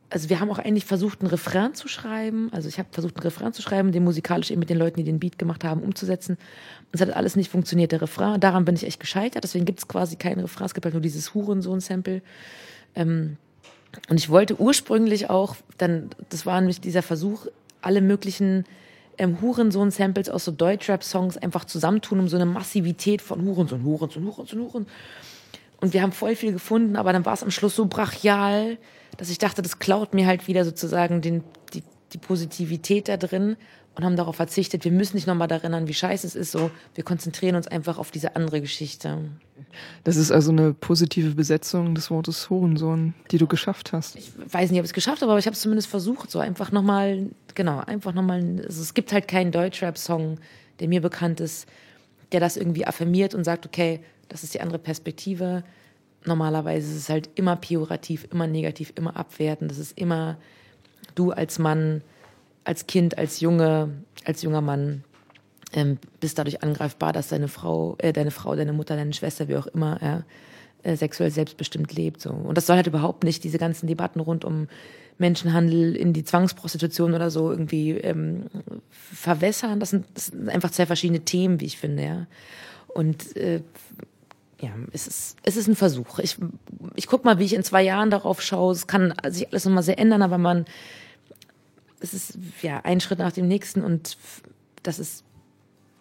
also 0.10 0.30
wir 0.30 0.40
haben 0.40 0.50
auch 0.50 0.60
eigentlich 0.60 0.86
versucht, 0.86 1.22
einen 1.22 1.30
Refrain 1.30 1.74
zu 1.74 1.88
schreiben. 1.88 2.50
Also 2.52 2.70
ich 2.70 2.80
habe 2.80 2.90
versucht, 2.92 3.16
einen 3.16 3.24
Refrain 3.24 3.54
zu 3.54 3.62
schreiben, 3.62 3.92
den 3.92 4.04
musikalisch 4.04 4.52
eben 4.52 4.60
mit 4.60 4.70
den 4.70 4.78
Leuten, 4.78 4.98
die 4.98 5.04
den 5.04 5.20
Beat 5.20 5.40
gemacht 5.40 5.64
haben, 5.64 5.82
umzusetzen. 5.82 6.34
Und 6.34 6.90
es 6.94 7.02
hat 7.02 7.12
alles 7.12 7.36
nicht 7.36 7.50
funktioniert, 7.50 7.92
der 7.92 8.02
Refrain. 8.02 8.40
Daran 8.40 8.66
bin 8.66 8.76
ich 8.76 8.86
echt 8.86 9.00
gescheitert. 9.00 9.44
Deswegen 9.44 9.66
gibt 9.66 9.80
es 9.80 9.88
quasi 9.88 10.16
keinen 10.16 10.40
Refrain. 10.42 10.66
Es 10.66 10.74
gibt 10.74 10.86
halt 10.86 10.94
nur 10.94 11.02
dieses 11.02 11.34
Hurensohn-Sample. 11.34 12.22
Ähm, 12.96 13.38
und 14.10 14.18
ich 14.20 14.30
wollte 14.30 14.60
ursprünglich 14.60 15.30
auch, 15.30 15.56
dann, 15.78 16.10
das 16.30 16.46
war 16.46 16.60
nämlich 16.60 16.82
dieser 16.82 17.02
Versuch, 17.02 17.48
alle 17.82 18.02
möglichen 18.02 18.66
ähm, 19.18 19.42
Hurensohn-Samples 19.42 20.30
aus 20.30 20.46
so 20.46 20.52
Deutschrap-Songs 20.52 21.38
einfach 21.38 21.66
zusammentun, 21.66 22.20
um 22.20 22.28
so 22.28 22.36
eine 22.36 22.46
Massivität 22.46 23.22
von 23.22 23.44
Hurensohn, 23.44 23.84
Hurensohn, 23.84 24.26
Hurensohn, 24.26 24.60
Hurensohn. 24.60 24.88
Und 25.82 25.94
wir 25.94 26.02
haben 26.02 26.12
voll 26.12 26.36
viel 26.36 26.54
gefunden, 26.54 26.96
aber 26.96 27.14
dann 27.14 27.26
war 27.26 27.34
es 27.34 27.44
am 27.44 27.52
Schluss 27.52 27.76
so 27.76 27.86
brachial, 27.86 28.78
dass 29.18 29.30
ich 29.30 29.38
dachte, 29.38 29.62
das 29.62 29.80
klaut 29.80 30.14
mir 30.14 30.26
halt 30.26 30.48
wieder 30.48 30.66
sozusagen 30.66 31.22
den, 31.22 31.44
die, 31.74 31.84
die 32.14 32.18
Positivität 32.18 33.08
da 33.08 33.18
drin 33.18 33.56
und 33.96 34.04
haben 34.04 34.16
darauf 34.16 34.36
verzichtet, 34.36 34.84
wir 34.84 34.92
müssen 34.92 35.16
nicht 35.16 35.28
nochmal 35.28 35.48
daran 35.48 35.72
erinnern, 35.72 35.88
wie 35.88 35.94
scheiße 35.94 36.28
es 36.28 36.36
ist, 36.36 36.52
so, 36.52 36.70
wir 36.96 37.04
konzentrieren 37.04 37.56
uns 37.56 37.68
einfach 37.68 37.98
auf 37.98 38.12
diese 38.12 38.36
andere 38.36 38.60
Geschichte. 38.62 39.20
Das 40.04 40.18
ist 40.18 40.32
also 40.32 40.52
eine 40.52 40.74
positive 40.74 41.34
Besetzung 41.34 41.96
des 41.96 42.12
Wortes 42.12 42.50
Hurensohn, 42.50 43.14
die 43.32 43.38
du 43.38 43.48
geschafft 43.48 43.94
hast. 43.94 44.18
Ich 44.18 44.32
weiß 44.52 44.72
nicht, 44.72 44.80
ob 44.80 44.86
ich 44.86 44.90
es 44.90 44.94
geschafft 44.94 45.22
habe, 45.22 45.32
aber 45.32 45.40
ich 45.40 45.46
habe 45.46 45.56
es 45.56 45.62
zumindest 45.62 45.88
versucht, 45.88 46.30
so 46.30 46.40
einfach 46.40 46.72
nochmal, 46.72 47.30
genau, 47.56 47.80
einfach 47.80 48.14
nochmal, 48.14 48.42
also 48.66 48.82
es 48.82 48.94
gibt 48.94 49.14
halt 49.14 49.28
keinen 49.28 49.52
Deutschrap-Song, 49.52 50.40
der 50.80 50.88
mir 50.90 51.02
bekannt 51.02 51.40
ist, 51.40 51.68
der 52.32 52.42
das 52.42 52.58
irgendwie 52.58 52.86
affirmiert 52.86 53.34
und 53.34 53.46
sagt, 53.46 53.66
okay, 53.66 54.02
das 54.28 54.44
ist 54.44 54.54
die 54.54 54.62
andere 54.62 54.80
Perspektive. 54.80 55.64
Normalerweise 56.26 56.92
ist 56.92 56.98
es 56.98 57.10
halt 57.10 57.30
immer 57.36 57.56
pejorativ, 57.56 58.28
immer 58.32 58.48
negativ, 58.48 58.92
immer 58.96 59.16
abwertend. 59.16 59.72
Das 59.72 59.78
ist 59.78 59.98
immer 59.98 60.38
du 61.14 61.32
als 61.32 61.60
Mann, 61.60 62.02
als 62.66 62.88
Kind, 62.88 63.18
als 63.18 63.40
Junge, 63.40 63.90
als 64.26 64.42
junger 64.42 64.62
Mann 64.62 65.04
ähm, 65.74 65.98
bist 66.20 66.38
dadurch 66.38 66.64
angreifbar, 66.64 67.14
dass 67.14 67.30
deine 67.30 67.48
Frau, 67.48 67.96
äh, 68.00 68.12
deine 68.12 68.32
Frau, 68.32 68.56
deine 68.56 68.74
Mutter, 68.74 68.96
deine 68.96 69.14
Schwester, 69.14 69.48
wie 69.48 69.56
auch 69.56 69.68
immer, 69.68 70.00
ja, 70.02 70.24
äh, 70.84 70.96
sexuell 70.96 71.32
selbstbestimmt 71.32 71.94
lebt. 71.94 72.22
So. 72.22 72.32
Und 72.32 72.58
das 72.58 72.68
soll 72.68 72.76
halt 72.76 72.88
überhaupt 72.88 73.24
nicht 73.24 73.44
diese 73.44 73.58
ganzen 73.58 73.88
Debatten 73.88 74.20
rund 74.20 74.46
um 74.46 74.68
Menschenhandel 75.18 75.96
in 75.96 76.14
die 76.14 76.24
Zwangsprostitution 76.24 77.14
oder 77.14 77.32
so 77.32 77.50
irgendwie 77.50 77.92
ähm, 77.92 78.46
verwässern. 78.90 79.80
Das 79.80 79.92
sind, 79.92 80.06
das 80.14 80.28
sind 80.28 80.50
einfach 80.50 80.72
zwei 80.72 80.86
verschiedene 80.86 81.22
Themen, 81.22 81.60
wie 81.62 81.66
ich 81.66 81.78
finde, 81.78 82.04
ja. 82.04 82.28
Und 82.88 83.36
äh, 83.38 83.62
ja, 84.62 84.70
es 84.92 85.08
ist, 85.08 85.38
es 85.44 85.58
ist 85.58 85.68
ein 85.68 85.76
Versuch. 85.76 86.20
Ich, 86.20 86.38
ich 86.96 87.08
guck 87.08 87.26
mal, 87.26 87.40
wie 87.40 87.46
ich 87.46 87.54
in 87.54 87.64
zwei 87.64 87.84
Jahren 87.84 88.10
darauf 88.10 88.42
schaue. 88.42 88.74
Es 88.74 88.88
kann 88.88 89.14
sich 89.28 89.50
alles 89.50 89.66
nochmal 89.66 89.84
sehr 89.84 90.00
ändern, 90.00 90.22
aber 90.22 90.38
man 90.38 90.66
es 92.06 92.14
ist 92.14 92.38
ja 92.62 92.82
ein 92.84 93.00
Schritt 93.00 93.20
nach 93.20 93.32
dem 93.32 93.48
nächsten 93.48 93.84
und 93.84 94.18
das 94.84 95.00
ist 95.00 95.24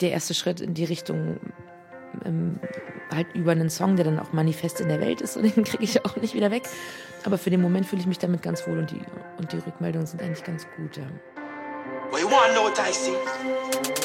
der 0.01 0.11
erste 0.11 0.35
Schritt 0.35 0.61
in 0.61 0.75
die 0.75 0.85
Richtung 0.85 1.39
ähm, 2.25 2.59
halt 3.11 3.27
über 3.35 3.53
einen 3.53 3.71
Song, 3.71 3.97
der 3.97 4.05
dann 4.05 4.19
auch 4.19 4.33
manifest 4.33 4.81
in 4.81 4.89
der 4.89 5.01
Welt 5.01 5.21
ist 5.21 5.37
und 5.37 5.45
den 5.57 5.65
kriege 5.65 5.83
ich 5.83 6.05
auch 6.05 6.17
nicht 6.17 6.35
wieder 6.35 6.51
weg. 6.51 6.65
Aber 7.25 7.39
für 7.39 7.51
den 7.51 7.63
Moment 7.63 7.87
fühle 7.87 8.01
ich 8.03 8.07
mich 8.07 8.19
damit 8.19 8.43
ganz 8.43 8.67
wohl 8.67 8.79
und 8.79 8.91
die, 8.91 9.01
und 9.39 9.53
die 9.53 9.57
Rückmeldungen 9.57 10.07
sind 10.07 10.23
eigentlich 10.23 10.45
ganz 10.45 10.67
gut. 10.77 10.97
Ja. 10.97 11.05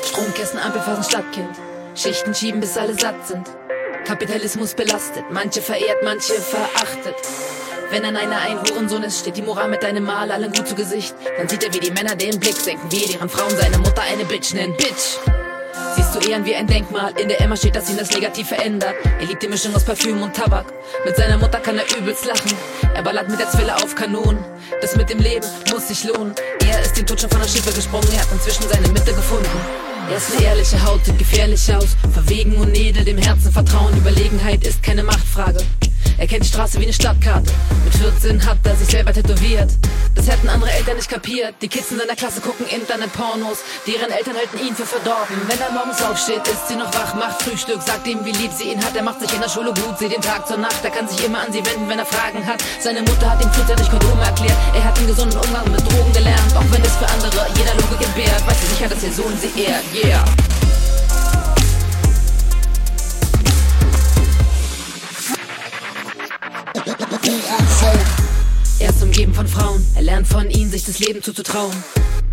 Stromkästen, 0.05 0.59
Ampelphasen, 0.59 1.03
Stadtkind. 1.03 1.49
Schichten 1.95 2.33
schieben, 2.33 2.61
bis 2.61 2.77
alle 2.77 2.97
satt 2.97 3.27
sind. 3.27 3.47
Kapitalismus 4.05 4.73
belastet, 4.73 5.25
manche 5.31 5.61
verehrt, 5.61 5.97
manche 6.03 6.33
verachtet. 6.33 7.15
Wenn 7.91 8.05
an 8.05 8.15
einer 8.15 8.37
ein 8.37 8.59
Hurensohn 8.61 9.01
ist, 9.01 9.21
steht 9.21 9.37
die 9.37 9.41
Moral 9.41 9.67
mit 9.67 9.81
deinem 9.81 10.03
Mal 10.03 10.31
allen 10.31 10.51
gut 10.51 10.67
zu 10.67 10.75
Gesicht. 10.75 11.15
Dann 11.37 11.49
sieht 11.49 11.63
er, 11.63 11.73
wie 11.73 11.79
die 11.79 11.89
Männer 11.89 12.15
den 12.15 12.39
Blick 12.39 12.55
senken, 12.55 12.91
wie 12.91 13.07
deren 13.11 13.29
Frauen 13.29 13.55
seine 13.57 13.79
Mutter 13.79 14.03
eine 14.03 14.25
Bitch 14.25 14.53
nennen. 14.53 14.75
Bitch! 14.77 15.17
Siehst 15.95 16.13
du 16.13 16.19
Ehren 16.29 16.45
wie 16.45 16.53
ein 16.55 16.67
Denkmal, 16.67 17.13
in 17.19 17.29
der 17.29 17.41
Emma 17.41 17.55
steht, 17.55 17.75
dass 17.75 17.89
ihn 17.89 17.97
das 17.97 18.11
negativ 18.11 18.49
verändert. 18.49 18.93
Er 19.19 19.25
liebt 19.25 19.41
die 19.41 19.47
Mischung 19.47 19.75
aus 19.75 19.83
Parfüm 19.83 20.21
und 20.21 20.35
Tabak. 20.35 20.67
Mit 21.03 21.15
seiner 21.15 21.37
Mutter 21.37 21.59
kann 21.59 21.79
er 21.79 21.97
übelst 21.97 22.25
lachen. 22.25 22.53
Er 22.93 23.01
ballert 23.01 23.27
mit 23.27 23.39
der 23.39 23.49
Zwille 23.49 23.75
auf 23.75 23.95
Kanonen. 23.95 24.43
Das 24.81 24.95
mit 24.95 25.09
dem 25.09 25.19
Leben 25.19 25.47
muss 25.71 25.87
sich 25.87 26.03
lohnen. 26.03 26.35
Er 26.67 26.81
ist 26.81 26.95
den 26.95 27.07
Tod 27.07 27.19
schon 27.19 27.29
von 27.31 27.41
der 27.41 27.47
Schiffe 27.47 27.73
gesprungen, 27.73 28.07
er 28.13 28.21
hat 28.21 28.31
inzwischen 28.31 28.69
seine 28.69 28.87
Mitte 28.89 29.13
gefunden. 29.13 29.49
Er 30.09 30.17
ist 30.17 30.35
eine 30.35 30.45
ehrliche 30.45 30.83
Haut, 30.83 31.05
sieht 31.05 31.19
gefährlich 31.19 31.71
aus. 31.71 31.95
Verwegen 32.11 32.55
und 32.55 32.75
edel, 32.75 33.05
dem 33.05 33.19
Herzen 33.19 33.51
vertrauen. 33.51 33.95
Überlegenheit 33.95 34.65
ist 34.65 34.81
keine 34.81 35.03
Machtfrage. 35.03 35.59
Er 36.19 36.27
kennt 36.27 36.43
die 36.43 36.49
Straße 36.49 36.79
wie 36.79 36.83
eine 36.83 36.93
Stadtkarte. 36.93 37.49
Mit 37.85 37.95
14 37.95 38.45
hat 38.45 38.57
er 38.65 38.75
sich 38.75 38.89
selber 38.89 39.13
tätowiert. 39.13 39.69
Das 40.15 40.27
hätten 40.27 40.49
andere 40.49 40.69
Eltern 40.71 40.97
nicht 40.97 41.09
kapiert. 41.09 41.55
Die 41.61 41.69
Kids 41.69 41.91
in 41.91 41.99
seiner 41.99 42.15
Klasse 42.15 42.41
gucken 42.41 42.65
Internet-Pornos. 42.67 43.59
Deren 43.87 44.11
Eltern 44.11 44.35
halten 44.35 44.59
ihn 44.59 44.75
für 44.75 44.85
verdorben. 44.85 45.37
Wenn 45.47 45.61
er 45.61 45.71
morgens 45.71 46.01
aufsteht, 46.01 46.45
ist 46.47 46.67
sie 46.67 46.75
noch 46.75 46.93
wach, 46.93 47.15
macht 47.15 47.41
Frühstück, 47.41 47.81
sagt 47.81 48.05
ihm, 48.05 48.25
wie 48.25 48.31
lieb 48.31 48.51
sie 48.51 48.73
ihn 48.73 48.83
hat. 48.83 48.97
Er 48.97 49.03
macht 49.03 49.21
sich 49.21 49.31
in 49.31 49.39
der 49.39 49.47
Schule 49.47 49.71
gut, 49.71 49.97
sie 49.97 50.09
den 50.09 50.21
Tag 50.21 50.45
zur 50.45 50.57
Nacht. 50.57 50.83
Er 50.83 50.91
kann 50.91 51.07
sich 51.07 51.23
immer 51.23 51.39
an 51.39 51.53
sie 51.53 51.63
wenden, 51.65 51.87
wenn 51.87 51.99
er 51.99 52.05
Fragen 52.05 52.45
hat. 52.45 52.61
Seine 52.81 52.99
Mutter 52.99 53.31
hat 53.31 53.41
ihm 53.41 53.51
frühzeitig 53.53 53.89
Kondome 53.89 54.23
erklärt. 54.23 54.57
Er 54.75 54.83
hat 54.83 54.97
einen 54.97 55.07
gesunden 55.07 55.39
Umgang 55.39 55.71
mit 55.71 55.79
Drogen 55.87 56.11
gelernt. 56.11 56.51
Auch 56.51 56.67
wenn 56.67 56.83
es 56.83 56.95
für 56.99 57.07
andere 57.07 57.47
jeder 57.55 57.75
Logik 57.79 58.03
entbehrt, 58.03 58.45
weiß 58.45 58.59
sie 58.59 58.67
sicher, 58.75 58.89
dass 58.89 59.03
ihr 59.03 59.13
Sohn 59.13 59.33
sie 59.39 59.55
ehrt. 59.55 59.87
Er 60.01 60.23
ist 68.89 69.03
umgeben 69.03 69.33
von 69.33 69.45
Frauen, 69.45 69.85
er 69.95 70.03
lernt 70.03 70.25
von 70.25 70.49
ihnen, 70.49 70.71
sich 70.71 70.85
das 70.85 70.99
Leben 70.99 71.21
zuzutrauen. 71.21 71.75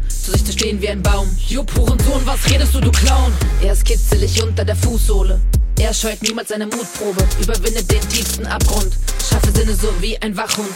Zu 0.08 0.30
sich 0.30 0.44
zu 0.44 0.52
stehen 0.52 0.80
wie 0.80 0.88
ein 0.88 1.02
Baum. 1.02 1.28
Jupp, 1.48 1.76
Hurensohn, 1.76 2.22
was 2.24 2.48
redest 2.48 2.72
du, 2.74 2.80
du 2.80 2.92
Clown? 2.92 3.32
Er 3.62 3.72
ist 3.72 3.84
kitzelig 3.84 4.40
unter 4.42 4.64
der 4.64 4.76
Fußsohle. 4.76 5.40
Er 5.80 5.92
scheut 5.92 6.22
niemals 6.22 6.50
seine 6.50 6.66
Mutprobe, 6.66 7.24
überwindet 7.40 7.90
den 7.90 8.08
tiefsten 8.08 8.46
Abgrund. 8.46 8.92
Schaffe 9.28 9.50
Sinne 9.52 9.74
so 9.74 9.88
wie 10.00 10.16
ein 10.22 10.36
Wachhund. 10.36 10.70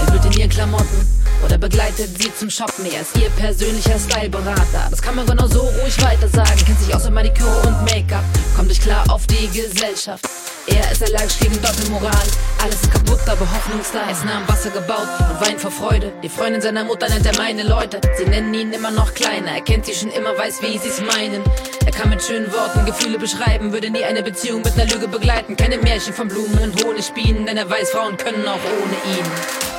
Er 0.00 0.12
wird 0.12 0.24
in 0.26 0.32
ihren 0.32 0.50
Klamotten 0.50 1.06
oder 1.44 1.58
begleitet 1.58 2.10
sie 2.20 2.34
zum 2.34 2.50
Shoppen. 2.50 2.84
Er 2.86 3.02
ist 3.02 3.16
ihr 3.16 3.30
persönlicher 3.30 3.98
Styleberater. 3.98 4.88
Das 4.90 5.00
kann 5.00 5.16
man 5.16 5.26
genau 5.26 5.46
so 5.46 5.60
ruhig 5.60 6.02
weiter 6.02 6.28
sagen. 6.28 6.64
Kennt 6.64 6.80
sich 6.80 6.94
aus 6.94 7.04
mit 7.04 7.14
Maniküre 7.14 7.60
und 7.66 7.82
Make-up. 7.84 8.24
Kommt 8.56 8.70
euch 8.70 8.80
klar 8.80 9.04
auf 9.08 9.26
die 9.26 9.48
Gesellschaft. 9.48 10.24
Er 10.66 10.90
ist 10.90 11.02
allergisch 11.02 11.38
gegen 11.38 11.60
Doppelmoral. 11.62 12.26
Alles 12.60 12.82
ist 12.82 12.90
kaputt, 12.90 13.20
aber 13.26 13.40
Hoffnung 13.40 13.80
ist 13.80 13.94
da. 13.94 14.10
Essen 14.10 14.28
am 14.28 14.48
Wasser 14.48 14.70
gebaut 14.70 15.06
und 15.30 15.40
weint 15.40 15.60
vor 15.60 15.70
Freude. 15.70 16.12
Die 16.24 16.28
Freundin 16.28 16.60
seiner 16.60 16.82
Mutter 16.82 17.08
nennt 17.08 17.24
er 17.24 17.36
meine 17.36 17.62
Leute. 17.62 18.00
Sie 18.18 18.24
nennen 18.24 18.52
ihn 18.52 18.72
immer 18.72 18.90
noch 18.90 19.14
kleiner. 19.14 19.52
Er 19.52 19.60
kennt 19.60 19.86
sie 19.86 19.94
schon 19.94 20.10
immer, 20.10 20.36
weiß, 20.36 20.62
wie 20.62 20.76
sie's 20.78 21.00
meinen. 21.00 21.42
Er 21.84 21.92
kann 21.92 22.10
mit 22.10 22.22
schönen 22.22 22.52
Worten 22.52 22.84
Gefühle 22.84 23.18
beschreiben, 23.18 23.72
würde 23.72 23.90
nie 23.90 24.04
eine 24.04 24.24
Beziehung 24.24 24.62
mit 24.62 24.74
einer 24.74 24.92
Lüge 24.92 25.06
begleiten. 25.06 25.56
Keine 25.56 25.78
Märchen 25.78 26.12
von 26.12 26.26
Blumen 26.26 26.58
und 26.58 26.84
Honigbienen, 26.84 27.46
denn 27.46 27.56
er 27.56 27.70
weiß, 27.70 27.90
Frauen 27.90 28.16
können 28.16 28.46
auch 28.48 28.54
ohne 28.54 29.16
ihn. 29.16 29.75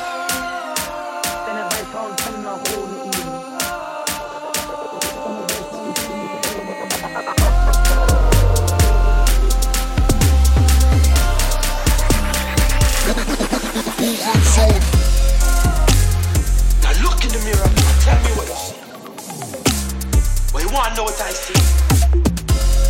You 20.67 20.73
want 20.75 20.89
to 20.89 20.95
know 20.95 21.03
what 21.03 21.21
I 21.21 21.31
see? 21.31 21.53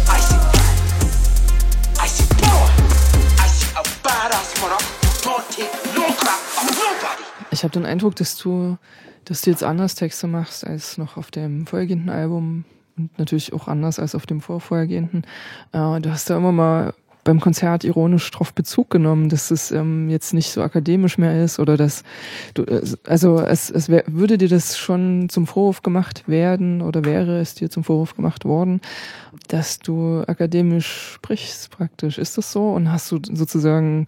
I 0.09 0.19
see 0.19 0.39
pride. 0.51 0.79
I 1.99 2.07
see 2.07 2.27
power. 2.41 2.69
I 3.37 3.47
see 3.47 3.69
a 3.75 3.83
badass 4.03 4.49
mother 4.61 4.81
who 4.83 5.09
don't 5.23 5.45
take 5.51 5.73
no 5.95 6.05
crap 6.15 6.39
from 6.39 6.67
nobody. 6.67 7.23
Ich 7.51 7.63
habe 7.63 7.73
den 7.73 7.85
Eindruck, 7.85 8.15
dass 8.15 8.37
du, 8.37 8.77
dass 9.25 9.41
du 9.41 9.51
jetzt 9.51 9.63
anders 9.63 9.95
Texte 9.95 10.27
machst 10.27 10.65
als 10.65 10.97
noch 10.97 11.17
auf 11.17 11.31
dem 11.31 11.67
vorhergehenden 11.67 12.09
Album 12.09 12.65
und 12.97 13.17
natürlich 13.19 13.53
auch 13.53 13.67
anders 13.67 13.99
als 13.99 14.15
auf 14.15 14.25
dem 14.25 14.41
vorvorhergehenden. 14.41 15.25
Äh, 15.71 16.01
du 16.01 16.11
hast 16.11 16.29
da 16.29 16.37
immer 16.37 16.51
mal 16.51 16.93
beim 17.27 17.41
Konzert 17.41 17.83
ironisch 17.83 18.31
drauf 18.31 18.53
Bezug 18.53 18.89
genommen, 18.89 19.27
dass 19.27 19.51
es 19.51 19.69
ähm, 19.71 20.09
jetzt 20.09 20.33
nicht 20.33 20.49
so 20.49 20.61
akademisch 20.61 21.17
mehr 21.17 21.43
ist 21.43 21.59
oder 21.59 21.75
dass 21.75 22.03
du, 22.53 22.63
äh, 22.63 22.81
also 23.05 23.41
es, 23.41 23.69
es 23.69 23.89
wär, 23.89 24.05
würde 24.07 24.37
dir 24.37 24.47
das 24.47 24.77
schon 24.77 25.27
zum 25.27 25.45
Vorwurf 25.45 25.83
gemacht 25.83 26.29
werden 26.29 26.81
oder 26.81 27.03
wäre 27.03 27.41
es 27.41 27.53
dir 27.53 27.69
zum 27.69 27.83
Vorwurf 27.83 28.15
gemacht 28.15 28.45
worden, 28.45 28.79
dass 29.49 29.79
du 29.79 30.23
akademisch 30.25 31.11
sprichst 31.15 31.69
praktisch. 31.69 32.17
Ist 32.17 32.37
das 32.37 32.53
so? 32.53 32.69
Und 32.69 32.93
hast 32.93 33.11
du 33.11 33.19
sozusagen 33.21 34.05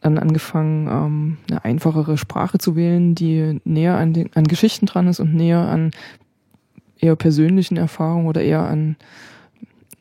dann 0.00 0.16
angefangen, 0.16 0.88
ähm, 0.88 1.36
eine 1.50 1.66
einfachere 1.66 2.16
Sprache 2.16 2.56
zu 2.56 2.76
wählen, 2.76 3.14
die 3.14 3.60
näher 3.64 3.98
an, 3.98 4.14
den, 4.14 4.34
an 4.34 4.44
Geschichten 4.44 4.86
dran 4.86 5.06
ist 5.06 5.20
und 5.20 5.34
näher 5.34 5.68
an 5.68 5.90
eher 6.98 7.14
persönlichen 7.14 7.76
Erfahrungen 7.76 8.26
oder 8.26 8.40
eher 8.40 8.62
an 8.62 8.96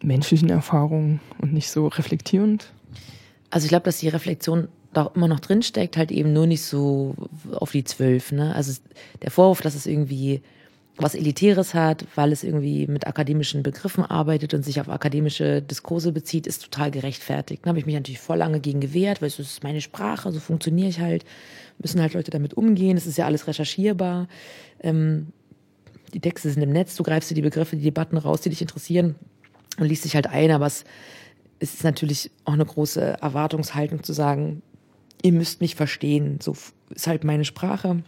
menschlichen 0.06 0.49
Erfahrungen 0.49 1.19
und 1.40 1.53
nicht 1.53 1.69
so 1.69 1.88
reflektierend? 1.88 2.72
Also 3.49 3.65
ich 3.65 3.69
glaube, 3.69 3.86
dass 3.86 3.99
die 3.99 4.10
Reflexion 4.10 4.68
da 4.94 5.11
immer 5.14 5.27
noch 5.27 5.40
drin 5.40 5.61
steckt, 5.61 5.98
halt 5.98 6.11
eben 6.11 6.34
nur 6.34 6.48
nicht 6.48 6.64
so 6.64 7.15
auf 7.52 7.72
die 7.72 7.84
zwölf. 7.84 8.32
Ne? 8.32 8.56
Also 8.56 8.80
der 9.22 9.32
Vorwurf, 9.32 9.61
dass 9.61 9.76
es 9.76 9.86
irgendwie 9.86 10.41
was 10.98 11.14
Elitäres 11.14 11.73
hat, 11.73 12.06
weil 12.15 12.32
es 12.32 12.45
irgendwie 12.45 12.88
mit 12.88 13.06
akademischen 13.06 13.64
Begriffen 13.64 14.06
arbeitet 14.06 14.53
und 14.53 14.64
sich 14.64 14.80
auf 14.80 14.88
akademische 14.88 15.61
Diskurse 15.61 16.14
bezieht, 16.14 16.48
ist 16.48 16.64
total 16.64 16.90
gerechtfertigt. 16.90 17.65
Da 17.65 17.69
habe 17.69 17.80
ich 17.80 17.86
mich 17.86 17.95
natürlich 17.95 18.22
voll 18.22 18.38
lange 18.38 18.61
gegen 18.61 18.80
gewehrt, 18.80 19.22
weil 19.22 19.27
es 19.27 19.38
ist 19.38 19.64
meine 19.64 19.82
Sprache, 19.82 20.32
so 20.32 20.40
funktioniere 20.40 20.88
ich 20.88 21.02
halt. 21.02 21.26
Müssen 21.80 21.99
halt 21.99 22.14
Leute 22.14 22.32
damit 22.32 22.53
umgehen, 22.53 22.95
es 22.95 23.07
ist 23.07 23.18
ja 23.18 23.26
alles 23.26 23.48
recherchierbar. 23.48 24.30
Ähm, 24.80 25.34
die 26.14 26.22
Texte 26.22 26.49
sind 26.49 26.61
im 26.61 26.72
Netz, 26.72 26.95
du 26.95 27.03
greifst 27.03 27.30
dir 27.30 27.36
die 27.36 27.41
Begriffe, 27.41 27.76
die 27.76 27.84
Debatten 27.84 28.15
raus, 28.15 28.40
die 28.40 28.49
dich 28.49 28.61
interessieren 28.61 29.15
und 29.78 29.88
liest 29.88 30.04
sich 30.04 30.16
halt 30.16 30.28
ein, 30.28 30.52
aber 30.52 30.66
es 30.66 30.86
ist 31.60 31.84
natürlich 31.84 32.32
auch 32.44 32.54
eine 32.54 32.66
große 32.66 33.18
Erwartungshaltung 33.22 34.04
zu 34.04 34.14
sagen, 34.14 34.62
ihr 35.22 35.32
müsst 35.32 35.62
mich 35.62 35.76
verstehen, 35.76 36.40
so 36.42 36.56
ist 36.90 37.08
halt 37.08 37.24
meine 37.24 37.46
Sprache. 37.46 38.04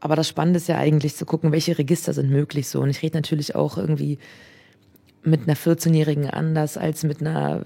Aber 0.00 0.14
das 0.14 0.28
Spannende 0.28 0.58
ist 0.58 0.68
ja 0.68 0.78
eigentlich 0.78 1.16
zu 1.16 1.26
gucken, 1.26 1.52
welche 1.52 1.78
Register 1.78 2.12
sind 2.12 2.30
möglich 2.30 2.68
so. 2.68 2.80
Und 2.80 2.90
ich 2.90 3.02
rede 3.02 3.16
natürlich 3.16 3.54
auch 3.54 3.78
irgendwie 3.78 4.18
mit 5.22 5.42
einer 5.42 5.56
14-Jährigen 5.56 6.30
anders 6.30 6.76
als 6.76 7.02
mit 7.02 7.20
einer 7.20 7.62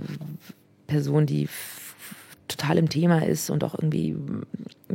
Person, 0.87 1.27
die 1.27 1.49
total 2.49 2.79
im 2.79 2.89
Thema 2.89 3.27
ist 3.27 3.51
und 3.51 3.63
auch 3.63 3.75
irgendwie 3.75 4.17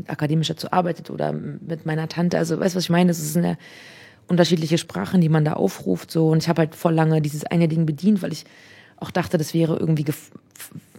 akademisch 0.07 0.47
dazu 0.47 0.71
arbeitet 0.71 1.09
oder 1.09 1.31
mit 1.31 1.85
meiner 1.85 2.09
Tante. 2.09 2.37
Also 2.37 2.59
weißt 2.59 2.75
du, 2.75 2.77
was 2.77 2.85
ich 2.85 2.89
meine? 2.89 3.11
Es 3.11 3.33
sind 3.33 3.43
ja 3.43 3.57
unterschiedliche 4.27 4.77
Sprachen, 4.77 5.21
die 5.21 5.29
man 5.29 5.45
da 5.45 5.53
aufruft. 5.53 6.11
So. 6.11 6.29
Und 6.29 6.43
ich 6.43 6.49
habe 6.49 6.61
halt 6.61 6.75
voll 6.75 6.93
lange 6.93 7.21
dieses 7.21 7.45
eine 7.45 7.67
Ding 7.67 7.85
bedient, 7.85 8.21
weil 8.21 8.33
ich 8.33 8.45
auch 8.97 9.11
dachte, 9.11 9.37
das 9.37 9.53
wäre 9.53 9.77
irgendwie, 9.77 10.05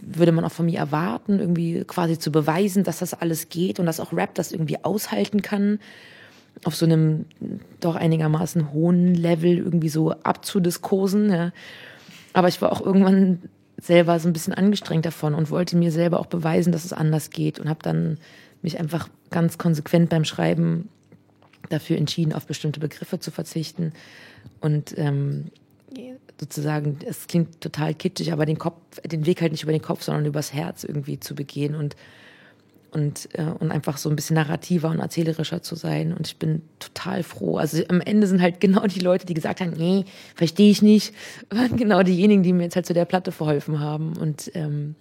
würde 0.01 0.31
man 0.31 0.45
auch 0.45 0.51
von 0.51 0.67
mir 0.67 0.79
erwarten, 0.79 1.39
irgendwie 1.39 1.83
quasi 1.85 2.19
zu 2.19 2.31
beweisen, 2.31 2.83
dass 2.83 2.99
das 2.99 3.13
alles 3.13 3.49
geht 3.49 3.79
und 3.79 3.85
dass 3.85 3.99
auch 3.99 4.13
Rap 4.13 4.35
das 4.35 4.51
irgendwie 4.51 4.83
aushalten 4.83 5.41
kann, 5.41 5.79
auf 6.63 6.75
so 6.75 6.85
einem 6.85 7.25
doch 7.79 7.95
einigermaßen 7.95 8.71
hohen 8.71 9.13
Level 9.13 9.57
irgendwie 9.57 9.89
so 9.89 10.11
abzudiskursen. 10.11 11.31
Ja. 11.31 11.51
Aber 12.33 12.47
ich 12.47 12.61
war 12.61 12.71
auch 12.71 12.81
irgendwann 12.81 13.39
selber 13.79 14.19
so 14.19 14.27
ein 14.27 14.33
bisschen 14.33 14.53
angestrengt 14.53 15.05
davon 15.05 15.35
und 15.35 15.51
wollte 15.51 15.77
mir 15.77 15.91
selber 15.91 16.19
auch 16.19 16.25
beweisen, 16.25 16.71
dass 16.71 16.85
es 16.85 16.93
anders 16.93 17.29
geht 17.29 17.59
und 17.59 17.69
habe 17.69 17.79
dann 17.83 18.17
mich 18.61 18.79
einfach 18.79 19.07
ganz 19.29 19.57
konsequent 19.57 20.09
beim 20.09 20.25
Schreiben 20.25 20.89
dafür 21.69 21.97
entschieden, 21.97 22.33
auf 22.33 22.45
bestimmte 22.45 22.79
Begriffe 22.79 23.19
zu 23.19 23.31
verzichten 23.31 23.93
und 24.59 24.97
ähm, 24.97 25.51
sozusagen, 26.39 26.99
es 27.05 27.27
klingt 27.27 27.61
total 27.61 27.93
kitschig, 27.93 28.31
aber 28.31 28.45
den 28.45 28.57
Kopf, 28.57 28.81
den 29.05 29.25
Weg 29.25 29.41
halt 29.41 29.51
nicht 29.51 29.63
über 29.63 29.71
den 29.71 29.81
Kopf, 29.81 30.03
sondern 30.03 30.25
übers 30.25 30.53
Herz 30.53 30.83
irgendwie 30.83 31.19
zu 31.19 31.35
begehen 31.35 31.75
und 31.75 31.95
und, 32.91 33.29
äh, 33.33 33.43
und 33.43 33.71
einfach 33.71 33.97
so 33.97 34.09
ein 34.09 34.15
bisschen 34.15 34.35
narrativer 34.35 34.89
und 34.89 34.99
erzählerischer 34.99 35.61
zu 35.61 35.75
sein. 35.75 36.13
Und 36.13 36.25
ich 36.25 36.37
bin 36.37 36.61
total 36.79 37.21
froh. 37.21 37.57
Also 37.57 37.83
am 37.89 38.01
Ende 38.01 38.27
sind 38.27 38.41
halt 38.41 38.59
genau 38.59 38.87
die 38.87 38.99
Leute, 38.99 39.25
die 39.25 39.33
gesagt 39.33 39.61
haben, 39.61 39.71
nee, 39.71 40.05
verstehe 40.35 40.71
ich 40.71 40.81
nicht, 40.81 41.13
waren 41.49 41.77
genau 41.77 42.01
diejenigen, 42.03 42.43
die 42.43 42.53
mir 42.53 42.63
jetzt 42.63 42.75
halt 42.75 42.85
zu 42.85 42.93
der 42.93 43.05
Platte 43.05 43.31
verholfen 43.31 43.79
haben. 43.79 44.15
Und 44.17 44.51
ähm, 44.55 44.95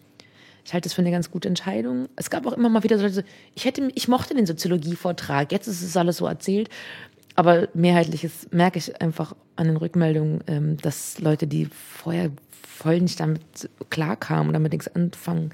ich 0.67 0.75
halte 0.75 0.89
das 0.89 0.95
für 0.95 1.03
eine 1.03 1.13
ganz 1.13 1.31
gute 1.31 1.47
Entscheidung. 1.47 2.09
Es 2.17 2.29
gab 2.29 2.45
auch 2.45 2.53
immer 2.53 2.69
mal 2.69 2.83
wieder 2.83 2.99
so 2.99 3.05
Leute, 3.05 3.25
ich 3.55 3.65
hätte, 3.65 3.89
ich 3.95 4.09
mochte 4.09 4.35
den 4.35 4.47
Soziologie-Vortrag, 4.47 5.53
jetzt 5.53 5.69
ist 5.69 5.81
es 5.81 5.97
alles 5.97 6.17
so 6.17 6.27
erzählt. 6.27 6.69
Aber 7.37 7.69
mehrheitliches 7.73 8.49
merke 8.51 8.79
ich 8.79 9.01
einfach 9.01 9.37
an 9.55 9.69
den 9.69 9.77
Rückmeldungen, 9.77 10.43
ähm, 10.49 10.77
dass 10.79 11.21
Leute, 11.21 11.47
die 11.47 11.67
vorher 11.67 12.33
voll 12.67 13.01
nicht 13.01 13.21
damit 13.21 13.71
klarkamen 13.91 14.49
und 14.49 14.55
damit 14.55 14.73
nichts 14.73 14.89
anfangen, 14.89 15.51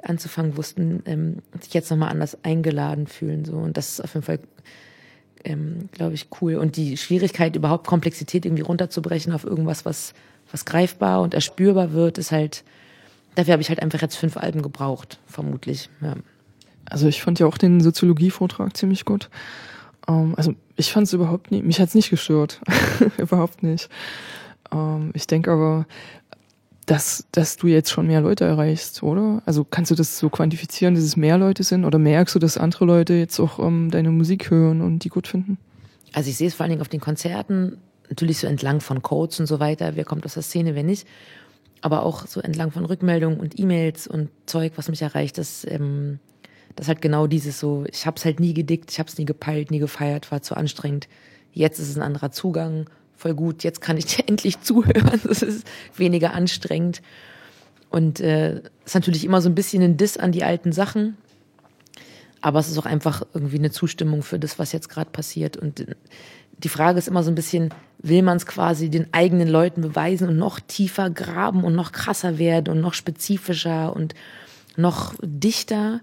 anzufangen 0.00 0.56
wussten, 0.56 1.02
ähm, 1.06 1.38
sich 1.60 1.74
jetzt 1.74 1.90
nochmal 1.90 2.10
anders 2.10 2.38
eingeladen 2.44 3.08
fühlen. 3.08 3.44
So. 3.44 3.56
Und 3.56 3.76
das 3.76 3.94
ist 3.94 4.00
auf 4.00 4.14
jeden 4.14 4.24
Fall, 4.24 4.38
ähm, 5.42 5.88
glaube 5.90 6.14
ich, 6.14 6.28
cool. 6.40 6.54
Und 6.54 6.76
die 6.76 6.96
Schwierigkeit, 6.96 7.56
überhaupt 7.56 7.88
Komplexität 7.88 8.46
irgendwie 8.46 8.62
runterzubrechen 8.62 9.32
auf 9.32 9.42
irgendwas, 9.42 9.84
was, 9.84 10.14
was 10.52 10.64
greifbar 10.64 11.20
und 11.20 11.34
erspürbar 11.34 11.92
wird, 11.92 12.18
ist 12.18 12.30
halt, 12.30 12.62
dafür 13.34 13.52
habe 13.52 13.62
ich 13.62 13.68
halt 13.68 13.82
einfach 13.82 14.00
jetzt 14.02 14.16
fünf 14.16 14.36
Alben 14.36 14.62
gebraucht, 14.62 15.18
vermutlich. 15.26 15.90
Ja. 16.00 16.16
Also 16.84 17.08
ich 17.08 17.22
fand 17.22 17.38
ja 17.38 17.46
auch 17.46 17.58
den 17.58 17.80
Soziologie-Vortrag 17.80 18.76
ziemlich 18.76 19.04
gut. 19.04 19.30
Ähm, 20.08 20.34
also 20.36 20.54
ich 20.76 20.92
fand 20.92 21.06
es 21.06 21.12
überhaupt 21.12 21.50
nicht, 21.50 21.64
mich 21.64 21.80
hat 21.80 21.88
es 21.88 21.94
nicht 21.94 22.10
gestört. 22.10 22.60
überhaupt 23.18 23.62
nicht. 23.62 23.88
Ähm, 24.72 25.10
ich 25.14 25.26
denke 25.26 25.50
aber, 25.50 25.86
dass, 26.86 27.26
dass 27.32 27.56
du 27.56 27.68
jetzt 27.68 27.90
schon 27.90 28.08
mehr 28.08 28.20
Leute 28.20 28.44
erreichst, 28.44 29.02
oder? 29.02 29.42
Also 29.46 29.64
kannst 29.64 29.90
du 29.90 29.94
das 29.94 30.18
so 30.18 30.28
quantifizieren, 30.28 30.94
dass 30.94 31.04
es 31.04 31.16
mehr 31.16 31.38
Leute 31.38 31.62
sind? 31.62 31.84
Oder 31.84 31.98
merkst 31.98 32.34
du, 32.34 32.38
dass 32.38 32.58
andere 32.58 32.84
Leute 32.84 33.14
jetzt 33.14 33.38
auch 33.38 33.58
ähm, 33.58 33.90
deine 33.90 34.10
Musik 34.10 34.50
hören 34.50 34.80
und 34.80 35.00
die 35.00 35.08
gut 35.08 35.28
finden? 35.28 35.58
Also 36.12 36.28
ich 36.30 36.36
sehe 36.36 36.48
es 36.48 36.54
vor 36.54 36.64
allen 36.64 36.70
Dingen 36.70 36.82
auf 36.82 36.88
den 36.88 37.00
Konzerten, 37.00 37.78
natürlich 38.08 38.38
so 38.38 38.46
entlang 38.46 38.80
von 38.80 39.00
Codes 39.00 39.40
und 39.40 39.46
so 39.46 39.60
weiter, 39.60 39.92
wer 39.94 40.04
kommt 40.04 40.26
aus 40.26 40.34
der 40.34 40.42
Szene, 40.42 40.74
wer 40.74 40.82
nicht. 40.82 41.06
Aber 41.82 42.04
auch 42.04 42.26
so 42.26 42.40
entlang 42.40 42.70
von 42.70 42.84
Rückmeldungen 42.84 43.38
und 43.38 43.58
E-Mails 43.58 44.06
und 44.06 44.30
Zeug, 44.46 44.72
was 44.76 44.88
mich 44.88 45.02
erreicht, 45.02 45.36
das, 45.36 45.66
ähm, 45.68 46.18
das 46.76 46.88
halt 46.88 47.02
genau 47.02 47.26
dieses 47.26 47.60
so, 47.60 47.84
ich 47.90 48.06
habe 48.06 48.16
es 48.16 48.24
halt 48.24 48.40
nie 48.40 48.54
gedickt, 48.54 48.90
ich 48.90 48.98
habe 48.98 49.08
es 49.08 49.18
nie 49.18 49.24
gepeilt, 49.24 49.70
nie 49.70 49.80
gefeiert, 49.80 50.30
war 50.32 50.42
zu 50.42 50.56
anstrengend. 50.56 51.08
Jetzt 51.52 51.78
ist 51.78 51.90
es 51.90 51.96
ein 51.96 52.02
anderer 52.02 52.30
Zugang 52.30 52.88
voll 53.22 53.34
gut, 53.34 53.62
jetzt 53.62 53.80
kann 53.80 53.96
ich 53.96 54.06
dir 54.06 54.24
endlich 54.28 54.60
zuhören, 54.60 55.20
das 55.24 55.42
ist 55.42 55.66
weniger 55.96 56.34
anstrengend. 56.34 57.02
Und 57.90 58.20
äh, 58.20 58.62
ist 58.86 58.94
natürlich 58.94 59.24
immer 59.24 59.42
so 59.42 59.50
ein 59.50 59.54
bisschen 59.54 59.82
ein 59.82 59.96
Diss 59.98 60.16
an 60.16 60.32
die 60.32 60.44
alten 60.44 60.72
Sachen, 60.72 61.18
aber 62.40 62.58
es 62.58 62.68
ist 62.68 62.78
auch 62.78 62.86
einfach 62.86 63.22
irgendwie 63.34 63.58
eine 63.58 63.70
Zustimmung 63.70 64.22
für 64.22 64.38
das, 64.38 64.58
was 64.58 64.72
jetzt 64.72 64.88
gerade 64.88 65.10
passiert. 65.10 65.56
Und 65.56 65.86
die 66.64 66.68
Frage 66.68 66.98
ist 66.98 67.08
immer 67.08 67.22
so 67.22 67.30
ein 67.30 67.34
bisschen, 67.34 67.70
will 67.98 68.22
man 68.22 68.36
es 68.36 68.46
quasi 68.46 68.88
den 68.90 69.12
eigenen 69.12 69.48
Leuten 69.48 69.80
beweisen 69.80 70.28
und 70.28 70.38
noch 70.38 70.60
tiefer 70.60 71.10
graben 71.10 71.64
und 71.64 71.74
noch 71.74 71.92
krasser 71.92 72.38
werden 72.38 72.72
und 72.72 72.80
noch 72.80 72.94
spezifischer 72.94 73.94
und 73.94 74.14
noch 74.76 75.14
dichter? 75.22 76.00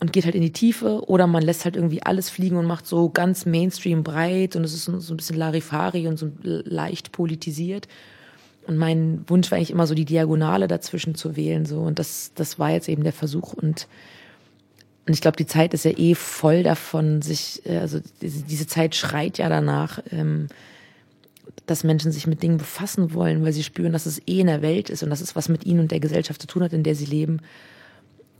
und 0.00 0.12
geht 0.12 0.24
halt 0.24 0.34
in 0.34 0.42
die 0.42 0.52
Tiefe 0.52 1.08
oder 1.08 1.26
man 1.26 1.42
lässt 1.42 1.64
halt 1.64 1.76
irgendwie 1.76 2.02
alles 2.02 2.28
fliegen 2.30 2.56
und 2.56 2.66
macht 2.66 2.86
so 2.86 3.08
ganz 3.08 3.46
Mainstream 3.46 4.02
breit 4.02 4.56
und 4.56 4.64
es 4.64 4.74
ist 4.74 4.84
so 4.84 5.14
ein 5.14 5.16
bisschen 5.16 5.36
Larifari 5.36 6.06
und 6.06 6.18
so 6.18 6.30
leicht 6.42 7.12
politisiert. 7.12 7.88
und 8.66 8.76
mein 8.76 9.24
Wunsch 9.26 9.50
war 9.50 9.56
eigentlich 9.56 9.70
immer 9.70 9.86
so 9.86 9.94
die 9.94 10.04
Diagonale 10.04 10.68
dazwischen 10.68 11.14
zu 11.14 11.36
wählen 11.36 11.66
so 11.66 11.80
und 11.80 11.98
das 11.98 12.32
das 12.34 12.58
war 12.58 12.70
jetzt 12.70 12.88
eben 12.88 13.04
der 13.04 13.12
Versuch 13.12 13.54
und 13.54 13.86
und 15.06 15.12
ich 15.12 15.20
glaube, 15.20 15.36
die 15.36 15.46
Zeit 15.46 15.72
ist 15.72 15.84
ja 15.84 15.92
eh 15.96 16.14
voll 16.14 16.64
davon, 16.64 17.22
sich, 17.22 17.62
äh, 17.64 17.78
also 17.78 18.00
diese, 18.20 18.66
Zeit 18.66 18.96
schreit 18.96 19.38
ja 19.38 19.48
danach, 19.48 20.00
ähm, 20.10 20.48
dass 21.66 21.84
Menschen 21.84 22.10
sich 22.10 22.26
mit 22.26 22.42
Dingen 22.42 22.58
befassen 22.58 23.14
wollen, 23.14 23.44
weil 23.44 23.52
sie 23.52 23.62
spüren, 23.62 23.92
dass 23.92 24.06
es 24.06 24.20
eh 24.26 24.40
in 24.40 24.48
der 24.48 24.62
Welt 24.62 24.90
ist 24.90 25.02
und 25.02 25.10
dass 25.10 25.20
es 25.20 25.36
was 25.36 25.48
mit 25.48 25.64
ihnen 25.64 25.80
und 25.80 25.90
der 25.92 26.00
Gesellschaft 26.00 26.40
zu 26.40 26.48
tun 26.48 26.62
hat, 26.62 26.72
in 26.72 26.82
der 26.82 26.96
sie 26.96 27.06
leben. 27.06 27.40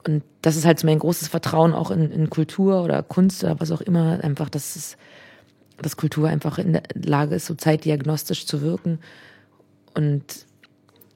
Und 0.05 0.23
das 0.43 0.57
ist 0.57 0.65
halt 0.65 0.79
so 0.79 0.87
mein 0.87 0.99
großes 0.99 1.29
Vertrauen 1.29 1.73
auch 1.73 1.91
in, 1.91 2.11
in 2.11 2.31
Kultur 2.31 2.83
oder 2.83 3.03
Kunst 3.03 3.45
oder 3.45 3.61
was 3.61 3.71
auch 3.71 3.81
immer, 3.81 4.23
einfach, 4.23 4.49
dass 4.49 4.77
es, 4.77 4.97
dass 5.81 5.97
Kultur 5.97 6.29
einfach 6.29 6.59
in 6.59 6.75
der 6.75 6.83
Lage 6.95 7.37
ist, 7.37 7.47
so 7.47 7.55
zeitdiagnostisch 7.55 8.47
zu 8.47 8.61
wirken. 8.61 8.99
Und 9.95 10.46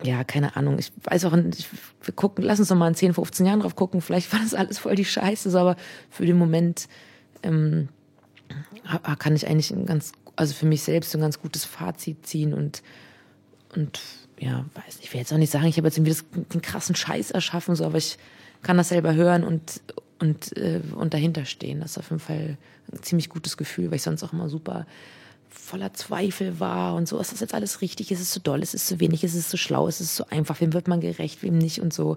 ja, 0.02 0.24
keine 0.24 0.56
Ahnung. 0.56 0.78
Ich 0.78 0.92
weiß 1.04 1.26
auch, 1.26 1.36
ich, 1.36 1.68
wir 2.02 2.14
gucken, 2.14 2.44
lass 2.44 2.58
uns 2.58 2.70
noch 2.70 2.76
mal 2.76 2.88
in 2.88 2.94
10, 2.94 3.14
15 3.14 3.46
Jahren 3.46 3.60
drauf 3.60 3.76
gucken. 3.76 4.00
Vielleicht 4.00 4.32
war 4.32 4.40
das 4.40 4.54
alles 4.54 4.78
voll 4.78 4.94
die 4.94 5.04
Scheiße, 5.04 5.58
aber 5.58 5.76
für 6.10 6.26
den 6.26 6.38
Moment 6.38 6.88
ähm, 7.42 7.88
kann 9.18 9.36
ich 9.36 9.46
eigentlich 9.46 9.70
ein 9.70 9.86
ganz, 9.86 10.12
also 10.36 10.54
für 10.54 10.66
mich 10.66 10.82
selbst 10.82 11.14
ein 11.14 11.20
ganz 11.20 11.40
gutes 11.40 11.64
Fazit 11.64 12.26
ziehen 12.26 12.54
und 12.54 12.82
und 13.74 14.00
ja, 14.40 14.64
weiß 14.74 14.96
nicht, 14.96 15.04
ich 15.04 15.12
will 15.12 15.20
jetzt 15.20 15.32
auch 15.32 15.38
nicht 15.38 15.52
sagen, 15.52 15.66
ich 15.66 15.76
habe 15.76 15.86
jetzt 15.86 15.96
irgendwie 15.96 16.10
das, 16.12 16.24
den 16.52 16.62
krassen 16.62 16.96
Scheiß 16.96 17.30
erschaffen, 17.30 17.76
so, 17.76 17.84
aber 17.84 17.98
ich 17.98 18.18
kann 18.62 18.76
das 18.76 18.88
selber 18.88 19.14
hören 19.14 19.44
und 19.44 19.80
und 20.18 20.56
äh, 20.56 20.80
und 20.96 21.14
dahinter 21.14 21.44
stehen. 21.44 21.80
Das 21.80 21.92
ist 21.92 21.98
auf 21.98 22.10
jeden 22.10 22.20
Fall 22.20 22.56
ein 22.92 23.02
ziemlich 23.02 23.28
gutes 23.28 23.56
Gefühl, 23.56 23.90
weil 23.90 23.96
ich 23.96 24.02
sonst 24.02 24.22
auch 24.22 24.32
immer 24.32 24.48
super 24.48 24.86
voller 25.50 25.92
Zweifel 25.92 26.60
war 26.60 26.94
und 26.94 27.08
so, 27.08 27.18
ist 27.18 27.32
das 27.32 27.40
jetzt 27.40 27.54
alles 27.54 27.80
richtig, 27.80 28.10
ist 28.10 28.20
es 28.20 28.30
zu 28.30 28.40
doll, 28.40 28.62
ist 28.62 28.74
es 28.74 28.86
zu 28.86 29.00
wenig, 29.00 29.24
ist 29.24 29.34
es 29.34 29.48
zu 29.48 29.56
schlau, 29.56 29.88
ist 29.88 30.00
es 30.00 30.14
zu 30.14 30.30
einfach, 30.30 30.60
wem 30.60 30.72
wird 30.72 30.88
man 30.88 31.00
gerecht, 31.00 31.42
wem 31.42 31.58
nicht 31.58 31.80
und 31.80 31.92
so. 31.92 32.16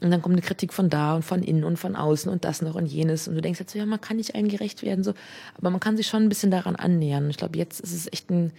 Und 0.00 0.10
dann 0.10 0.20
kommt 0.20 0.34
eine 0.34 0.42
Kritik 0.42 0.72
von 0.72 0.90
da 0.90 1.14
und 1.14 1.24
von 1.24 1.44
innen 1.44 1.62
und 1.62 1.76
von 1.76 1.94
außen 1.94 2.30
und 2.30 2.44
das 2.44 2.60
noch 2.60 2.74
und 2.74 2.86
jenes. 2.86 3.28
Und 3.28 3.36
du 3.36 3.40
denkst 3.40 3.60
jetzt 3.60 3.72
so, 3.72 3.78
ja, 3.78 3.86
man 3.86 4.00
kann 4.00 4.16
nicht 4.16 4.34
allen 4.34 4.48
gerecht 4.48 4.82
werden, 4.82 5.04
so. 5.04 5.14
Aber 5.56 5.70
man 5.70 5.78
kann 5.78 5.96
sich 5.96 6.08
schon 6.08 6.24
ein 6.24 6.28
bisschen 6.28 6.50
daran 6.50 6.74
annähern. 6.74 7.30
Ich 7.30 7.36
glaube, 7.36 7.56
jetzt 7.56 7.78
ist 7.78 7.92
es 7.92 8.12
echt 8.12 8.28
ein, 8.28 8.52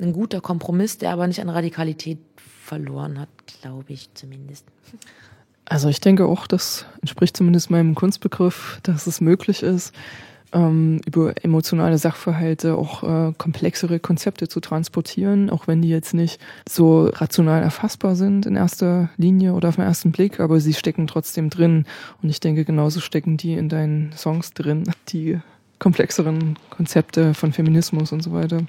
ein 0.00 0.14
guter 0.14 0.40
Kompromiss, 0.40 0.96
der 0.96 1.12
aber 1.12 1.26
nicht 1.26 1.42
an 1.42 1.50
Radikalität 1.50 2.18
verloren 2.64 3.20
hat, 3.20 3.28
glaube 3.60 3.92
ich 3.92 4.08
zumindest. 4.14 4.64
Also 5.66 5.88
ich 5.88 6.00
denke 6.00 6.24
auch, 6.24 6.46
das 6.46 6.86
entspricht 7.02 7.36
zumindest 7.36 7.70
meinem 7.70 7.94
Kunstbegriff, 7.94 8.80
dass 8.82 9.06
es 9.06 9.20
möglich 9.20 9.62
ist, 9.62 9.92
ähm, 10.52 11.00
über 11.06 11.34
emotionale 11.44 11.98
Sachverhalte 11.98 12.76
auch 12.76 13.02
äh, 13.02 13.32
komplexere 13.36 13.98
Konzepte 13.98 14.48
zu 14.48 14.60
transportieren, 14.60 15.50
auch 15.50 15.66
wenn 15.66 15.82
die 15.82 15.88
jetzt 15.88 16.14
nicht 16.14 16.40
so 16.68 17.06
rational 17.06 17.62
erfassbar 17.62 18.16
sind 18.16 18.46
in 18.46 18.56
erster 18.56 19.10
Linie 19.16 19.54
oder 19.54 19.68
auf 19.68 19.76
den 19.76 19.84
ersten 19.84 20.12
Blick, 20.12 20.40
aber 20.40 20.60
sie 20.60 20.74
stecken 20.74 21.06
trotzdem 21.06 21.50
drin. 21.50 21.84
Und 22.22 22.30
ich 22.30 22.40
denke, 22.40 22.64
genauso 22.64 23.00
stecken 23.00 23.36
die 23.36 23.54
in 23.54 23.68
deinen 23.68 24.12
Songs 24.12 24.52
drin, 24.52 24.84
die 25.08 25.38
komplexeren 25.78 26.58
Konzepte 26.70 27.34
von 27.34 27.52
Feminismus 27.52 28.12
und 28.12 28.22
so 28.22 28.32
weiter. 28.32 28.62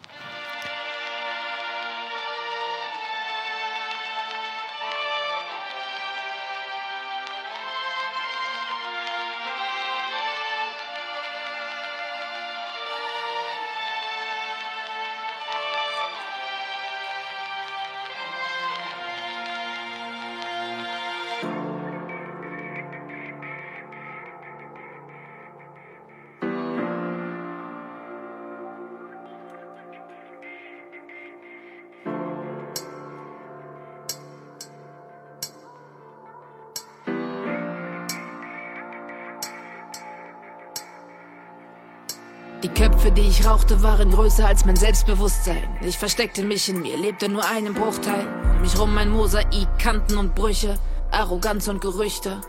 Rauchte, 43.67 43.83
waren 43.83 44.11
größer 44.11 44.47
als 44.47 44.65
mein 44.65 44.75
Selbstbewusstsein. 44.75 45.63
Ich 45.81 45.97
versteckte 45.97 46.43
mich 46.43 46.69
in 46.69 46.81
mir, 46.81 46.97
lebte 46.97 47.29
nur 47.29 47.45
einen 47.45 47.73
Bruchteil. 47.73 48.25
Um 48.55 48.61
mich 48.61 48.79
rum 48.79 48.97
ein 48.97 49.09
Mosaik, 49.09 49.67
Kanten 49.77 50.17
und 50.17 50.35
Brüche, 50.35 50.77
Arroganz 51.11 51.67
und 51.67 51.81
Gerüchte. 51.81 52.39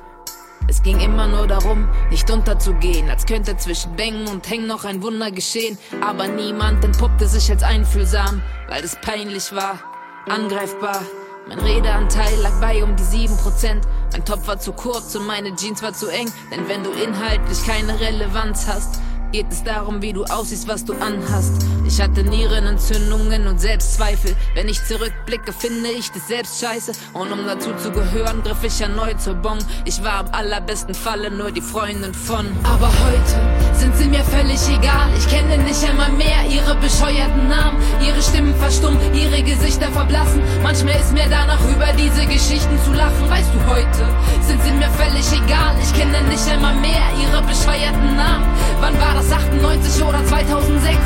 Es 0.68 0.82
ging 0.82 1.00
immer 1.00 1.26
nur 1.26 1.46
darum, 1.46 1.88
nicht 2.10 2.30
unterzugehen, 2.30 3.08
als 3.08 3.26
könnte 3.26 3.56
zwischen 3.56 3.96
Bängen 3.96 4.28
und 4.28 4.48
Hängen 4.48 4.66
noch 4.66 4.84
ein 4.84 5.02
Wunder 5.02 5.30
geschehen. 5.30 5.78
Aber 6.00 6.28
niemand 6.28 6.84
entpuppte 6.84 7.26
sich 7.26 7.50
als 7.50 7.62
einfühlsam, 7.62 8.42
weil 8.68 8.84
es 8.84 8.96
peinlich 9.00 9.52
war, 9.52 9.80
angreifbar. 10.28 11.02
Mein 11.48 11.60
Redeanteil 11.60 12.38
lag 12.42 12.60
bei 12.60 12.84
um 12.84 12.94
die 12.94 13.02
7%. 13.02 13.80
Mein 14.12 14.24
Topf 14.24 14.46
war 14.46 14.58
zu 14.58 14.72
kurz 14.72 15.14
und 15.14 15.26
meine 15.26 15.54
Jeans 15.56 15.82
war 15.82 15.94
zu 15.94 16.08
eng. 16.08 16.30
Denn 16.52 16.68
wenn 16.68 16.84
du 16.84 16.90
inhaltlich 16.90 17.64
keine 17.66 17.98
Relevanz 17.98 18.66
hast, 18.66 19.00
geht 19.32 19.46
es 19.50 19.62
darum, 19.62 20.02
wie 20.02 20.12
du 20.12 20.24
aussiehst, 20.24 20.68
was 20.68 20.84
du 20.84 20.94
anhast. 20.94 21.52
Ich 21.86 22.00
hatte 22.00 22.22
Nierenentzündungen 22.22 23.46
und 23.46 23.60
Selbstzweifel. 23.60 24.34
Wenn 24.54 24.68
ich 24.68 24.82
zurückblicke, 24.84 25.52
finde 25.52 25.90
ich 25.90 26.10
das 26.10 26.28
selbst 26.28 26.60
scheiße. 26.60 26.92
Und 27.12 27.32
um 27.32 27.46
dazu 27.46 27.72
zu 27.76 27.90
gehören, 27.90 28.42
griff 28.42 28.62
ich 28.62 28.80
erneut 28.80 29.20
zur 29.20 29.34
Bon. 29.34 29.58
Ich 29.84 30.02
war 30.02 30.20
am 30.20 30.28
allerbesten 30.32 30.94
Falle 30.94 31.30
nur 31.30 31.50
die 31.50 31.60
Freundin 31.60 32.14
von. 32.14 32.46
Aber 32.64 32.88
heute 32.88 33.67
sind 33.78 33.96
sie 33.96 34.08
mir 34.08 34.24
völlig 34.24 34.60
egal. 34.68 35.08
Ich 35.16 35.28
kenne 35.28 35.56
nicht 35.58 35.82
einmal 35.88 36.10
mehr 36.10 36.42
ihre 36.50 36.74
bescheuerten 36.76 37.48
Namen. 37.48 37.78
Ihre 38.04 38.20
Stimmen 38.20 38.54
verstummen, 38.56 38.98
ihre 39.14 39.42
Gesichter 39.42 39.88
verblassen. 39.92 40.42
Manchmal 40.62 40.96
ist 40.96 41.12
mir 41.12 41.28
danach 41.30 41.60
über 41.68 41.86
diese 41.96 42.26
Geschichten 42.26 42.78
zu 42.84 42.92
lachen. 42.92 43.28
Weißt 43.28 43.50
du, 43.54 43.58
heute 43.70 44.04
sind 44.42 44.62
sie 44.62 44.72
mir 44.72 44.90
völlig 44.90 45.26
egal. 45.32 45.74
Ich 45.82 45.92
kenne 45.94 46.20
nicht 46.28 46.46
einmal 46.48 46.74
mehr 46.76 47.06
ihre 47.22 47.40
bescheuerten 47.42 48.16
Namen. 48.16 48.46
Wann 48.80 48.98
war 49.00 49.14
das 49.14 49.30
98 49.30 50.02
oder 50.02 50.24
2006? 50.26 50.98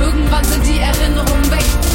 Irgendwann 0.00 0.44
sind 0.44 0.66
die 0.66 0.78
Erinnerungen 0.78 1.50
weg. 1.50 1.87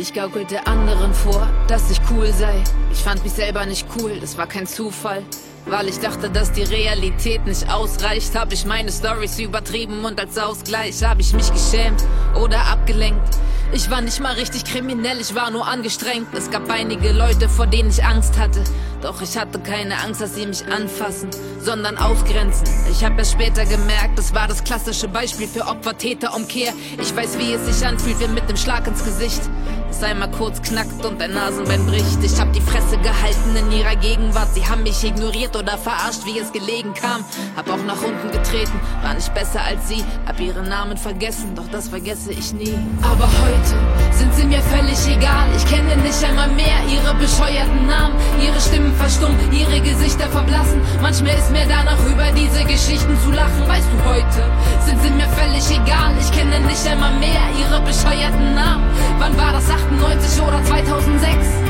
Ich 0.00 0.14
gaukelte 0.14 0.66
anderen 0.66 1.12
vor, 1.12 1.46
dass 1.68 1.90
ich 1.90 2.00
cool 2.10 2.32
sei. 2.32 2.64
Ich 2.90 3.00
fand 3.00 3.22
mich 3.22 3.34
selber 3.34 3.66
nicht 3.66 3.86
cool, 3.98 4.18
das 4.18 4.38
war 4.38 4.46
kein 4.46 4.66
Zufall. 4.66 5.22
Weil 5.66 5.88
ich 5.88 5.98
dachte, 5.98 6.30
dass 6.30 6.52
die 6.52 6.62
Realität 6.62 7.44
nicht 7.44 7.70
ausreicht, 7.70 8.34
habe 8.34 8.54
ich 8.54 8.64
meine 8.64 8.90
Stories 8.90 9.38
übertrieben 9.38 10.06
und 10.06 10.18
als 10.18 10.38
Ausgleich 10.38 11.04
habe 11.04 11.20
ich 11.20 11.34
mich 11.34 11.52
geschämt 11.52 12.02
oder 12.34 12.60
abgelenkt. 12.72 13.36
Ich 13.72 13.90
war 13.90 14.00
nicht 14.00 14.20
mal 14.20 14.32
richtig 14.32 14.64
kriminell, 14.64 15.20
ich 15.20 15.34
war 15.34 15.50
nur 15.50 15.68
angestrengt. 15.68 16.28
Es 16.32 16.50
gab 16.50 16.70
einige 16.70 17.12
Leute, 17.12 17.50
vor 17.50 17.66
denen 17.66 17.90
ich 17.90 18.02
Angst 18.02 18.38
hatte. 18.38 18.64
Doch 19.02 19.20
ich 19.20 19.36
hatte 19.36 19.60
keine 19.60 19.98
Angst, 20.02 20.22
dass 20.22 20.34
sie 20.34 20.46
mich 20.46 20.64
anfassen, 20.66 21.28
sondern 21.62 21.96
ausgrenzen. 21.98 22.66
Ich 22.90 23.04
habe 23.04 23.20
es 23.22 23.32
später 23.32 23.64
gemerkt, 23.64 24.18
das 24.18 24.34
war 24.34 24.48
das 24.48 24.64
klassische 24.64 25.08
Beispiel 25.08 25.46
für 25.46 25.66
Opfer-Täter-Umkehr. 25.66 26.72
Ich 27.00 27.14
weiß, 27.14 27.38
wie 27.38 27.52
es 27.52 27.66
sich 27.66 27.86
anfühlt, 27.86 28.20
wenn 28.20 28.34
mit 28.34 28.48
dem 28.48 28.56
Schlag 28.56 28.86
ins 28.86 29.04
Gesicht 29.04 29.42
es 29.90 30.02
einmal 30.02 30.30
kurz 30.30 30.62
knackt 30.62 31.04
und 31.04 31.20
dein 31.20 31.32
Nasenbein 31.32 31.84
bricht. 31.86 32.22
Ich 32.22 32.40
hab 32.40 32.52
die 32.52 32.60
Fresse 32.60 32.96
gehalten 32.98 33.56
in 33.56 33.72
ihrer 33.72 33.96
Gegenwart. 33.96 34.48
Sie 34.54 34.66
haben 34.66 34.82
mich 34.82 35.02
ignoriert 35.04 35.56
oder 35.56 35.76
verarscht, 35.76 36.24
wie 36.24 36.38
es 36.38 36.52
gelegen 36.52 36.94
kam. 36.94 37.24
Hab 37.56 37.68
auch 37.68 37.84
nach 37.84 38.00
unten 38.02 38.30
getreten, 38.30 38.80
war 39.02 39.14
nicht 39.14 39.32
besser 39.34 39.60
als 39.62 39.88
sie. 39.88 40.04
Hab 40.26 40.40
ihren 40.40 40.68
Namen 40.68 40.96
vergessen, 40.96 41.54
doch 41.54 41.68
das 41.70 41.88
vergesse 41.88 42.32
ich 42.32 42.52
nie. 42.52 42.78
Aber 43.02 43.26
heute 43.26 44.16
sind 44.16 44.34
sie 44.34 44.44
mir 44.44 44.62
völlig 44.62 44.98
egal. 45.06 45.48
Ich 45.56 45.66
kenne 45.66 45.96
nicht 45.96 46.22
einmal 46.24 46.48
mehr 46.48 46.80
ihre 46.88 47.14
bescheuerten 47.14 47.86
Namen. 47.86 48.14
Ihre 48.42 48.60
Stimmen 48.60 48.94
verstummen, 48.96 49.38
ihre 49.52 49.80
Gesichter 49.80 50.28
verblassen. 50.28 50.80
Manchmal 51.02 51.36
ist 51.36 51.49
mir 51.50 51.66
danach 51.66 51.98
über 52.06 52.30
diese 52.32 52.64
Geschichten 52.64 53.18
zu 53.24 53.30
lachen. 53.30 53.66
Weißt 53.66 53.88
du, 53.92 54.10
heute 54.10 54.42
sind 54.84 55.02
sie 55.02 55.10
mir 55.10 55.28
völlig 55.28 55.64
egal. 55.70 56.12
Ich 56.20 56.30
kenne 56.32 56.60
nicht 56.60 56.86
einmal 56.86 57.12
mehr 57.18 57.40
ihre 57.58 57.80
bescheuerten 57.80 58.54
Namen. 58.54 58.84
Wann 59.18 59.36
war 59.36 59.52
das? 59.52 59.68
98 59.68 60.42
oder 60.42 60.62
2006. 60.64 61.69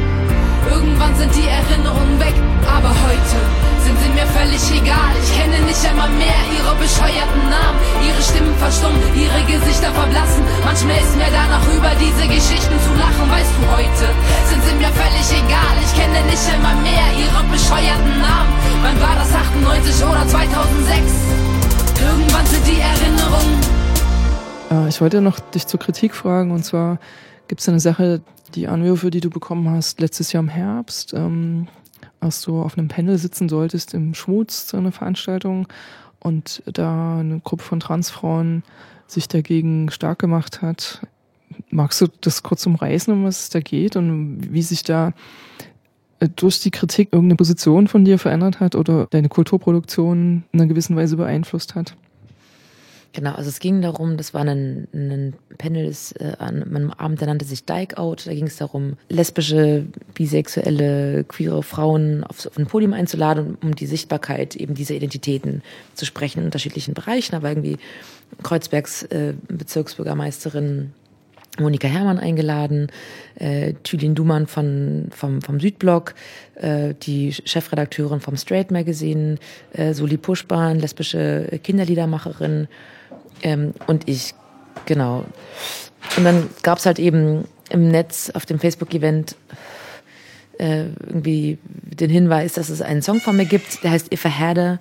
Irgendwann 0.71 1.15
sind 1.17 1.35
die 1.35 1.49
Erinnerungen 1.49 2.19
weg, 2.21 2.35
aber 2.65 2.91
heute 2.91 3.39
sind 3.85 3.97
sie 3.99 4.11
mir 4.15 4.27
völlig 4.31 4.63
egal. 4.71 5.13
Ich 5.19 5.33
kenne 5.35 5.59
nicht 5.67 5.83
einmal 5.85 6.09
mehr 6.15 6.41
ihre 6.55 6.75
bescheuerten 6.79 7.45
Namen. 7.51 7.79
Ihre 8.07 8.23
Stimmen 8.23 8.55
verstummen, 8.57 9.03
ihre 9.19 9.43
Gesichter 9.51 9.91
verblassen. 9.91 10.43
Manchmal 10.65 10.99
ist 11.03 11.17
mir 11.17 11.31
danach 11.33 11.67
über 11.75 11.91
diese 11.99 12.25
Geschichten 12.31 12.77
zu 12.87 12.93
lachen. 12.95 13.27
Weißt 13.27 13.51
du, 13.51 13.61
heute 13.75 14.07
sind 14.47 14.63
sie 14.63 14.77
mir 14.79 14.93
völlig 14.95 15.27
egal. 15.35 15.75
Ich 15.83 15.93
kenne 15.99 16.23
nicht 16.31 16.45
einmal 16.55 16.77
mehr 16.87 17.07
ihre 17.19 17.41
bescheuerten 17.51 18.15
Namen. 18.23 18.53
Wann 18.83 18.97
war 19.03 19.15
das 19.19 19.35
98 19.35 19.51
98 19.61 20.05
oder 20.05 20.27
2006. 20.27 21.41
Irgendwann 22.01 22.47
sind 22.47 22.67
die 22.67 22.81
Erinnerungen. 22.81 23.61
Äh, 24.71 24.89
ich 24.89 25.01
wollte 25.01 25.21
noch 25.21 25.41
dich 25.41 25.67
zur 25.67 25.81
Kritik 25.81 26.15
fragen 26.15 26.51
und 26.51 26.65
zwar 26.65 26.99
gibt 27.49 27.61
es 27.61 27.69
eine 27.69 27.81
Sache, 27.81 28.21
die 28.55 28.69
Anwürfe, 28.69 29.11
die 29.11 29.21
du 29.21 29.31
bekommen 29.31 29.69
hast 29.71 30.01
letztes 30.01 30.33
Jahr 30.33 30.43
im 30.43 30.49
Herbst, 30.49 31.15
ähm, 31.15 31.69
als 32.21 32.43
du 32.43 32.61
auf 32.61 32.77
einem 32.77 32.89
Panel 32.89 33.19
sitzen 33.19 33.49
solltest 33.49 33.95
im 33.95 34.15
Schmutz 34.15 34.67
zu 34.67 34.77
einer 34.77 34.93
Veranstaltung 34.93 35.69
und 36.19 36.63
da 36.67 37.19
eine 37.19 37.41
Gruppe 37.41 37.63
von 37.63 37.81
Transfrauen 37.81 38.63
sich 39.07 39.29
dagegen 39.29 39.91
stark 39.91 40.19
gemacht 40.19 40.63
hat. 40.63 41.01
Magst 41.71 42.01
du 42.01 42.07
das 42.21 42.43
kurz 42.43 42.67
umreißen, 42.67 43.13
um 43.13 43.25
was 43.25 43.43
es 43.43 43.49
da 43.51 43.61
geht 43.61 43.97
und 43.97 44.53
wie 44.53 44.63
sich 44.63 44.83
da 44.83 45.13
äh, 46.21 46.29
durch 46.29 46.61
die 46.61 46.71
Kritik 46.71 47.09
irgendeine 47.13 47.37
Position 47.37 47.89
von 47.89 48.05
dir 48.05 48.19
verändert 48.19 48.61
hat 48.61 48.75
oder 48.75 49.07
deine 49.11 49.29
Kulturproduktion 49.29 50.45
in 50.53 50.61
einer 50.61 50.69
gewissen 50.69 50.97
Weise 50.97 51.17
beeinflusst 51.17 51.75
hat? 51.75 51.97
Genau, 53.13 53.33
also 53.33 53.49
es 53.49 53.59
ging 53.59 53.83
darum, 53.83 54.17
das 54.17 54.35
war 54.35 54.43
ein, 54.43 54.87
ein 54.95 55.35
Panel 55.59 55.87
das, 55.87 56.13
äh, 56.13 56.35
an 56.39 56.63
einem 56.63 56.91
Abend, 56.93 57.21
der 57.21 57.27
nannte 57.27 57.45
sich 57.45 57.65
Dyke 57.65 57.99
Out. 57.99 58.27
Da 58.27 58.33
ging 58.33 58.47
es 58.47 58.57
darum, 58.57 58.97
lesbische, 59.09 59.87
bisexuelle, 60.15 61.25
queere 61.25 61.65
Frauen 61.65 62.23
aufs, 62.23 62.47
auf 62.47 62.57
ein 62.57 62.67
Podium 62.67 62.93
einzuladen, 62.93 63.59
um 63.63 63.75
die 63.75 63.87
Sichtbarkeit 63.87 64.55
eben 64.55 64.75
dieser 64.75 64.95
Identitäten 64.95 65.63
zu 65.95 66.07
sprechen 66.07 66.39
in 66.39 66.45
unterschiedlichen 66.45 66.95
Bereichen. 66.95 67.35
Aber 67.35 67.49
irgendwie 67.49 67.79
Kreuzbergs 68.45 69.03
äh, 69.05 69.35
Bezirksbürgermeisterin 69.49 70.93
Monika 71.59 71.89
Herrmann 71.89 72.19
eingeladen, 72.19 72.93
äh, 73.35 73.75
Thülin 73.83 74.15
Dumann 74.15 74.47
von, 74.47 75.09
vom, 75.11 75.43
vom 75.43 75.59
Südblock, 75.59 76.15
äh, 76.55 76.95
die 77.03 77.33
Chefredakteurin 77.33 78.21
vom 78.21 78.37
Straight 78.37 78.71
Magazine, 78.71 79.37
äh, 79.73 79.95
Soli 79.95 80.17
Puschbahn, 80.17 80.79
lesbische 80.79 81.59
Kinderliedermacherin 81.63 82.69
ähm, 83.43 83.75
und 83.87 84.09
ich, 84.09 84.35
genau. 84.87 85.25
Und 86.17 86.25
dann 86.25 86.49
gab's 86.63 86.87
halt 86.87 86.99
eben 86.99 87.45
im 87.71 87.89
Netz 87.89 88.31
auf 88.31 88.47
dem 88.47 88.59
Facebook-Event 88.59 89.37
äh, 90.59 90.87
irgendwie 91.07 91.59
den 91.65 92.11
Hinweis, 92.11 92.55
dass 92.55 92.69
es 92.69 92.83
einen 92.83 93.03
Song 93.03 93.21
von 93.21 93.37
mir 93.37 93.47
gibt, 93.47 93.83
der 93.83 93.93
heißt 93.93 94.13
If 94.13 94.27
a 94.27 94.29
Herde 94.29 94.79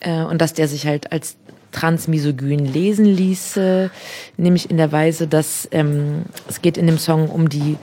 äh, 0.00 0.22
und 0.22 0.40
dass 0.40 0.52
der 0.52 0.68
sich 0.68 0.86
halt 0.86 1.12
als 1.12 1.36
transmisogyn 1.72 2.66
lesen 2.66 3.06
ließe, 3.06 3.90
nämlich 4.36 4.70
in 4.70 4.76
der 4.76 4.92
Weise, 4.92 5.26
dass 5.26 5.68
ähm, 5.70 6.24
es 6.48 6.60
geht 6.60 6.76
in 6.76 6.86
dem 6.86 6.98
Song 6.98 7.28
um 7.28 7.48
die 7.48 7.76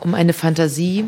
um 0.00 0.14
eine 0.14 0.32
Fantasie, 0.32 1.04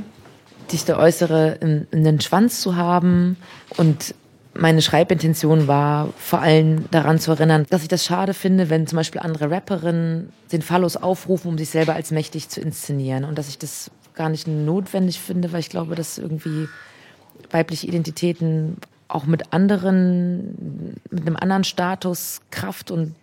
die 0.71 0.77
ich 0.77 0.85
da 0.85 0.99
äußere, 0.99 1.59
einen 1.93 2.21
Schwanz 2.21 2.61
zu 2.61 2.77
haben 2.77 3.37
und 3.77 4.15
meine 4.59 4.83
Schreibintention 4.83 5.69
war, 5.69 6.09
vor 6.19 6.41
allem 6.41 6.91
daran 6.91 7.21
zu 7.21 7.31
erinnern, 7.31 7.65
dass 7.71 7.83
ich 7.83 7.89
das 7.89 8.05
schade 8.05 8.35
finde, 8.35 8.71
wenn 8.71 8.87
zum 8.87 8.97
Beispiel 8.97 9.21
andere 9.21 9.51
Rapperinnen 9.51 10.33
den 10.53 10.63
Phallus 10.63 10.97
aufrufen, 10.97 11.49
um 11.49 11.59
sich 11.59 11.71
selber 11.71 11.95
als 11.95 12.11
mächtig 12.11 12.49
zu 12.49 12.61
inszenieren. 12.61 13.25
Und 13.25 13.39
dass 13.39 13.49
ich 13.49 13.59
das 13.59 13.91
gar 14.15 14.29
nicht 14.29 14.49
notwendig 14.49 15.21
finde, 15.21 15.53
weil 15.53 15.61
ich 15.61 15.71
glaube, 15.71 15.95
dass 15.95 16.19
irgendwie 16.19 16.69
weibliche 17.51 17.87
Identitäten 17.87 18.77
auch 19.07 19.25
mit 19.27 19.53
anderen, 19.53 20.97
mit 21.11 21.27
einem 21.27 21.37
anderen 21.37 21.65
Status, 21.65 22.41
Kraft 22.51 22.91
und 22.91 23.15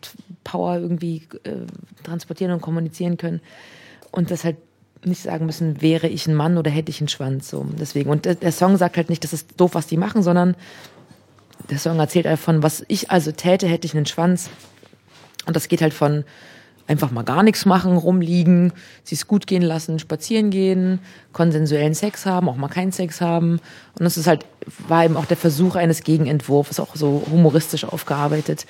Power 0.44 0.78
irgendwie 0.78 1.28
äh, 1.44 1.68
transportieren 2.04 2.54
und 2.54 2.62
kommunizieren 2.62 3.18
können. 3.18 3.42
Und 4.12 4.32
das 4.32 4.46
halt 4.46 4.56
nicht 5.04 5.22
sagen 5.22 5.46
müssen, 5.46 5.82
wäre 5.82 6.08
ich 6.08 6.26
ein 6.28 6.34
Mann 6.34 6.58
oder 6.58 6.72
hätte 6.72 6.90
ich 6.90 7.02
einen 7.02 7.10
Schwanz. 7.10 7.50
So. 7.50 7.66
Deswegen. 7.80 8.10
Und 8.10 8.26
der 8.26 8.52
Song 8.52 8.78
sagt 8.78 8.98
halt 8.98 9.10
nicht, 9.10 9.24
das 9.24 9.34
ist 9.34 9.60
doof, 9.60 9.76
was 9.76 9.86
die 9.86 9.98
machen, 9.98 10.24
sondern 10.24 10.56
der 11.70 11.80
Song 11.80 12.00
erzählt 12.00 12.26
davon, 12.26 12.64
was 12.64 12.86
ich 12.88 13.12
also 13.12 13.32
täte, 13.32 13.68
hätte 13.68 13.88
ich 13.88 13.96
einen 13.96 14.06
Schwanz. 14.06 14.50
Und 15.46 15.56
das 15.56 15.68
geht 15.68 15.82
halt 15.82 15.94
von 15.94 16.24
einfach 16.88 17.12
mal 17.12 17.24
gar 17.24 17.44
nichts 17.44 17.66
machen, 17.66 17.98
rumliegen, 17.98 18.72
sich's 19.04 19.28
gut 19.28 19.48
gehen 19.48 19.64
lassen, 19.64 19.98
spazieren 20.00 20.52
gehen, 20.52 21.00
konsensuellen 21.34 21.96
Sex 21.96 22.26
haben, 22.26 22.48
auch 22.48 22.58
mal 22.58 22.68
keinen 22.68 22.92
Sex 22.92 23.22
haben. 23.22 23.54
Und 23.98 24.04
das 24.04 24.18
ist 24.18 24.28
halt, 24.28 24.46
war 24.88 25.04
eben 25.04 25.18
auch 25.18 25.26
der 25.26 25.38
Versuch 25.38 25.76
eines 25.76 26.04
Gegenentwurfs, 26.04 26.80
auch 26.80 26.96
so 26.96 27.24
humoristisch 27.32 27.86
aufgearbeitet. 27.86 28.66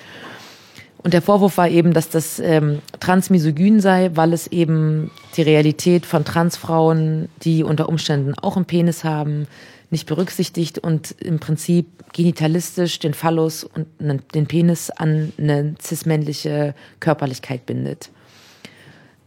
Und 0.98 1.12
der 1.12 1.22
Vorwurf 1.22 1.56
war 1.58 1.68
eben, 1.68 1.92
dass 1.92 2.08
das 2.08 2.40
ähm, 2.40 2.80
transmisogyn 2.98 3.80
sei, 3.80 4.10
weil 4.14 4.32
es 4.32 4.46
eben 4.48 5.10
die 5.36 5.42
Realität 5.42 6.04
von 6.06 6.24
Transfrauen, 6.24 7.28
die 7.42 7.62
unter 7.62 7.88
Umständen 7.88 8.34
auch 8.34 8.56
einen 8.56 8.64
Penis 8.64 9.04
haben, 9.04 9.46
nicht 9.90 10.06
berücksichtigt 10.06 10.78
und 10.78 11.14
im 11.20 11.38
Prinzip 11.38 11.86
genitalistisch 12.16 12.98
den 12.98 13.12
Phallus 13.12 13.62
und 13.62 13.86
den 13.98 14.46
Penis 14.46 14.88
an 14.88 15.34
eine 15.36 15.74
cismännliche 15.78 16.74
Körperlichkeit 16.98 17.66
bindet. 17.66 18.08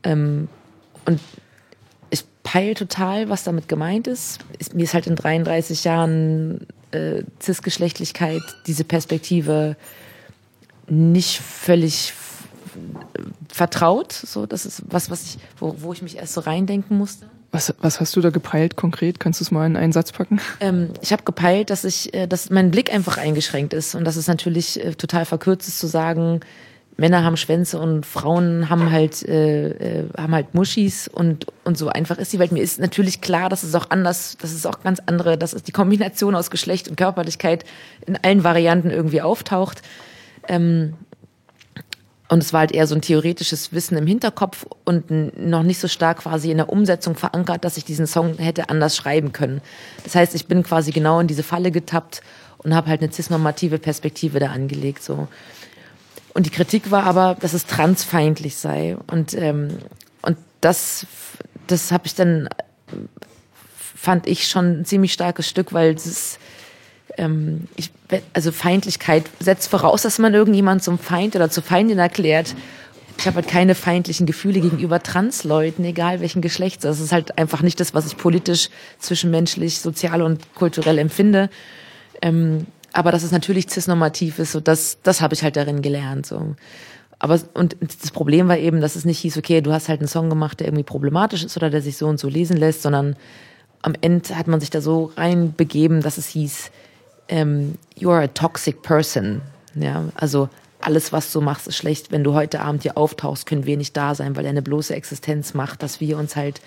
Ähm, 0.01 0.49
und 1.05 1.19
ich 2.09 2.23
peile 2.41 2.73
total, 2.73 3.29
was 3.29 3.43
damit 3.43 3.67
gemeint 3.67 4.07
ist. 4.07 4.39
ist. 4.57 4.73
Mir 4.73 4.85
ist 4.85 4.95
halt 4.95 5.05
in 5.05 5.15
33 5.15 5.83
Jahren 5.83 6.65
äh, 6.89 7.21
Cisgeschlechtlichkeit 7.39 8.41
diese 8.65 8.85
Perspektive 8.85 9.77
nicht 10.87 11.41
völlig 11.41 12.13
vertraut. 13.49 14.13
So, 14.13 14.47
das 14.47 14.65
ist 14.65 14.81
was, 14.87 15.11
was 15.11 15.25
ich, 15.25 15.37
wo, 15.59 15.75
wo 15.77 15.93
ich 15.93 16.01
mich 16.01 16.17
erst 16.17 16.33
so 16.33 16.41
reindenken 16.41 16.97
musste. 16.97 17.29
Was, 17.51 17.73
was 17.79 17.99
hast 17.99 18.15
du 18.15 18.21
da 18.21 18.29
gepeilt 18.29 18.75
konkret? 18.75 19.19
Kannst 19.19 19.39
du 19.39 19.43
es 19.43 19.51
mal 19.51 19.65
in 19.65 19.75
einen 19.75 19.91
Satz 19.91 20.11
packen? 20.11 20.39
Ähm, 20.59 20.89
ich 21.01 21.11
habe 21.11 21.23
gepeilt, 21.23 21.69
dass 21.69 21.83
ich, 21.83 22.13
äh, 22.13 22.27
dass 22.27 22.49
mein 22.49 22.69
Blick 22.69 22.93
einfach 22.93 23.17
eingeschränkt 23.17 23.73
ist 23.73 23.95
und 23.95 24.05
dass 24.05 24.17
es 24.17 24.27
natürlich 24.27 24.83
äh, 24.83 24.93
total 24.93 25.25
verkürzt 25.25 25.67
ist 25.67 25.79
zu 25.79 25.87
sagen, 25.87 26.41
Männer 26.99 27.23
haben 27.23 27.37
Schwänze 27.37 27.79
und 27.79 28.05
Frauen 28.05 28.69
haben 28.69 28.91
halt 28.91 29.23
äh, 29.27 30.01
äh, 30.01 30.09
haben 30.17 30.35
halt 30.35 30.53
Muschis 30.53 31.07
und 31.07 31.47
und 31.63 31.77
so 31.77 31.87
einfach 31.87 32.17
ist 32.17 32.33
die 32.33 32.39
Welt. 32.39 32.51
Mir 32.51 32.61
ist 32.61 32.79
natürlich 32.79 33.21
klar, 33.21 33.49
dass 33.49 33.63
es 33.63 33.73
auch 33.73 33.89
anders, 33.89 34.37
dass 34.39 34.51
es 34.51 34.65
auch 34.65 34.81
ganz 34.83 35.01
andere, 35.05 35.37
dass 35.37 35.53
es 35.53 35.63
die 35.63 35.71
Kombination 35.71 36.35
aus 36.35 36.51
Geschlecht 36.51 36.89
und 36.89 36.97
Körperlichkeit 36.97 37.63
in 38.05 38.17
allen 38.21 38.43
Varianten 38.43 38.91
irgendwie 38.91 39.21
auftaucht. 39.21 39.81
Ähm, 40.47 40.93
und 42.29 42.43
es 42.43 42.53
war 42.53 42.61
halt 42.61 42.71
eher 42.71 42.85
so 42.85 42.93
ein 42.93 43.01
theoretisches 43.01 43.73
Wissen 43.73 43.97
im 43.97 44.05
Hinterkopf 44.05 44.65
und 44.85 45.09
noch 45.37 45.63
nicht 45.63 45.79
so 45.79 45.87
stark 45.87 46.19
quasi 46.19 46.51
in 46.51 46.57
der 46.57 46.69
Umsetzung 46.69 47.15
verankert, 47.15 47.65
dass 47.65 47.75
ich 47.75 47.85
diesen 47.85 48.05
Song 48.05 48.37
hätte 48.37 48.69
anders 48.69 48.95
schreiben 48.95 49.33
können. 49.33 49.61
Das 50.03 50.13
heißt, 50.13 50.35
ich 50.35 50.45
bin 50.45 50.61
quasi 50.61 50.91
genau 50.91 51.19
in 51.19 51.27
diese 51.27 51.41
Falle 51.41 51.71
getappt 51.71 52.21
und 52.59 52.75
habe 52.75 52.87
halt 52.87 53.01
eine 53.01 53.11
cisnormative 53.11 53.79
Perspektive 53.79 54.39
da 54.39 54.51
angelegt. 54.51 55.01
So. 55.01 55.27
Und 56.35 56.45
die 56.45 56.51
Kritik 56.51 56.91
war 56.91 57.05
aber, 57.05 57.35
dass 57.39 57.53
es 57.53 57.65
transfeindlich 57.65 58.57
sei. 58.57 58.95
Und, 59.07 59.33
ähm, 59.33 59.79
und 60.21 60.37
das, 60.61 61.07
das 61.65 61.91
habe 61.91 62.05
ich 62.05 62.13
dann, 62.13 62.47
fand 63.75 64.27
ich 64.27 64.47
schon 64.47 64.81
ein 64.81 64.85
ziemlich 64.85 65.13
starkes 65.13 65.49
Stück, 65.49 65.73
weil 65.73 65.95
es 65.95 66.37
ähm, 67.19 67.67
ich, 67.75 67.91
also 68.33 68.51
Feindlichkeit 68.51 69.25
setzt 69.39 69.69
voraus, 69.69 70.01
dass 70.01 70.17
man 70.17 70.33
irgendjemand 70.33 70.83
zum 70.83 70.97
Feind 70.97 71.35
oder 71.35 71.49
zur 71.49 71.63
Feindin 71.63 71.99
erklärt. 71.99 72.55
Ich 73.17 73.27
habe 73.27 73.35
halt 73.35 73.49
keine 73.49 73.75
feindlichen 73.75 74.25
Gefühle 74.25 74.61
gegenüber 74.61 75.03
Transleuten, 75.03 75.83
egal 75.83 76.21
welchen 76.21 76.41
Geschlechts. 76.41 76.83
Das 76.83 77.01
ist 77.01 77.11
halt 77.11 77.37
einfach 77.37 77.61
nicht 77.61 77.79
das, 77.79 77.93
was 77.93 78.07
ich 78.07 78.15
politisch, 78.15 78.69
zwischenmenschlich, 78.97 79.81
sozial 79.81 80.21
und 80.21 80.55
kulturell 80.55 80.97
empfinde. 80.97 81.49
Ähm, 82.21 82.65
aber 82.93 83.11
dass 83.11 83.23
es 83.23 83.31
natürlich 83.31 83.67
cisnormativ 83.69 84.39
ist, 84.39 84.53
so 84.53 84.61
das, 84.61 84.99
das 85.03 85.21
habe 85.21 85.33
ich 85.33 85.43
halt 85.43 85.57
darin 85.57 85.81
gelernt. 85.81 86.25
So. 86.25 86.55
Aber 87.19 87.39
und 87.53 87.75
das 87.81 88.11
Problem 88.11 88.47
war 88.47 88.57
eben, 88.57 88.79
dass 88.79 88.95
es 88.95 89.03
nicht 89.03 89.19
hieß, 89.19 89.37
okay, 89.37 89.59
du 89.59 89.73
hast 89.73 89.89
halt 89.89 89.99
einen 89.99 90.07
Song 90.07 90.29
gemacht, 90.29 90.61
der 90.61 90.67
irgendwie 90.67 90.83
problematisch 90.83 91.43
ist 91.43 91.57
oder 91.57 91.69
der 91.69 91.81
sich 91.81 91.97
so 91.97 92.07
und 92.07 92.19
so 92.19 92.29
lesen 92.29 92.55
lässt, 92.55 92.81
sondern 92.81 93.17
am 93.81 93.93
Ende 93.99 94.37
hat 94.37 94.47
man 94.47 94.61
sich 94.61 94.69
da 94.69 94.81
so 94.81 95.11
reinbegeben, 95.17 96.01
dass 96.01 96.17
es 96.17 96.27
hieß, 96.27 96.71
ähm, 97.29 97.75
you 97.95 98.09
are 98.11 98.23
a 98.23 98.27
toxic 98.27 98.81
person. 98.81 99.41
Ja, 99.75 100.05
also 100.15 100.49
alles, 100.81 101.11
was 101.11 101.31
du 101.31 101.41
machst, 101.41 101.67
ist 101.67 101.77
schlecht. 101.77 102.11
Wenn 102.11 102.23
du 102.23 102.33
heute 102.33 102.61
Abend 102.61 102.83
hier 102.83 102.97
auftauchst, 102.97 103.45
können 103.45 103.65
wir 103.65 103.77
nicht 103.77 103.95
da 103.95 104.15
sein, 104.15 104.35
weil 104.35 104.43
deine 104.43 104.61
bloße 104.61 104.95
Existenz 104.95 105.53
macht, 105.53 105.83
dass 105.83 105.99
wir 105.99 106.17
uns 106.17 106.35
halt 106.35 106.61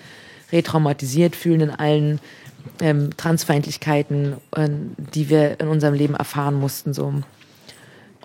retraumatisiert 0.51 1.35
fühlen 1.35 1.61
in 1.61 1.71
allen 1.71 2.19
ähm, 2.79 3.09
Transfeindlichkeiten, 3.17 4.37
äh, 4.55 4.69
die 4.97 5.29
wir 5.29 5.59
in 5.59 5.67
unserem 5.67 5.95
Leben 5.95 6.15
erfahren 6.15 6.55
mussten. 6.55 6.93
So. 6.93 7.13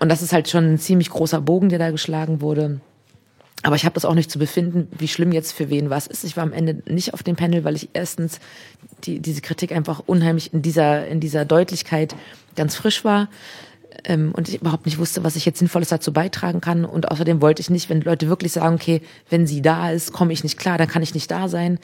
Und 0.00 0.08
das 0.08 0.22
ist 0.22 0.32
halt 0.32 0.48
schon 0.48 0.74
ein 0.74 0.78
ziemlich 0.78 1.10
großer 1.10 1.40
Bogen, 1.40 1.70
der 1.70 1.78
da 1.78 1.90
geschlagen 1.90 2.40
wurde. 2.40 2.80
Aber 3.62 3.74
ich 3.74 3.84
habe 3.84 3.94
das 3.94 4.04
auch 4.04 4.14
nicht 4.14 4.30
zu 4.30 4.38
befinden, 4.38 4.88
wie 4.96 5.08
schlimm 5.08 5.32
jetzt 5.32 5.52
für 5.52 5.68
wen 5.68 5.90
was 5.90 6.06
ist. 6.06 6.22
Ich 6.22 6.36
war 6.36 6.44
am 6.44 6.52
Ende 6.52 6.82
nicht 6.86 7.14
auf 7.14 7.24
dem 7.24 7.34
Panel, 7.34 7.64
weil 7.64 7.74
ich 7.74 7.88
erstens 7.92 8.38
die, 9.04 9.20
diese 9.20 9.40
Kritik 9.40 9.72
einfach 9.72 10.02
unheimlich 10.06 10.52
in 10.52 10.62
dieser, 10.62 11.06
in 11.06 11.20
dieser 11.20 11.44
Deutlichkeit 11.44 12.14
ganz 12.56 12.74
frisch 12.76 13.04
war 13.04 13.28
ähm, 14.04 14.32
und 14.32 14.48
ich 14.48 14.60
überhaupt 14.60 14.86
nicht 14.86 14.98
wusste, 14.98 15.24
was 15.24 15.36
ich 15.36 15.44
jetzt 15.44 15.58
Sinnvolles 15.58 15.88
dazu 15.88 16.12
beitragen 16.12 16.60
kann. 16.60 16.84
Und 16.84 17.10
außerdem 17.10 17.40
wollte 17.40 17.60
ich 17.60 17.70
nicht, 17.70 17.88
wenn 17.88 18.00
Leute 18.00 18.28
wirklich 18.28 18.52
sagen, 18.52 18.74
okay, 18.74 19.00
wenn 19.30 19.46
sie 19.46 19.62
da 19.62 19.90
ist, 19.90 20.12
komme 20.12 20.32
ich 20.32 20.42
nicht 20.42 20.58
klar, 20.58 20.78
dann 20.78 20.88
kann 20.88 21.02
ich 21.02 21.14
nicht 21.14 21.30
da 21.30 21.48
sein. 21.48 21.78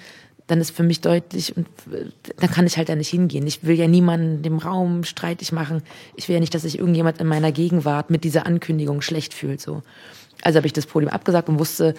dann 0.46 0.60
ist 0.60 0.72
für 0.72 0.82
mich 0.82 1.00
deutlich 1.00 1.56
und 1.56 1.66
äh, 1.90 2.06
dann 2.36 2.50
kann 2.50 2.66
ich 2.66 2.76
halt 2.76 2.88
da 2.88 2.94
nicht 2.94 3.08
hingehen. 3.08 3.46
Ich 3.46 3.64
will 3.64 3.76
ja 3.76 3.88
niemanden 3.88 4.42
dem 4.42 4.58
Raum 4.58 5.04
streitig 5.04 5.52
machen. 5.52 5.82
Ich 6.16 6.28
will 6.28 6.34
ja 6.34 6.40
nicht, 6.40 6.54
dass 6.54 6.62
sich 6.62 6.78
irgendjemand 6.78 7.18
in 7.18 7.26
meiner 7.26 7.50
Gegenwart 7.50 8.10
mit 8.10 8.24
dieser 8.24 8.46
Ankündigung 8.46 9.00
schlecht 9.00 9.32
fühlt. 9.32 9.60
So. 9.60 9.82
Also 10.42 10.58
habe 10.58 10.66
ich 10.66 10.74
das 10.74 10.86
Podium 10.86 11.10
abgesagt 11.10 11.48
und 11.48 11.58
wusste, 11.58 11.94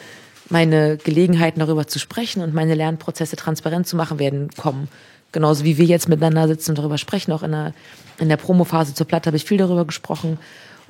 meine 0.49 0.97
Gelegenheiten 0.97 1.59
darüber 1.59 1.87
zu 1.87 1.99
sprechen 1.99 2.41
und 2.41 2.53
meine 2.53 2.75
Lernprozesse 2.75 3.35
transparent 3.35 3.87
zu 3.87 3.95
machen 3.95 4.19
werden 4.19 4.49
kommen. 4.55 4.87
Genauso 5.31 5.63
wie 5.63 5.77
wir 5.77 5.85
jetzt 5.85 6.07
miteinander 6.07 6.47
sitzen 6.47 6.71
und 6.71 6.77
darüber 6.77 6.97
sprechen. 6.97 7.31
Auch 7.31 7.43
in 7.43 7.51
der, 7.51 7.73
in 8.19 8.29
der 8.29 8.37
Promophase 8.37 8.93
zur 8.93 9.07
Platte 9.07 9.27
habe 9.27 9.37
ich 9.37 9.45
viel 9.45 9.57
darüber 9.57 9.85
gesprochen. 9.85 10.37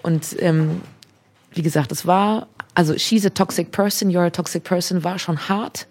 Und 0.03 0.35
ähm, 0.39 0.81
wie 1.51 1.61
gesagt, 1.61 1.91
es 1.91 2.05
war, 2.05 2.47
also 2.73 2.97
she's 2.97 3.25
a 3.25 3.29
toxic 3.29 3.71
person, 3.71 4.11
you're 4.11 4.27
a 4.27 4.29
toxic 4.29 4.63
person 4.63 5.03
war 5.03 5.17
schon 5.17 5.49
hart. 5.49 5.87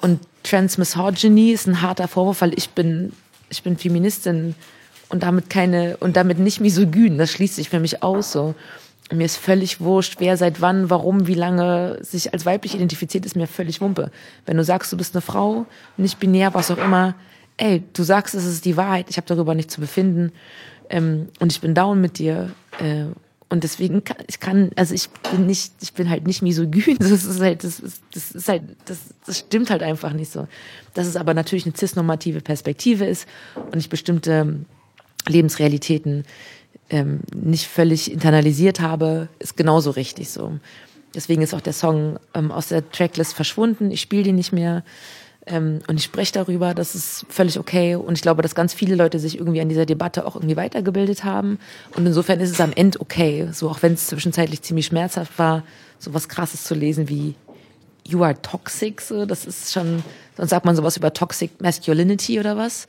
Und 0.00 0.20
Transmisogyny 0.42 1.52
ist 1.52 1.68
ein 1.68 1.82
harter 1.82 2.08
Vorwurf, 2.08 2.40
weil 2.40 2.54
ich 2.58 2.70
bin, 2.70 3.12
ich 3.48 3.62
bin 3.62 3.76
Feministin 3.76 4.56
und 5.08 5.22
damit 5.22 5.50
keine, 5.50 5.98
und 5.98 6.16
damit 6.16 6.38
nicht 6.38 6.60
misogyn. 6.60 7.18
Das 7.18 7.30
schließt 7.30 7.56
sich 7.56 7.68
für 7.68 7.78
mich 7.78 8.02
aus, 8.02 8.32
so. 8.32 8.54
Mir 9.12 9.24
ist 9.26 9.36
völlig 9.36 9.80
wurscht, 9.80 10.16
wer 10.18 10.36
seit 10.36 10.60
wann, 10.60 10.90
warum, 10.90 11.26
wie 11.26 11.34
lange 11.34 11.98
sich 12.02 12.32
als 12.32 12.46
weiblich 12.46 12.74
identifiziert, 12.74 13.26
ist 13.26 13.36
mir 13.36 13.46
völlig 13.46 13.80
Wumpe. 13.80 14.10
Wenn 14.46 14.56
du 14.56 14.64
sagst, 14.64 14.92
du 14.92 14.96
bist 14.96 15.14
eine 15.14 15.22
Frau, 15.22 15.66
nicht 15.96 16.18
binär, 16.18 16.54
was 16.54 16.70
auch 16.70 16.78
immer, 16.78 17.14
ey, 17.56 17.82
du 17.92 18.02
sagst, 18.02 18.34
es 18.34 18.44
ist 18.44 18.64
die 18.64 18.76
Wahrheit, 18.76 19.06
ich 19.10 19.16
habe 19.16 19.26
darüber 19.26 19.54
nicht 19.54 19.70
zu 19.70 19.80
befinden 19.80 20.32
ähm, 20.90 21.28
und 21.40 21.52
ich 21.52 21.60
bin 21.60 21.74
down 21.74 22.00
mit 22.00 22.18
dir. 22.18 22.52
Äh, 22.78 23.06
und 23.48 23.64
deswegen 23.64 24.02
kann 24.02 24.16
ich 24.28 24.40
kann, 24.40 24.70
also 24.76 24.94
ich 24.94 25.10
bin 25.30 25.44
nicht, 25.44 25.74
ich 25.82 25.92
bin 25.92 26.08
halt 26.08 26.26
nicht 26.26 26.40
misogyn. 26.40 26.96
Das 26.98 27.10
ist 27.10 27.40
halt, 27.40 27.64
das 27.64 27.80
ist, 27.80 28.02
das 28.14 28.32
ist 28.32 28.48
halt, 28.48 28.62
das, 28.86 28.98
das 29.26 29.40
stimmt 29.40 29.68
halt 29.68 29.82
einfach 29.82 30.14
nicht 30.14 30.32
so. 30.32 30.48
Dass 30.94 31.06
es 31.06 31.16
aber 31.16 31.34
natürlich 31.34 31.66
eine 31.66 31.76
cisnormative 31.76 32.40
Perspektive 32.40 33.04
ist 33.04 33.28
und 33.70 33.76
ich 33.78 33.90
bestimmte 33.90 34.64
Lebensrealitäten 35.28 36.24
ähm, 36.92 37.20
nicht 37.34 37.66
völlig 37.66 38.12
internalisiert 38.12 38.80
habe, 38.80 39.28
ist 39.38 39.56
genauso 39.56 39.90
richtig 39.90 40.30
so. 40.30 40.52
Deswegen 41.14 41.42
ist 41.42 41.54
auch 41.54 41.60
der 41.60 41.72
Song 41.72 42.18
ähm, 42.34 42.52
aus 42.52 42.68
der 42.68 42.88
Tracklist 42.90 43.34
verschwunden. 43.34 43.90
Ich 43.90 44.02
spiele 44.02 44.22
den 44.24 44.36
nicht 44.36 44.52
mehr. 44.52 44.84
Ähm, 45.46 45.80
und 45.88 45.96
ich 45.96 46.04
spreche 46.04 46.32
darüber, 46.34 46.74
das 46.74 46.94
ist 46.94 47.26
völlig 47.28 47.58
okay. 47.58 47.96
Und 47.96 48.14
ich 48.14 48.22
glaube, 48.22 48.42
dass 48.42 48.54
ganz 48.54 48.74
viele 48.74 48.94
Leute 48.94 49.18
sich 49.18 49.38
irgendwie 49.38 49.60
an 49.60 49.68
dieser 49.68 49.86
Debatte 49.86 50.26
auch 50.26 50.36
irgendwie 50.36 50.56
weitergebildet 50.56 51.24
haben. 51.24 51.58
Und 51.96 52.06
insofern 52.06 52.40
ist 52.40 52.50
es 52.50 52.60
am 52.60 52.72
Ende 52.72 53.00
okay. 53.00 53.48
So, 53.52 53.68
auch 53.70 53.82
wenn 53.82 53.94
es 53.94 54.06
zwischenzeitlich 54.06 54.62
ziemlich 54.62 54.86
schmerzhaft 54.86 55.38
war, 55.38 55.64
so 55.98 56.14
was 56.14 56.28
krasses 56.28 56.64
zu 56.64 56.74
lesen 56.74 57.08
wie 57.08 57.34
You 58.06 58.22
are 58.22 58.40
toxic, 58.42 59.00
so, 59.00 59.26
das 59.26 59.46
ist 59.46 59.72
schon, 59.72 60.02
sonst 60.36 60.50
sagt 60.50 60.66
man 60.66 60.74
sowas 60.74 60.96
über 60.96 61.12
Toxic 61.12 61.60
Masculinity 61.60 62.40
oder 62.40 62.56
was. 62.56 62.86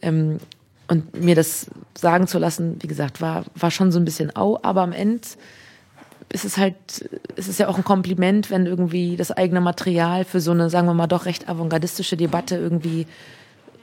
Ähm, 0.00 0.38
und 0.88 1.20
mir 1.20 1.34
das 1.34 1.66
sagen 1.96 2.26
zu 2.26 2.38
lassen, 2.38 2.76
wie 2.80 2.86
gesagt, 2.86 3.20
war, 3.20 3.44
war 3.54 3.70
schon 3.70 3.92
so 3.92 3.98
ein 3.98 4.04
bisschen 4.04 4.34
au, 4.34 4.58
aber 4.62 4.82
am 4.82 4.92
Ende 4.92 5.28
ist 6.30 6.44
es 6.44 6.56
halt, 6.56 6.76
ist 7.36 7.48
es 7.48 7.58
ja 7.58 7.68
auch 7.68 7.76
ein 7.76 7.84
Kompliment, 7.84 8.50
wenn 8.50 8.66
irgendwie 8.66 9.16
das 9.16 9.30
eigene 9.30 9.60
Material 9.60 10.24
für 10.24 10.40
so 10.40 10.50
eine, 10.50 10.68
sagen 10.70 10.86
wir 10.86 10.94
mal, 10.94 11.06
doch 11.06 11.26
recht 11.26 11.48
avantgardistische 11.48 12.16
Debatte 12.16 12.56
irgendwie 12.56 13.06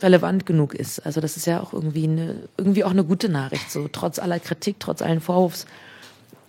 relevant 0.01 0.45
genug 0.45 0.73
ist. 0.73 1.05
Also 1.05 1.21
das 1.21 1.37
ist 1.37 1.47
ja 1.47 1.61
auch 1.61 1.73
irgendwie 1.73 2.03
eine, 2.03 2.35
irgendwie 2.57 2.83
auch 2.83 2.91
eine 2.91 3.03
gute 3.03 3.29
Nachricht. 3.29 3.71
So 3.71 3.87
trotz 3.87 4.19
aller 4.19 4.39
Kritik, 4.39 4.79
trotz 4.79 5.01
allen 5.01 5.21
Vorwurfs, 5.21 5.65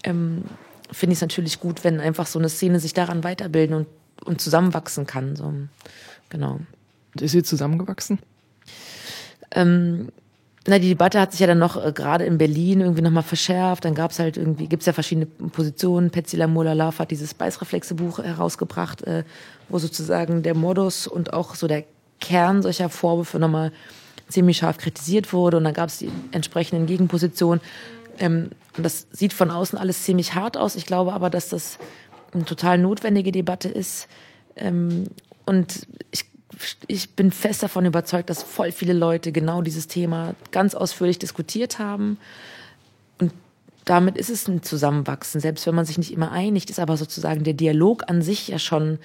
ähm, 0.04 0.44
finde 0.92 1.12
ich 1.12 1.18
es 1.18 1.22
natürlich 1.22 1.60
gut, 1.60 1.84
wenn 1.84 2.00
einfach 2.00 2.26
so 2.26 2.38
eine 2.38 2.48
Szene 2.48 2.80
sich 2.80 2.92
daran 2.92 3.24
weiterbilden 3.24 3.76
und, 3.76 3.86
und 4.24 4.40
zusammenwachsen 4.40 5.06
kann. 5.06 5.36
So. 5.36 5.52
Genau. 6.28 6.60
Ist 7.18 7.32
sie 7.32 7.42
zusammengewachsen? 7.42 8.18
Ähm, 9.52 10.08
na, 10.68 10.78
die 10.78 10.88
Debatte 10.88 11.20
hat 11.20 11.32
sich 11.32 11.40
ja 11.40 11.46
dann 11.46 11.58
noch 11.58 11.82
äh, 11.82 11.92
gerade 11.92 12.24
in 12.24 12.38
Berlin 12.38 12.80
irgendwie 12.80 13.02
nochmal 13.02 13.22
verschärft. 13.22 13.84
Dann 13.84 13.94
gab's 13.94 14.18
halt 14.18 14.36
irgendwie, 14.36 14.66
gibt's 14.66 14.86
ja 14.86 14.92
verschiedene 14.92 15.26
Positionen. 15.26 16.10
Petzila 16.10 16.46
Love 16.46 16.98
hat 16.98 17.10
dieses 17.10 17.34
Beißreflexe-Buch 17.34 18.18
herausgebracht, 18.18 19.02
äh, 19.02 19.24
wo 19.68 19.78
sozusagen 19.78 20.42
der 20.42 20.54
Modus 20.54 21.06
und 21.06 21.32
auch 21.32 21.54
so 21.54 21.66
der 21.66 21.84
Kern 22.20 22.62
solcher 22.62 22.88
Vorwürfe 22.88 23.38
nochmal 23.38 23.72
ziemlich 24.28 24.58
scharf 24.58 24.78
kritisiert 24.78 25.32
wurde. 25.32 25.56
Und 25.58 25.64
dann 25.64 25.74
gab's 25.74 25.98
die 25.98 26.10
entsprechenden 26.32 26.86
Gegenpositionen. 26.86 27.60
Ähm, 28.18 28.50
und 28.76 28.82
das 28.82 29.06
sieht 29.12 29.32
von 29.32 29.50
außen 29.50 29.78
alles 29.78 30.02
ziemlich 30.02 30.34
hart 30.34 30.56
aus. 30.56 30.74
Ich 30.74 30.86
glaube 30.86 31.12
aber, 31.12 31.30
dass 31.30 31.48
das 31.48 31.78
eine 32.32 32.44
total 32.44 32.78
notwendige 32.78 33.30
Debatte 33.30 33.68
ist. 33.68 34.08
Ähm, 34.56 35.04
und 35.44 35.86
ich 36.10 36.24
ich 36.86 37.10
bin 37.10 37.30
fest 37.30 37.62
davon 37.62 37.84
überzeugt, 37.84 38.30
dass 38.30 38.42
voll 38.42 38.72
viele 38.72 38.94
Leute 38.94 39.32
genau 39.32 39.62
dieses 39.62 39.88
Thema 39.88 40.34
ganz 40.52 40.74
ausführlich 40.74 41.18
diskutiert 41.18 41.78
haben. 41.78 42.18
Und 43.18 43.32
damit 43.84 44.16
ist 44.16 44.30
es 44.30 44.48
ein 44.48 44.62
Zusammenwachsen, 44.62 45.40
selbst 45.40 45.66
wenn 45.66 45.74
man 45.74 45.84
sich 45.84 45.98
nicht 45.98 46.12
immer 46.12 46.32
einigt, 46.32 46.70
ist 46.70 46.80
aber 46.80 46.96
sozusagen 46.96 47.44
der 47.44 47.54
Dialog 47.54 48.04
an 48.08 48.22
sich 48.22 48.48
ja 48.48 48.58
schon 48.58 48.98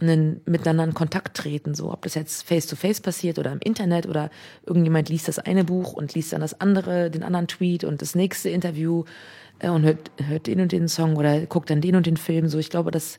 einen, 0.00 0.40
miteinander 0.46 0.84
in 0.84 0.94
Kontakt 0.94 1.36
treten, 1.36 1.74
so 1.74 1.92
ob 1.92 2.02
das 2.02 2.14
jetzt 2.14 2.42
face 2.42 2.66
to 2.66 2.76
face 2.76 3.00
passiert 3.00 3.38
oder 3.38 3.52
im 3.52 3.60
Internet 3.60 4.06
oder 4.06 4.30
irgendjemand 4.66 5.08
liest 5.08 5.28
das 5.28 5.38
eine 5.38 5.64
Buch 5.64 5.92
und 5.92 6.14
liest 6.14 6.32
dann 6.32 6.40
das 6.40 6.60
andere, 6.60 7.10
den 7.10 7.22
anderen 7.22 7.48
Tweet 7.48 7.84
und 7.84 8.02
das 8.02 8.14
nächste 8.14 8.48
Interview 8.48 9.04
äh, 9.58 9.68
und 9.68 9.82
hört, 9.82 10.10
hört 10.26 10.46
den 10.46 10.60
und 10.60 10.72
den 10.72 10.88
Song 10.88 11.16
oder 11.16 11.46
guckt 11.46 11.70
dann 11.70 11.80
den 11.80 11.96
und 11.96 12.06
den 12.06 12.16
Film. 12.16 12.48
So, 12.48 12.58
ich 12.58 12.70
glaube, 12.70 12.90
dass, 12.90 13.18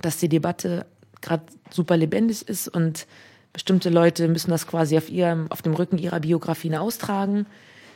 dass 0.00 0.18
die 0.18 0.28
Debatte 0.28 0.86
gerade 1.22 1.44
super 1.70 1.96
lebendig 1.96 2.46
ist 2.48 2.68
und 2.68 3.06
bestimmte 3.52 3.90
Leute 3.90 4.28
müssen 4.28 4.50
das 4.50 4.66
quasi 4.66 4.96
auf 4.96 5.08
ihrem, 5.08 5.50
auf 5.50 5.62
dem 5.62 5.74
Rücken 5.74 5.98
ihrer 5.98 6.20
Biografien 6.20 6.74
austragen. 6.74 7.46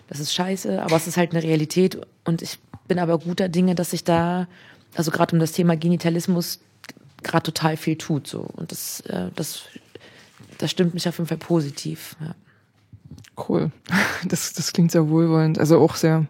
Das 0.08 0.20
ist 0.20 0.32
scheiße, 0.34 0.82
aber 0.82 0.96
es 0.96 1.06
ist 1.06 1.16
halt 1.16 1.32
eine 1.32 1.42
Realität 1.42 1.98
und 2.24 2.42
ich 2.42 2.58
bin 2.86 2.98
aber 2.98 3.18
guter 3.18 3.48
Dinge, 3.48 3.74
dass 3.74 3.90
sich 3.90 4.04
da, 4.04 4.46
also 4.94 5.10
gerade 5.10 5.34
um 5.34 5.40
das 5.40 5.52
Thema 5.52 5.76
Genitalismus, 5.76 6.60
gerade 7.22 7.44
total 7.44 7.76
viel 7.76 7.96
tut 7.96 8.26
so 8.26 8.40
und 8.40 8.70
das, 8.70 9.00
äh, 9.00 9.30
das, 9.34 9.62
das 10.58 10.70
stimmt 10.70 10.94
mich 10.94 11.08
auf 11.08 11.18
jeden 11.18 11.28
Fall 11.28 11.38
positiv. 11.38 12.16
Ja. 12.20 12.34
Cool, 13.48 13.72
das, 14.24 14.52
das 14.52 14.72
klingt 14.72 14.92
sehr 14.92 15.08
wohlwollend, 15.08 15.58
also 15.58 15.80
auch 15.80 15.96
sehr, 15.96 16.26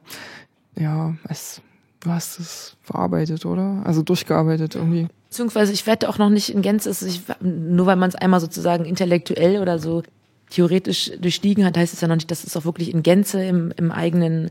ja, 0.77 1.15
es, 1.29 1.61
du 2.01 2.11
hast 2.11 2.39
es 2.39 2.77
verarbeitet, 2.83 3.45
oder? 3.45 3.83
Also 3.85 4.03
durchgearbeitet 4.03 4.75
irgendwie. 4.75 5.09
Beziehungsweise 5.37 5.75
ich 5.75 5.87
wette 5.87 6.09
auch 6.09 6.17
noch 6.17 6.31
nicht 6.31 6.49
in 6.49 6.63
Gänze, 6.63 6.89
ich, 7.07 7.21
nur 7.43 7.85
weil 7.85 7.97
man 7.97 8.09
es 8.09 8.15
einmal 8.15 8.41
sozusagen 8.41 8.87
intellektuell 8.87 9.61
oder 9.61 9.79
so 9.79 10.03
theoretisch 10.49 11.13
durchstiegen 11.21 11.63
hat, 11.67 11.77
heißt 11.77 11.93
es 11.93 12.01
ja 12.01 12.09
noch 12.09 12.15
nicht, 12.15 12.31
dass 12.31 12.43
es 12.43 12.57
auch 12.57 12.65
wirklich 12.65 12.91
in 12.91 13.03
Gänze 13.03 13.45
im, 13.45 13.71
im 13.77 13.93
eigenen 13.93 14.51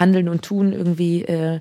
Handeln 0.00 0.30
und 0.30 0.40
Tun 0.40 0.72
irgendwie 0.72 1.26
äh, 1.26 1.60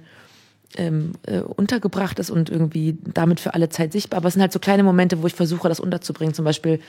ähm, 0.78 1.12
äh, 1.24 1.40
untergebracht 1.40 2.20
ist 2.20 2.32
und 2.32 2.50
irgendwie 2.50 2.98
damit 3.04 3.42
für 3.42 3.54
alle 3.54 3.68
Zeit 3.68 3.92
sichtbar. 3.92 4.20
Aber 4.20 4.30
es 4.30 4.36
sind 4.36 4.42
halt 4.42 4.54
so 4.54 4.60
kleine 4.60 4.84
Momente, 4.84 5.22
wo 5.22 5.28
ich 5.28 5.36
versuche, 5.36 5.68
das 5.68 5.82
unterzubringen. 5.82 6.34
Zum 6.34 6.46
Beispiel 6.46 6.80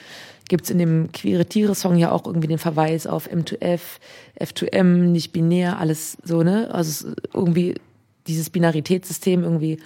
gibt's 0.49 0.71
in 0.71 0.79
dem 0.79 1.11
Queere 1.11 1.45
Tiere-Song 1.45 1.97
ja 1.97 2.13
auch 2.13 2.25
irgendwie 2.25 2.47
den 2.47 2.59
Verweis 2.59 3.09
auf 3.09 3.29
M2F, 3.29 3.81
F2M, 4.39 5.09
nicht 5.09 5.33
binär, 5.33 5.81
alles 5.81 6.19
so, 6.23 6.45
ne? 6.45 6.73
Also 6.73 7.09
irgendwie 7.35 7.75
dieses 8.29 8.49
Binaritätssystem 8.49 9.43
irgendwie 9.43 9.81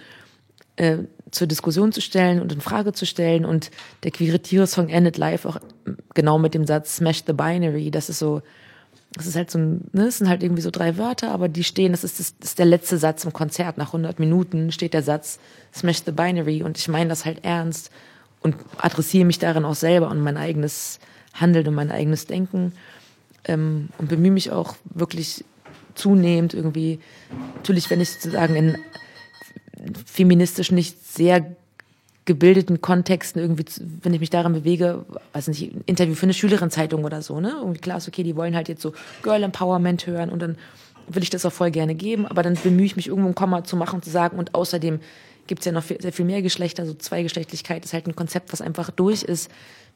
äh, 0.76 0.98
zur 1.30 1.46
Diskussion 1.46 1.92
zu 1.92 2.00
stellen 2.00 2.40
und 2.40 2.52
in 2.52 2.60
Frage 2.60 2.92
zu 2.92 3.06
stellen. 3.06 3.44
Und 3.44 3.70
der 4.02 4.10
queere 4.10 4.40
Tiere-Song 4.40 4.88
endet 4.88 5.18
live 5.18 5.44
auch 5.44 5.58
genau 6.14 6.38
mit 6.38 6.54
dem 6.54 6.66
Satz 6.66 6.96
Smash 6.96 7.24
the 7.26 7.32
Binary. 7.32 7.90
Das 7.90 8.08
ist 8.08 8.18
so, 8.18 8.42
das 9.12 9.26
ist 9.26 9.36
halt 9.36 9.50
so 9.50 9.58
ein, 9.58 9.88
ne, 9.92 10.06
es 10.06 10.18
sind 10.18 10.28
halt 10.28 10.42
irgendwie 10.42 10.62
so 10.62 10.70
drei 10.70 10.96
Wörter, 10.98 11.30
aber 11.30 11.48
die 11.48 11.64
stehen, 11.64 11.92
das 11.92 12.04
ist, 12.04 12.18
das 12.18 12.34
ist 12.40 12.58
der 12.58 12.66
letzte 12.66 12.98
Satz 12.98 13.24
im 13.24 13.32
Konzert. 13.32 13.78
Nach 13.78 13.88
100 13.88 14.18
Minuten 14.18 14.72
steht 14.72 14.94
der 14.94 15.02
Satz 15.02 15.38
Smash 15.74 16.02
the 16.04 16.12
Binary 16.12 16.62
und 16.62 16.78
ich 16.78 16.88
meine 16.88 17.08
das 17.08 17.24
halt 17.24 17.44
ernst 17.44 17.90
und 18.40 18.56
adressiere 18.78 19.24
mich 19.24 19.38
darin 19.38 19.64
auch 19.64 19.74
selber 19.74 20.10
und 20.10 20.20
mein 20.20 20.36
eigenes 20.36 21.00
Handeln 21.34 21.68
und 21.68 21.74
mein 21.74 21.90
eigenes 21.90 22.26
Denken 22.26 22.72
ähm, 23.44 23.88
und 23.98 24.08
bemühe 24.08 24.30
mich 24.30 24.52
auch 24.52 24.76
wirklich 24.84 25.44
zunehmend 25.94 26.54
irgendwie, 26.54 27.00
natürlich, 27.56 27.90
wenn 27.90 28.00
ich 28.00 28.10
sozusagen 28.10 28.54
in 28.54 28.78
feministisch 30.06 30.72
nicht 30.72 31.06
sehr 31.06 31.56
gebildeten 32.24 32.82
Kontexten 32.82 33.40
irgendwie, 33.40 33.64
wenn 34.02 34.12
ich 34.12 34.20
mich 34.20 34.28
daran 34.28 34.52
bewege, 34.52 35.06
weiß 35.32 35.48
nicht, 35.48 35.74
ein 35.74 35.82
Interview 35.86 36.14
für 36.14 36.24
eine 36.24 36.34
Schülerin-Zeitung 36.34 37.04
oder 37.04 37.22
so, 37.22 37.40
ne? 37.40 37.54
Irgendwie 37.60 37.80
klar 37.80 37.96
ist, 37.96 38.06
okay, 38.06 38.22
die 38.22 38.36
wollen 38.36 38.54
halt 38.54 38.68
jetzt 38.68 38.82
so 38.82 38.92
Girl 39.22 39.42
Empowerment 39.42 40.06
hören 40.06 40.28
und 40.28 40.40
dann 40.40 40.58
will 41.08 41.22
ich 41.22 41.30
das 41.30 41.46
auch 41.46 41.52
voll 41.52 41.70
gerne 41.70 41.94
geben, 41.94 42.26
aber 42.26 42.42
dann 42.42 42.54
bemühe 42.54 42.84
ich 42.84 42.96
mich 42.96 43.08
irgendwo 43.08 43.28
ein 43.28 43.34
Komma 43.34 43.64
zu 43.64 43.76
machen 43.76 43.96
und 43.96 44.04
zu 44.04 44.10
sagen 44.10 44.38
und 44.38 44.54
außerdem 44.54 45.00
gibt 45.46 45.60
es 45.60 45.64
ja 45.64 45.72
noch 45.72 45.82
viel, 45.82 46.00
sehr 46.02 46.12
viel 46.12 46.26
mehr 46.26 46.42
Geschlechter, 46.42 46.84
so 46.84 46.92
Zweigeschlechtlichkeit 46.92 47.84
ist 47.84 47.94
halt 47.94 48.06
ein 48.06 48.14
Konzept, 48.14 48.52
was 48.52 48.60
einfach 48.60 48.90
durch 48.90 49.22
ist 49.22 49.50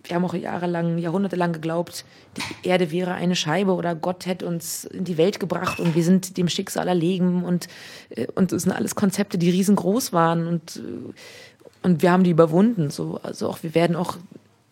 wir 0.04 0.16
haben 0.16 0.24
auch 0.24 0.34
jahrelang, 0.34 0.98
jahrhundertelang 0.98 1.52
geglaubt, 1.52 2.04
die 2.36 2.68
Erde 2.68 2.90
wäre 2.90 3.12
eine 3.12 3.36
Scheibe 3.36 3.72
oder 3.72 3.94
Gott 3.94 4.26
hätte 4.26 4.46
uns 4.46 4.84
in 4.84 5.04
die 5.04 5.16
Welt 5.16 5.38
gebracht 5.38 5.78
und 5.80 5.94
wir 5.94 6.02
sind 6.02 6.36
dem 6.36 6.48
Schicksal 6.48 6.88
erlegen 6.88 7.44
und, 7.44 7.68
äh, 8.10 8.26
und 8.34 8.52
es 8.52 8.62
sind 8.62 8.72
alles 8.72 8.94
Konzepte, 8.94 9.38
die 9.38 9.50
riesengroß 9.50 10.12
waren 10.12 10.46
und, 10.46 10.76
äh, 10.76 11.86
und 11.86 12.02
wir 12.02 12.12
haben 12.12 12.24
die 12.24 12.30
überwunden. 12.30 12.90
So, 12.90 13.18
also 13.22 13.48
auch, 13.48 13.62
wir 13.62 13.74
werden 13.74 13.96
auch 13.96 14.16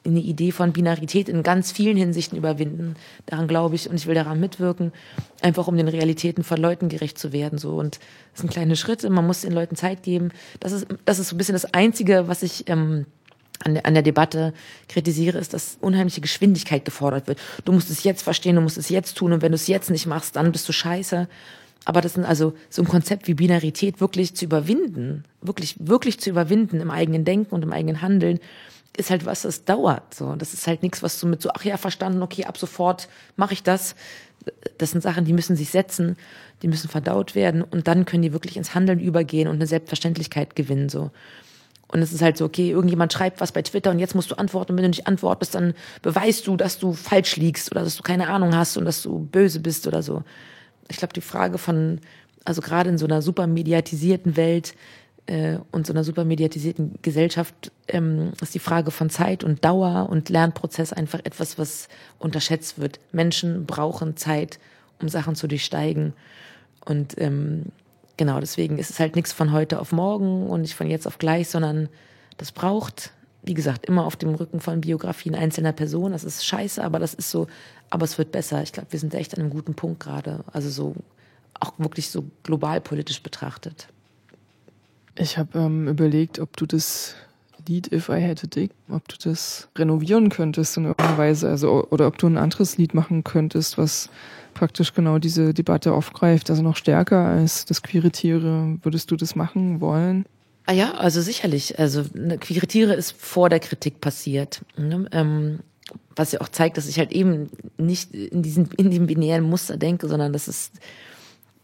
eine 0.04 0.20
Idee 0.20 0.50
von 0.50 0.72
Binarität 0.72 1.28
in 1.28 1.42
ganz 1.42 1.72
vielen 1.72 1.96
Hinsichten 1.96 2.38
überwinden. 2.38 2.94
Daran 3.26 3.48
glaube 3.48 3.74
ich 3.74 3.88
und 3.88 3.96
ich 3.96 4.06
will 4.06 4.14
daran 4.14 4.40
mitwirken, 4.40 4.92
einfach 5.42 5.68
um 5.68 5.76
den 5.76 5.88
Realitäten 5.88 6.42
von 6.42 6.58
Leuten 6.58 6.88
gerecht 6.88 7.18
zu 7.18 7.32
werden. 7.32 7.58
So 7.58 7.76
und 7.76 7.98
das 8.32 8.40
sind 8.40 8.50
kleine 8.50 8.76
Schritte. 8.76 9.10
Man 9.10 9.26
muss 9.26 9.42
den 9.42 9.52
Leuten 9.52 9.76
Zeit 9.76 10.02
geben. 10.02 10.30
Das 10.58 10.72
ist 10.72 10.86
das 11.04 11.18
ist 11.18 11.28
so 11.28 11.34
ein 11.34 11.38
bisschen 11.38 11.54
das 11.54 11.74
Einzige, 11.74 12.28
was 12.28 12.42
ich 12.42 12.68
ähm, 12.68 13.06
an 13.64 13.74
der, 13.74 13.86
an 13.86 13.94
der 13.94 14.02
Debatte 14.02 14.52
kritisiere, 14.88 15.38
ist, 15.38 15.54
dass 15.54 15.78
unheimliche 15.80 16.20
Geschwindigkeit 16.20 16.84
gefordert 16.84 17.28
wird. 17.28 17.38
Du 17.64 17.72
musst 17.72 17.90
es 17.90 18.04
jetzt 18.04 18.22
verstehen, 18.22 18.56
du 18.56 18.62
musst 18.62 18.78
es 18.78 18.88
jetzt 18.88 19.16
tun 19.16 19.32
und 19.32 19.42
wenn 19.42 19.52
du 19.52 19.56
es 19.56 19.66
jetzt 19.66 19.90
nicht 19.90 20.06
machst, 20.06 20.36
dann 20.36 20.52
bist 20.52 20.68
du 20.68 20.72
scheiße. 20.72 21.28
Aber 21.84 22.00
das 22.00 22.14
sind 22.14 22.24
also 22.24 22.54
so 22.68 22.82
ein 22.82 22.88
Konzept 22.88 23.26
wie 23.26 23.34
Binarität 23.34 24.00
wirklich 24.00 24.34
zu 24.34 24.44
überwinden, 24.44 25.24
wirklich, 25.40 25.76
wirklich 25.78 26.20
zu 26.20 26.30
überwinden 26.30 26.80
im 26.80 26.90
eigenen 26.90 27.24
Denken 27.24 27.54
und 27.54 27.62
im 27.62 27.72
eigenen 27.72 28.02
Handeln, 28.02 28.38
ist 28.96 29.10
halt 29.10 29.24
was, 29.24 29.42
das 29.42 29.64
dauert. 29.64 30.14
So, 30.14 30.34
das 30.34 30.52
ist 30.52 30.66
halt 30.66 30.82
nichts, 30.82 31.02
was 31.02 31.18
du 31.20 31.26
mit 31.26 31.40
so, 31.40 31.50
ach 31.54 31.64
ja, 31.64 31.76
verstanden, 31.76 32.22
okay, 32.22 32.44
ab 32.44 32.58
sofort 32.58 33.08
mache 33.36 33.54
ich 33.54 33.62
das. 33.62 33.94
Das 34.78 34.90
sind 34.90 35.02
Sachen, 35.02 35.24
die 35.24 35.32
müssen 35.32 35.54
sich 35.54 35.70
setzen, 35.70 36.16
die 36.62 36.68
müssen 36.68 36.88
verdaut 36.88 37.34
werden 37.34 37.62
und 37.62 37.88
dann 37.88 38.04
können 38.04 38.22
die 38.22 38.32
wirklich 38.32 38.56
ins 38.56 38.74
Handeln 38.74 38.98
übergehen 38.98 39.48
und 39.48 39.56
eine 39.56 39.66
Selbstverständlichkeit 39.66 40.56
gewinnen. 40.56 40.88
So. 40.88 41.10
Und 41.92 42.02
es 42.02 42.12
ist 42.12 42.22
halt 42.22 42.36
so, 42.36 42.44
okay, 42.44 42.70
irgendjemand 42.70 43.12
schreibt 43.12 43.40
was 43.40 43.50
bei 43.50 43.62
Twitter 43.62 43.90
und 43.90 43.98
jetzt 43.98 44.14
musst 44.14 44.30
du 44.30 44.36
antworten. 44.36 44.72
Und 44.72 44.78
wenn 44.78 44.84
du 44.84 44.90
nicht 44.90 45.08
antwortest, 45.08 45.56
dann 45.56 45.74
beweist 46.02 46.46
du, 46.46 46.56
dass 46.56 46.78
du 46.78 46.92
falsch 46.92 47.36
liegst 47.36 47.70
oder 47.72 47.82
dass 47.82 47.96
du 47.96 48.02
keine 48.02 48.28
Ahnung 48.28 48.54
hast 48.54 48.76
und 48.76 48.84
dass 48.84 49.02
du 49.02 49.18
böse 49.18 49.58
bist 49.60 49.86
oder 49.88 50.02
so. 50.02 50.22
Ich 50.88 50.98
glaube, 50.98 51.14
die 51.14 51.20
Frage 51.20 51.58
von, 51.58 52.00
also 52.44 52.62
gerade 52.62 52.90
in 52.90 52.98
so 52.98 53.06
einer 53.06 53.22
super 53.22 53.48
mediatisierten 53.48 54.36
Welt 54.36 54.74
äh, 55.26 55.58
und 55.72 55.86
so 55.86 55.92
einer 55.92 56.04
super 56.04 56.24
mediatisierten 56.24 56.94
Gesellschaft 57.02 57.72
ähm, 57.88 58.32
ist 58.40 58.54
die 58.54 58.60
Frage 58.60 58.92
von 58.92 59.10
Zeit 59.10 59.42
und 59.42 59.64
Dauer 59.64 60.08
und 60.10 60.28
Lernprozess 60.28 60.92
einfach 60.92 61.20
etwas, 61.24 61.58
was 61.58 61.88
unterschätzt 62.20 62.78
wird. 62.78 63.00
Menschen 63.10 63.66
brauchen 63.66 64.16
Zeit, 64.16 64.60
um 65.00 65.08
Sachen 65.08 65.34
zu 65.34 65.48
durchsteigen. 65.48 66.12
Und 66.84 67.14
ähm, 67.18 67.66
genau, 68.20 68.38
deswegen 68.38 68.76
ist 68.76 68.90
es 68.90 69.00
halt 69.00 69.16
nichts 69.16 69.32
von 69.32 69.50
heute 69.50 69.80
auf 69.80 69.92
morgen 69.92 70.46
und 70.46 70.60
nicht 70.60 70.74
von 70.74 70.90
jetzt 70.90 71.06
auf 71.06 71.16
gleich, 71.16 71.48
sondern 71.48 71.88
das 72.36 72.52
braucht, 72.52 73.12
wie 73.42 73.54
gesagt, 73.54 73.86
immer 73.86 74.04
auf 74.04 74.14
dem 74.14 74.34
Rücken 74.34 74.60
von 74.60 74.82
Biografien 74.82 75.34
einzelner 75.34 75.72
Personen. 75.72 76.12
Das 76.12 76.22
ist 76.22 76.44
scheiße, 76.44 76.84
aber 76.84 76.98
das 76.98 77.14
ist 77.14 77.30
so, 77.30 77.46
aber 77.88 78.04
es 78.04 78.18
wird 78.18 78.30
besser. 78.30 78.62
Ich 78.62 78.74
glaube, 78.74 78.92
wir 78.92 79.00
sind 79.00 79.14
echt 79.14 79.32
an 79.32 79.40
einem 79.40 79.48
guten 79.48 79.72
Punkt 79.72 80.00
gerade. 80.00 80.44
Also 80.52 80.68
so, 80.68 80.94
auch 81.58 81.72
wirklich 81.78 82.10
so 82.10 82.26
global 82.42 82.82
politisch 82.82 83.22
betrachtet. 83.22 83.88
Ich 85.16 85.38
habe 85.38 85.58
ähm, 85.58 85.88
überlegt, 85.88 86.40
ob 86.40 86.54
du 86.58 86.66
das 86.66 87.14
Lied 87.66 87.90
If 87.90 88.10
I 88.10 88.22
Had 88.22 88.44
a 88.44 88.48
Dick, 88.48 88.72
ob 88.90 89.08
du 89.08 89.16
das 89.16 89.68
renovieren 89.78 90.28
könntest 90.28 90.76
in 90.76 90.84
irgendeiner 90.84 91.16
Weise, 91.16 91.48
also 91.48 91.86
oder 91.88 92.06
ob 92.06 92.18
du 92.18 92.26
ein 92.26 92.36
anderes 92.36 92.76
Lied 92.76 92.92
machen 92.92 93.24
könntest, 93.24 93.78
was 93.78 94.10
praktisch 94.60 94.92
genau 94.92 95.18
diese 95.18 95.54
Debatte 95.54 95.94
aufgreift, 95.94 96.50
also 96.50 96.60
noch 96.60 96.76
stärker 96.76 97.24
als 97.24 97.64
das 97.64 97.82
queere 97.82 98.10
Tiere. 98.10 98.76
Würdest 98.82 99.10
du 99.10 99.16
das 99.16 99.34
machen 99.34 99.80
wollen? 99.80 100.26
Ah 100.66 100.74
ja, 100.74 100.92
also 100.96 101.22
sicherlich. 101.22 101.78
Also 101.78 102.04
ne, 102.12 102.36
queere 102.36 102.66
Tiere 102.66 102.92
ist 102.92 103.12
vor 103.12 103.48
der 103.48 103.58
Kritik 103.58 104.02
passiert. 104.02 104.60
Ne? 104.76 105.06
Ähm, 105.12 105.60
was 106.14 106.32
ja 106.32 106.42
auch 106.42 106.50
zeigt, 106.50 106.76
dass 106.76 106.88
ich 106.88 106.98
halt 106.98 107.10
eben 107.10 107.48
nicht 107.78 108.14
in 108.14 108.42
diesem, 108.42 108.68
in 108.76 108.90
dem 108.90 109.06
binären 109.06 109.44
Muster 109.44 109.78
denke, 109.78 110.08
sondern 110.08 110.34
das 110.34 110.46
ist, 110.46 110.74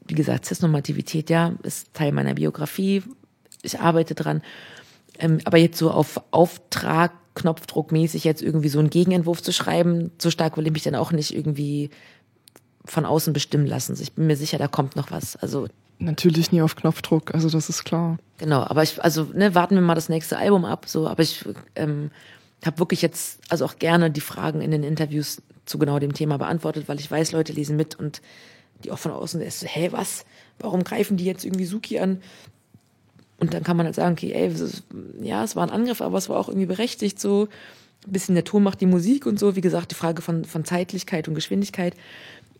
wie 0.08 0.14
gesagt, 0.14 0.46
Cisnormativität, 0.46 1.28
ja, 1.28 1.52
ist 1.64 1.92
Teil 1.92 2.12
meiner 2.12 2.32
Biografie. 2.32 3.02
Ich 3.60 3.78
arbeite 3.78 4.14
dran. 4.14 4.40
Ähm, 5.18 5.40
aber 5.44 5.58
jetzt 5.58 5.76
so 5.76 5.90
auf 5.90 6.18
Auftrag, 6.30 7.12
Knopfdruckmäßig 7.34 8.24
jetzt 8.24 8.40
irgendwie 8.40 8.70
so 8.70 8.78
einen 8.78 8.88
Gegenentwurf 8.88 9.42
zu 9.42 9.52
schreiben, 9.52 10.12
so 10.16 10.30
stark 10.30 10.56
will 10.56 10.66
ich 10.66 10.72
mich 10.72 10.84
dann 10.84 10.94
auch 10.94 11.12
nicht 11.12 11.36
irgendwie 11.36 11.90
von 12.86 13.04
außen 13.04 13.32
bestimmen 13.32 13.66
lassen. 13.66 13.92
Also 13.92 14.02
ich 14.02 14.12
bin 14.12 14.26
mir 14.26 14.36
sicher, 14.36 14.58
da 14.58 14.68
kommt 14.68 14.96
noch 14.96 15.10
was. 15.10 15.36
Also 15.36 15.68
natürlich 15.98 16.52
nie 16.52 16.62
auf 16.62 16.76
Knopfdruck, 16.76 17.34
also 17.34 17.48
das 17.48 17.68
ist 17.68 17.84
klar. 17.84 18.18
Genau, 18.38 18.62
aber 18.62 18.82
ich, 18.82 19.02
also 19.02 19.28
ne, 19.34 19.54
warten 19.54 19.74
wir 19.74 19.82
mal 19.82 19.94
das 19.94 20.08
nächste 20.08 20.38
Album 20.38 20.64
ab. 20.64 20.86
So, 20.88 21.08
aber 21.08 21.22
ich 21.22 21.44
ähm, 21.74 22.10
habe 22.64 22.78
wirklich 22.78 23.02
jetzt 23.02 23.40
also 23.48 23.64
auch 23.64 23.76
gerne 23.78 24.10
die 24.10 24.20
Fragen 24.20 24.60
in 24.60 24.70
den 24.70 24.82
Interviews 24.82 25.42
zu 25.64 25.78
genau 25.78 25.98
dem 25.98 26.14
Thema 26.14 26.38
beantwortet, 26.38 26.88
weil 26.88 27.00
ich 27.00 27.10
weiß, 27.10 27.32
Leute 27.32 27.52
lesen 27.52 27.76
mit 27.76 27.98
und 27.98 28.22
die 28.84 28.90
auch 28.90 28.98
von 28.98 29.12
außen 29.12 29.40
ist, 29.40 29.60
so, 29.60 29.66
hä, 29.66 29.88
was? 29.92 30.24
Warum 30.58 30.84
greifen 30.84 31.16
die 31.16 31.24
jetzt 31.24 31.44
irgendwie 31.44 31.64
Suki 31.64 31.98
an? 31.98 32.20
Und 33.38 33.52
dann 33.52 33.62
kann 33.62 33.76
man 33.76 33.86
halt 33.86 33.94
sagen, 33.94 34.14
okay, 34.14 34.32
ey, 34.32 34.48
ist, 34.48 34.84
ja, 35.20 35.44
es 35.44 35.56
war 35.56 35.66
ein 35.66 35.70
Angriff, 35.70 36.00
aber 36.00 36.18
es 36.18 36.28
war 36.28 36.38
auch 36.38 36.48
irgendwie 36.48 36.66
berechtigt 36.66 37.20
so. 37.20 37.48
Ein 38.06 38.12
bisschen 38.12 38.34
der 38.34 38.44
Ton 38.44 38.62
macht 38.62 38.80
die 38.80 38.86
Musik 38.86 39.26
und 39.26 39.38
so. 39.38 39.56
Wie 39.56 39.60
gesagt, 39.60 39.90
die 39.90 39.94
Frage 39.96 40.22
von, 40.22 40.44
von 40.44 40.64
Zeitlichkeit 40.64 41.28
und 41.28 41.34
Geschwindigkeit. 41.34 41.94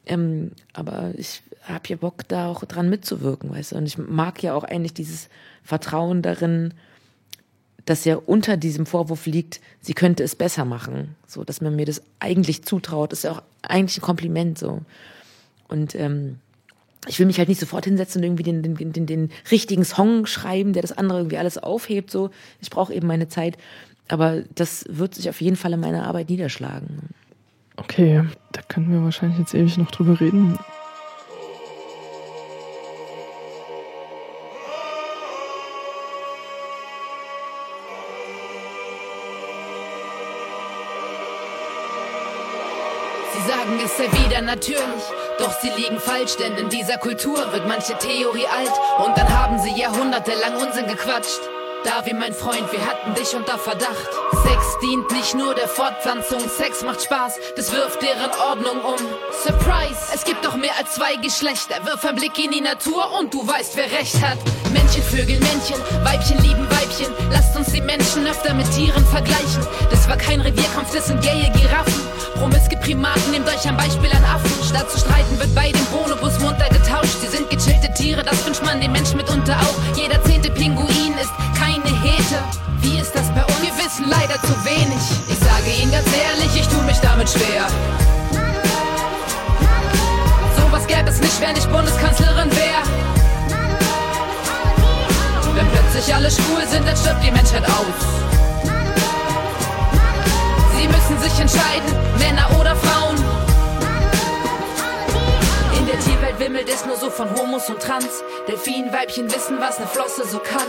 Ähm, 0.07 0.53
aber 0.73 1.13
ich 1.17 1.43
habe 1.63 1.89
ja 1.89 1.97
Bock, 1.97 2.27
da 2.29 2.49
auch 2.49 2.65
dran 2.65 2.89
mitzuwirken, 2.89 3.51
weißt 3.51 3.73
du. 3.73 3.77
Und 3.77 3.87
ich 3.87 3.99
mag 3.99 4.43
ja 4.43 4.55
auch 4.55 4.65
eigentlich 4.65 4.95
dieses 4.95 5.29
Vertrauen 5.65 6.23
darin, 6.23 6.75
dass 7.85 8.05
ja 8.05 8.17
unter 8.17 8.57
diesem 8.57 8.87
Vorwurf 8.87 9.27
liegt, 9.27 9.61
sie 9.81 9.95
könnte 9.95 10.23
es 10.23 10.35
besser 10.35 10.65
machen. 10.65 11.15
So, 11.27 11.45
dass 11.45 11.61
man 11.61 11.77
mir 11.77 11.87
das 11.87 12.03
eigentlich 12.21 12.65
zutraut, 12.65 13.13
ist 13.13 13.25
ja 13.25 13.33
auch 13.33 13.43
eigentlich 13.63 13.99
ein 13.99 14.03
Kompliment 14.03 14.59
so. 14.59 14.83
Und 15.69 15.95
ähm, 15.95 16.39
ich 17.09 17.19
will 17.19 17.27
mich 17.27 17.39
halt 17.39 17.49
nicht 17.49 17.61
sofort 17.61 17.85
hinsetzen 17.85 18.21
und 18.21 18.25
irgendwie 18.25 18.43
den, 18.43 18.63
den, 18.63 18.93
den, 18.93 19.07
den 19.07 19.31
richtigen 19.51 19.85
Song 19.85 20.27
schreiben, 20.27 20.73
der 20.73 20.83
das 20.83 20.97
andere 20.97 21.19
irgendwie 21.19 21.39
alles 21.39 21.59
aufhebt. 21.59 22.11
So, 22.11 22.31
ich 22.61 22.71
brauche 22.71 22.93
eben 22.93 23.07
meine 23.07 23.29
Zeit. 23.29 23.57
Aber 24.09 24.43
das 24.55 24.85
wird 24.89 25.15
sich 25.15 25.29
auf 25.29 25.41
jeden 25.41 25.57
Fall 25.57 25.73
in 25.73 25.81
meiner 25.81 26.07
Arbeit 26.07 26.31
niederschlagen. 26.31 27.11
Okay, 27.77 28.25
da 28.53 28.63
können 28.69 28.91
wir 28.91 29.03
wahrscheinlich 29.05 29.39
jetzt 29.39 29.55
ewig 29.55 29.77
noch 29.77 29.91
drüber 29.91 30.19
reden. 30.19 30.59
Sie 43.35 43.43
sagen, 43.47 43.79
es 43.85 43.97
sei 43.99 44.05
wieder 44.25 44.41
natürlich, 44.41 44.81
doch 45.39 45.53
sie 45.61 45.71
liegen 45.71 46.01
falsch, 46.01 46.37
denn 46.37 46.57
in 46.57 46.71
dieser 46.71 46.97
Kultur 46.97 47.53
wird 47.53 47.69
manche 47.69 47.97
Theorie 47.99 48.47
alt 48.47 49.07
und 49.07 49.17
dann 49.19 49.29
haben 49.29 49.59
sie 49.59 49.79
jahrhundertelang 49.79 50.57
Unsinn 50.57 50.87
gequatscht. 50.87 51.56
Davi, 51.87 52.15
mein 52.15 52.35
Freund, 52.35 52.67
wir 52.73 52.85
hatten 52.85 53.15
dich 53.15 53.33
unter 53.37 53.57
Verdacht. 53.59 54.11
Sex 54.43 54.79
dient 54.83 55.09
nicht 55.13 55.37
nur 55.37 55.55
der 55.55 55.69
Fortpflanzung, 55.69 56.41
Sex 56.41 56.83
macht 56.83 57.01
Spaß, 57.01 57.35
das 57.55 57.71
wirft 57.71 58.03
deren 58.03 58.33
Ordnung 58.51 58.81
um. 58.81 58.99
Surprise, 59.31 60.01
es 60.13 60.25
gibt 60.25 60.45
doch 60.45 60.57
mehr 60.57 60.73
als 60.81 60.97
zwei 60.97 61.15
Geschlechter. 61.15 61.77
Wirf 61.85 62.05
ein 62.05 62.17
Blick 62.17 62.37
in 62.45 62.51
die 62.51 62.61
Natur 62.61 63.09
und 63.21 63.33
du 63.33 63.47
weißt, 63.47 63.77
wer 63.77 63.85
recht 63.85 64.21
hat. 64.21 64.37
Männchen, 64.73 65.01
Vögel, 65.05 65.39
Männchen, 65.39 65.79
Weibchen 66.03 66.43
lieben 66.43 66.69
Weibchen. 66.71 67.07
Lasst 67.31 67.57
uns 67.57 67.69
die 67.69 67.81
Menschen 67.81 68.27
öfter 68.27 68.53
mit 68.53 68.69
Tieren 68.73 69.07
vergleichen. 69.07 69.65
Das 69.89 70.09
war 70.09 70.17
kein 70.17 70.41
Revierkampf, 70.41 70.93
das 70.93 71.07
sind 71.07 71.23
gaye 71.23 71.53
Giraffen. 71.55 72.03
Promiske 72.35 72.77
Primaten, 72.79 73.31
nehmt 73.31 73.47
euch 73.47 73.65
ein 73.65 73.77
Beispiel 73.77 74.11
an 74.11 74.25
Affen. 74.25 74.51
Statt 74.69 74.91
zu 74.91 74.99
streiten 74.99 75.39
wird 75.39 75.55
bei 75.55 75.71
dem 75.71 75.85
Bonobus 75.87 76.41
munter 76.41 76.69
getauscht. 76.69 77.21
Sie 77.21 77.29
sind 77.29 77.49
gechillte 77.49 77.95
Tiere, 77.95 78.25
das 78.25 78.45
wünscht 78.45 78.65
man 78.65 78.81
dem 78.81 78.91
Menschen 78.91 79.19
mitunter 79.19 79.57
auch. 79.61 79.97
Jeder 79.97 80.23
zehnte 80.25 80.51
Pinguin 80.51 81.06
Hete. 82.07 82.39
Wie 82.81 82.99
ist 82.99 83.13
das 83.15 83.29
bei 83.35 83.45
uns? 83.45 83.61
Wir 83.61 83.75
wissen 83.85 84.09
leider 84.09 84.41
zu 84.43 84.55
wenig. 84.65 85.03
Ich 85.29 85.39
sage 85.39 85.69
Ihnen 85.81 85.91
ganz 85.91 86.07
ehrlich, 86.07 86.61
ich 86.61 86.69
tu 86.69 86.81
mich 86.83 86.99
damit 87.01 87.29
schwer. 87.29 87.67
Sowas 90.57 90.87
gäbe 90.87 91.09
es 91.11 91.21
nicht, 91.21 91.41
wenn 91.41 91.57
ich 91.57 91.67
Bundeskanzlerin 91.67 92.51
wäre. 92.53 92.83
Wenn 95.55 95.69
plötzlich 95.71 96.15
alle 96.15 96.31
schwul 96.31 96.65
sind, 96.71 96.87
dann 96.87 96.97
stirbt 96.97 97.25
die 97.25 97.31
Menschheit 97.31 97.65
aus. 97.65 97.99
Sie 100.77 100.87
müssen 100.87 101.19
sich 101.23 101.41
entscheiden, 101.41 101.91
Männer 102.19 102.49
oder 102.61 102.77
Frauen. 102.77 103.06
Wimmelt 106.39 106.69
es 106.69 106.85
nur 106.87 106.97
so 106.97 107.11
von 107.11 107.29
Homos 107.37 107.69
und 107.69 107.81
Trans. 107.81 108.23
Delfinweibchen 108.49 109.33
wissen, 109.33 109.59
was 109.61 109.79
ne 109.79 109.87
Flosse 109.87 110.27
so 110.27 110.39
kann. 110.39 110.67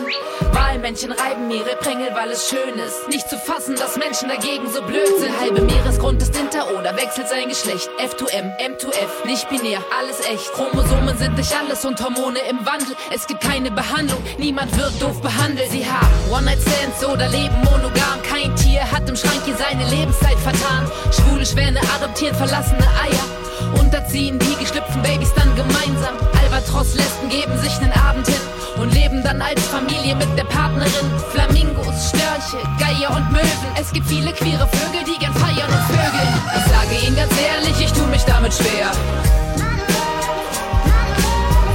Walmännchen 0.53 1.11
reiben 1.11 1.49
ihre 1.51 1.75
Prängel, 1.77 2.09
weil 2.13 2.31
es 2.31 2.49
schön 2.49 2.77
ist. 2.79 3.07
Nicht 3.09 3.29
zu 3.29 3.37
fassen, 3.37 3.75
dass 3.75 3.97
Menschen 3.97 4.29
dagegen 4.29 4.69
so 4.71 4.81
blöd 4.81 5.07
sind. 5.19 5.39
Halbe 5.39 5.61
Meeresgrund 5.61 6.21
ist 6.21 6.35
hinter 6.35 6.67
oder 6.77 6.95
wechselt 6.95 7.27
sein 7.27 7.49
Geschlecht. 7.49 7.89
F2M, 7.99 8.57
M2F, 8.59 9.25
nicht 9.25 9.49
binär, 9.49 9.79
alles 9.97 10.19
echt. 10.21 10.51
Chromosomen 10.53 11.17
sind 11.17 11.37
nicht 11.37 11.53
alles 11.55 11.85
und 11.85 12.01
Hormone 12.03 12.39
im 12.49 12.65
Wandel. 12.65 12.95
Es 13.13 13.27
gibt 13.27 13.41
keine 13.41 13.71
Behandlung, 13.71 14.21
niemand 14.37 14.75
wird 14.77 15.01
doof 15.01 15.21
behandelt. 15.21 15.69
Sie 15.71 15.85
haben 15.85 16.13
One-Night-Stands 16.31 17.05
oder 17.05 17.27
leben 17.29 17.55
monogam. 17.63 18.21
Kein 18.23 18.55
Tier 18.55 18.89
hat 18.91 19.07
im 19.09 19.15
Schrank 19.15 19.41
hier 19.45 19.55
seine 19.55 19.87
Lebenszeit 19.89 20.37
vertan. 20.39 20.89
Schwule 21.11 21.45
Schwäne 21.45 21.79
adoptieren 21.95 22.35
verlassene 22.35 22.85
Eier. 23.03 23.46
Unterziehen 23.79 24.39
die 24.39 24.55
geschlüpften 24.55 25.01
Babys 25.01 25.33
dann 25.35 25.55
gemeinsam. 25.55 26.15
Albert 26.41 26.65
trotz 26.69 26.93
Lesben 26.95 27.29
geben 27.29 27.57
sich 27.59 27.79
nen 27.79 27.91
Abend 27.93 28.27
hin 28.27 28.41
und 28.79 28.93
leben 28.93 29.23
dann 29.23 29.41
als 29.41 29.61
Familie 29.67 30.15
mit 30.15 30.37
der 30.37 30.45
Partnerin. 30.45 31.11
Flamingos, 31.31 32.09
Störche, 32.09 32.57
Geier 32.79 33.09
und 33.15 33.31
Möwen. 33.31 33.69
Es 33.79 33.91
gibt 33.91 34.07
viele 34.07 34.31
queere 34.33 34.67
Vögel, 34.67 35.03
die 35.05 35.19
gern 35.19 35.33
feiern 35.33 35.69
und 35.69 35.95
vögeln. 35.95 36.33
Ich 36.57 36.71
sage 36.71 37.05
Ihnen 37.05 37.15
ganz 37.15 37.33
ehrlich, 37.39 37.79
ich 37.79 37.91
tu 37.93 38.05
mich 38.07 38.23
damit 38.23 38.53
schwer. 38.53 38.91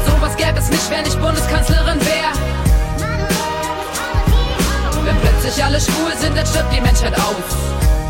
Sowas 0.06 0.36
gäbe 0.36 0.58
es 0.58 0.68
nicht, 0.68 0.90
wenn 0.90 1.06
ich 1.06 1.16
Bundeskanzlerin 1.18 2.00
wär. 2.00 2.32
Wenn 5.04 5.16
plötzlich 5.20 5.64
alle 5.64 5.80
schwul 5.80 6.16
sind, 6.16 6.36
dann 6.36 6.46
stirbt 6.46 6.72
die 6.72 6.80
Menschheit 6.80 7.14
aus. 7.14 8.01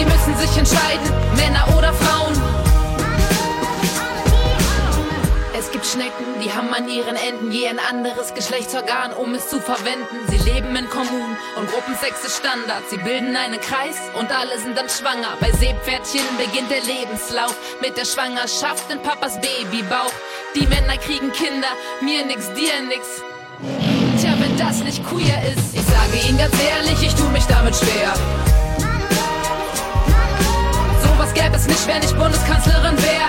Sie 0.00 0.06
müssen 0.06 0.34
sich 0.38 0.56
entscheiden, 0.56 1.12
Männer 1.36 1.76
oder 1.76 1.92
Frauen. 1.92 2.32
Es 5.52 5.70
gibt 5.70 5.84
Schnecken, 5.84 6.40
die 6.42 6.50
haben 6.50 6.72
an 6.72 6.88
ihren 6.88 7.16
Enden 7.16 7.52
je 7.52 7.68
ein 7.68 7.78
anderes 7.78 8.32
Geschlechtsorgan, 8.32 9.12
um 9.12 9.34
es 9.34 9.50
zu 9.50 9.60
verwenden. 9.60 10.16
Sie 10.30 10.38
leben 10.38 10.74
in 10.74 10.88
Kommunen 10.88 11.36
und 11.56 11.70
Gruppensex 11.70 12.24
ist 12.24 12.38
Standard. 12.38 12.82
Sie 12.88 12.96
bilden 12.96 13.36
einen 13.36 13.60
Kreis 13.60 13.98
und 14.18 14.34
alle 14.34 14.58
sind 14.58 14.78
dann 14.78 14.88
schwanger. 14.88 15.36
Bei 15.38 15.52
Seepferdchen 15.52 16.24
beginnt 16.38 16.70
der 16.70 16.80
Lebenslauf 16.80 17.54
mit 17.82 17.98
der 17.98 18.06
Schwangerschaft 18.06 18.90
in 18.90 19.02
Papas 19.02 19.38
Babybauch. 19.38 20.14
Die 20.54 20.66
Männer 20.66 20.96
kriegen 20.96 21.30
Kinder, 21.32 21.68
mir 22.00 22.24
nix, 22.24 22.50
dir 22.54 22.80
nix. 22.88 23.20
Tja, 24.18 24.32
wenn 24.38 24.56
das 24.56 24.82
nicht 24.82 25.06
queer 25.06 25.42
ist, 25.52 25.74
ich 25.74 25.84
sage 25.84 26.26
Ihnen 26.26 26.38
ganz 26.38 26.54
ehrlich, 26.58 27.02
ich 27.02 27.14
tu 27.14 27.24
mich 27.24 27.44
damit 27.44 27.76
schwer. 27.76 28.14
Sowas 31.30 31.34
gäbe 31.34 31.56
es 31.56 31.66
nicht, 31.66 31.86
wenn 31.86 32.02
ich 32.02 32.14
Bundeskanzlerin 32.16 32.96
wär. 32.98 33.28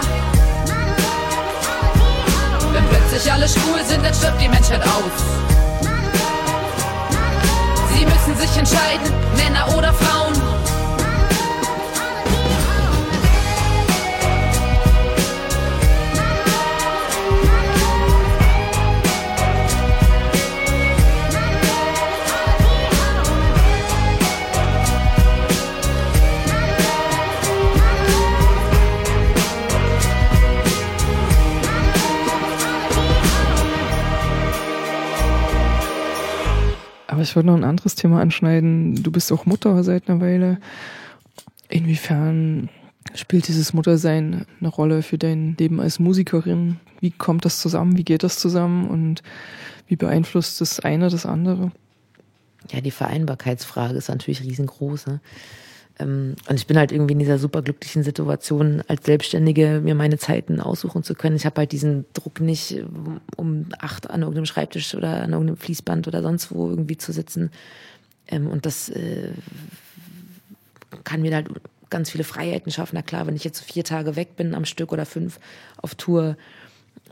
Wenn 2.73 2.87
plötzlich 2.87 3.31
alle 3.31 3.47
schwul 3.47 3.83
sind, 3.85 4.03
dann 4.03 4.13
stirbt 4.13 4.41
die 4.41 4.49
Menschheit 4.49 4.81
aus. 4.81 5.21
Sie 7.95 8.05
müssen 8.05 8.37
sich 8.37 8.57
entscheiden, 8.57 9.13
Männer 9.35 9.77
oder 9.77 9.93
Frauen. 9.93 10.30
Aber 37.21 37.27
ich 37.27 37.35
wollte 37.35 37.49
noch 37.49 37.55
ein 37.55 37.63
anderes 37.63 37.93
Thema 37.93 38.19
anschneiden. 38.19 39.03
Du 39.03 39.11
bist 39.11 39.31
auch 39.31 39.45
Mutter 39.45 39.83
seit 39.83 40.09
einer 40.09 40.21
Weile. 40.21 40.57
Inwiefern 41.69 42.67
spielt 43.13 43.47
dieses 43.47 43.73
Muttersein 43.73 44.47
eine 44.59 44.69
Rolle 44.69 45.03
für 45.03 45.19
dein 45.19 45.55
Leben 45.59 45.79
als 45.79 45.99
Musikerin? 45.99 46.79
Wie 46.99 47.11
kommt 47.11 47.45
das 47.45 47.59
zusammen? 47.59 47.95
Wie 47.95 48.03
geht 48.03 48.23
das 48.23 48.39
zusammen? 48.39 48.87
Und 48.87 49.21
wie 49.85 49.97
beeinflusst 49.97 50.61
das 50.61 50.79
eine 50.79 51.09
das 51.09 51.27
andere? 51.27 51.71
Ja, 52.71 52.81
die 52.81 52.89
Vereinbarkeitsfrage 52.89 53.93
ist 53.93 54.09
natürlich 54.09 54.41
riesengroß. 54.41 55.05
Ne? 55.05 55.19
Ähm, 56.01 56.35
Und 56.47 56.55
ich 56.55 56.67
bin 56.67 56.77
halt 56.77 56.91
irgendwie 56.91 57.13
in 57.13 57.19
dieser 57.19 57.37
super 57.37 57.61
glücklichen 57.61 58.03
Situation, 58.03 58.81
als 58.87 59.05
Selbstständige 59.05 59.81
mir 59.83 59.95
meine 59.95 60.17
Zeiten 60.17 60.59
aussuchen 60.59 61.03
zu 61.03 61.13
können. 61.15 61.35
Ich 61.35 61.45
habe 61.45 61.57
halt 61.61 61.71
diesen 61.71 62.05
Druck 62.13 62.39
nicht, 62.41 62.83
um- 63.37 63.67
acht 63.79 64.09
an 64.09 64.21
irgendeinem 64.21 64.45
Schreibtisch 64.45 64.95
oder 64.95 65.21
an 65.21 65.31
irgendeinem 65.31 65.57
Fließband 65.57 66.07
oder 66.07 66.21
sonst 66.21 66.51
wo 66.53 66.69
irgendwie 66.69 66.97
zu 66.97 67.11
sitzen. 67.11 67.51
Ähm, 68.27 68.47
Und 68.47 68.65
das 68.65 68.89
äh, 68.89 69.29
kann 71.03 71.21
mir 71.21 71.33
halt 71.35 71.47
ganz 71.89 72.09
viele 72.09 72.23
Freiheiten 72.23 72.71
schaffen. 72.71 72.95
Na 72.95 73.01
klar, 73.01 73.27
wenn 73.27 73.35
ich 73.35 73.43
jetzt 73.43 73.61
vier 73.61 73.83
Tage 73.83 74.15
weg 74.15 74.35
bin 74.35 74.55
am 74.55 74.65
Stück 74.65 74.91
oder 74.91 75.05
fünf 75.05 75.39
auf 75.77 75.95
Tour, 75.95 76.37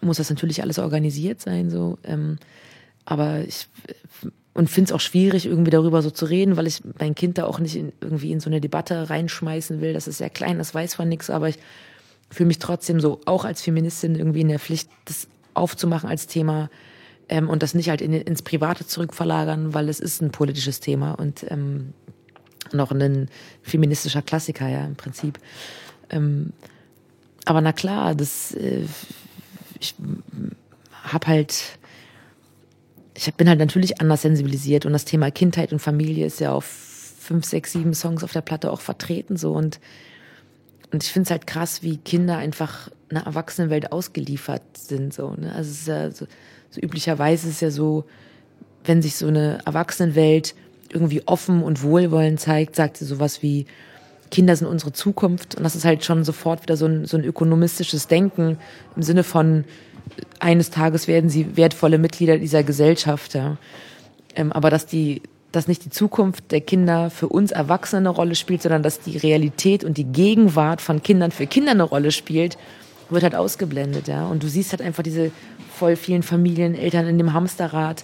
muss 0.01 0.17
das 0.17 0.29
natürlich 0.29 0.61
alles 0.61 0.79
organisiert 0.79 1.41
sein. 1.41 1.69
So. 1.69 1.97
Ähm, 2.03 2.37
aber 3.05 3.41
ich 3.41 3.67
und 4.59 4.69
finde 4.69 4.89
es 4.89 4.91
auch 4.91 4.99
schwierig, 4.99 5.45
irgendwie 5.45 5.71
darüber 5.71 6.01
so 6.01 6.11
zu 6.11 6.25
reden, 6.25 6.57
weil 6.57 6.67
ich 6.67 6.81
mein 6.99 7.15
Kind 7.15 7.37
da 7.37 7.45
auch 7.45 7.59
nicht 7.59 7.77
in, 7.77 7.93
irgendwie 8.01 8.33
in 8.33 8.41
so 8.41 8.49
eine 8.49 8.59
Debatte 8.59 9.09
reinschmeißen 9.09 9.79
will. 9.79 9.93
Das 9.93 10.05
ist 10.05 10.17
sehr 10.17 10.29
klein, 10.29 10.57
das 10.57 10.75
weiß 10.75 10.95
von 10.95 11.07
nichts, 11.07 11.29
aber 11.29 11.47
ich 11.47 11.57
fühle 12.29 12.47
mich 12.47 12.59
trotzdem 12.59 12.99
so 12.99 13.21
auch 13.23 13.45
als 13.45 13.61
Feministin 13.61 14.15
irgendwie 14.15 14.41
in 14.41 14.49
der 14.49 14.59
Pflicht, 14.59 14.89
das 15.05 15.29
aufzumachen 15.53 16.09
als 16.09 16.27
Thema 16.27 16.69
ähm, 17.29 17.47
und 17.47 17.63
das 17.63 17.73
nicht 17.73 17.89
halt 17.89 18.01
in, 18.01 18.11
ins 18.11 18.41
Private 18.41 18.85
zurückverlagern, 18.85 19.73
weil 19.73 19.87
es 19.87 20.01
ist 20.01 20.21
ein 20.21 20.31
politisches 20.31 20.81
Thema 20.81 21.13
und 21.13 21.45
ähm, 21.49 21.93
noch 22.73 22.91
ein 22.91 23.29
feministischer 23.61 24.21
Klassiker, 24.21 24.67
ja, 24.67 24.83
im 24.83 24.97
Prinzip. 24.97 25.39
Ähm, 26.09 26.51
aber 27.45 27.61
na 27.61 27.71
klar, 27.71 28.13
das, 28.13 28.51
äh, 28.55 28.83
ich 29.79 29.95
habe 30.91 31.27
halt, 31.27 31.79
ich 33.27 33.33
bin 33.35 33.49
halt 33.49 33.59
natürlich 33.59 33.99
anders 34.01 34.21
sensibilisiert 34.21 34.85
und 34.85 34.93
das 34.93 35.05
Thema 35.05 35.31
Kindheit 35.31 35.73
und 35.73 35.79
Familie 35.79 36.25
ist 36.25 36.39
ja 36.39 36.53
auf 36.53 36.65
fünf, 36.65 37.45
sechs, 37.45 37.73
sieben 37.73 37.93
Songs 37.93 38.23
auf 38.23 38.31
der 38.31 38.41
Platte 38.41 38.71
auch 38.71 38.81
vertreten 38.81 39.37
so 39.37 39.53
und 39.53 39.79
und 40.91 41.03
ich 41.03 41.11
finde 41.11 41.27
es 41.27 41.31
halt 41.31 41.45
krass, 41.45 41.83
wie 41.83 41.97
Kinder 41.97 42.37
einfach 42.37 42.89
einer 43.09 43.25
Erwachsenenwelt 43.25 43.91
ausgeliefert 43.91 44.63
sind 44.75 45.13
so. 45.13 45.35
Ne? 45.37 45.53
Also 45.53 45.69
es 45.69 45.81
ist 45.81 45.87
ja 45.87 46.09
so, 46.09 46.25
so 46.71 46.81
üblicherweise 46.81 47.47
ist 47.47 47.55
es 47.55 47.61
ja 47.61 47.69
so, 47.69 48.05
wenn 48.85 49.03
sich 49.03 49.15
so 49.15 49.27
eine 49.27 49.59
Erwachsenenwelt 49.65 50.55
irgendwie 50.91 51.21
offen 51.27 51.61
und 51.61 51.83
wohlwollend 51.83 52.39
zeigt, 52.39 52.75
sagt 52.75 52.97
sie 52.97 53.05
sowas 53.05 53.43
wie 53.43 53.67
Kinder 54.31 54.55
sind 54.55 54.67
unsere 54.67 54.91
Zukunft 54.91 55.55
und 55.55 55.63
das 55.63 55.75
ist 55.75 55.85
halt 55.85 56.03
schon 56.03 56.23
sofort 56.23 56.63
wieder 56.63 56.77
so 56.77 56.85
ein, 56.85 57.05
so 57.05 57.17
ein 57.17 57.23
ökonomistisches 57.23 58.07
Denken 58.07 58.57
im 58.95 59.03
Sinne 59.03 59.23
von 59.23 59.65
eines 60.39 60.69
Tages 60.69 61.07
werden 61.07 61.29
sie 61.29 61.57
wertvolle 61.57 61.97
Mitglieder 61.97 62.37
dieser 62.37 62.63
Gesellschaft. 62.63 63.33
Ja. 63.35 63.57
Ähm, 64.35 64.51
aber 64.51 64.69
dass 64.69 64.85
die, 64.85 65.21
dass 65.51 65.67
nicht 65.67 65.85
die 65.85 65.89
Zukunft 65.89 66.51
der 66.51 66.61
Kinder 66.61 67.09
für 67.09 67.27
uns 67.27 67.51
Erwachsene 67.51 67.99
eine 67.99 68.09
Rolle 68.09 68.35
spielt, 68.35 68.61
sondern 68.61 68.83
dass 68.83 68.99
die 68.99 69.17
Realität 69.17 69.83
und 69.83 69.97
die 69.97 70.05
Gegenwart 70.05 70.81
von 70.81 71.01
Kindern 71.01 71.31
für 71.31 71.47
Kinder 71.47 71.71
eine 71.71 71.83
Rolle 71.83 72.11
spielt, 72.11 72.57
wird 73.09 73.23
halt 73.23 73.35
ausgeblendet, 73.35 74.07
ja. 74.07 74.27
Und 74.27 74.43
du 74.43 74.47
siehst 74.47 74.71
halt 74.71 74.81
einfach 74.81 75.03
diese 75.03 75.31
voll 75.73 75.95
vielen 75.95 76.23
Familien, 76.23 76.75
Eltern 76.75 77.07
in 77.07 77.17
dem 77.17 77.33
Hamsterrad 77.33 78.03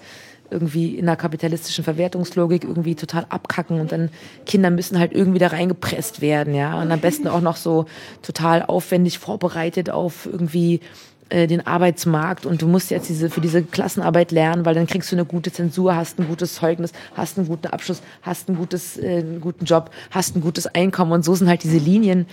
irgendwie 0.50 0.96
in 0.96 1.08
einer 1.08 1.18
kapitalistischen 1.18 1.84
Verwertungslogik 1.84 2.64
irgendwie 2.64 2.96
total 2.96 3.26
abkacken 3.30 3.80
und 3.80 3.92
dann 3.92 4.10
Kinder 4.46 4.70
müssen 4.70 5.00
halt 5.00 5.12
irgendwie 5.12 5.40
da 5.40 5.48
reingepresst 5.48 6.22
werden, 6.22 6.54
ja. 6.54 6.82
Und 6.82 6.92
am 6.92 7.00
besten 7.00 7.28
auch 7.28 7.42
noch 7.42 7.58
so 7.58 7.86
total 8.22 8.64
aufwendig 8.64 9.20
vorbereitet 9.20 9.90
auf 9.90 10.26
irgendwie 10.26 10.82
äh, 11.30 11.48
den 11.48 11.66
Arbeitsmarkt 11.66 12.46
und 12.46 12.62
du 12.62 12.68
musst 12.68 12.92
jetzt 12.92 13.10
diese 13.10 13.30
für 13.30 13.42
diese 13.42 13.64
Klassenarbeit 13.64 14.32
lernen, 14.32 14.66
weil 14.66 14.76
dann 14.76 14.86
kriegst 14.86 15.12
du 15.12 15.16
eine 15.16 15.26
gute 15.26 15.52
Zensur, 15.52 15.96
hast 15.96 16.20
ein 16.20 16.28
gutes 16.28 16.56
Zeugnis, 16.56 16.92
hast 17.16 17.38
einen 17.38 17.48
guten 17.48 17.68
Abschluss, 17.68 18.02
hast 18.22 18.48
ein 18.48 18.56
gutes, 18.56 18.98
äh, 18.98 19.18
einen 19.18 19.42
guten 19.42 19.66
Job, 19.66 19.90
hast 20.12 20.36
ein 20.36 20.42
gutes 20.42 20.68
Einkommen 20.68 21.12
und 21.14 21.26
so 21.26 21.34
sind 21.34 21.50
halt 21.50 21.64
diese 21.64 21.80
Linien, 21.80 22.28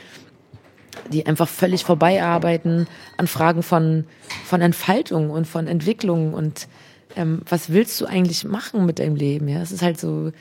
die 1.10 1.26
einfach 1.26 1.48
völlig 1.48 1.84
vorbeiarbeiten 1.84 2.86
an 3.16 3.26
Fragen 3.26 3.62
von, 3.62 4.04
von 4.44 4.60
Entfaltung 4.60 5.30
und 5.30 5.46
von 5.46 5.66
Entwicklung 5.66 6.34
und 6.34 6.68
ähm, 7.16 7.42
was 7.48 7.70
willst 7.70 8.00
du 8.00 8.06
eigentlich 8.06 8.44
machen 8.44 8.86
mit 8.86 8.98
deinem 8.98 9.16
Leben? 9.16 9.48
Ja, 9.48 9.62
es 9.62 9.72
ist 9.72 9.82
halt 9.82 9.98
so, 9.98 10.32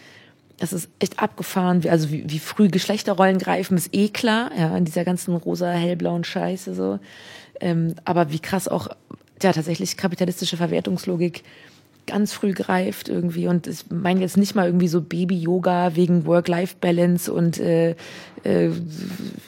es 0.60 0.74
ist 0.74 0.90
echt 1.00 1.20
abgefahren, 1.20 1.84
wie, 1.84 1.90
also 1.90 2.12
wie, 2.12 2.30
wie 2.30 2.40
früh 2.40 2.68
Geschlechterrollen 2.68 3.38
greifen, 3.40 3.78
ist 3.78 3.94
eh 3.94 4.10
klar, 4.10 4.52
ja, 4.58 4.76
in 4.76 4.86
dieser 4.86 5.04
ganzen 5.04 5.36
rosa, 5.36 5.72
hellblauen 5.72 6.24
Scheiße 6.24 6.76
so. 6.76 7.00
Ähm, 7.62 7.96
aber 8.04 8.32
wie 8.32 8.40
krass 8.40 8.68
auch, 8.68 8.88
ja, 9.42 9.54
tatsächlich 9.54 9.98
kapitalistische 9.98 10.58
Verwertungslogik 10.58 11.44
ganz 12.08 12.34
früh 12.34 12.54
greift 12.54 13.10
irgendwie 13.10 13.48
und 13.48 13.68
ich 13.68 13.86
meine 13.90 14.22
jetzt 14.22 14.36
nicht 14.36 14.56
mal 14.56 14.66
irgendwie 14.66 14.88
so 14.88 15.02
Baby-Yoga 15.02 15.96
wegen 15.96 16.26
Work-Life-Balance 16.26 17.32
und 17.32 17.60
äh, 17.60 17.92
äh, 18.44 18.72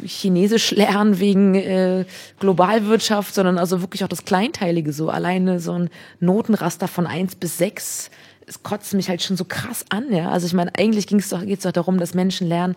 Chinesisch 0.06 0.72
lernen 0.72 1.19
wegen 1.19 1.56
äh, 1.56 2.06
Globalwirtschaft, 2.40 3.34
sondern 3.34 3.57
also 3.57 3.81
wirklich 3.81 4.03
auch 4.03 4.07
das 4.07 4.23
Kleinteilige 4.23 4.94
so. 4.94 5.10
Alleine 5.10 5.60
so 5.60 5.73
ein 5.73 5.90
Notenraster 6.19 6.88
von 6.88 7.07
eins 7.07 7.35
bis 7.35 7.57
sechs 7.57 8.11
es 8.45 8.64
kotzt 8.64 8.94
mich 8.94 9.10
halt 9.10 9.22
schon 9.22 9.38
so 9.38 9.45
krass 9.45 9.85
an, 9.90 10.11
ja. 10.11 10.30
Also 10.30 10.48
ich 10.48 10.53
meine, 10.53 10.72
eigentlich 10.77 11.07
ging 11.07 11.19
es 11.19 11.30
doch, 11.30 11.45
geht 11.45 11.60
es 11.60 11.64
doch 11.64 11.72
darum, 11.72 11.98
dass 11.98 12.14
Menschen 12.14 12.48
lernen, 12.48 12.76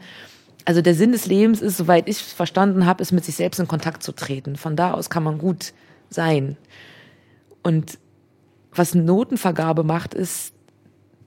also 0.67 0.83
der 0.83 0.95
Sinn 0.95 1.13
des 1.13 1.27
Lebens 1.27 1.63
ist, 1.63 1.77
soweit 1.77 2.09
ich 2.09 2.19
verstanden 2.19 2.87
habe, 2.87 3.01
ist 3.01 3.13
mit 3.13 3.25
sich 3.25 3.37
selbst 3.37 3.61
in 3.61 3.69
Kontakt 3.69 4.03
zu 4.03 4.13
treten. 4.13 4.57
Von 4.57 4.77
da 4.77 4.93
aus 4.93 5.09
kann 5.09 5.23
man 5.23 5.39
gut 5.39 5.73
sein. 6.11 6.57
Und 7.63 7.99
was 8.73 8.95
Notenvergabe 8.95 9.85
macht, 9.85 10.13
ist, 10.13 10.53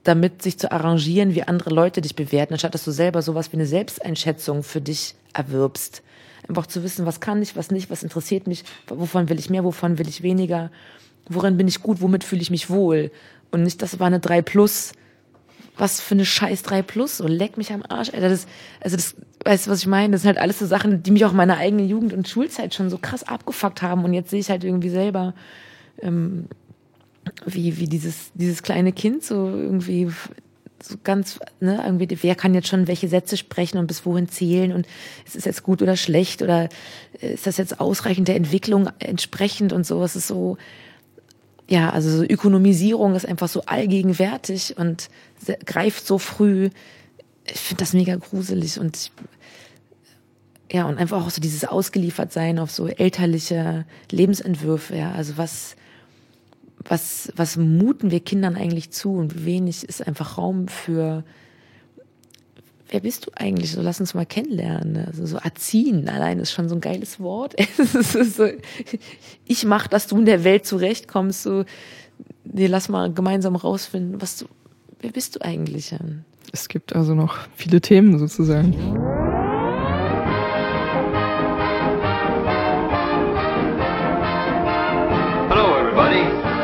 damit 0.04 0.42
sich 0.42 0.58
zu 0.58 0.70
arrangieren, 0.70 1.34
wie 1.34 1.42
andere 1.42 1.70
Leute 1.70 2.02
dich 2.02 2.14
bewerten, 2.16 2.52
anstatt 2.52 2.74
dass 2.74 2.84
du 2.84 2.90
selber 2.90 3.22
sowas 3.22 3.50
wie 3.52 3.56
eine 3.56 3.66
Selbsteinschätzung 3.66 4.62
für 4.62 4.80
dich 4.80 5.14
erwirbst. 5.32 6.02
Einfach 6.46 6.66
zu 6.66 6.82
wissen, 6.82 7.06
was 7.06 7.20
kann 7.20 7.40
ich, 7.42 7.56
was 7.56 7.70
nicht, 7.70 7.90
was 7.90 8.02
interessiert 8.02 8.46
mich, 8.46 8.64
wovon 8.88 9.28
will 9.30 9.38
ich 9.38 9.50
mehr, 9.50 9.64
wovon 9.64 9.98
will 9.98 10.08
ich 10.08 10.22
weniger, 10.22 10.70
worin 11.28 11.56
bin 11.56 11.68
ich 11.68 11.82
gut, 11.82 12.00
womit 12.02 12.24
fühle 12.24 12.42
ich 12.42 12.50
mich 12.50 12.68
wohl. 12.68 13.10
Und 13.50 13.62
nicht, 13.62 13.80
das 13.80 13.98
war 14.00 14.06
eine 14.06 14.20
3 14.20 14.42
Plus. 14.42 14.92
Was 15.80 16.00
für 16.00 16.14
eine 16.14 16.26
scheiß 16.26 16.62
3 16.62 16.82
Plus, 16.82 17.16
so 17.16 17.26
leck 17.26 17.56
mich 17.56 17.72
am 17.72 17.82
Arsch. 17.88 18.10
Alter, 18.12 18.28
das, 18.28 18.46
also 18.80 18.96
das, 18.96 19.16
weißt 19.44 19.66
du, 19.66 19.70
was 19.70 19.78
ich 19.78 19.86
meine? 19.86 20.12
Das 20.12 20.22
sind 20.22 20.28
halt 20.28 20.38
alles 20.38 20.58
so 20.58 20.66
Sachen, 20.66 21.02
die 21.02 21.10
mich 21.10 21.24
auch 21.24 21.30
in 21.30 21.36
meiner 21.36 21.56
eigenen 21.56 21.88
Jugend 21.88 22.12
und 22.12 22.28
Schulzeit 22.28 22.74
schon 22.74 22.90
so 22.90 22.98
krass 22.98 23.22
abgefuckt 23.22 23.80
haben. 23.80 24.04
Und 24.04 24.12
jetzt 24.12 24.28
sehe 24.28 24.40
ich 24.40 24.50
halt 24.50 24.62
irgendwie 24.62 24.90
selber, 24.90 25.34
ähm, 26.02 26.48
wie, 27.46 27.78
wie 27.78 27.86
dieses, 27.86 28.30
dieses 28.34 28.62
kleine 28.62 28.92
Kind 28.92 29.24
so 29.24 29.48
irgendwie 29.48 30.10
so 30.82 30.96
ganz, 31.02 31.38
ne, 31.60 31.82
irgendwie, 31.84 32.08
wer 32.22 32.34
kann 32.34 32.54
jetzt 32.54 32.68
schon 32.68 32.86
welche 32.86 33.08
Sätze 33.08 33.36
sprechen 33.36 33.78
und 33.78 33.86
bis 33.86 34.04
wohin 34.06 34.28
zählen 34.28 34.72
und 34.72 34.86
ist 35.26 35.36
es 35.36 35.44
jetzt 35.44 35.62
gut 35.62 35.82
oder 35.82 35.96
schlecht 35.96 36.42
oder 36.42 36.68
ist 37.20 37.46
das 37.46 37.56
jetzt 37.56 37.80
ausreichend 37.80 38.28
der 38.28 38.36
Entwicklung 38.36 38.88
entsprechend 38.98 39.72
und 39.72 39.86
so. 39.86 40.02
Es 40.02 40.16
ist 40.16 40.26
so, 40.26 40.56
ja, 41.68 41.90
also 41.90 42.10
so 42.10 42.24
Ökonomisierung 42.24 43.14
ist 43.14 43.26
einfach 43.26 43.48
so 43.48 43.62
allgegenwärtig 43.66 44.76
und 44.76 45.08
greift 45.66 46.06
so 46.06 46.18
früh. 46.18 46.70
Ich 47.44 47.60
finde 47.60 47.80
das 47.80 47.92
mega 47.92 48.16
gruselig 48.16 48.78
und 48.78 48.96
ich, 48.96 49.12
ja, 50.72 50.86
und 50.86 50.98
einfach 50.98 51.24
auch 51.24 51.30
so 51.30 51.40
dieses 51.40 51.64
Ausgeliefertsein 51.64 52.58
auf 52.58 52.70
so 52.70 52.86
elterliche 52.86 53.86
Lebensentwürfe, 54.10 54.96
ja, 54.96 55.12
also 55.12 55.36
was, 55.36 55.74
was, 56.84 57.32
was 57.34 57.56
muten 57.56 58.10
wir 58.10 58.20
Kindern 58.20 58.56
eigentlich 58.56 58.90
zu 58.90 59.14
und 59.14 59.40
wie 59.40 59.46
wenig 59.46 59.84
ist 59.84 60.06
einfach 60.06 60.38
Raum 60.38 60.68
für, 60.68 61.24
wer 62.88 63.00
bist 63.00 63.26
du 63.26 63.30
eigentlich? 63.34 63.72
So, 63.72 63.82
lass 63.82 64.00
uns 64.00 64.14
mal 64.14 64.26
kennenlernen. 64.26 64.92
Ne? 64.92 65.06
Also 65.08 65.26
so 65.26 65.36
erziehen 65.36 66.08
allein 66.08 66.38
ist 66.38 66.52
schon 66.52 66.68
so 66.68 66.76
ein 66.76 66.80
geiles 66.80 67.20
Wort. 67.20 67.56
so, 67.84 68.48
ich 69.44 69.64
mach, 69.64 69.88
dass 69.88 70.06
du 70.06 70.18
in 70.18 70.26
der 70.26 70.44
Welt 70.44 70.66
zurechtkommst. 70.66 71.42
So, 71.42 71.64
nee, 72.44 72.66
lass 72.66 72.88
mal 72.88 73.12
gemeinsam 73.12 73.56
rausfinden, 73.56 74.20
was 74.20 74.38
du, 74.38 74.46
wer 75.00 75.10
bist 75.10 75.36
du 75.36 75.42
eigentlich? 75.42 75.94
Es 76.52 76.68
gibt 76.68 76.94
also 76.94 77.14
noch 77.14 77.38
viele 77.56 77.80
Themen 77.80 78.18
sozusagen. 78.18 78.74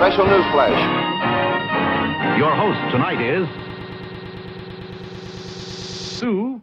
Special 0.07 0.27
news 0.29 0.47
flash. 0.53 0.79
Your 2.39 2.55
host 2.55 2.79
tonight 2.93 3.21
is 3.21 3.49
Sue. 6.19 6.61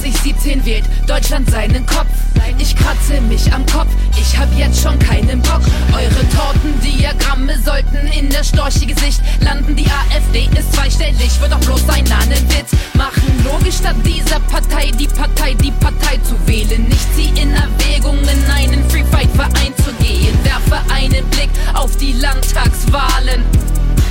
2017 0.00 0.64
wählt 0.64 0.84
Deutschland 1.06 1.50
seinen 1.50 1.84
Kopf. 1.84 2.06
Ich 2.58 2.74
kratze 2.74 3.20
mich 3.22 3.52
am 3.52 3.64
Kopf, 3.66 3.88
ich 4.18 4.38
hab 4.38 4.48
jetzt 4.56 4.82
schon 4.82 4.98
keinen 4.98 5.42
Bock. 5.42 5.60
Eure 5.92 6.28
Tortendiagramme 6.30 7.58
sollten 7.62 8.06
in 8.18 8.30
der 8.30 8.42
storchige 8.42 8.98
Sicht 8.98 9.20
landen. 9.40 9.76
Die 9.76 9.86
AfD 9.86 10.48
ist 10.58 10.72
zweistellig, 10.74 11.40
wird 11.40 11.52
doch 11.52 11.60
bloß 11.60 11.88
ein 11.90 12.04
Nahnenwitz 12.04 12.72
machen. 12.94 13.44
Logisch 13.44 13.76
statt 13.76 13.96
dieser 14.04 14.40
Partei, 14.40 14.90
die 14.98 15.06
Partei, 15.06 15.54
die 15.54 15.72
Partei 15.72 16.18
zu 16.18 16.34
wählen. 16.46 16.82
Nicht 16.88 17.14
sie 17.14 17.28
in 17.40 17.52
Erwägung, 17.52 18.18
in 18.20 18.50
einen 18.50 18.88
Free 18.88 19.04
Fight 19.04 19.30
Verein 19.34 19.74
zu 19.84 19.92
gehen. 20.02 20.38
Werfe 20.44 20.80
einen 20.92 21.26
Blick 21.30 21.50
auf 21.74 21.96
die 21.96 22.12
Landtagswahlen 22.12 23.44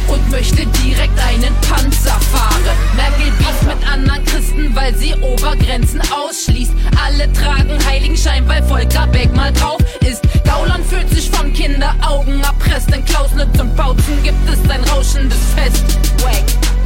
und 0.07 0.31
möchte 0.31 0.65
direkt 0.84 1.19
einen 1.19 1.53
Panzer 1.61 2.19
fahren. 2.31 2.64
Merkel 2.95 3.31
bieft 3.38 3.64
mit 3.64 3.91
anderen 3.91 4.23
Christen, 4.26 4.76
weil 4.76 4.95
sie 4.95 5.14
Obergrenzen 5.15 6.01
ausschließt. 6.01 6.73
Alle 7.03 7.31
tragen 7.34 7.77
Heiligenschein, 7.88 8.47
weil 8.47 8.64
Volker 8.64 9.07
Beck 9.07 9.34
mal 9.35 9.51
drauf 9.53 9.80
ist. 10.01 10.22
Gauland 10.43 10.85
fühlt 10.85 11.10
sich 11.10 11.30
von 11.30 11.53
Kinderaugen 11.53 12.41
erpresst. 12.41 12.93
In 12.93 13.03
Klausnitz 13.06 13.60
und 13.60 13.76
Bautzen 13.76 14.23
gibt 14.23 14.49
es 14.49 14.69
ein 14.69 14.84
rauschendes 14.85 15.39
Fest. 15.56 15.84
Wack. 16.23 16.78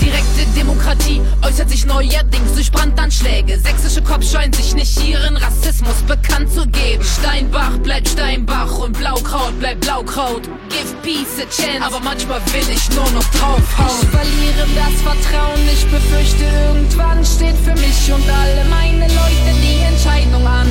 Direkte 0.00 0.46
Demokratie 0.56 1.20
äußert 1.42 1.68
sich 1.70 1.84
neuerdings 1.84 2.54
durch 2.54 2.72
Brandanschläge. 2.72 3.58
Sächsische 3.58 4.02
Cops 4.02 4.32
scheuen 4.32 4.52
sich 4.52 4.74
nicht 4.74 5.02
ihren 5.06 5.36
Rassismus 5.36 5.96
bekannt 6.06 6.52
zu 6.52 6.66
geben. 6.66 7.04
Steinbach 7.04 7.76
bleibt 7.78 8.08
Steinbach 8.08 8.78
und 8.78 8.96
Blaukraut 8.96 9.58
bleibt 9.58 9.80
Blaukraut. 9.80 10.42
Give 10.68 10.94
peace 11.02 11.38
a 11.40 11.48
chance, 11.50 11.84
aber 11.84 12.00
manchmal 12.00 12.40
will 12.52 12.68
ich 12.72 12.88
nur 12.96 13.10
noch 13.10 13.28
draufhauen. 13.30 14.00
Ich 14.02 14.08
verliere 14.08 14.66
das 14.74 14.94
Vertrauen, 15.02 15.60
ich 15.72 15.86
befürchte 15.86 16.44
irgendwann 16.44 17.24
steht 17.24 17.56
für 17.64 17.74
mich 17.74 18.12
und 18.12 18.28
alle 18.28 18.64
meine 18.70 19.06
Leute 19.06 19.50
die 19.62 19.80
Entscheidung 19.80 20.46
an. 20.46 20.66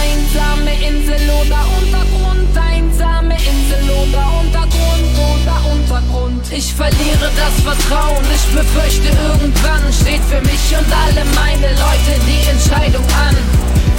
Einsame 0.00 0.72
Insel 0.86 1.28
oder 1.30 1.60
Untergrund, 1.78 2.56
einsame 2.56 3.34
Insel 3.34 3.90
oder 3.90 4.40
Untergrund 4.40 5.12
oder 5.14 5.56
Untergrund. 5.72 5.85
Ich 6.50 6.72
verliere 6.74 7.30
das 7.36 7.60
Vertrauen, 7.62 8.24
ich 8.32 8.54
befürchte 8.54 9.08
irgendwann 9.08 9.92
steht 9.92 10.22
für 10.24 10.40
mich 10.42 10.76
und 10.78 10.86
alle 10.92 11.24
meine 11.34 11.72
Leute 11.74 12.20
die 12.26 12.48
Entscheidung 12.48 13.04
an. 13.04 13.36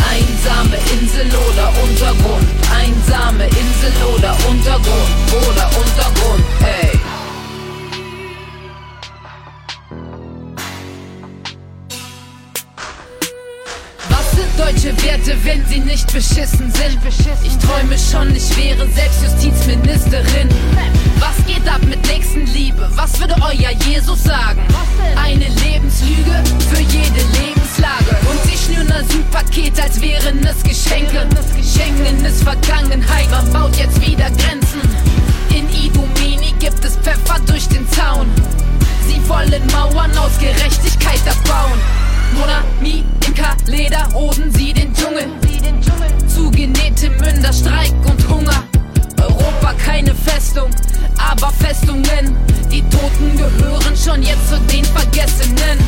Einsame 0.10 0.78
Insel 0.94 1.28
oder 1.28 1.74
Untergrund, 1.84 2.48
einsame 2.74 3.44
Insel 3.46 3.92
oder 4.16 4.36
Untergrund 4.48 5.12
oder 5.30 5.70
Untergrund, 5.78 6.46
ey. 6.64 7.07
Deutsche 14.58 14.92
Werte, 15.04 15.36
wenn 15.44 15.66
sie 15.68 15.80
nicht 15.80 16.12
beschissen 16.12 16.72
sind. 16.72 16.98
Ich 17.44 17.58
träume 17.58 17.98
schon, 17.98 18.36
ich 18.36 18.58
wäre 18.58 18.88
selbst 18.90 19.24
Justizministerin. 19.24 20.50
Was 21.20 21.46
geht 21.46 21.68
ab 21.68 21.82
mit 21.88 22.06
Nächstenliebe? 22.08 22.90
Was 22.96 23.20
würde 23.20 23.36
euer 23.42 23.72
Jesus 23.88 24.24
sagen? 24.24 24.62
Eine 25.16 25.46
Lebenslüge 25.46 26.44
für 26.70 26.82
jede 26.82 27.22
Lebenslage. 27.40 28.18
Und 28.30 28.44
sie 28.44 28.58
schnüren 28.58 28.92
Asylpaket, 28.92 29.80
als 29.80 30.02
wären 30.02 30.46
es 30.46 30.64
Geschenke. 30.64 31.28
Schengen 31.64 32.26
ist 32.26 32.44
Vergangenheit, 32.44 33.30
man 33.30 33.52
baut 33.54 33.76
jetzt 33.78 34.02
wieder 34.02 34.30
Grenzen. 34.32 34.82
In 35.50 35.70
Idomeni 35.70 36.54
gibt 36.60 36.84
es 36.84 36.98
Pfeffer 36.98 37.40
durch 37.46 37.68
den 37.68 37.88
Zaun. 37.92 38.28
Sie 39.08 39.22
wollen 39.30 39.62
Mauern 39.72 40.18
aus 40.18 40.38
Gerechtigkeit 40.40 41.22
abbauen. 41.30 42.07
Monami, 42.34 43.04
Inka, 43.26 43.56
Leder, 43.66 44.08
roden 44.14 44.52
sie 44.52 44.74
den 44.74 44.94
Dschungel. 44.94 45.28
Zugenähte 46.28 47.10
Münder, 47.12 47.52
Streik 47.54 47.94
und 48.06 48.30
Hunger. 48.30 48.64
Europa 49.20 49.74
keine 49.74 50.14
Festung, 50.14 50.70
aber 51.18 51.52
Festungen. 51.52 52.36
Die 52.72 52.82
Toten 52.90 53.36
gehören 53.38 53.98
schon 53.98 54.22
jetzt 54.22 54.50
zu 54.50 54.60
den 54.72 54.86
Vergessenen. 54.86 55.80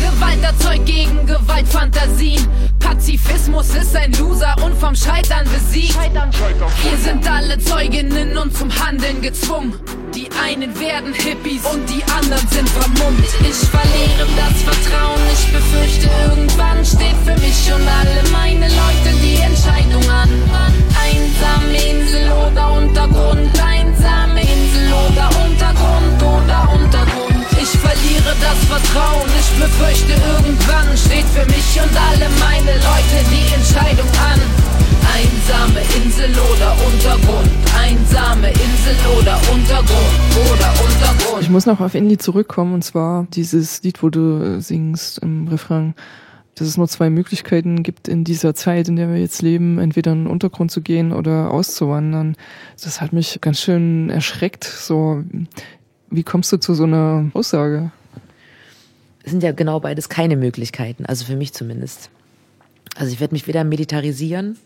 Gewalt 0.00 0.42
erzeugt 0.42 0.86
gegen 0.86 1.26
Gewaltfantasien. 1.26 2.46
Pazifismus 2.78 3.74
ist 3.74 3.96
ein 3.96 4.12
Loser 4.12 4.54
und 4.64 4.74
vom 4.78 4.94
Scheitern 4.94 5.48
besiegt. 5.52 5.96
Wir 6.02 6.98
sind 6.98 7.28
alle 7.28 7.58
Zeuginnen 7.58 8.36
und 8.36 8.56
zum 8.56 8.70
Handeln 8.70 9.22
gezwungen. 9.22 9.74
Die 10.14 10.30
einen 10.30 10.78
werden 10.78 11.12
Hippies 11.12 11.64
und 11.66 11.90
die 11.90 12.02
anderen 12.04 12.46
sind 12.48 12.68
vermummt. 12.68 13.26
Ich 13.40 13.66
verliere 13.66 14.26
das 14.38 14.62
Vertrauen, 14.62 15.20
ich 15.32 15.52
befürchte 15.52 16.08
irgendwann 16.28 16.84
steht 16.84 17.18
für 17.26 17.34
mich 17.42 17.66
und 17.74 17.82
alle 17.82 18.22
meine 18.30 18.68
Leute 18.68 19.10
die 19.18 19.42
Entscheidung 19.42 20.08
an. 20.08 20.30
Einsame 21.02 21.74
Insel 21.82 22.30
oder 22.30 22.72
Untergrund, 22.78 23.50
einsame 23.58 24.40
Insel 24.42 24.86
oder 24.92 25.26
Untergrund 25.42 26.22
oder 26.22 26.58
Untergrund. 26.78 27.46
Ich 27.60 27.74
verliere 27.74 28.36
das 28.38 28.58
Vertrauen, 28.70 29.28
ich 29.34 29.50
befürchte 29.58 30.14
irgendwann 30.14 30.96
steht 30.96 31.26
für 31.34 31.46
mich 31.46 31.74
und 31.82 31.90
alle 31.90 32.30
meine 32.38 32.78
Leute 32.78 33.18
die 33.34 33.52
Entscheidung 33.52 34.08
an. 34.30 34.38
Einsame 35.12 35.80
Insel 35.96 36.30
oder 36.30 36.76
Untergrund, 36.86 37.50
einsame 37.78 38.48
Insel 38.48 38.96
oder 39.18 39.36
Untergrund 39.52 40.36
oder 40.52 40.72
Untergrund. 40.84 41.42
Ich 41.42 41.50
muss 41.50 41.66
noch 41.66 41.80
auf 41.80 41.94
Indie 41.94 42.18
zurückkommen 42.18 42.74
und 42.74 42.82
zwar 42.82 43.26
dieses 43.32 43.82
Lied, 43.82 44.02
wo 44.02 44.10
du 44.10 44.60
singst 44.60 45.18
im 45.18 45.48
Refrain 45.48 45.94
dass 46.54 46.68
es 46.68 46.76
nur 46.76 46.88
zwei 46.88 47.10
Möglichkeiten 47.10 47.82
gibt 47.82 48.08
in 48.08 48.24
dieser 48.24 48.54
Zeit, 48.54 48.88
in 48.88 48.96
der 48.96 49.08
wir 49.08 49.18
jetzt 49.18 49.42
leben, 49.42 49.78
entweder 49.78 50.12
in 50.12 50.24
den 50.24 50.26
Untergrund 50.28 50.70
zu 50.70 50.82
gehen 50.82 51.12
oder 51.12 51.50
auszuwandern. 51.50 52.36
Das 52.80 53.00
hat 53.00 53.12
mich 53.12 53.40
ganz 53.40 53.60
schön 53.60 54.10
erschreckt. 54.10 54.64
So, 54.64 55.24
wie 56.10 56.22
kommst 56.22 56.52
du 56.52 56.58
zu 56.58 56.74
so 56.74 56.84
einer 56.84 57.30
Aussage? 57.34 57.90
Es 59.24 59.30
sind 59.30 59.42
ja 59.42 59.52
genau 59.52 59.80
beides 59.80 60.08
keine 60.08 60.36
Möglichkeiten, 60.36 61.06
also 61.06 61.24
für 61.24 61.36
mich 61.36 61.52
zumindest. 61.54 62.10
Also 62.96 63.12
ich 63.12 63.20
werde 63.20 63.34
mich 63.34 63.46
weder 63.46 63.64
militarisieren, 63.64 64.56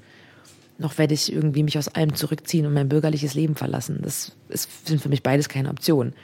noch 0.78 0.96
werde 0.96 1.14
ich 1.14 1.32
irgendwie 1.32 1.64
mich 1.64 1.76
aus 1.76 1.88
allem 1.88 2.14
zurückziehen 2.14 2.64
und 2.64 2.72
mein 2.72 2.88
bürgerliches 2.88 3.34
Leben 3.34 3.56
verlassen. 3.56 3.98
Das 4.02 4.32
ist, 4.48 4.86
sind 4.86 5.02
für 5.02 5.08
mich 5.08 5.22
beides 5.22 5.48
keine 5.48 5.70
Optionen. 5.70 6.14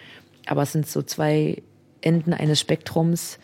Aber 0.47 0.63
es 0.63 0.73
sind 0.73 0.87
so 0.87 1.03
zwei 1.03 1.63
Enden 2.01 2.33
eines 2.33 2.61
Spektrums 2.61 3.39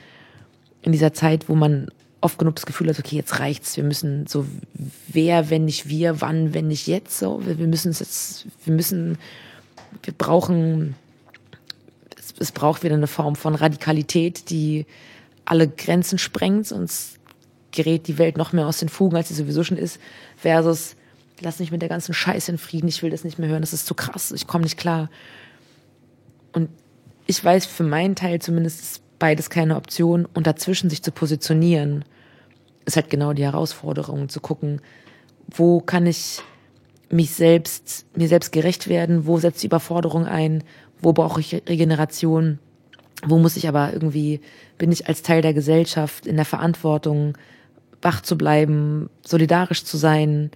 in 0.83 0.93
dieser 0.93 1.13
Zeit, 1.13 1.49
wo 1.49 1.55
man 1.55 1.89
oft 2.21 2.39
genug 2.39 2.57
das 2.57 2.67
Gefühl 2.67 2.89
hat, 2.89 2.99
okay, 2.99 3.17
jetzt 3.17 3.41
reicht's. 3.41 3.77
Wir 3.77 3.85
müssen 3.85 4.27
so, 4.27 4.47
wer, 5.09 5.51
wenn 5.51 5.65
nicht 5.65 5.89
wir, 5.89 6.21
wann, 6.21 6.55
wenn 6.55 6.69
nicht 6.69 6.87
jetzt, 6.87 7.19
so. 7.19 7.41
Wir 7.45 7.67
müssen 7.67 7.91
es 7.91 8.01
jetzt, 8.01 8.47
wir 8.65 8.75
müssen, 8.75 9.19
wir 10.05 10.13
brauchen, 10.13 10.95
es, 12.17 12.35
es 12.39 12.53
braucht 12.53 12.85
wieder 12.85 12.95
eine 12.95 13.07
Form 13.07 13.37
von 13.37 13.55
Radikalität, 13.55 14.51
die 14.51 14.87
alle 15.45 15.67
Grenzen 15.67 16.19
sprengt, 16.19 16.67
sonst 16.67 17.19
gerät 17.73 18.07
die 18.07 18.19
Welt 18.19 18.37
noch 18.37 18.53
mehr 18.53 18.67
aus 18.67 18.79
den 18.79 18.89
Fugen, 18.89 19.17
als 19.17 19.29
sie 19.29 19.35
sowieso 19.35 19.65
schon 19.65 19.79
ist, 19.79 19.99
versus, 20.37 20.97
lass 21.41 21.59
mich 21.59 21.71
mit 21.71 21.83
der 21.83 21.89
ganzen 21.89 22.15
Scheiße 22.15 22.53
in 22.53 22.59
Frieden, 22.59 22.89
ich 22.89 23.03
will 23.03 23.11
das 23.11 23.25
nicht 23.25 23.39
mehr 23.39 23.49
hören, 23.49 23.63
das 23.63 23.73
ist 23.73 23.87
zu 23.87 23.95
krass, 23.95 24.33
ich 24.33 24.47
komme 24.47 24.65
nicht 24.65 24.79
klar. 24.79 25.11
Und 26.53 26.69
ich 27.27 27.43
weiß 27.43 27.67
für 27.67 27.85
meinen 27.85 28.17
Teil 28.17 28.41
zumindest, 28.41 28.81
ist 28.81 29.03
beides 29.19 29.51
keine 29.51 29.77
Option 29.77 30.27
und 30.27 30.47
dazwischen 30.47 30.91
sich 30.91 31.03
zu 31.03 31.13
positionieren, 31.13 32.05
ist 32.87 32.97
halt 32.97 33.11
genau 33.11 33.33
die 33.33 33.45
Herausforderung, 33.45 34.29
zu 34.29 34.41
gucken, 34.41 34.81
wo 35.49 35.81
kann 35.81 36.07
ich 36.07 36.43
mich 37.11 37.31
selbst, 37.33 38.07
mir 38.17 38.29
selbst 38.29 38.53
gerecht 38.53 38.89
werden, 38.89 39.27
wo 39.27 39.39
setzt 39.39 39.63
die 39.63 39.67
Überforderung 39.67 40.27
ein, 40.27 40.65
wo 41.01 41.13
brauche 41.13 41.41
ich 41.41 41.55
Regeneration, 41.69 42.59
wo 43.27 43.39
muss 43.39 43.57
ich 43.57 43.69
aber 43.69 43.93
irgendwie, 43.93 44.41
bin 44.79 44.93
ich 44.93 45.09
als 45.09 45.23
Teil 45.23 45.43
der 45.43 45.55
Gesellschaft 45.55 46.27
in 46.27 46.37
der 46.37 46.45
Verantwortung, 46.45 47.37
wach 48.03 48.23
zu 48.23 48.39
bleiben, 48.39 49.11
solidarisch 49.23 49.85
zu 49.85 49.97
sein 49.97 50.51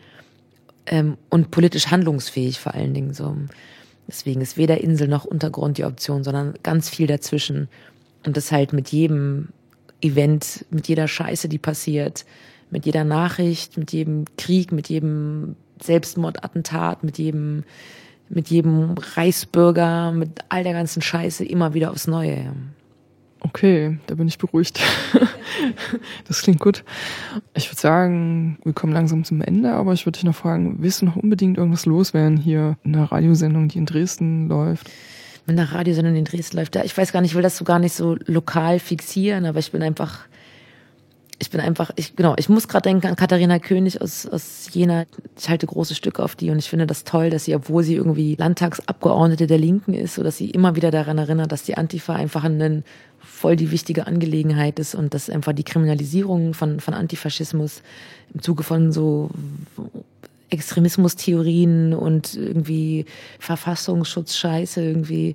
ähm, 0.86 1.16
und 1.30 1.50
politisch 1.50 1.88
handlungsfähig 1.88 2.60
vor 2.60 2.74
allen 2.74 2.94
Dingen. 2.94 3.14
So. 3.14 3.36
Deswegen 4.06 4.40
ist 4.40 4.56
weder 4.56 4.80
Insel 4.80 5.08
noch 5.08 5.24
Untergrund 5.24 5.78
die 5.78 5.84
Option, 5.84 6.24
sondern 6.24 6.54
ganz 6.62 6.88
viel 6.88 7.06
dazwischen. 7.06 7.68
Und 8.26 8.36
das 8.36 8.52
halt 8.52 8.72
mit 8.72 8.90
jedem 8.90 9.48
Event, 10.00 10.66
mit 10.70 10.88
jeder 10.88 11.08
Scheiße, 11.08 11.48
die 11.48 11.58
passiert, 11.58 12.24
mit 12.70 12.86
jeder 12.86 13.04
Nachricht, 13.04 13.76
mit 13.76 13.92
jedem 13.92 14.24
Krieg, 14.36 14.72
mit 14.72 14.88
jedem 14.88 15.56
Selbstmordattentat, 15.82 17.04
mit 17.04 17.18
jedem, 17.18 17.64
mit 18.28 18.48
jedem 18.48 18.94
Reichsbürger, 18.98 20.12
mit 20.12 20.40
all 20.48 20.64
der 20.64 20.72
ganzen 20.72 21.02
Scheiße 21.02 21.44
immer 21.44 21.74
wieder 21.74 21.90
aufs 21.90 22.06
Neue. 22.06 22.52
Okay, 23.46 23.98
da 24.06 24.14
bin 24.14 24.26
ich 24.26 24.38
beruhigt. 24.38 24.80
das 26.28 26.40
klingt 26.40 26.60
gut. 26.60 26.82
Ich 27.52 27.68
würde 27.68 27.80
sagen, 27.80 28.58
wir 28.64 28.72
kommen 28.72 28.94
langsam 28.94 29.22
zum 29.22 29.42
Ende, 29.42 29.72
aber 29.72 29.92
ich 29.92 30.06
würde 30.06 30.16
dich 30.16 30.24
noch 30.24 30.34
fragen, 30.34 30.76
willst 30.78 31.02
du 31.02 31.06
noch 31.06 31.16
unbedingt 31.16 31.58
irgendwas 31.58 31.84
loswerden 31.84 32.38
hier 32.38 32.78
in 32.84 32.94
der 32.94 33.04
Radiosendung, 33.04 33.68
die 33.68 33.78
in 33.78 33.86
Dresden 33.86 34.48
läuft? 34.48 34.90
Mit 35.46 35.58
einer 35.58 35.70
Radiosendung, 35.70 36.16
in 36.16 36.24
Dresden 36.24 36.56
läuft, 36.56 36.74
ja, 36.74 36.84
ich 36.84 36.96
weiß 36.96 37.12
gar 37.12 37.20
nicht, 37.20 37.32
ich 37.32 37.34
will 37.34 37.42
das 37.42 37.58
so 37.58 37.64
gar 37.64 37.78
nicht 37.78 37.94
so 37.94 38.16
lokal 38.24 38.78
fixieren, 38.78 39.44
aber 39.44 39.58
ich 39.58 39.72
bin 39.72 39.82
einfach, 39.82 40.20
ich 41.38 41.50
bin 41.50 41.60
einfach, 41.60 41.90
ich, 41.96 42.16
genau, 42.16 42.34
ich 42.38 42.48
muss 42.48 42.66
gerade 42.66 42.88
denken 42.88 43.08
an 43.08 43.16
Katharina 43.16 43.58
König 43.58 44.00
aus, 44.00 44.26
aus 44.26 44.68
Jena. 44.72 45.04
Ich 45.36 45.50
halte 45.50 45.66
große 45.66 45.94
Stücke 45.94 46.22
auf 46.22 46.34
die 46.34 46.48
und 46.48 46.58
ich 46.58 46.70
finde 46.70 46.86
das 46.86 47.04
toll, 47.04 47.28
dass 47.28 47.44
sie, 47.44 47.54
obwohl 47.54 47.82
sie 47.82 47.94
irgendwie 47.94 48.36
Landtagsabgeordnete 48.36 49.46
der 49.46 49.58
Linken 49.58 49.92
ist, 49.92 50.14
so 50.14 50.22
dass 50.22 50.38
sie 50.38 50.48
immer 50.48 50.76
wieder 50.76 50.90
daran 50.90 51.18
erinnert, 51.18 51.52
dass 51.52 51.64
die 51.64 51.76
Antifa 51.76 52.14
einfach 52.14 52.44
ein 52.44 52.84
voll 53.44 53.56
die 53.56 53.70
wichtige 53.70 54.06
Angelegenheit 54.06 54.78
ist 54.78 54.94
und 54.94 55.12
dass 55.12 55.28
einfach 55.28 55.52
die 55.52 55.64
Kriminalisierung 55.64 56.54
von, 56.54 56.80
von 56.80 56.94
Antifaschismus 56.94 57.82
im 58.32 58.40
Zuge 58.40 58.62
von 58.62 58.90
so 58.90 59.28
Extremismustheorien 60.48 61.92
und 61.92 62.36
irgendwie 62.36 63.04
Verfassungsschutz-Scheiße 63.40 64.82
irgendwie 64.82 65.34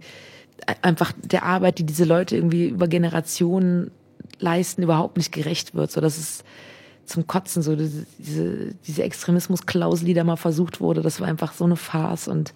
einfach 0.81 1.11
der 1.21 1.43
Arbeit, 1.43 1.77
die 1.77 1.85
diese 1.85 2.03
Leute 2.03 2.35
irgendwie 2.35 2.69
über 2.69 2.87
Generationen 2.87 3.91
leisten, 4.39 4.81
überhaupt 4.81 5.17
nicht 5.17 5.31
gerecht 5.31 5.75
wird. 5.75 5.91
So, 5.91 6.01
dass 6.01 6.17
es 6.17 6.43
zum 7.05 7.27
Kotzen 7.27 7.61
so 7.61 7.75
diese, 7.75 8.73
diese 8.87 9.03
Extremismusklausel, 9.03 10.07
die 10.07 10.15
da 10.15 10.23
mal 10.23 10.35
versucht 10.35 10.81
wurde, 10.81 11.03
das 11.03 11.19
war 11.19 11.27
einfach 11.27 11.53
so 11.53 11.63
eine 11.63 11.75
Farce 11.75 12.27
und 12.27 12.55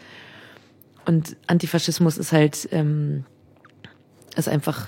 und 1.06 1.36
Antifaschismus 1.46 2.18
ist 2.18 2.32
halt 2.32 2.68
ähm, 2.72 3.26
ist 4.36 4.50
einfach 4.50 4.88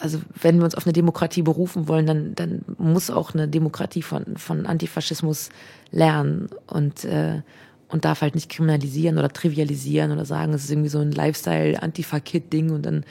also 0.00 0.20
wenn 0.40 0.58
wir 0.58 0.64
uns 0.64 0.74
auf 0.74 0.86
eine 0.86 0.92
Demokratie 0.92 1.42
berufen 1.42 1.86
wollen, 1.88 2.06
dann, 2.06 2.34
dann 2.34 2.64
muss 2.78 3.10
auch 3.10 3.34
eine 3.34 3.48
Demokratie 3.48 4.02
von, 4.02 4.36
von 4.36 4.66
Antifaschismus 4.66 5.50
lernen 5.90 6.48
und, 6.66 7.04
äh, 7.04 7.42
und 7.88 8.04
darf 8.04 8.22
halt 8.22 8.34
nicht 8.34 8.50
kriminalisieren 8.50 9.18
oder 9.18 9.28
trivialisieren 9.28 10.12
oder 10.12 10.24
sagen, 10.24 10.52
es 10.54 10.64
ist 10.64 10.70
irgendwie 10.70 10.88
so 10.88 10.98
ein 11.00 11.12
Lifestyle-Antifa-Kid-Ding 11.12 12.70
und 12.70 12.86
dann 12.86 13.04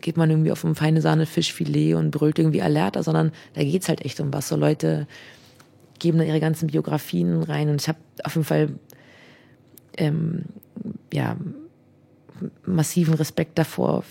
geht 0.00 0.16
man 0.16 0.30
irgendwie 0.30 0.52
auf 0.52 0.64
ein 0.64 0.74
feine 0.74 1.00
Sahne 1.00 1.26
Fischfilet 1.26 1.94
und 1.94 2.10
brüllt 2.10 2.38
irgendwie 2.38 2.62
alerter, 2.62 3.02
sondern 3.02 3.32
da 3.54 3.62
geht's 3.62 3.88
halt 3.88 4.04
echt 4.04 4.20
um 4.20 4.32
was. 4.32 4.48
So 4.48 4.56
Leute 4.56 5.06
geben 5.98 6.18
da 6.18 6.24
ihre 6.24 6.40
ganzen 6.40 6.68
Biografien 6.68 7.42
rein 7.42 7.68
und 7.68 7.80
ich 7.80 7.88
habe 7.88 7.98
auf 8.24 8.34
jeden 8.34 8.46
Fall 8.46 8.68
ähm, 9.96 10.44
ja 11.12 11.36
massiven 12.64 13.14
Respekt 13.14 13.58
davor, 13.58 14.04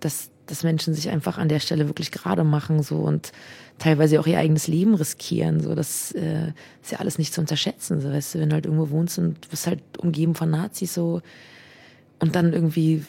dass 0.00 0.30
dass 0.46 0.62
Menschen 0.62 0.94
sich 0.94 1.08
einfach 1.08 1.38
an 1.38 1.48
der 1.48 1.60
Stelle 1.60 1.88
wirklich 1.88 2.10
gerade 2.10 2.44
machen 2.44 2.82
so 2.82 2.96
und 2.98 3.32
teilweise 3.78 4.20
auch 4.20 4.26
ihr 4.26 4.38
eigenes 4.38 4.66
Leben 4.68 4.94
riskieren. 4.94 5.60
So, 5.60 5.74
das 5.74 6.12
äh, 6.12 6.52
ist 6.82 6.92
ja 6.92 6.98
alles 6.98 7.18
nicht 7.18 7.34
zu 7.34 7.40
unterschätzen. 7.40 8.00
So, 8.00 8.10
weißt 8.10 8.34
du, 8.34 8.40
wenn 8.40 8.50
du 8.50 8.54
halt 8.54 8.66
irgendwo 8.66 8.90
wohnst 8.90 9.18
und 9.18 9.48
bist 9.50 9.66
halt 9.66 9.82
umgeben 9.98 10.34
von 10.34 10.50
Nazis 10.50 10.94
so 10.94 11.22
und 12.18 12.34
dann 12.34 12.52
irgendwie 12.52 13.04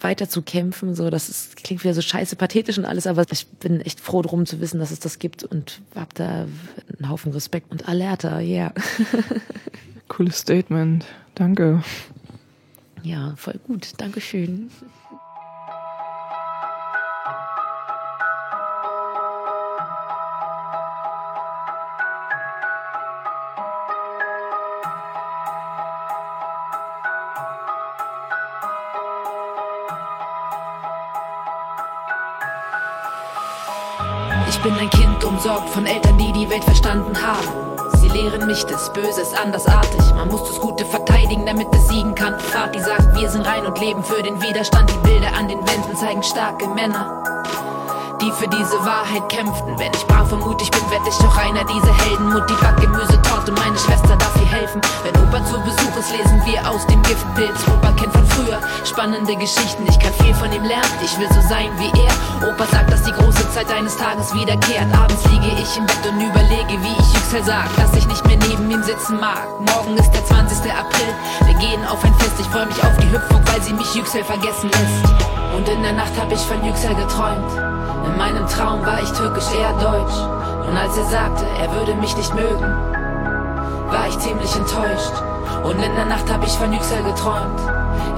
weiter 0.00 0.28
zu 0.28 0.42
kämpfen, 0.42 0.94
so, 0.94 1.10
das 1.10 1.28
ist, 1.28 1.56
klingt 1.56 1.84
wieder 1.84 1.94
so 1.94 2.00
scheiße 2.00 2.36
pathetisch 2.36 2.78
und 2.78 2.86
alles, 2.86 3.06
aber 3.06 3.24
ich 3.30 3.46
bin 3.46 3.80
echt 3.80 4.00
froh 4.00 4.22
drum 4.22 4.46
zu 4.46 4.60
wissen, 4.60 4.80
dass 4.80 4.90
es 4.90 5.00
das 5.00 5.18
gibt 5.18 5.44
und 5.44 5.80
hab 5.94 6.14
da 6.14 6.46
einen 6.98 7.08
Haufen 7.08 7.32
Respekt 7.32 7.70
und 7.70 7.88
Alerta, 7.88 8.40
ja. 8.40 8.46
Yeah. 8.48 8.74
Cooles 10.08 10.38
Statement. 10.38 11.04
Danke. 11.34 11.82
Ja, 13.02 13.34
voll 13.36 13.60
gut. 13.66 13.92
Dankeschön. 13.98 14.70
Ich 34.50 34.58
bin 34.62 34.74
ein 34.74 34.90
Kind 34.90 35.22
umsorgt 35.22 35.70
von 35.70 35.86
Eltern, 35.86 36.18
die 36.18 36.32
die 36.32 36.50
Welt 36.50 36.64
verstanden 36.64 37.14
haben. 37.22 37.46
Sie 37.98 38.08
lehren 38.08 38.48
mich 38.48 38.64
des 38.64 38.92
Böses 38.92 39.32
andersartig. 39.32 40.12
Man 40.16 40.26
muss 40.26 40.42
das 40.48 40.60
Gute 40.60 40.84
verteidigen, 40.84 41.46
damit 41.46 41.68
es 41.72 41.86
siegen 41.86 42.16
kann. 42.16 42.34
Vati 42.40 42.80
sagt, 42.80 43.14
wir 43.14 43.30
sind 43.30 43.46
rein 43.46 43.64
und 43.64 43.78
leben 43.78 44.02
für 44.02 44.20
den 44.24 44.42
Widerstand. 44.42 44.90
Die 44.90 45.08
Bilder 45.08 45.32
an 45.38 45.46
den 45.46 45.60
Wänden 45.60 45.94
zeigen 45.94 46.24
starke 46.24 46.66
Männer 46.66 47.19
die 48.20 48.30
für 48.32 48.48
diese 48.48 48.78
Wahrheit 48.84 49.28
kämpften. 49.28 49.78
Wenn 49.78 49.92
ich 49.92 50.06
brav 50.06 50.30
und 50.32 50.40
mutig 50.40 50.70
bin, 50.70 50.90
werd 50.90 51.06
ich 51.08 51.16
doch 51.18 51.36
einer 51.36 51.64
dieser 51.64 51.94
Helden. 52.04 52.32
Mutti 52.32 52.54
backt 52.60 52.80
Gemüsetorte 52.80 53.52
meine 53.52 53.78
Schwester 53.78 54.16
darf 54.16 54.34
ihr 54.36 54.46
helfen. 54.46 54.80
Wenn 55.02 55.16
Opa 55.22 55.44
zu 55.44 55.58
Besuch 55.60 55.96
ist, 55.98 56.12
lesen 56.12 56.40
wir 56.44 56.60
aus 56.68 56.86
dem 56.86 57.02
Giftpilz. 57.02 57.66
Opa 57.68 57.92
kennt 57.92 58.12
von 58.12 58.26
früher 58.26 58.60
spannende 58.84 59.34
Geschichten. 59.36 59.86
Ich 59.88 59.98
kann 59.98 60.12
viel 60.14 60.34
von 60.34 60.52
ihm 60.52 60.64
lernen. 60.64 60.92
Ich 61.02 61.18
will 61.18 61.28
so 61.32 61.40
sein 61.48 61.70
wie 61.78 61.92
er. 61.98 62.48
Opa 62.48 62.66
sagt, 62.66 62.92
dass 62.92 63.02
die 63.04 63.12
große 63.12 63.50
Zeit 63.52 63.72
eines 63.72 63.96
Tages 63.96 64.34
wiederkehrt. 64.34 64.86
Abends 64.92 65.24
liege 65.26 65.50
ich 65.60 65.76
im 65.76 65.86
Bett 65.86 66.04
und 66.08 66.20
überlege, 66.20 66.76
wie 66.82 66.96
ich 67.00 67.14
Yüksel 67.14 67.44
sag, 67.44 67.68
dass 67.76 67.94
ich 67.96 68.06
nicht 68.06 68.26
mehr 68.26 68.38
neben 68.48 68.70
ihm 68.70 68.82
sitzen 68.82 69.18
mag. 69.18 69.48
Morgen 69.60 69.96
ist 69.96 70.10
der 70.12 70.24
20. 70.24 70.70
April. 70.72 71.10
Wir 71.46 71.54
gehen 71.54 71.84
auf 71.86 72.04
ein 72.04 72.14
Fest. 72.14 72.36
Ich 72.38 72.46
freue 72.46 72.66
mich 72.66 72.82
auf 72.82 72.96
die 72.98 73.10
Hüpfung, 73.10 73.40
weil 73.46 73.62
sie 73.62 73.72
mich 73.72 73.94
Yüksel 73.94 74.24
vergessen 74.24 74.70
lässt. 74.70 75.14
Und 75.56 75.68
in 75.68 75.82
der 75.82 75.92
Nacht 75.92 76.12
hab 76.20 76.30
ich 76.30 76.40
von 76.40 76.62
Yüksel 76.64 76.94
geträumt. 76.94 77.69
In 78.10 78.18
meinem 78.18 78.46
Traum 78.48 78.84
war 78.84 79.00
ich 79.00 79.10
türkisch 79.12 79.54
eher 79.54 79.72
deutsch. 79.74 80.18
Und 80.68 80.76
als 80.76 80.96
er 80.96 81.04
sagte, 81.04 81.44
er 81.60 81.72
würde 81.74 81.94
mich 81.94 82.16
nicht 82.16 82.34
mögen, 82.34 82.60
war 83.90 84.08
ich 84.08 84.18
ziemlich 84.18 84.54
enttäuscht. 84.56 85.12
Und 85.62 85.82
in 85.82 85.94
der 85.94 86.06
Nacht 86.06 86.32
hab 86.32 86.44
ich 86.44 86.52
von 86.52 86.72
Yüksel 86.72 87.02
geträumt. 87.04 87.60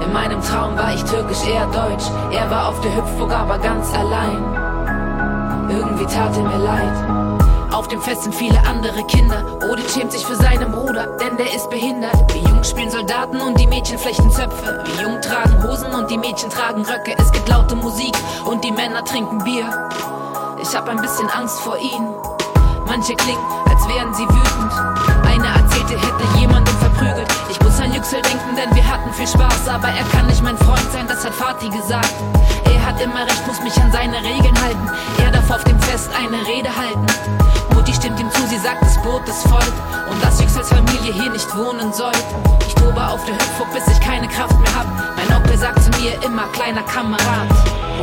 In 0.03 0.11
meinem 0.11 0.41
Traum 0.41 0.77
war 0.77 0.93
ich 0.93 1.03
türkisch 1.03 1.45
eher 1.45 1.67
deutsch. 1.67 2.05
Er 2.31 2.49
war 2.49 2.69
auf 2.69 2.81
der 2.81 2.95
Hüpfburg, 2.95 3.31
aber 3.31 3.57
ganz 3.59 3.93
allein. 3.93 5.69
Irgendwie 5.69 6.05
tat 6.05 6.35
er 6.37 6.43
mir 6.43 6.63
leid. 6.63 7.32
Auf 7.73 7.87
dem 7.87 8.01
Fest 8.01 8.23
sind 8.23 8.35
viele 8.35 8.59
andere 8.67 9.03
Kinder. 9.07 9.43
Odin 9.67 9.89
schämt 9.89 10.11
sich 10.11 10.23
für 10.23 10.35
seinen 10.35 10.71
Bruder, 10.71 11.07
denn 11.19 11.37
der 11.37 11.55
ist 11.55 11.71
behindert. 11.71 12.31
Wir 12.31 12.43
Jungs 12.43 12.69
spielen 12.69 12.91
Soldaten 12.91 13.41
und 13.41 13.59
die 13.59 13.65
Mädchen 13.65 13.97
flechten 13.97 14.29
Zöpfe. 14.29 14.83
Wir 14.85 15.01
Jungen 15.01 15.21
tragen 15.23 15.63
Hosen 15.63 15.91
und 15.91 16.11
die 16.11 16.19
Mädchen 16.19 16.51
tragen 16.51 16.85
Röcke. 16.85 17.15
Es 17.17 17.31
gibt 17.31 17.49
laute 17.49 17.75
Musik 17.75 18.15
und 18.45 18.63
die 18.63 18.71
Männer 18.71 19.03
trinken 19.03 19.43
Bier. 19.43 19.89
Ich 20.61 20.75
hab 20.75 20.87
ein 20.87 21.01
bisschen 21.01 21.27
Angst 21.29 21.59
vor 21.61 21.77
ihnen. 21.79 22.13
Manche 22.85 23.15
klingen, 23.15 23.43
als 23.67 23.87
wären 23.87 24.13
sie 24.13 24.23
wütend. 24.23 24.73
Eine 25.25 25.47
erzählte, 25.47 25.95
hätte 25.95 26.39
jemanden 26.39 26.77
verprügelt. 26.77 27.42
Muss 27.73 27.81
an 27.81 27.91
Yüksel 27.91 28.21
denken, 28.21 28.55
denn 28.55 28.69
wir 28.75 28.87
hatten 28.87 29.11
viel 29.13 29.25
Spaß. 29.25 29.67
Aber 29.67 29.87
er 29.87 30.05
kann 30.11 30.27
nicht 30.27 30.43
mein 30.43 30.55
Freund 30.59 30.85
sein, 30.91 31.07
das 31.07 31.25
hat 31.25 31.33
Fatih 31.33 31.71
gesagt. 31.71 32.13
Er 32.65 32.85
hat 32.85 33.01
immer 33.01 33.25
recht, 33.25 33.47
muss 33.47 33.63
mich 33.63 33.75
an 33.81 33.91
seine 33.91 34.17
Regeln 34.17 34.53
halten. 34.61 34.91
Er 35.17 35.31
darf 35.31 35.49
auf 35.49 35.63
dem 35.63 35.79
Fest 35.79 36.11
eine 36.13 36.37
Rede 36.45 36.69
halten. 36.69 37.03
Mutti 37.73 37.91
stimmt 37.91 38.19
ihm 38.19 38.29
zu, 38.29 38.45
sie 38.45 38.59
sagt, 38.59 38.83
das 38.83 39.01
Boot 39.01 39.27
ist 39.27 39.47
voll. 39.47 39.73
Und 40.07 40.23
dass 40.23 40.39
Yüksels 40.39 40.69
Familie 40.69 41.13
hier 41.13 41.31
nicht 41.31 41.49
wohnen 41.57 41.91
soll. 41.91 42.11
Ich 42.67 42.75
tobe 42.75 43.01
auf 43.07 43.25
der 43.25 43.33
Hüpfburg, 43.33 43.73
bis 43.73 43.87
ich 43.87 43.99
keine 43.99 44.27
Kraft 44.27 44.59
mehr 44.59 44.75
hab. 44.75 44.85
Mein 45.17 45.35
Onkel 45.35 45.57
sagt 45.57 45.81
zu 45.81 45.89
mir 45.99 46.13
immer, 46.23 46.45
kleiner 46.53 46.83
Kamerad. 46.83 47.49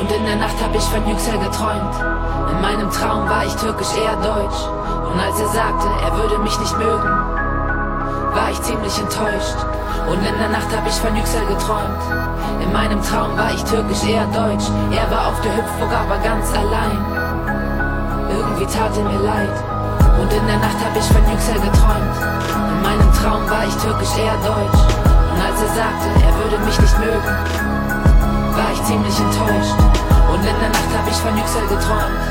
Und 0.01 0.11
in 0.11 0.25
der 0.25 0.35
Nacht 0.37 0.61
hab 0.61 0.75
ich 0.75 0.83
von 0.83 1.07
Yüksel 1.09 1.39
geträumt. 1.39 1.95
In 2.51 2.61
meinem 2.61 2.91
Traum 2.91 3.29
war 3.29 3.47
ich 3.47 3.55
türkisch 3.55 3.95
eher 3.95 4.17
deutsch. 4.17 4.67
Und 5.13 5.21
als 5.21 5.39
er 5.39 5.49
sagte, 5.49 5.87
er 6.03 6.17
würde 6.17 6.39
mich 6.39 6.59
nicht 6.59 6.77
mögen, 6.77 7.40
war 8.35 8.51
ich 8.51 8.61
ziemlich 8.63 8.97
enttäuscht. 8.99 9.57
Und 10.07 10.19
in 10.27 10.39
der 10.39 10.49
Nacht 10.49 10.71
hab 10.75 10.87
ich 10.87 10.95
von 10.95 11.15
Yüksel 11.15 11.45
geträumt. 11.47 12.03
In 12.63 12.73
meinem 12.73 13.03
Traum 13.03 13.37
war 13.37 13.53
ich 13.53 13.63
türkisch 13.65 14.05
eher 14.05 14.27
deutsch. 14.27 14.67
Er 14.91 15.11
war 15.11 15.29
auf 15.29 15.41
der 15.41 15.57
Hüpfburg, 15.57 15.93
aber 15.93 16.19
ganz 16.19 16.51
allein. 16.53 16.99
Irgendwie 18.31 18.67
tat 18.67 18.97
er 18.97 19.05
mir 19.05 19.23
leid. 19.23 19.57
Und 20.21 20.33
in 20.33 20.47
der 20.47 20.59
Nacht 20.59 20.79
hab 20.83 20.95
ich 20.97 21.07
von 21.07 21.23
Yüksel 21.31 21.55
geträumt. 21.55 22.17
In 22.51 22.83
meinem 22.83 23.11
Traum 23.15 23.43
war 23.49 23.65
ich 23.67 23.77
türkisch 23.77 24.15
eher 24.19 24.39
deutsch. 24.43 24.83
Und 25.31 25.39
als 25.41 25.59
er 25.63 25.73
sagte, 25.75 26.09
er 26.21 26.33
würde 26.39 26.59
mich 26.65 26.79
nicht 26.79 26.99
mögen, 26.99 27.33
war 28.55 28.71
ich 28.73 28.83
ziemlich 28.85 29.17
enttäuscht. 29.19 29.79
Und 30.31 30.43
in 30.43 30.59
der 30.59 30.71
Nacht 30.71 30.91
hab 30.95 31.07
ich 31.11 31.19
von 31.19 31.37
Yüksel 31.37 31.67
geträumt. 31.67 32.23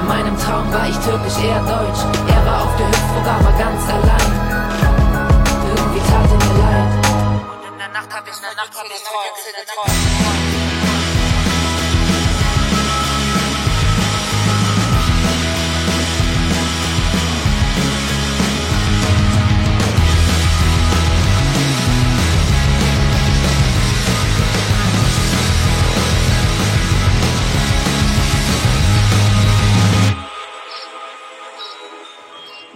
In 0.00 0.06
meinem 0.08 0.36
Traum 0.38 0.72
war 0.72 0.88
ich 0.88 0.98
türkisch 1.00 1.38
eher 1.40 1.60
deutsch. 1.60 2.00
Er 2.28 2.42
war 2.44 2.64
auf 2.64 2.76
der 2.76 2.88
Hüpfburg, 2.88 3.26
aber 3.28 3.52
ganz 3.58 3.82
allein. 3.88 4.43
Irgendwie 6.04 6.10
tat 6.10 6.30
er 6.30 6.36
mir 6.36 6.58
leid. 6.58 6.92
Und 7.52 7.72
in 7.72 7.78
der 7.78 7.88
Nacht 7.88 8.12
hab 8.12 8.28
ich 8.28 8.34
von 8.34 9.14
Yüksel 9.26 9.52
geträumt. 9.52 10.63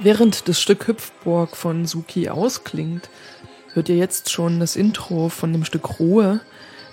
Während 0.00 0.48
das 0.48 0.60
Stück 0.60 0.86
Hüpfburg 0.86 1.56
von 1.56 1.84
Suki 1.84 2.28
ausklingt, 2.28 3.10
hört 3.72 3.88
ihr 3.88 3.96
jetzt 3.96 4.30
schon 4.30 4.60
das 4.60 4.76
Intro 4.76 5.28
von 5.28 5.52
dem 5.52 5.64
Stück 5.64 5.98
Ruhe, 5.98 6.40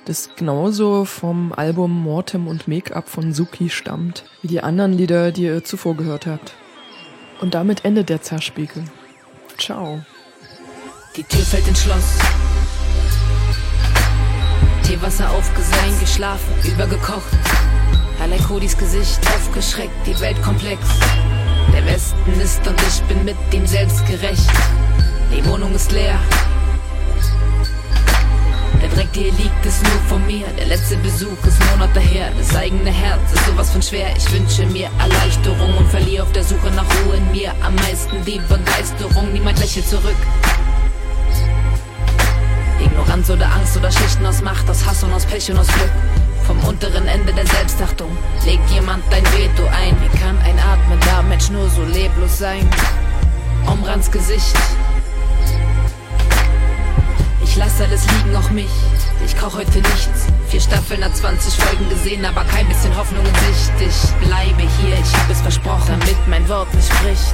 das 0.06 0.32
genauso 0.36 1.06
vom 1.06 1.54
Album 1.54 1.92
Mortem 1.92 2.48
und 2.48 2.68
Make-up 2.68 3.08
von 3.08 3.32
Suki 3.32 3.70
stammt, 3.70 4.24
wie 4.42 4.48
die 4.48 4.62
anderen 4.62 4.94
Lieder, 4.94 5.32
die 5.32 5.44
ihr 5.44 5.64
zuvor 5.64 5.96
gehört 5.96 6.26
habt. 6.26 6.54
Und 7.42 7.54
damit 7.54 7.86
endet 7.86 8.10
der 8.10 8.24
Zerspiegel. 8.24 8.86
Ciao. 9.60 10.04
Die 11.16 11.24
Tür 11.24 11.42
fällt 11.42 11.68
ins 11.68 11.84
Schloss. 11.84 12.18
Teewasser 14.82 15.30
aufgesehen, 15.30 16.00
geschlafen, 16.00 16.54
übergekocht. 16.64 17.38
Allein 18.20 18.44
Kodis 18.44 18.76
Gesicht 18.76 19.20
aufgeschreckt, 19.28 19.94
die 20.08 20.20
Welt 20.20 20.42
komplex. 20.42 20.82
Der 21.86 21.94
Westen 21.94 22.40
ist 22.42 22.68
und 22.68 22.82
ich 22.82 23.02
bin 23.04 23.26
mit 23.26 23.36
ihm 23.54 23.66
selbst 23.66 24.06
gerecht. 24.08 24.50
Die 25.32 25.46
Wohnung 25.46 25.74
ist 25.76 25.92
leer. 25.92 26.18
Der 28.82 28.90
Dreck, 28.90 29.10
hier 29.14 29.32
liegt, 29.34 29.66
ist 29.66 29.84
nur 29.84 30.00
von 30.08 30.26
mir. 30.26 30.46
Der 30.58 30.68
letzte 30.68 30.98
Besuch 30.98 31.38
ist 31.46 31.60
Monate 31.72 32.00
her. 32.00 32.32
Das 32.38 32.56
eigene 32.56 32.90
Herz 32.90 33.34
ist 33.34 33.46
sowas 33.46 33.70
von 33.72 33.82
schwer. 33.82 34.08
Ich 34.18 34.32
wünsche 34.32 34.66
mir 34.68 34.90
Erleichterung 35.00 35.78
und 35.78 35.88
verliere 35.90 36.24
auf 36.24 36.32
der 36.32 36.44
Suche 36.44 36.72
nach 36.72 36.86
Ruhe 37.06 37.18
in 37.18 37.32
mir. 37.32 37.54
Am 37.62 37.76
meisten 37.76 38.24
die 38.26 38.40
Begeisterung. 38.50 39.32
Niemand 39.32 39.60
lächelt 39.60 39.88
zurück. 39.88 40.16
Ignoranz 42.80 43.30
oder 43.30 43.52
Angst 43.52 43.78
oder 43.78 43.92
Schichten 43.92 44.26
aus 44.26 44.42
Macht, 44.42 44.70
aus 44.70 44.86
Hass 44.86 45.04
und 45.04 45.14
aus 45.14 45.26
Pech 45.26 45.52
und 45.52 45.60
aus 45.60 45.68
Glück. 45.68 45.92
Vom 46.48 46.60
unteren 46.64 47.08
Ende 47.08 47.34
der 47.34 47.48
Selbstachtung 47.48 48.16
legt 48.46 48.70
jemand 48.70 49.04
dein 49.10 49.26
Veto 49.26 49.66
ein. 49.66 49.96
Wie 50.02 50.18
kann 50.18 50.38
ein 50.40 50.60
atmender 50.60 51.24
Mensch 51.24 51.50
nur 51.50 51.68
so 51.70 51.84
leblos 51.84 52.38
sein? 52.38 52.70
Omrans 53.66 54.12
Gesicht. 54.12 54.56
Ich 57.44 57.56
lasse 57.56 57.86
alles 57.86 58.06
liegen, 58.12 58.36
auch 58.36 58.50
mich. 58.52 58.70
Ich 59.26 59.36
koch 59.38 59.56
heute 59.56 59.78
nichts. 59.80 60.28
Vier 60.50 60.62
Staffeln 60.62 61.04
hat 61.04 61.16
20 61.16 61.54
Folgen 61.56 61.90
gesehen, 61.90 62.24
aber 62.26 62.44
kein 62.44 62.68
bisschen 62.68 62.96
Hoffnung 62.96 63.26
in 63.26 63.54
Sicht. 63.54 63.72
Ich 63.80 64.28
bleibe 64.28 64.62
hier, 64.62 64.96
ich 65.00 65.14
hab 65.18 65.30
es 65.30 65.42
versprochen, 65.42 66.00
damit 66.00 66.28
mein 66.28 66.48
Wort 66.48 66.72
nicht 66.76 66.88
spricht. 66.94 67.34